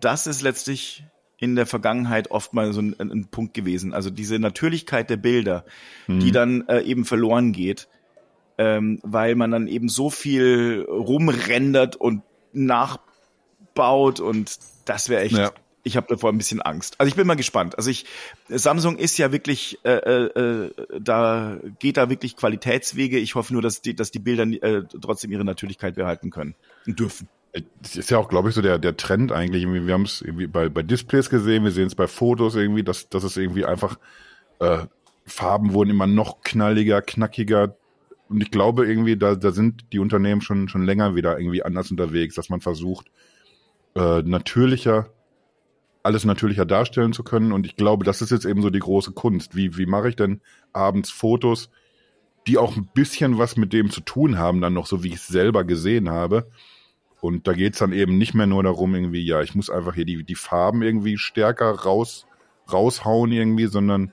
das 0.00 0.26
ist 0.26 0.40
letztlich 0.40 1.04
in 1.38 1.56
der 1.56 1.66
Vergangenheit 1.66 2.30
oft 2.30 2.52
mal 2.52 2.72
so 2.72 2.80
ein, 2.80 2.94
ein 2.98 3.26
Punkt 3.26 3.54
gewesen. 3.54 3.92
Also 3.92 4.10
diese 4.10 4.38
Natürlichkeit 4.38 5.10
der 5.10 5.16
Bilder, 5.16 5.64
mhm. 6.06 6.20
die 6.20 6.32
dann 6.32 6.68
äh, 6.68 6.82
eben 6.82 7.04
verloren 7.04 7.52
geht, 7.52 7.88
ähm, 8.58 9.00
weil 9.02 9.34
man 9.34 9.50
dann 9.50 9.66
eben 9.66 9.88
so 9.88 10.10
viel 10.10 10.86
rumrendert 10.88 11.96
und 11.96 12.22
nachbaut 12.52 14.20
und 14.20 14.58
das 14.84 15.08
wäre 15.08 15.22
echt. 15.22 15.36
Ja. 15.36 15.52
Ich 15.86 15.98
habe 15.98 16.06
davor 16.08 16.32
ein 16.32 16.38
bisschen 16.38 16.62
Angst. 16.62 16.94
Also 16.98 17.08
ich 17.08 17.14
bin 17.14 17.26
mal 17.26 17.34
gespannt. 17.34 17.76
Also 17.76 17.90
ich, 17.90 18.06
Samsung 18.48 18.96
ist 18.96 19.18
ja 19.18 19.32
wirklich, 19.32 19.78
äh, 19.84 19.90
äh, 19.90 20.70
da 20.98 21.58
geht 21.78 21.98
da 21.98 22.08
wirklich 22.08 22.36
Qualitätswege. 22.36 23.18
Ich 23.18 23.34
hoffe 23.34 23.52
nur, 23.52 23.60
dass 23.60 23.82
die, 23.82 23.94
dass 23.94 24.10
die 24.10 24.18
Bilder 24.18 24.44
äh, 24.44 24.84
trotzdem 25.02 25.30
ihre 25.30 25.44
Natürlichkeit 25.44 25.96
behalten 25.96 26.30
können 26.30 26.54
und 26.86 26.98
dürfen. 26.98 27.28
Das 27.82 27.94
ist 27.94 28.10
ja 28.10 28.18
auch, 28.18 28.28
glaube 28.28 28.48
ich, 28.48 28.54
so 28.54 28.62
der, 28.62 28.78
der 28.78 28.96
Trend 28.96 29.30
eigentlich. 29.30 29.64
Wir 29.64 29.94
haben 29.94 30.02
es 30.02 30.24
bei, 30.48 30.68
bei 30.68 30.82
Displays 30.82 31.30
gesehen, 31.30 31.62
wir 31.62 31.70
sehen 31.70 31.86
es 31.86 31.94
bei 31.94 32.08
Fotos 32.08 32.56
irgendwie, 32.56 32.82
dass, 32.82 33.08
dass 33.08 33.22
es 33.22 33.36
irgendwie 33.36 33.64
einfach 33.64 33.98
äh, 34.58 34.86
Farben 35.24 35.72
wurden 35.72 35.90
immer 35.90 36.06
noch 36.08 36.40
knalliger, 36.40 37.00
knackiger. 37.00 37.76
Und 38.28 38.40
ich 38.42 38.50
glaube 38.50 38.86
irgendwie, 38.86 39.16
da, 39.16 39.36
da 39.36 39.52
sind 39.52 39.92
die 39.92 40.00
Unternehmen 40.00 40.40
schon, 40.40 40.68
schon 40.68 40.84
länger 40.84 41.14
wieder 41.14 41.38
irgendwie 41.38 41.62
anders 41.62 41.90
unterwegs, 41.90 42.34
dass 42.34 42.48
man 42.48 42.60
versucht, 42.60 43.10
äh, 43.94 44.22
natürlicher, 44.22 45.10
alles 46.02 46.24
natürlicher 46.24 46.64
darstellen 46.64 47.12
zu 47.12 47.22
können. 47.22 47.52
Und 47.52 47.66
ich 47.66 47.76
glaube, 47.76 48.04
das 48.04 48.20
ist 48.20 48.30
jetzt 48.30 48.46
eben 48.46 48.62
so 48.62 48.70
die 48.70 48.80
große 48.80 49.12
Kunst. 49.12 49.54
Wie, 49.54 49.76
wie 49.78 49.86
mache 49.86 50.08
ich 50.08 50.16
denn 50.16 50.40
abends 50.72 51.10
Fotos, 51.10 51.70
die 52.46 52.58
auch 52.58 52.76
ein 52.76 52.88
bisschen 52.92 53.38
was 53.38 53.56
mit 53.56 53.72
dem 53.72 53.90
zu 53.90 54.00
tun 54.00 54.38
haben, 54.38 54.60
dann 54.60 54.74
noch 54.74 54.86
so, 54.86 55.02
wie 55.04 55.08
ich 55.08 55.14
es 55.14 55.28
selber 55.28 55.64
gesehen 55.64 56.10
habe. 56.10 56.48
Und 57.24 57.46
da 57.48 57.54
geht's 57.54 57.78
dann 57.78 57.94
eben 57.94 58.18
nicht 58.18 58.34
mehr 58.34 58.46
nur 58.46 58.62
darum, 58.62 58.94
irgendwie, 58.94 59.24
ja, 59.24 59.40
ich 59.40 59.54
muss 59.54 59.70
einfach 59.70 59.94
hier 59.94 60.04
die, 60.04 60.24
die 60.24 60.34
Farben 60.34 60.82
irgendwie 60.82 61.16
stärker 61.16 61.70
raus, 61.70 62.26
raushauen 62.70 63.32
irgendwie, 63.32 63.64
sondern 63.64 64.12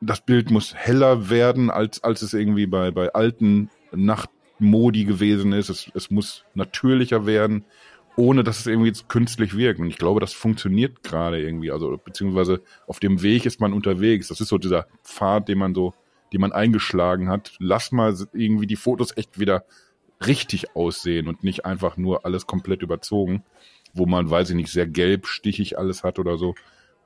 das 0.00 0.20
Bild 0.20 0.50
muss 0.50 0.74
heller 0.74 1.30
werden, 1.30 1.70
als, 1.70 2.02
als 2.02 2.22
es 2.22 2.34
irgendwie 2.34 2.66
bei, 2.66 2.90
bei 2.90 3.14
alten 3.14 3.70
Nachtmodi 3.92 5.04
gewesen 5.04 5.52
ist. 5.52 5.68
Es, 5.68 5.88
es 5.94 6.10
muss 6.10 6.44
natürlicher 6.52 7.26
werden, 7.26 7.64
ohne 8.16 8.42
dass 8.42 8.58
es 8.58 8.66
irgendwie 8.66 8.92
künstlich 9.06 9.56
wirkt. 9.56 9.78
Und 9.78 9.86
ich 9.86 9.98
glaube, 9.98 10.18
das 10.18 10.32
funktioniert 10.32 11.04
gerade 11.04 11.40
irgendwie. 11.40 11.70
Also, 11.70 11.96
beziehungsweise 11.96 12.60
auf 12.88 12.98
dem 12.98 13.22
Weg 13.22 13.46
ist 13.46 13.60
man 13.60 13.72
unterwegs. 13.72 14.26
Das 14.26 14.40
ist 14.40 14.48
so 14.48 14.58
dieser 14.58 14.88
Pfad, 15.04 15.46
den 15.46 15.58
man 15.58 15.76
so, 15.76 15.94
den 16.32 16.40
man 16.40 16.50
eingeschlagen 16.50 17.28
hat. 17.28 17.52
Lass 17.60 17.92
mal 17.92 18.16
irgendwie 18.32 18.66
die 18.66 18.74
Fotos 18.74 19.16
echt 19.16 19.38
wieder 19.38 19.62
richtig 20.26 20.74
aussehen 20.76 21.28
und 21.28 21.44
nicht 21.44 21.64
einfach 21.64 21.96
nur 21.96 22.24
alles 22.24 22.46
komplett 22.46 22.82
überzogen, 22.82 23.44
wo 23.92 24.06
man, 24.06 24.30
weiß 24.30 24.50
ich 24.50 24.56
nicht, 24.56 24.70
sehr 24.70 24.86
gelb, 24.86 25.26
stichig 25.26 25.78
alles 25.78 26.04
hat 26.04 26.18
oder 26.18 26.36
so. 26.36 26.54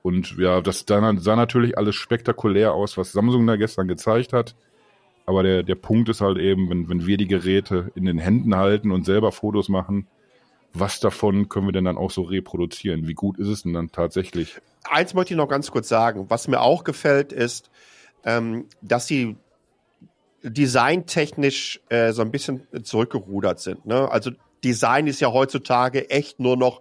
Und 0.03 0.37
ja, 0.37 0.61
das 0.61 0.85
sah 0.87 1.37
natürlich 1.37 1.79
alles 1.79 1.95
spektakulär 1.95 2.73
aus, 2.75 2.97
was 2.97 3.13
Samsung 3.13 3.47
da 3.47 3.57
gestern 3.57 3.87
gezeigt 3.87 4.33
hat. 4.33 4.57
Aber 5.27 5.45
der, 5.45 5.63
der 5.63 5.77
Punkt 5.77 6.09
ist 6.09 6.21
halt 6.21 6.39
eben, 6.39 6.69
wenn, 6.69 6.89
wenn 6.89 7.07
wir 7.07 7.17
die 7.17 7.29
Geräte 7.29 7.93
in 7.95 8.05
den 8.05 8.19
Händen 8.19 8.57
halten 8.57 8.91
und 8.91 9.05
selber 9.05 9.31
Fotos 9.31 9.69
machen, 9.69 10.09
was 10.75 11.01
davon 11.01 11.49
können 11.49 11.67
wir 11.69 11.73
denn 11.73 11.85
dann 11.85 11.99
auch 11.99 12.11
so 12.11 12.23
reproduzieren? 12.23 13.07
Wie 13.07 13.15
gut 13.15 13.39
ist 13.39 13.49
es 13.49 13.63
denn 13.63 13.75
dann 13.75 13.93
tatsächlich? 13.93 14.61
Eins 14.85 15.15
möchte 15.15 15.35
ich 15.35 15.39
noch 15.39 15.49
ganz 15.49 15.71
kurz 15.71 15.89
sagen. 15.89 16.27
Was 16.29 16.49
mir 16.49 16.61
auch 16.61 16.83
gefällt, 16.83 17.33
ist, 17.33 17.71
ähm, 18.25 18.67
dass 18.81 19.07
sie 19.07 19.37
designtechnisch 20.43 21.81
äh, 21.89 22.13
so 22.13 22.23
ein 22.23 22.31
bisschen 22.31 22.67
zurückgerudert 22.83 23.61
sind. 23.61 23.87
Ne? 23.87 24.11
Also 24.11 24.31
Design 24.65 25.07
ist 25.07 25.21
ja 25.21 25.33
heutzutage 25.33 26.11
echt 26.11 26.41
nur 26.41 26.57
noch 26.57 26.81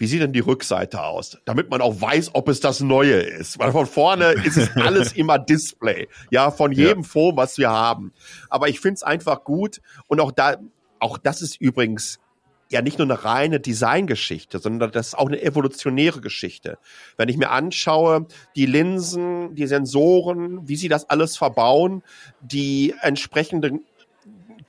wie 0.00 0.06
sieht 0.06 0.22
denn 0.22 0.32
die 0.32 0.40
Rückseite 0.40 1.02
aus? 1.02 1.36
Damit 1.44 1.68
man 1.68 1.82
auch 1.82 2.00
weiß, 2.00 2.30
ob 2.32 2.48
es 2.48 2.60
das 2.60 2.80
Neue 2.80 3.20
ist. 3.20 3.58
Weil 3.58 3.70
von 3.70 3.84
vorne 3.84 4.32
ist 4.44 4.56
es 4.56 4.74
alles 4.74 5.12
immer 5.12 5.38
Display. 5.38 6.08
Ja, 6.30 6.50
von 6.50 6.72
jedem 6.72 7.02
ja. 7.02 7.06
Phone, 7.06 7.36
was 7.36 7.58
wir 7.58 7.68
haben. 7.68 8.14
Aber 8.48 8.70
ich 8.70 8.80
finde 8.80 8.94
es 8.94 9.02
einfach 9.02 9.44
gut. 9.44 9.82
Und 10.06 10.20
auch 10.20 10.32
da, 10.32 10.56
auch 11.00 11.18
das 11.18 11.42
ist 11.42 11.60
übrigens 11.60 12.18
ja 12.70 12.82
nicht 12.82 12.98
nur 12.98 13.06
eine 13.06 13.24
reine 13.24 13.60
Designgeschichte, 13.60 14.60
sondern 14.60 14.92
das 14.92 15.08
ist 15.08 15.18
auch 15.18 15.26
eine 15.26 15.42
evolutionäre 15.42 16.20
Geschichte. 16.20 16.78
Wenn 17.16 17.28
ich 17.28 17.36
mir 17.36 17.50
anschaue, 17.50 18.26
die 18.54 18.66
Linsen, 18.66 19.54
die 19.54 19.66
Sensoren, 19.66 20.68
wie 20.68 20.76
sie 20.76 20.88
das 20.88 21.10
alles 21.10 21.36
verbauen, 21.36 22.02
die 22.40 22.94
entsprechenden 23.00 23.80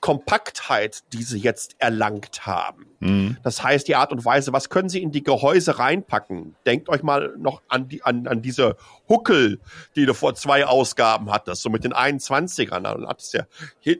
Kompaktheit, 0.02 1.04
die 1.12 1.22
sie 1.22 1.38
jetzt 1.38 1.76
erlangt 1.78 2.44
haben. 2.44 2.86
Mhm. 2.98 3.36
Das 3.44 3.62
heißt, 3.62 3.86
die 3.86 3.94
Art 3.94 4.10
und 4.10 4.24
Weise, 4.24 4.52
was 4.52 4.68
können 4.68 4.88
sie 4.88 5.00
in 5.00 5.12
die 5.12 5.22
Gehäuse 5.22 5.78
reinpacken? 5.78 6.56
Denkt 6.66 6.88
euch 6.88 7.04
mal 7.04 7.32
noch 7.38 7.62
an, 7.68 7.88
die, 7.88 8.02
an, 8.02 8.26
an 8.26 8.42
diese 8.42 8.76
Huckel, 9.08 9.60
die 9.94 10.04
du 10.04 10.12
vor 10.12 10.34
zwei 10.34 10.66
Ausgaben 10.66 11.30
hattest, 11.30 11.62
so 11.62 11.70
mit 11.70 11.84
den 11.84 11.94
21ern. 11.94 12.80
Da 12.80 12.98
hattest 13.06 13.32
ja 13.32 13.44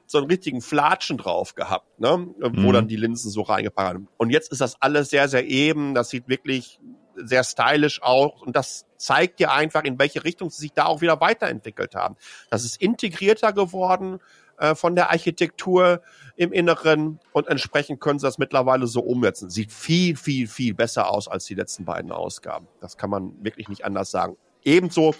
so 0.09 0.19
einen 0.19 0.27
richtigen 0.27 0.61
Flatschen 0.61 1.19
drauf 1.19 1.55
gehabt, 1.55 2.01
ne? 2.01 2.17
Mhm. 2.17 2.65
wo 2.65 2.73
dann 2.73 2.89
die 2.89 2.97
Linsen 2.97 3.31
so 3.31 3.43
reingepackt 3.43 3.89
haben. 3.89 4.09
Und 4.17 4.31
jetzt 4.31 4.51
ist 4.51 4.61
das 4.61 4.83
alles 4.83 5.09
sehr, 5.09 5.29
sehr 5.29 5.47
eben. 5.47 5.95
Das 5.95 6.11
sieht 6.11 6.29
wirklich 6.29 6.81
sehr 7.15 7.45
stylisch 7.45 8.03
aus 8.03 8.43
und 8.43 8.57
das 8.57 8.87
zeigt 8.97 9.39
dir 9.39 9.53
einfach, 9.53 9.85
in 9.85 10.01
welche 10.01 10.25
Richtung 10.25 10.51
sie 10.51 10.63
sich 10.63 10.73
da 10.73 10.87
auch 10.87 11.01
wieder 11.01 11.21
weiterentwickelt 11.21 11.95
haben. 11.95 12.17
Das 12.51 12.65
ist 12.65 12.81
integrierter 12.81 13.53
geworden, 13.53 14.19
äh, 14.63 14.75
von 14.77 14.95
der 14.95 15.11
Architektur 15.11 16.01
im 16.37 16.53
Inneren 16.53 17.19
und 17.33 17.49
entsprechend 17.49 18.01
können 18.01 18.19
sie 18.21 18.27
das 18.27 18.39
mittlerweile 18.39 18.87
so 18.87 19.01
umsetzen. 19.01 19.51
Sieht 19.51 19.73
viel, 19.73 20.17
viel, 20.17 20.47
viel 20.47 20.73
besser 20.73 21.11
aus 21.11 21.27
als 21.27 21.45
die 21.47 21.55
letzten 21.55 21.85
beiden 21.85 22.13
Ausgaben. 22.13 22.69
Das 22.81 22.97
kann 22.97 23.11
man 23.11 23.33
wirklich 23.43 23.69
nicht 23.69 23.85
anders 23.85 24.11
sagen. 24.11 24.37
Ebenso, 24.65 25.15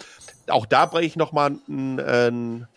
auch 0.47 0.65
da 0.65 0.85
breche 0.85 1.05
ich 1.05 1.15
nochmal 1.17 1.57
ein, 1.67 1.99
ein, 1.99 2.67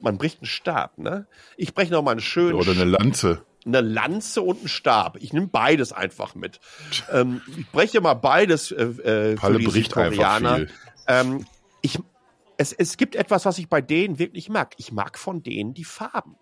man 0.00 0.18
bricht 0.18 0.38
einen 0.38 0.46
Stab, 0.46 0.96
ne? 0.98 1.26
Ich 1.56 1.74
breche 1.74 1.92
nochmal 1.92 2.12
einen 2.12 2.20
schönen. 2.20 2.54
Oder 2.54 2.72
eine 2.72 2.84
Lanze 2.84 3.42
eine 3.66 3.80
Lanze 3.82 4.40
und 4.40 4.60
einen 4.60 4.68
Stab. 4.68 5.18
Ich 5.20 5.34
nehme 5.34 5.48
beides 5.48 5.92
einfach 5.92 6.34
mit. 6.34 6.58
Ähm, 7.12 7.42
ich 7.58 7.68
breche 7.70 8.00
mal 8.00 8.14
beides 8.14 8.70
äh, 8.70 8.84
äh 8.84 9.34
Palle 9.34 9.54
für 9.54 9.58
die 9.58 9.66
bricht 9.66 9.92
Südkoreaner. 9.92 10.66
Ähm, 11.06 11.44
ich, 11.82 11.98
es, 12.58 12.72
es 12.72 12.96
gibt 12.96 13.14
etwas, 13.14 13.46
was 13.46 13.56
ich 13.58 13.68
bei 13.68 13.80
denen 13.80 14.18
wirklich 14.18 14.50
mag. 14.50 14.74
Ich 14.76 14.92
mag 14.92 15.16
von 15.16 15.42
denen 15.42 15.74
die 15.74 15.84
Farben, 15.84 16.36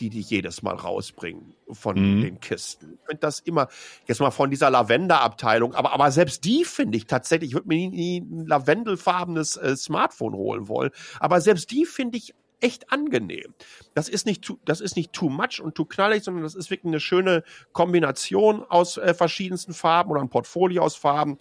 die 0.00 0.10
die 0.10 0.20
jedes 0.20 0.62
Mal 0.62 0.74
rausbringen 0.74 1.54
von 1.70 1.96
mhm. 1.96 2.22
den 2.22 2.40
Kisten. 2.40 2.98
Ich 3.00 3.06
finde 3.06 3.20
das 3.20 3.38
immer, 3.40 3.68
jetzt 4.06 4.20
mal 4.20 4.32
von 4.32 4.50
dieser 4.50 4.68
Lavender-Abteilung, 4.68 5.74
aber, 5.74 5.92
aber 5.92 6.10
selbst 6.10 6.44
die 6.44 6.64
finde 6.64 6.98
ich 6.98 7.06
tatsächlich, 7.06 7.50
ich 7.50 7.54
würde 7.54 7.68
mir 7.68 7.76
nie, 7.76 7.88
nie 7.88 8.20
ein 8.20 8.46
lavendelfarbenes 8.46 9.56
äh, 9.56 9.76
Smartphone 9.76 10.34
holen 10.34 10.66
wollen, 10.66 10.90
aber 11.20 11.40
selbst 11.40 11.70
die 11.70 11.86
finde 11.86 12.18
ich 12.18 12.34
echt 12.60 12.92
angenehm. 12.92 13.54
Das 13.94 14.08
ist 14.08 14.26
nicht 14.26 14.42
too, 14.42 14.58
das 14.64 14.80
ist 14.80 14.96
nicht 14.96 15.12
too 15.12 15.30
much 15.30 15.62
und 15.62 15.76
too 15.76 15.84
knallig, 15.84 16.24
sondern 16.24 16.42
das 16.42 16.56
ist 16.56 16.70
wirklich 16.70 16.90
eine 16.90 17.00
schöne 17.00 17.44
Kombination 17.72 18.64
aus 18.64 18.96
äh, 18.98 19.14
verschiedensten 19.14 19.72
Farben 19.72 20.10
oder 20.10 20.20
ein 20.20 20.28
Portfolio 20.28 20.82
aus 20.82 20.96
Farben 20.96 21.38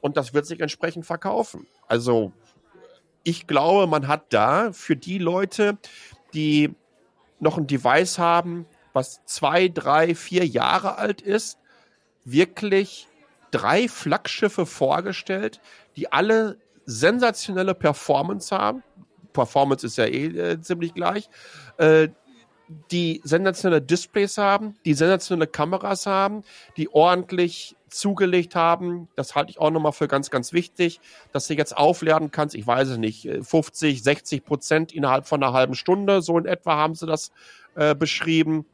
und 0.00 0.16
das 0.16 0.34
wird 0.34 0.46
sich 0.46 0.60
entsprechend 0.60 1.04
verkaufen. 1.04 1.66
Also 1.88 2.32
ich 3.24 3.46
glaube, 3.46 3.86
man 3.86 4.08
hat 4.08 4.32
da 4.32 4.72
für 4.72 4.96
die 4.96 5.18
Leute, 5.18 5.78
die 6.34 6.74
noch 7.40 7.58
ein 7.58 7.66
Device 7.66 8.18
haben, 8.18 8.66
was 8.92 9.24
zwei, 9.24 9.68
drei, 9.68 10.14
vier 10.14 10.46
Jahre 10.46 10.96
alt 10.98 11.20
ist, 11.20 11.58
wirklich 12.24 13.08
drei 13.50 13.88
Flaggschiffe 13.88 14.66
vorgestellt, 14.66 15.60
die 15.96 16.12
alle 16.12 16.58
sensationelle 16.84 17.74
Performance 17.74 18.56
haben. 18.56 18.82
Performance 19.32 19.86
ist 19.86 19.98
ja 19.98 20.04
eh 20.04 20.26
äh, 20.26 20.60
ziemlich 20.60 20.94
gleich. 20.94 21.28
Äh, 21.78 22.08
die 22.90 23.20
sensationelle 23.24 23.82
Displays 23.82 24.38
haben, 24.38 24.76
die 24.84 24.94
sensationelle 24.94 25.46
Kameras 25.46 26.06
haben, 26.06 26.42
die 26.76 26.88
ordentlich 26.88 27.76
zugelegt 27.92 28.54
haben. 28.54 29.08
Das 29.16 29.34
halte 29.34 29.50
ich 29.50 29.58
auch 29.58 29.70
nochmal 29.70 29.92
für 29.92 30.08
ganz, 30.08 30.30
ganz 30.30 30.52
wichtig, 30.52 31.00
dass 31.32 31.46
du 31.46 31.54
jetzt 31.54 31.76
aufladen 31.76 32.30
kannst. 32.30 32.54
Ich 32.54 32.66
weiß 32.66 32.88
es 32.88 32.98
nicht, 32.98 33.28
50, 33.42 34.02
60 34.02 34.44
Prozent 34.44 34.92
innerhalb 34.92 35.26
von 35.26 35.42
einer 35.42 35.52
halben 35.52 35.74
Stunde. 35.74 36.22
So 36.22 36.38
in 36.38 36.46
etwa 36.46 36.76
haben 36.76 36.94
sie 36.94 37.06
das 37.06 37.32
äh, 37.74 37.94
beschrieben. 37.94 38.66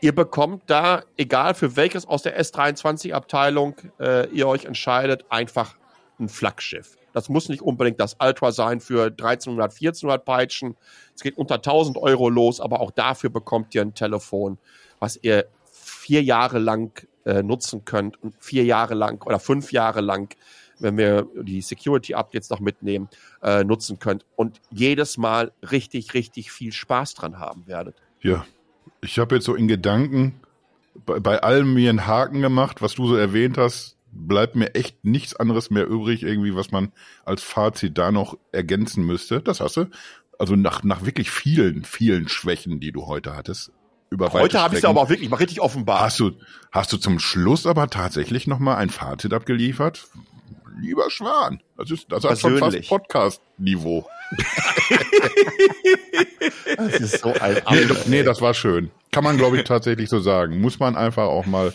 Ihr 0.00 0.14
bekommt 0.14 0.62
da, 0.66 1.02
egal 1.16 1.54
für 1.54 1.74
welches 1.74 2.06
aus 2.06 2.22
der 2.22 2.40
S23-Abteilung 2.40 3.74
äh, 3.98 4.28
ihr 4.28 4.46
euch 4.46 4.64
entscheidet, 4.64 5.24
einfach 5.28 5.74
ein 6.20 6.28
Flaggschiff. 6.28 6.96
Das 7.12 7.28
muss 7.28 7.48
nicht 7.48 7.62
unbedingt 7.62 7.98
das 7.98 8.16
Ultra 8.20 8.52
sein 8.52 8.80
für 8.80 9.06
1300, 9.06 9.72
1400 9.72 10.24
Peitschen. 10.24 10.76
Es 11.16 11.22
geht 11.22 11.36
unter 11.36 11.56
1000 11.56 11.96
Euro 11.96 12.28
los, 12.28 12.60
aber 12.60 12.80
auch 12.80 12.92
dafür 12.92 13.30
bekommt 13.30 13.74
ihr 13.74 13.82
ein 13.82 13.94
Telefon, 13.94 14.58
was 15.00 15.18
ihr 15.20 15.46
vier 15.72 16.22
Jahre 16.22 16.58
lang 16.58 17.07
äh, 17.24 17.42
nutzen 17.42 17.84
könnt 17.84 18.22
und 18.22 18.34
vier 18.38 18.64
Jahre 18.64 18.94
lang 18.94 19.24
oder 19.24 19.38
fünf 19.38 19.72
Jahre 19.72 20.00
lang, 20.00 20.34
wenn 20.78 20.96
wir 20.96 21.26
die 21.42 21.60
Security-Updates 21.60 22.50
noch 22.50 22.60
mitnehmen, 22.60 23.08
äh, 23.42 23.64
nutzen 23.64 23.98
könnt 23.98 24.24
und 24.36 24.60
jedes 24.70 25.18
Mal 25.18 25.52
richtig, 25.70 26.14
richtig 26.14 26.52
viel 26.52 26.72
Spaß 26.72 27.14
dran 27.14 27.38
haben 27.38 27.66
werdet. 27.66 27.96
Ja, 28.20 28.46
ich 29.00 29.18
habe 29.18 29.36
jetzt 29.36 29.44
so 29.44 29.54
in 29.54 29.68
Gedanken 29.68 30.40
bei, 31.06 31.20
bei 31.20 31.42
allem 31.42 31.74
mir 31.74 31.90
einen 31.90 32.06
Haken 32.06 32.40
gemacht, 32.40 32.82
was 32.82 32.94
du 32.94 33.06
so 33.06 33.16
erwähnt 33.16 33.58
hast, 33.58 33.96
bleibt 34.10 34.56
mir 34.56 34.74
echt 34.74 35.04
nichts 35.04 35.36
anderes 35.36 35.70
mehr 35.70 35.86
übrig, 35.86 36.22
irgendwie, 36.22 36.54
was 36.54 36.70
man 36.70 36.92
als 37.24 37.42
Fazit 37.42 37.98
da 37.98 38.10
noch 38.10 38.38
ergänzen 38.52 39.04
müsste. 39.04 39.40
Das 39.40 39.60
hast 39.60 39.76
du. 39.76 39.86
Also 40.38 40.56
nach, 40.56 40.84
nach 40.84 41.04
wirklich 41.04 41.30
vielen, 41.30 41.84
vielen 41.84 42.28
Schwächen, 42.28 42.80
die 42.80 42.92
du 42.92 43.06
heute 43.06 43.36
hattest, 43.36 43.72
über 44.10 44.32
Heute 44.32 44.60
habe 44.60 44.74
ich 44.74 44.78
es 44.78 44.84
aber 44.84 45.00
auch 45.00 45.08
wirklich 45.08 45.28
mal 45.28 45.36
richtig 45.36 45.60
offenbar. 45.60 46.00
Hast 46.00 46.18
du, 46.20 46.32
hast 46.72 46.92
du 46.92 46.96
zum 46.96 47.18
Schluss 47.18 47.66
aber 47.66 47.88
tatsächlich 47.88 48.46
noch 48.46 48.58
mal 48.58 48.76
ein 48.76 48.90
Fazit 48.90 49.32
abgeliefert? 49.32 50.06
Lieber 50.80 51.10
Schwan, 51.10 51.60
das 51.76 51.90
ist 51.90 52.06
das 52.10 52.24
ist 52.24 52.40
schon 52.40 52.58
fast 52.58 52.88
Podcast-Niveau. 52.88 54.08
das 56.76 57.00
ist 57.00 57.20
so 57.20 57.32
ein 57.32 57.60
nee, 57.70 57.86
nee, 58.06 58.22
das 58.22 58.40
war 58.40 58.54
schön. 58.54 58.90
Kann 59.10 59.24
man, 59.24 59.36
glaube 59.36 59.56
ich, 59.58 59.64
tatsächlich 59.64 60.08
so 60.08 60.20
sagen. 60.20 60.60
Muss 60.60 60.78
man 60.78 60.96
einfach 60.96 61.24
auch 61.24 61.46
mal. 61.46 61.72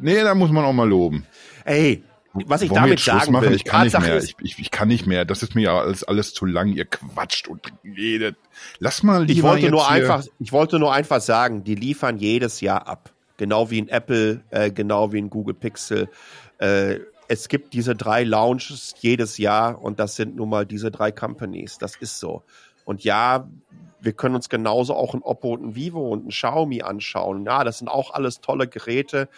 Nee, 0.00 0.22
da 0.22 0.34
muss 0.34 0.50
man 0.50 0.64
auch 0.64 0.72
mal 0.72 0.88
loben. 0.88 1.26
Ey, 1.66 2.02
was 2.46 2.62
ich 2.62 2.70
Wollen 2.70 2.82
damit 2.82 3.00
sagen 3.00 3.32
machen? 3.32 3.46
will, 3.46 3.54
ich 3.54 3.64
kann 3.64 3.84
nicht 3.84 4.00
mehr. 4.00 4.18
Ich, 4.18 4.36
ich, 4.40 4.58
ich, 4.58 4.70
kann 4.70 4.88
nicht 4.88 5.06
mehr. 5.06 5.24
Das 5.24 5.42
ist 5.42 5.54
mir 5.54 5.62
ja 5.62 5.78
alles, 5.78 6.02
alles 6.04 6.34
zu 6.34 6.46
lang. 6.46 6.72
Ihr 6.72 6.84
quatscht 6.84 7.48
und 7.48 7.72
redet. 7.84 8.36
Lass 8.80 9.02
mal 9.02 9.30
ich 9.30 9.42
wollte 9.42 9.70
nur 9.70 9.88
einfach, 9.88 10.24
ich 10.40 10.52
wollte 10.52 10.78
nur 10.78 10.92
einfach 10.92 11.20
sagen, 11.20 11.62
die 11.62 11.76
liefern 11.76 12.18
jedes 12.18 12.60
Jahr 12.60 12.88
ab. 12.88 13.10
Genau 13.36 13.70
wie 13.70 13.78
in 13.78 13.88
Apple, 13.88 14.42
äh, 14.50 14.70
genau 14.70 15.12
wie 15.12 15.18
in 15.18 15.30
Google 15.30 15.54
Pixel. 15.54 16.08
Äh, 16.58 17.00
es 17.28 17.48
gibt 17.48 17.72
diese 17.72 17.94
drei 17.94 18.24
Launches 18.24 18.94
jedes 19.00 19.38
Jahr 19.38 19.80
und 19.80 19.98
das 19.98 20.16
sind 20.16 20.36
nun 20.36 20.50
mal 20.50 20.66
diese 20.66 20.90
drei 20.90 21.10
Companies. 21.12 21.78
Das 21.78 21.96
ist 21.96 22.18
so. 22.18 22.42
Und 22.84 23.04
ja, 23.04 23.48
wir 24.00 24.12
können 24.12 24.34
uns 24.34 24.48
genauso 24.48 24.94
auch 24.94 25.14
ein 25.14 25.22
Oppo 25.22 25.54
und 25.54 25.64
ein 25.64 25.74
Vivo 25.74 26.08
und 26.08 26.26
ein 26.26 26.30
Xiaomi 26.30 26.82
anschauen. 26.82 27.44
Ja, 27.44 27.64
das 27.64 27.78
sind 27.78 27.88
auch 27.88 28.12
alles 28.12 28.40
tolle 28.40 28.68
Geräte. 28.68 29.28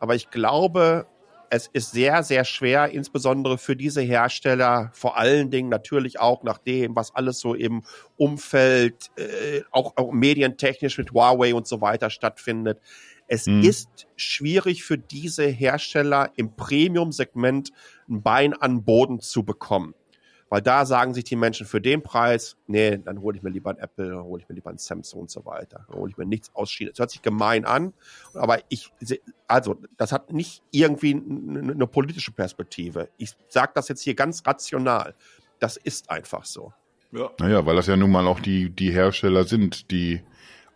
Aber 0.00 0.14
ich 0.14 0.30
glaube, 0.30 1.06
es 1.50 1.68
ist 1.72 1.92
sehr, 1.92 2.22
sehr 2.22 2.44
schwer, 2.44 2.90
insbesondere 2.90 3.58
für 3.58 3.76
diese 3.76 4.00
Hersteller, 4.00 4.90
vor 4.92 5.16
allen 5.16 5.50
Dingen 5.50 5.68
natürlich 5.68 6.20
auch 6.20 6.42
nach 6.42 6.58
dem, 6.58 6.96
was 6.96 7.14
alles 7.14 7.40
so 7.40 7.54
im 7.54 7.82
Umfeld, 8.16 9.10
äh, 9.16 9.62
auch, 9.70 9.96
auch 9.96 10.12
medientechnisch 10.12 10.98
mit 10.98 11.12
Huawei 11.12 11.54
und 11.54 11.66
so 11.66 11.80
weiter 11.80 12.10
stattfindet. 12.10 12.80
Es 13.28 13.46
hm. 13.46 13.62
ist 13.62 14.06
schwierig 14.16 14.84
für 14.84 14.98
diese 14.98 15.46
Hersteller 15.46 16.30
im 16.36 16.54
Premium-Segment 16.54 17.72
ein 18.08 18.22
Bein 18.22 18.52
an 18.54 18.84
Boden 18.84 19.20
zu 19.20 19.44
bekommen. 19.44 19.94
Weil 20.48 20.62
da 20.62 20.86
sagen 20.86 21.12
sich 21.12 21.24
die 21.24 21.34
Menschen 21.34 21.66
für 21.66 21.80
den 21.80 22.02
Preis, 22.02 22.56
nee, 22.66 22.98
dann 22.98 23.20
hole 23.20 23.36
ich 23.36 23.42
mir 23.42 23.50
lieber 23.50 23.70
ein 23.70 23.78
Apple, 23.78 24.10
dann 24.10 24.22
hole 24.22 24.40
ich 24.42 24.48
mir 24.48 24.54
lieber 24.54 24.70
ein 24.70 24.78
Samsung 24.78 25.22
und 25.22 25.30
so 25.30 25.44
weiter. 25.44 25.84
Dann 25.88 25.98
hole 25.98 26.10
ich 26.10 26.16
mir 26.16 26.26
nichts 26.26 26.54
aus 26.54 26.70
China. 26.70 26.90
Das 26.90 27.00
hört 27.00 27.10
sich 27.10 27.22
gemein 27.22 27.64
an, 27.64 27.92
aber 28.34 28.60
ich, 28.68 28.92
also, 29.48 29.76
das 29.96 30.12
hat 30.12 30.32
nicht 30.32 30.62
irgendwie 30.70 31.14
eine 31.14 31.86
politische 31.88 32.30
Perspektive. 32.30 33.08
Ich 33.16 33.34
sage 33.48 33.72
das 33.74 33.88
jetzt 33.88 34.02
hier 34.02 34.14
ganz 34.14 34.46
rational. 34.46 35.14
Das 35.58 35.76
ist 35.76 36.10
einfach 36.10 36.44
so. 36.44 36.72
Ja. 37.10 37.30
Naja, 37.40 37.66
weil 37.66 37.76
das 37.76 37.86
ja 37.86 37.96
nun 37.96 38.10
mal 38.10 38.26
auch 38.26 38.40
die, 38.40 38.70
die 38.70 38.92
Hersteller 38.92 39.44
sind, 39.44 39.90
die 39.90 40.22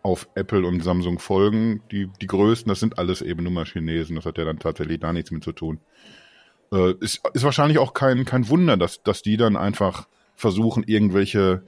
auf 0.03 0.27
Apple 0.35 0.65
und 0.65 0.81
Samsung 0.81 1.19
folgen. 1.19 1.81
Die, 1.91 2.07
die 2.21 2.27
größten, 2.27 2.69
das 2.69 2.79
sind 2.79 2.97
alles 2.97 3.21
eben 3.21 3.43
nur 3.43 3.51
mal 3.51 3.65
Chinesen. 3.65 4.15
Das 4.15 4.25
hat 4.25 4.37
ja 4.37 4.45
dann 4.45 4.59
tatsächlich 4.59 4.99
da 4.99 5.13
nichts 5.13 5.31
mit 5.31 5.43
zu 5.43 5.51
tun. 5.51 5.79
Äh, 6.71 6.93
ist, 6.99 7.21
ist 7.33 7.43
wahrscheinlich 7.43 7.79
auch 7.79 7.93
kein, 7.93 8.25
kein 8.25 8.47
Wunder, 8.49 8.77
dass, 8.77 9.03
dass 9.03 9.21
die 9.21 9.37
dann 9.37 9.57
einfach 9.57 10.07
versuchen, 10.35 10.83
irgendwelche 10.83 11.63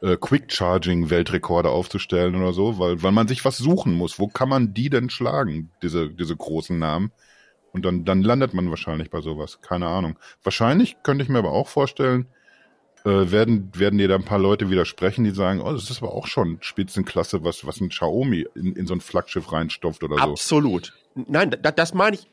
äh, 0.00 0.16
Quick-Charging-Weltrekorde 0.16 1.70
aufzustellen 1.70 2.34
oder 2.36 2.52
so, 2.52 2.78
weil, 2.78 3.02
weil 3.02 3.12
man 3.12 3.28
sich 3.28 3.44
was 3.44 3.58
suchen 3.58 3.92
muss. 3.94 4.18
Wo 4.18 4.28
kann 4.28 4.48
man 4.48 4.74
die 4.74 4.90
denn 4.90 5.10
schlagen, 5.10 5.70
diese, 5.82 6.08
diese 6.10 6.36
großen 6.36 6.78
Namen? 6.78 7.12
Und 7.72 7.84
dann, 7.84 8.04
dann 8.04 8.22
landet 8.22 8.54
man 8.54 8.70
wahrscheinlich 8.70 9.10
bei 9.10 9.20
sowas. 9.20 9.60
Keine 9.60 9.88
Ahnung. 9.88 10.18
Wahrscheinlich 10.42 10.96
könnte 11.02 11.22
ich 11.22 11.28
mir 11.28 11.38
aber 11.38 11.52
auch 11.52 11.68
vorstellen, 11.68 12.26
äh, 13.04 13.30
werden, 13.30 13.70
werden 13.74 13.98
dir 13.98 14.08
da 14.08 14.14
ein 14.14 14.24
paar 14.24 14.38
Leute 14.38 14.70
widersprechen, 14.70 15.24
die 15.24 15.30
sagen, 15.30 15.60
oh, 15.60 15.72
das 15.72 15.90
ist 15.90 16.02
aber 16.02 16.12
auch 16.12 16.26
schon 16.26 16.58
Spitzenklasse, 16.60 17.44
was, 17.44 17.66
was 17.66 17.80
ein 17.80 17.90
Xiaomi 17.90 18.46
in, 18.54 18.74
in 18.74 18.86
so 18.86 18.94
ein 18.94 19.00
Flaggschiff 19.00 19.52
reinstopft 19.52 20.02
oder 20.02 20.16
so. 20.16 20.22
Absolut. 20.22 20.94
Nein, 21.14 21.50
da, 21.50 21.70
das 21.70 21.94
meine 21.94 22.16
ich, 22.16 22.26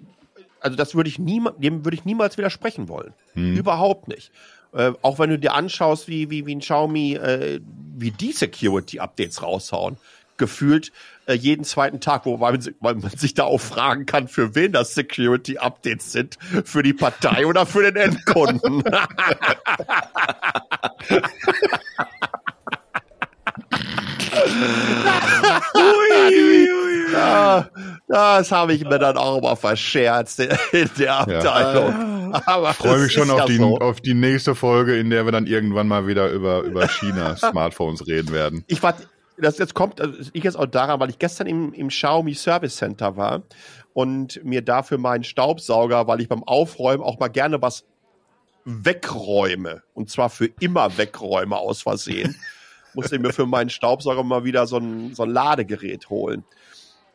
also 0.59 0.75
das 0.75 0.95
würde 0.95 1.09
ich 1.09 1.19
nie, 1.19 1.41
dem 1.57 1.85
würde 1.85 1.95
ich 1.95 2.05
niemals 2.05 2.37
widersprechen 2.37 2.87
wollen. 2.89 3.13
Hm. 3.33 3.55
Überhaupt 3.55 4.07
nicht. 4.07 4.31
Äh, 4.73 4.93
auch 5.01 5.19
wenn 5.19 5.29
du 5.29 5.39
dir 5.39 5.53
anschaust, 5.53 6.07
wie, 6.07 6.29
wie, 6.29 6.45
wie 6.45 6.55
ein 6.55 6.59
Xiaomi, 6.59 7.13
äh, 7.13 7.59
wie 7.97 8.11
die 8.11 8.31
Security-Updates 8.31 9.41
raushauen 9.41 9.97
gefühlt 10.37 10.91
äh, 11.27 11.33
jeden 11.33 11.63
zweiten 11.63 11.99
Tag, 12.01 12.25
wobei 12.25 12.51
man, 12.51 12.61
weil 12.79 12.95
man 12.95 13.09
sich 13.11 13.33
da 13.33 13.45
auch 13.45 13.61
fragen 13.61 14.05
kann, 14.05 14.27
für 14.27 14.53
wen 14.55 14.73
das 14.73 14.93
Security 14.93 15.57
Updates 15.57 16.11
sind. 16.11 16.37
Für 16.65 16.83
die 16.83 16.93
Partei 16.93 17.45
oder 17.47 17.65
für 17.65 17.83
den 17.83 17.95
Endkunden. 17.95 18.83
ui, 25.75 26.71
ui, 26.71 27.13
ja, 27.13 27.69
das 28.07 28.51
habe 28.51 28.73
ich 28.73 28.83
mir 28.83 28.99
dann 28.99 29.17
auch 29.17 29.41
mal 29.41 29.55
verscherzt 29.55 30.39
in, 30.39 30.89
der 30.97 31.19
Abteilung. 31.19 32.31
Ja. 32.31 32.41
Aber 32.45 32.71
ich 32.71 32.75
freue 32.75 32.99
mich 32.99 33.11
schon 33.11 33.29
auf, 33.29 33.39
ja 33.39 33.45
die, 33.45 33.57
so. 33.57 33.79
auf 33.79 34.01
die 34.01 34.13
nächste 34.13 34.53
Folge, 34.53 34.97
in 34.97 35.09
der 35.09 35.25
wir 35.25 35.31
dann 35.31 35.47
irgendwann 35.47 35.87
mal 35.87 36.05
wieder 36.05 36.29
über, 36.29 36.61
über 36.61 36.87
China 36.87 37.35
Smartphones 37.37 38.05
reden 38.07 38.31
werden. 38.31 38.63
Ich 38.67 38.83
war, 38.83 38.95
das 39.37 39.57
jetzt 39.57 39.73
kommt, 39.73 39.99
also 40.01 40.13
ich 40.33 40.43
jetzt 40.43 40.57
auch 40.57 40.67
daran, 40.67 40.99
weil 40.99 41.09
ich 41.09 41.19
gestern 41.19 41.47
im, 41.47 41.73
im 41.73 41.87
Xiaomi 41.87 42.35
Service 42.35 42.75
Center 42.75 43.17
war 43.17 43.43
und 43.93 44.43
mir 44.43 44.61
dafür 44.61 44.97
meinen 44.97 45.23
Staubsauger, 45.23 46.07
weil 46.07 46.21
ich 46.21 46.29
beim 46.29 46.43
Aufräumen 46.43 47.03
auch 47.03 47.19
mal 47.19 47.29
gerne 47.29 47.61
was 47.61 47.85
wegräume 48.65 49.83
und 49.93 50.09
zwar 50.09 50.29
für 50.29 50.49
immer 50.59 50.97
wegräume 50.97 51.55
aus 51.55 51.83
Versehen, 51.83 52.35
musste 52.93 53.15
ich 53.15 53.21
mir 53.21 53.33
für 53.33 53.45
meinen 53.45 53.69
Staubsauger 53.69 54.23
mal 54.23 54.43
wieder 54.43 54.67
so 54.67 54.77
ein, 54.77 55.13
so 55.15 55.23
ein 55.23 55.29
Ladegerät 55.29 56.09
holen. 56.09 56.43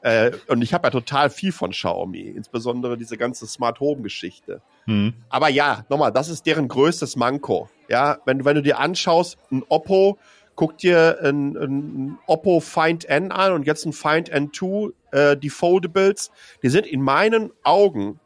Äh, 0.03 0.33
und 0.49 0.63
ich 0.63 0.73
habe 0.73 0.87
ja 0.87 0.91
total 0.91 1.31
viel 1.31 1.53
von 1.53 1.73
Xiaomi, 1.73 2.21
insbesondere 2.21 2.97
diese 2.97 3.17
ganze 3.17 3.47
Smart 3.47 3.81
Home 3.81 4.03
Geschichte. 4.03 4.63
Hm. 4.85 5.13
Aber 5.29 5.49
ja, 5.49 5.85
nochmal, 5.89 6.13
das 6.13 6.29
ist 6.29 6.47
deren 6.47 6.69
größtes 6.69 7.17
Manko. 7.17 7.69
Ja, 7.89 8.19
wenn, 8.25 8.45
wenn 8.45 8.55
du 8.55 8.63
dir 8.63 8.79
anschaust, 8.79 9.37
ein 9.51 9.63
Oppo 9.69 10.19
guck 10.61 10.77
dir 10.77 11.19
ein, 11.23 11.57
ein 11.57 12.19
Oppo 12.27 12.61
Find 12.61 13.07
N 13.07 13.33
an 13.33 13.53
und 13.53 13.67
jetzt 13.67 13.87
ein 13.87 13.95
Find 13.95 14.31
N2, 14.31 14.93
äh, 15.11 15.37
die 15.37 15.49
Foldables, 15.49 16.31
die 16.63 16.69
sind 16.69 16.87
in 16.87 17.01
meinen 17.01 17.51
Augen 17.63 18.21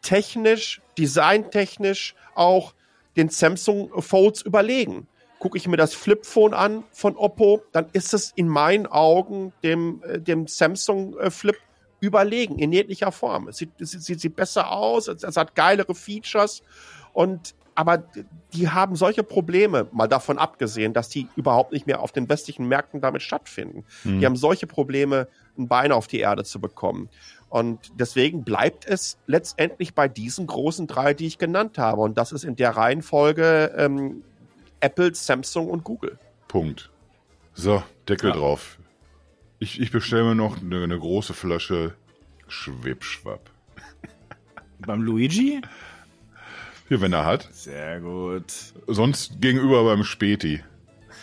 technisch, 0.00 0.80
designtechnisch 0.96 2.14
auch 2.34 2.72
den 3.18 3.28
Samsung 3.28 3.90
Folds 4.00 4.40
überlegen. 4.40 5.06
Gucke 5.40 5.58
ich 5.58 5.66
mir 5.66 5.76
das 5.76 5.94
Flip-Phone 5.94 6.54
an 6.54 6.84
von 6.92 7.16
Oppo, 7.16 7.62
dann 7.72 7.86
ist 7.92 8.14
es 8.14 8.32
in 8.36 8.46
meinen 8.46 8.86
Augen 8.86 9.52
dem, 9.64 10.02
äh, 10.04 10.20
dem 10.20 10.46
Samsung 10.46 11.18
äh, 11.18 11.30
Flip 11.30 11.56
überlegen, 11.98 12.58
in 12.58 12.72
jeglicher 12.72 13.10
Form. 13.10 13.48
Es 13.48 13.56
sieht, 13.56 13.80
es 13.80 13.90
sieht, 13.90 14.20
sieht 14.20 14.36
besser 14.36 14.70
aus, 14.70 15.08
es, 15.08 15.24
es 15.24 15.36
hat 15.36 15.56
geilere 15.56 15.94
Features 15.94 16.62
und 17.12 17.54
aber 17.74 18.04
die 18.52 18.68
haben 18.68 18.94
solche 18.94 19.22
Probleme, 19.22 19.88
mal 19.92 20.06
davon 20.06 20.36
abgesehen, 20.36 20.92
dass 20.92 21.08
die 21.08 21.28
überhaupt 21.36 21.72
nicht 21.72 21.86
mehr 21.86 22.00
auf 22.00 22.12
den 22.12 22.28
westlichen 22.28 22.68
Märkten 22.68 23.00
damit 23.00 23.22
stattfinden. 23.22 23.84
Mhm. 24.04 24.20
Die 24.20 24.26
haben 24.26 24.36
solche 24.36 24.66
Probleme, 24.66 25.28
ein 25.56 25.66
Bein 25.66 25.90
auf 25.90 26.06
die 26.06 26.20
Erde 26.20 26.44
zu 26.44 26.60
bekommen. 26.60 27.08
Und 27.48 27.92
deswegen 27.94 28.44
bleibt 28.44 28.86
es 28.86 29.18
letztendlich 29.26 29.94
bei 29.94 30.08
diesen 30.08 30.46
großen 30.46 30.88
drei, 30.88 31.14
die 31.14 31.26
ich 31.26 31.38
genannt 31.38 31.78
habe. 31.78 32.02
Und 32.02 32.18
das 32.18 32.32
ist 32.32 32.44
in 32.44 32.54
der 32.54 32.76
Reihenfolge 32.76 33.72
ähm, 33.76 34.24
Apple, 34.80 35.14
Samsung 35.14 35.68
und 35.68 35.84
Google. 35.84 36.18
Punkt. 36.48 36.90
So, 37.54 37.82
Deckel 38.08 38.30
ja. 38.30 38.36
drauf. 38.36 38.78
Ich, 39.58 39.80
ich 39.80 39.90
bestelle 39.90 40.24
mir 40.24 40.34
noch 40.34 40.60
eine, 40.60 40.82
eine 40.82 40.98
große 40.98 41.34
Flasche 41.34 41.94
Schwipschwapp. 42.48 43.50
Beim 44.78 45.02
Luigi? 45.02 45.60
Hier, 46.88 47.00
wenn 47.00 47.12
er 47.12 47.24
hat. 47.24 47.48
Sehr 47.52 48.00
gut. 48.00 48.52
Sonst 48.88 49.40
gegenüber 49.40 49.84
beim 49.84 50.02
Späti. 50.02 50.60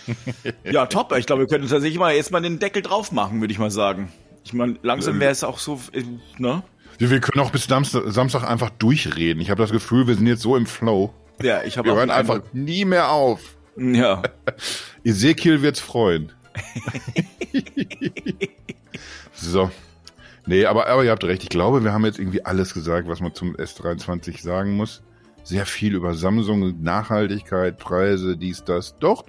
ja, 0.63 0.85
top. 0.85 1.13
Ich 1.17 1.25
glaube, 1.25 1.41
wir 1.41 1.47
könnten 1.47 1.67
tatsächlich 1.67 1.99
mal 1.99 2.13
jetzt 2.15 2.31
mal 2.31 2.41
den 2.41 2.59
Deckel 2.59 2.81
drauf 2.81 3.11
machen, 3.11 3.41
würde 3.41 3.51
ich 3.51 3.59
mal 3.59 3.71
sagen. 3.71 4.09
Ich 4.45 4.53
meine, 4.53 4.79
langsam 4.81 5.19
wäre 5.19 5.31
es 5.31 5.43
auch 5.43 5.59
so, 5.59 5.81
äh, 5.91 6.03
ne? 6.37 6.63
Wir 6.99 7.19
können 7.19 7.45
auch 7.45 7.51
bis 7.51 7.65
Samstag 7.65 8.43
einfach 8.43 8.69
durchreden. 8.69 9.41
Ich 9.41 9.49
habe 9.49 9.61
das 9.61 9.71
Gefühl, 9.71 10.07
wir 10.07 10.15
sind 10.15 10.25
jetzt 10.25 10.41
so 10.41 10.55
im 10.55 10.65
Flow. 10.65 11.13
Ja, 11.41 11.63
ich 11.63 11.77
habe 11.77 11.89
Wir 11.89 11.95
hören 11.95 12.09
einfach 12.09 12.41
nie 12.53 12.85
mehr 12.85 13.11
auf. 13.11 13.57
Ja. 13.77 14.23
Ezekiel 15.03 15.61
wird's 15.61 15.79
freuen. 15.79 16.31
so. 19.33 19.69
Nee, 20.45 20.65
aber, 20.65 20.87
aber 20.87 21.03
ihr 21.03 21.11
habt 21.11 21.23
recht. 21.23 21.43
Ich 21.43 21.49
glaube, 21.49 21.83
wir 21.83 21.93
haben 21.93 22.05
jetzt 22.05 22.19
irgendwie 22.19 22.45
alles 22.45 22.73
gesagt, 22.73 23.07
was 23.07 23.19
man 23.19 23.35
zum 23.35 23.55
S23 23.55 24.41
sagen 24.41 24.75
muss 24.75 25.03
sehr 25.47 25.65
viel 25.65 25.95
über 25.95 26.13
Samsung, 26.13 26.83
Nachhaltigkeit, 26.83 27.77
Preise, 27.77 28.35
dies, 28.35 28.63
das. 28.65 28.97
Doch, 28.99 29.23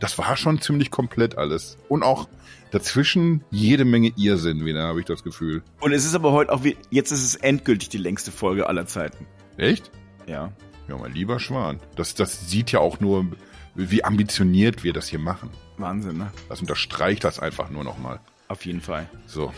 das 0.00 0.18
war 0.18 0.36
schon 0.36 0.60
ziemlich 0.60 0.90
komplett 0.90 1.38
alles. 1.38 1.78
Und 1.88 2.02
auch 2.02 2.28
dazwischen 2.72 3.44
jede 3.50 3.84
Menge 3.84 4.12
Irrsinn 4.16 4.64
wieder, 4.64 4.82
habe 4.82 5.00
ich 5.00 5.06
das 5.06 5.22
Gefühl. 5.22 5.62
Und 5.80 5.92
es 5.92 6.04
ist 6.04 6.14
aber 6.14 6.32
heute 6.32 6.52
auch, 6.52 6.64
wie, 6.64 6.76
jetzt 6.90 7.12
ist 7.12 7.24
es 7.24 7.36
endgültig 7.36 7.90
die 7.90 7.98
längste 7.98 8.32
Folge 8.32 8.66
aller 8.66 8.86
Zeiten. 8.86 9.26
Echt? 9.56 9.90
Ja. 10.26 10.50
Ja, 10.88 10.96
mein 10.96 11.12
lieber 11.12 11.38
Schwan. 11.38 11.80
Das, 11.96 12.14
das 12.14 12.48
sieht 12.50 12.72
ja 12.72 12.80
auch 12.80 13.00
nur, 13.00 13.26
wie 13.74 14.04
ambitioniert 14.04 14.84
wir 14.84 14.92
das 14.92 15.08
hier 15.08 15.18
machen. 15.18 15.50
Wahnsinn, 15.78 16.18
ne? 16.18 16.30
Das 16.48 16.60
unterstreicht 16.60 17.24
das 17.24 17.38
einfach 17.38 17.70
nur 17.70 17.84
nochmal. 17.84 18.20
Auf 18.48 18.66
jeden 18.66 18.80
Fall. 18.80 19.08
So. 19.26 19.52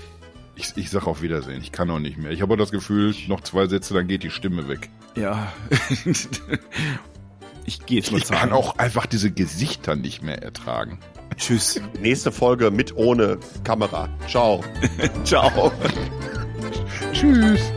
Ich, 0.57 0.77
ich 0.77 0.91
sag 0.91 1.07
auf 1.09 1.21
Wiedersehen. 1.21 1.61
Ich 1.61 1.73
kann 1.73 1.91
auch 1.91 1.99
nicht 1.99 2.17
mehr. 2.17 2.31
Ich 2.31 2.41
habe 2.41 2.57
das 2.57 2.71
Gefühl, 2.71 3.15
noch 3.27 3.41
zwei 3.41 3.67
Sätze, 3.67 3.93
dann 3.93 4.07
geht 4.07 4.23
die 4.23 4.31
Stimme 4.31 4.69
weg. 4.69 4.89
Ja. 5.17 5.53
Ich 7.67 7.87
gehe 7.87 7.99
jetzt 7.99 8.13
mal 8.13 8.19
Ich 8.19 8.29
kann 8.29 8.53
auch 8.53 8.79
einfach 8.79 9.07
diese 9.07 9.31
Gesichter 9.31 9.97
nicht 9.97 10.23
mehr 10.23 10.43
ertragen. 10.43 10.99
Tschüss. 11.37 11.81
Nächste 12.01 12.31
Folge 12.31 12.71
mit 12.71 12.97
ohne 12.97 13.39
Kamera. 13.65 14.09
Ciao. 14.29 14.63
Ciao. 15.25 15.73
Tschüss. 17.13 17.73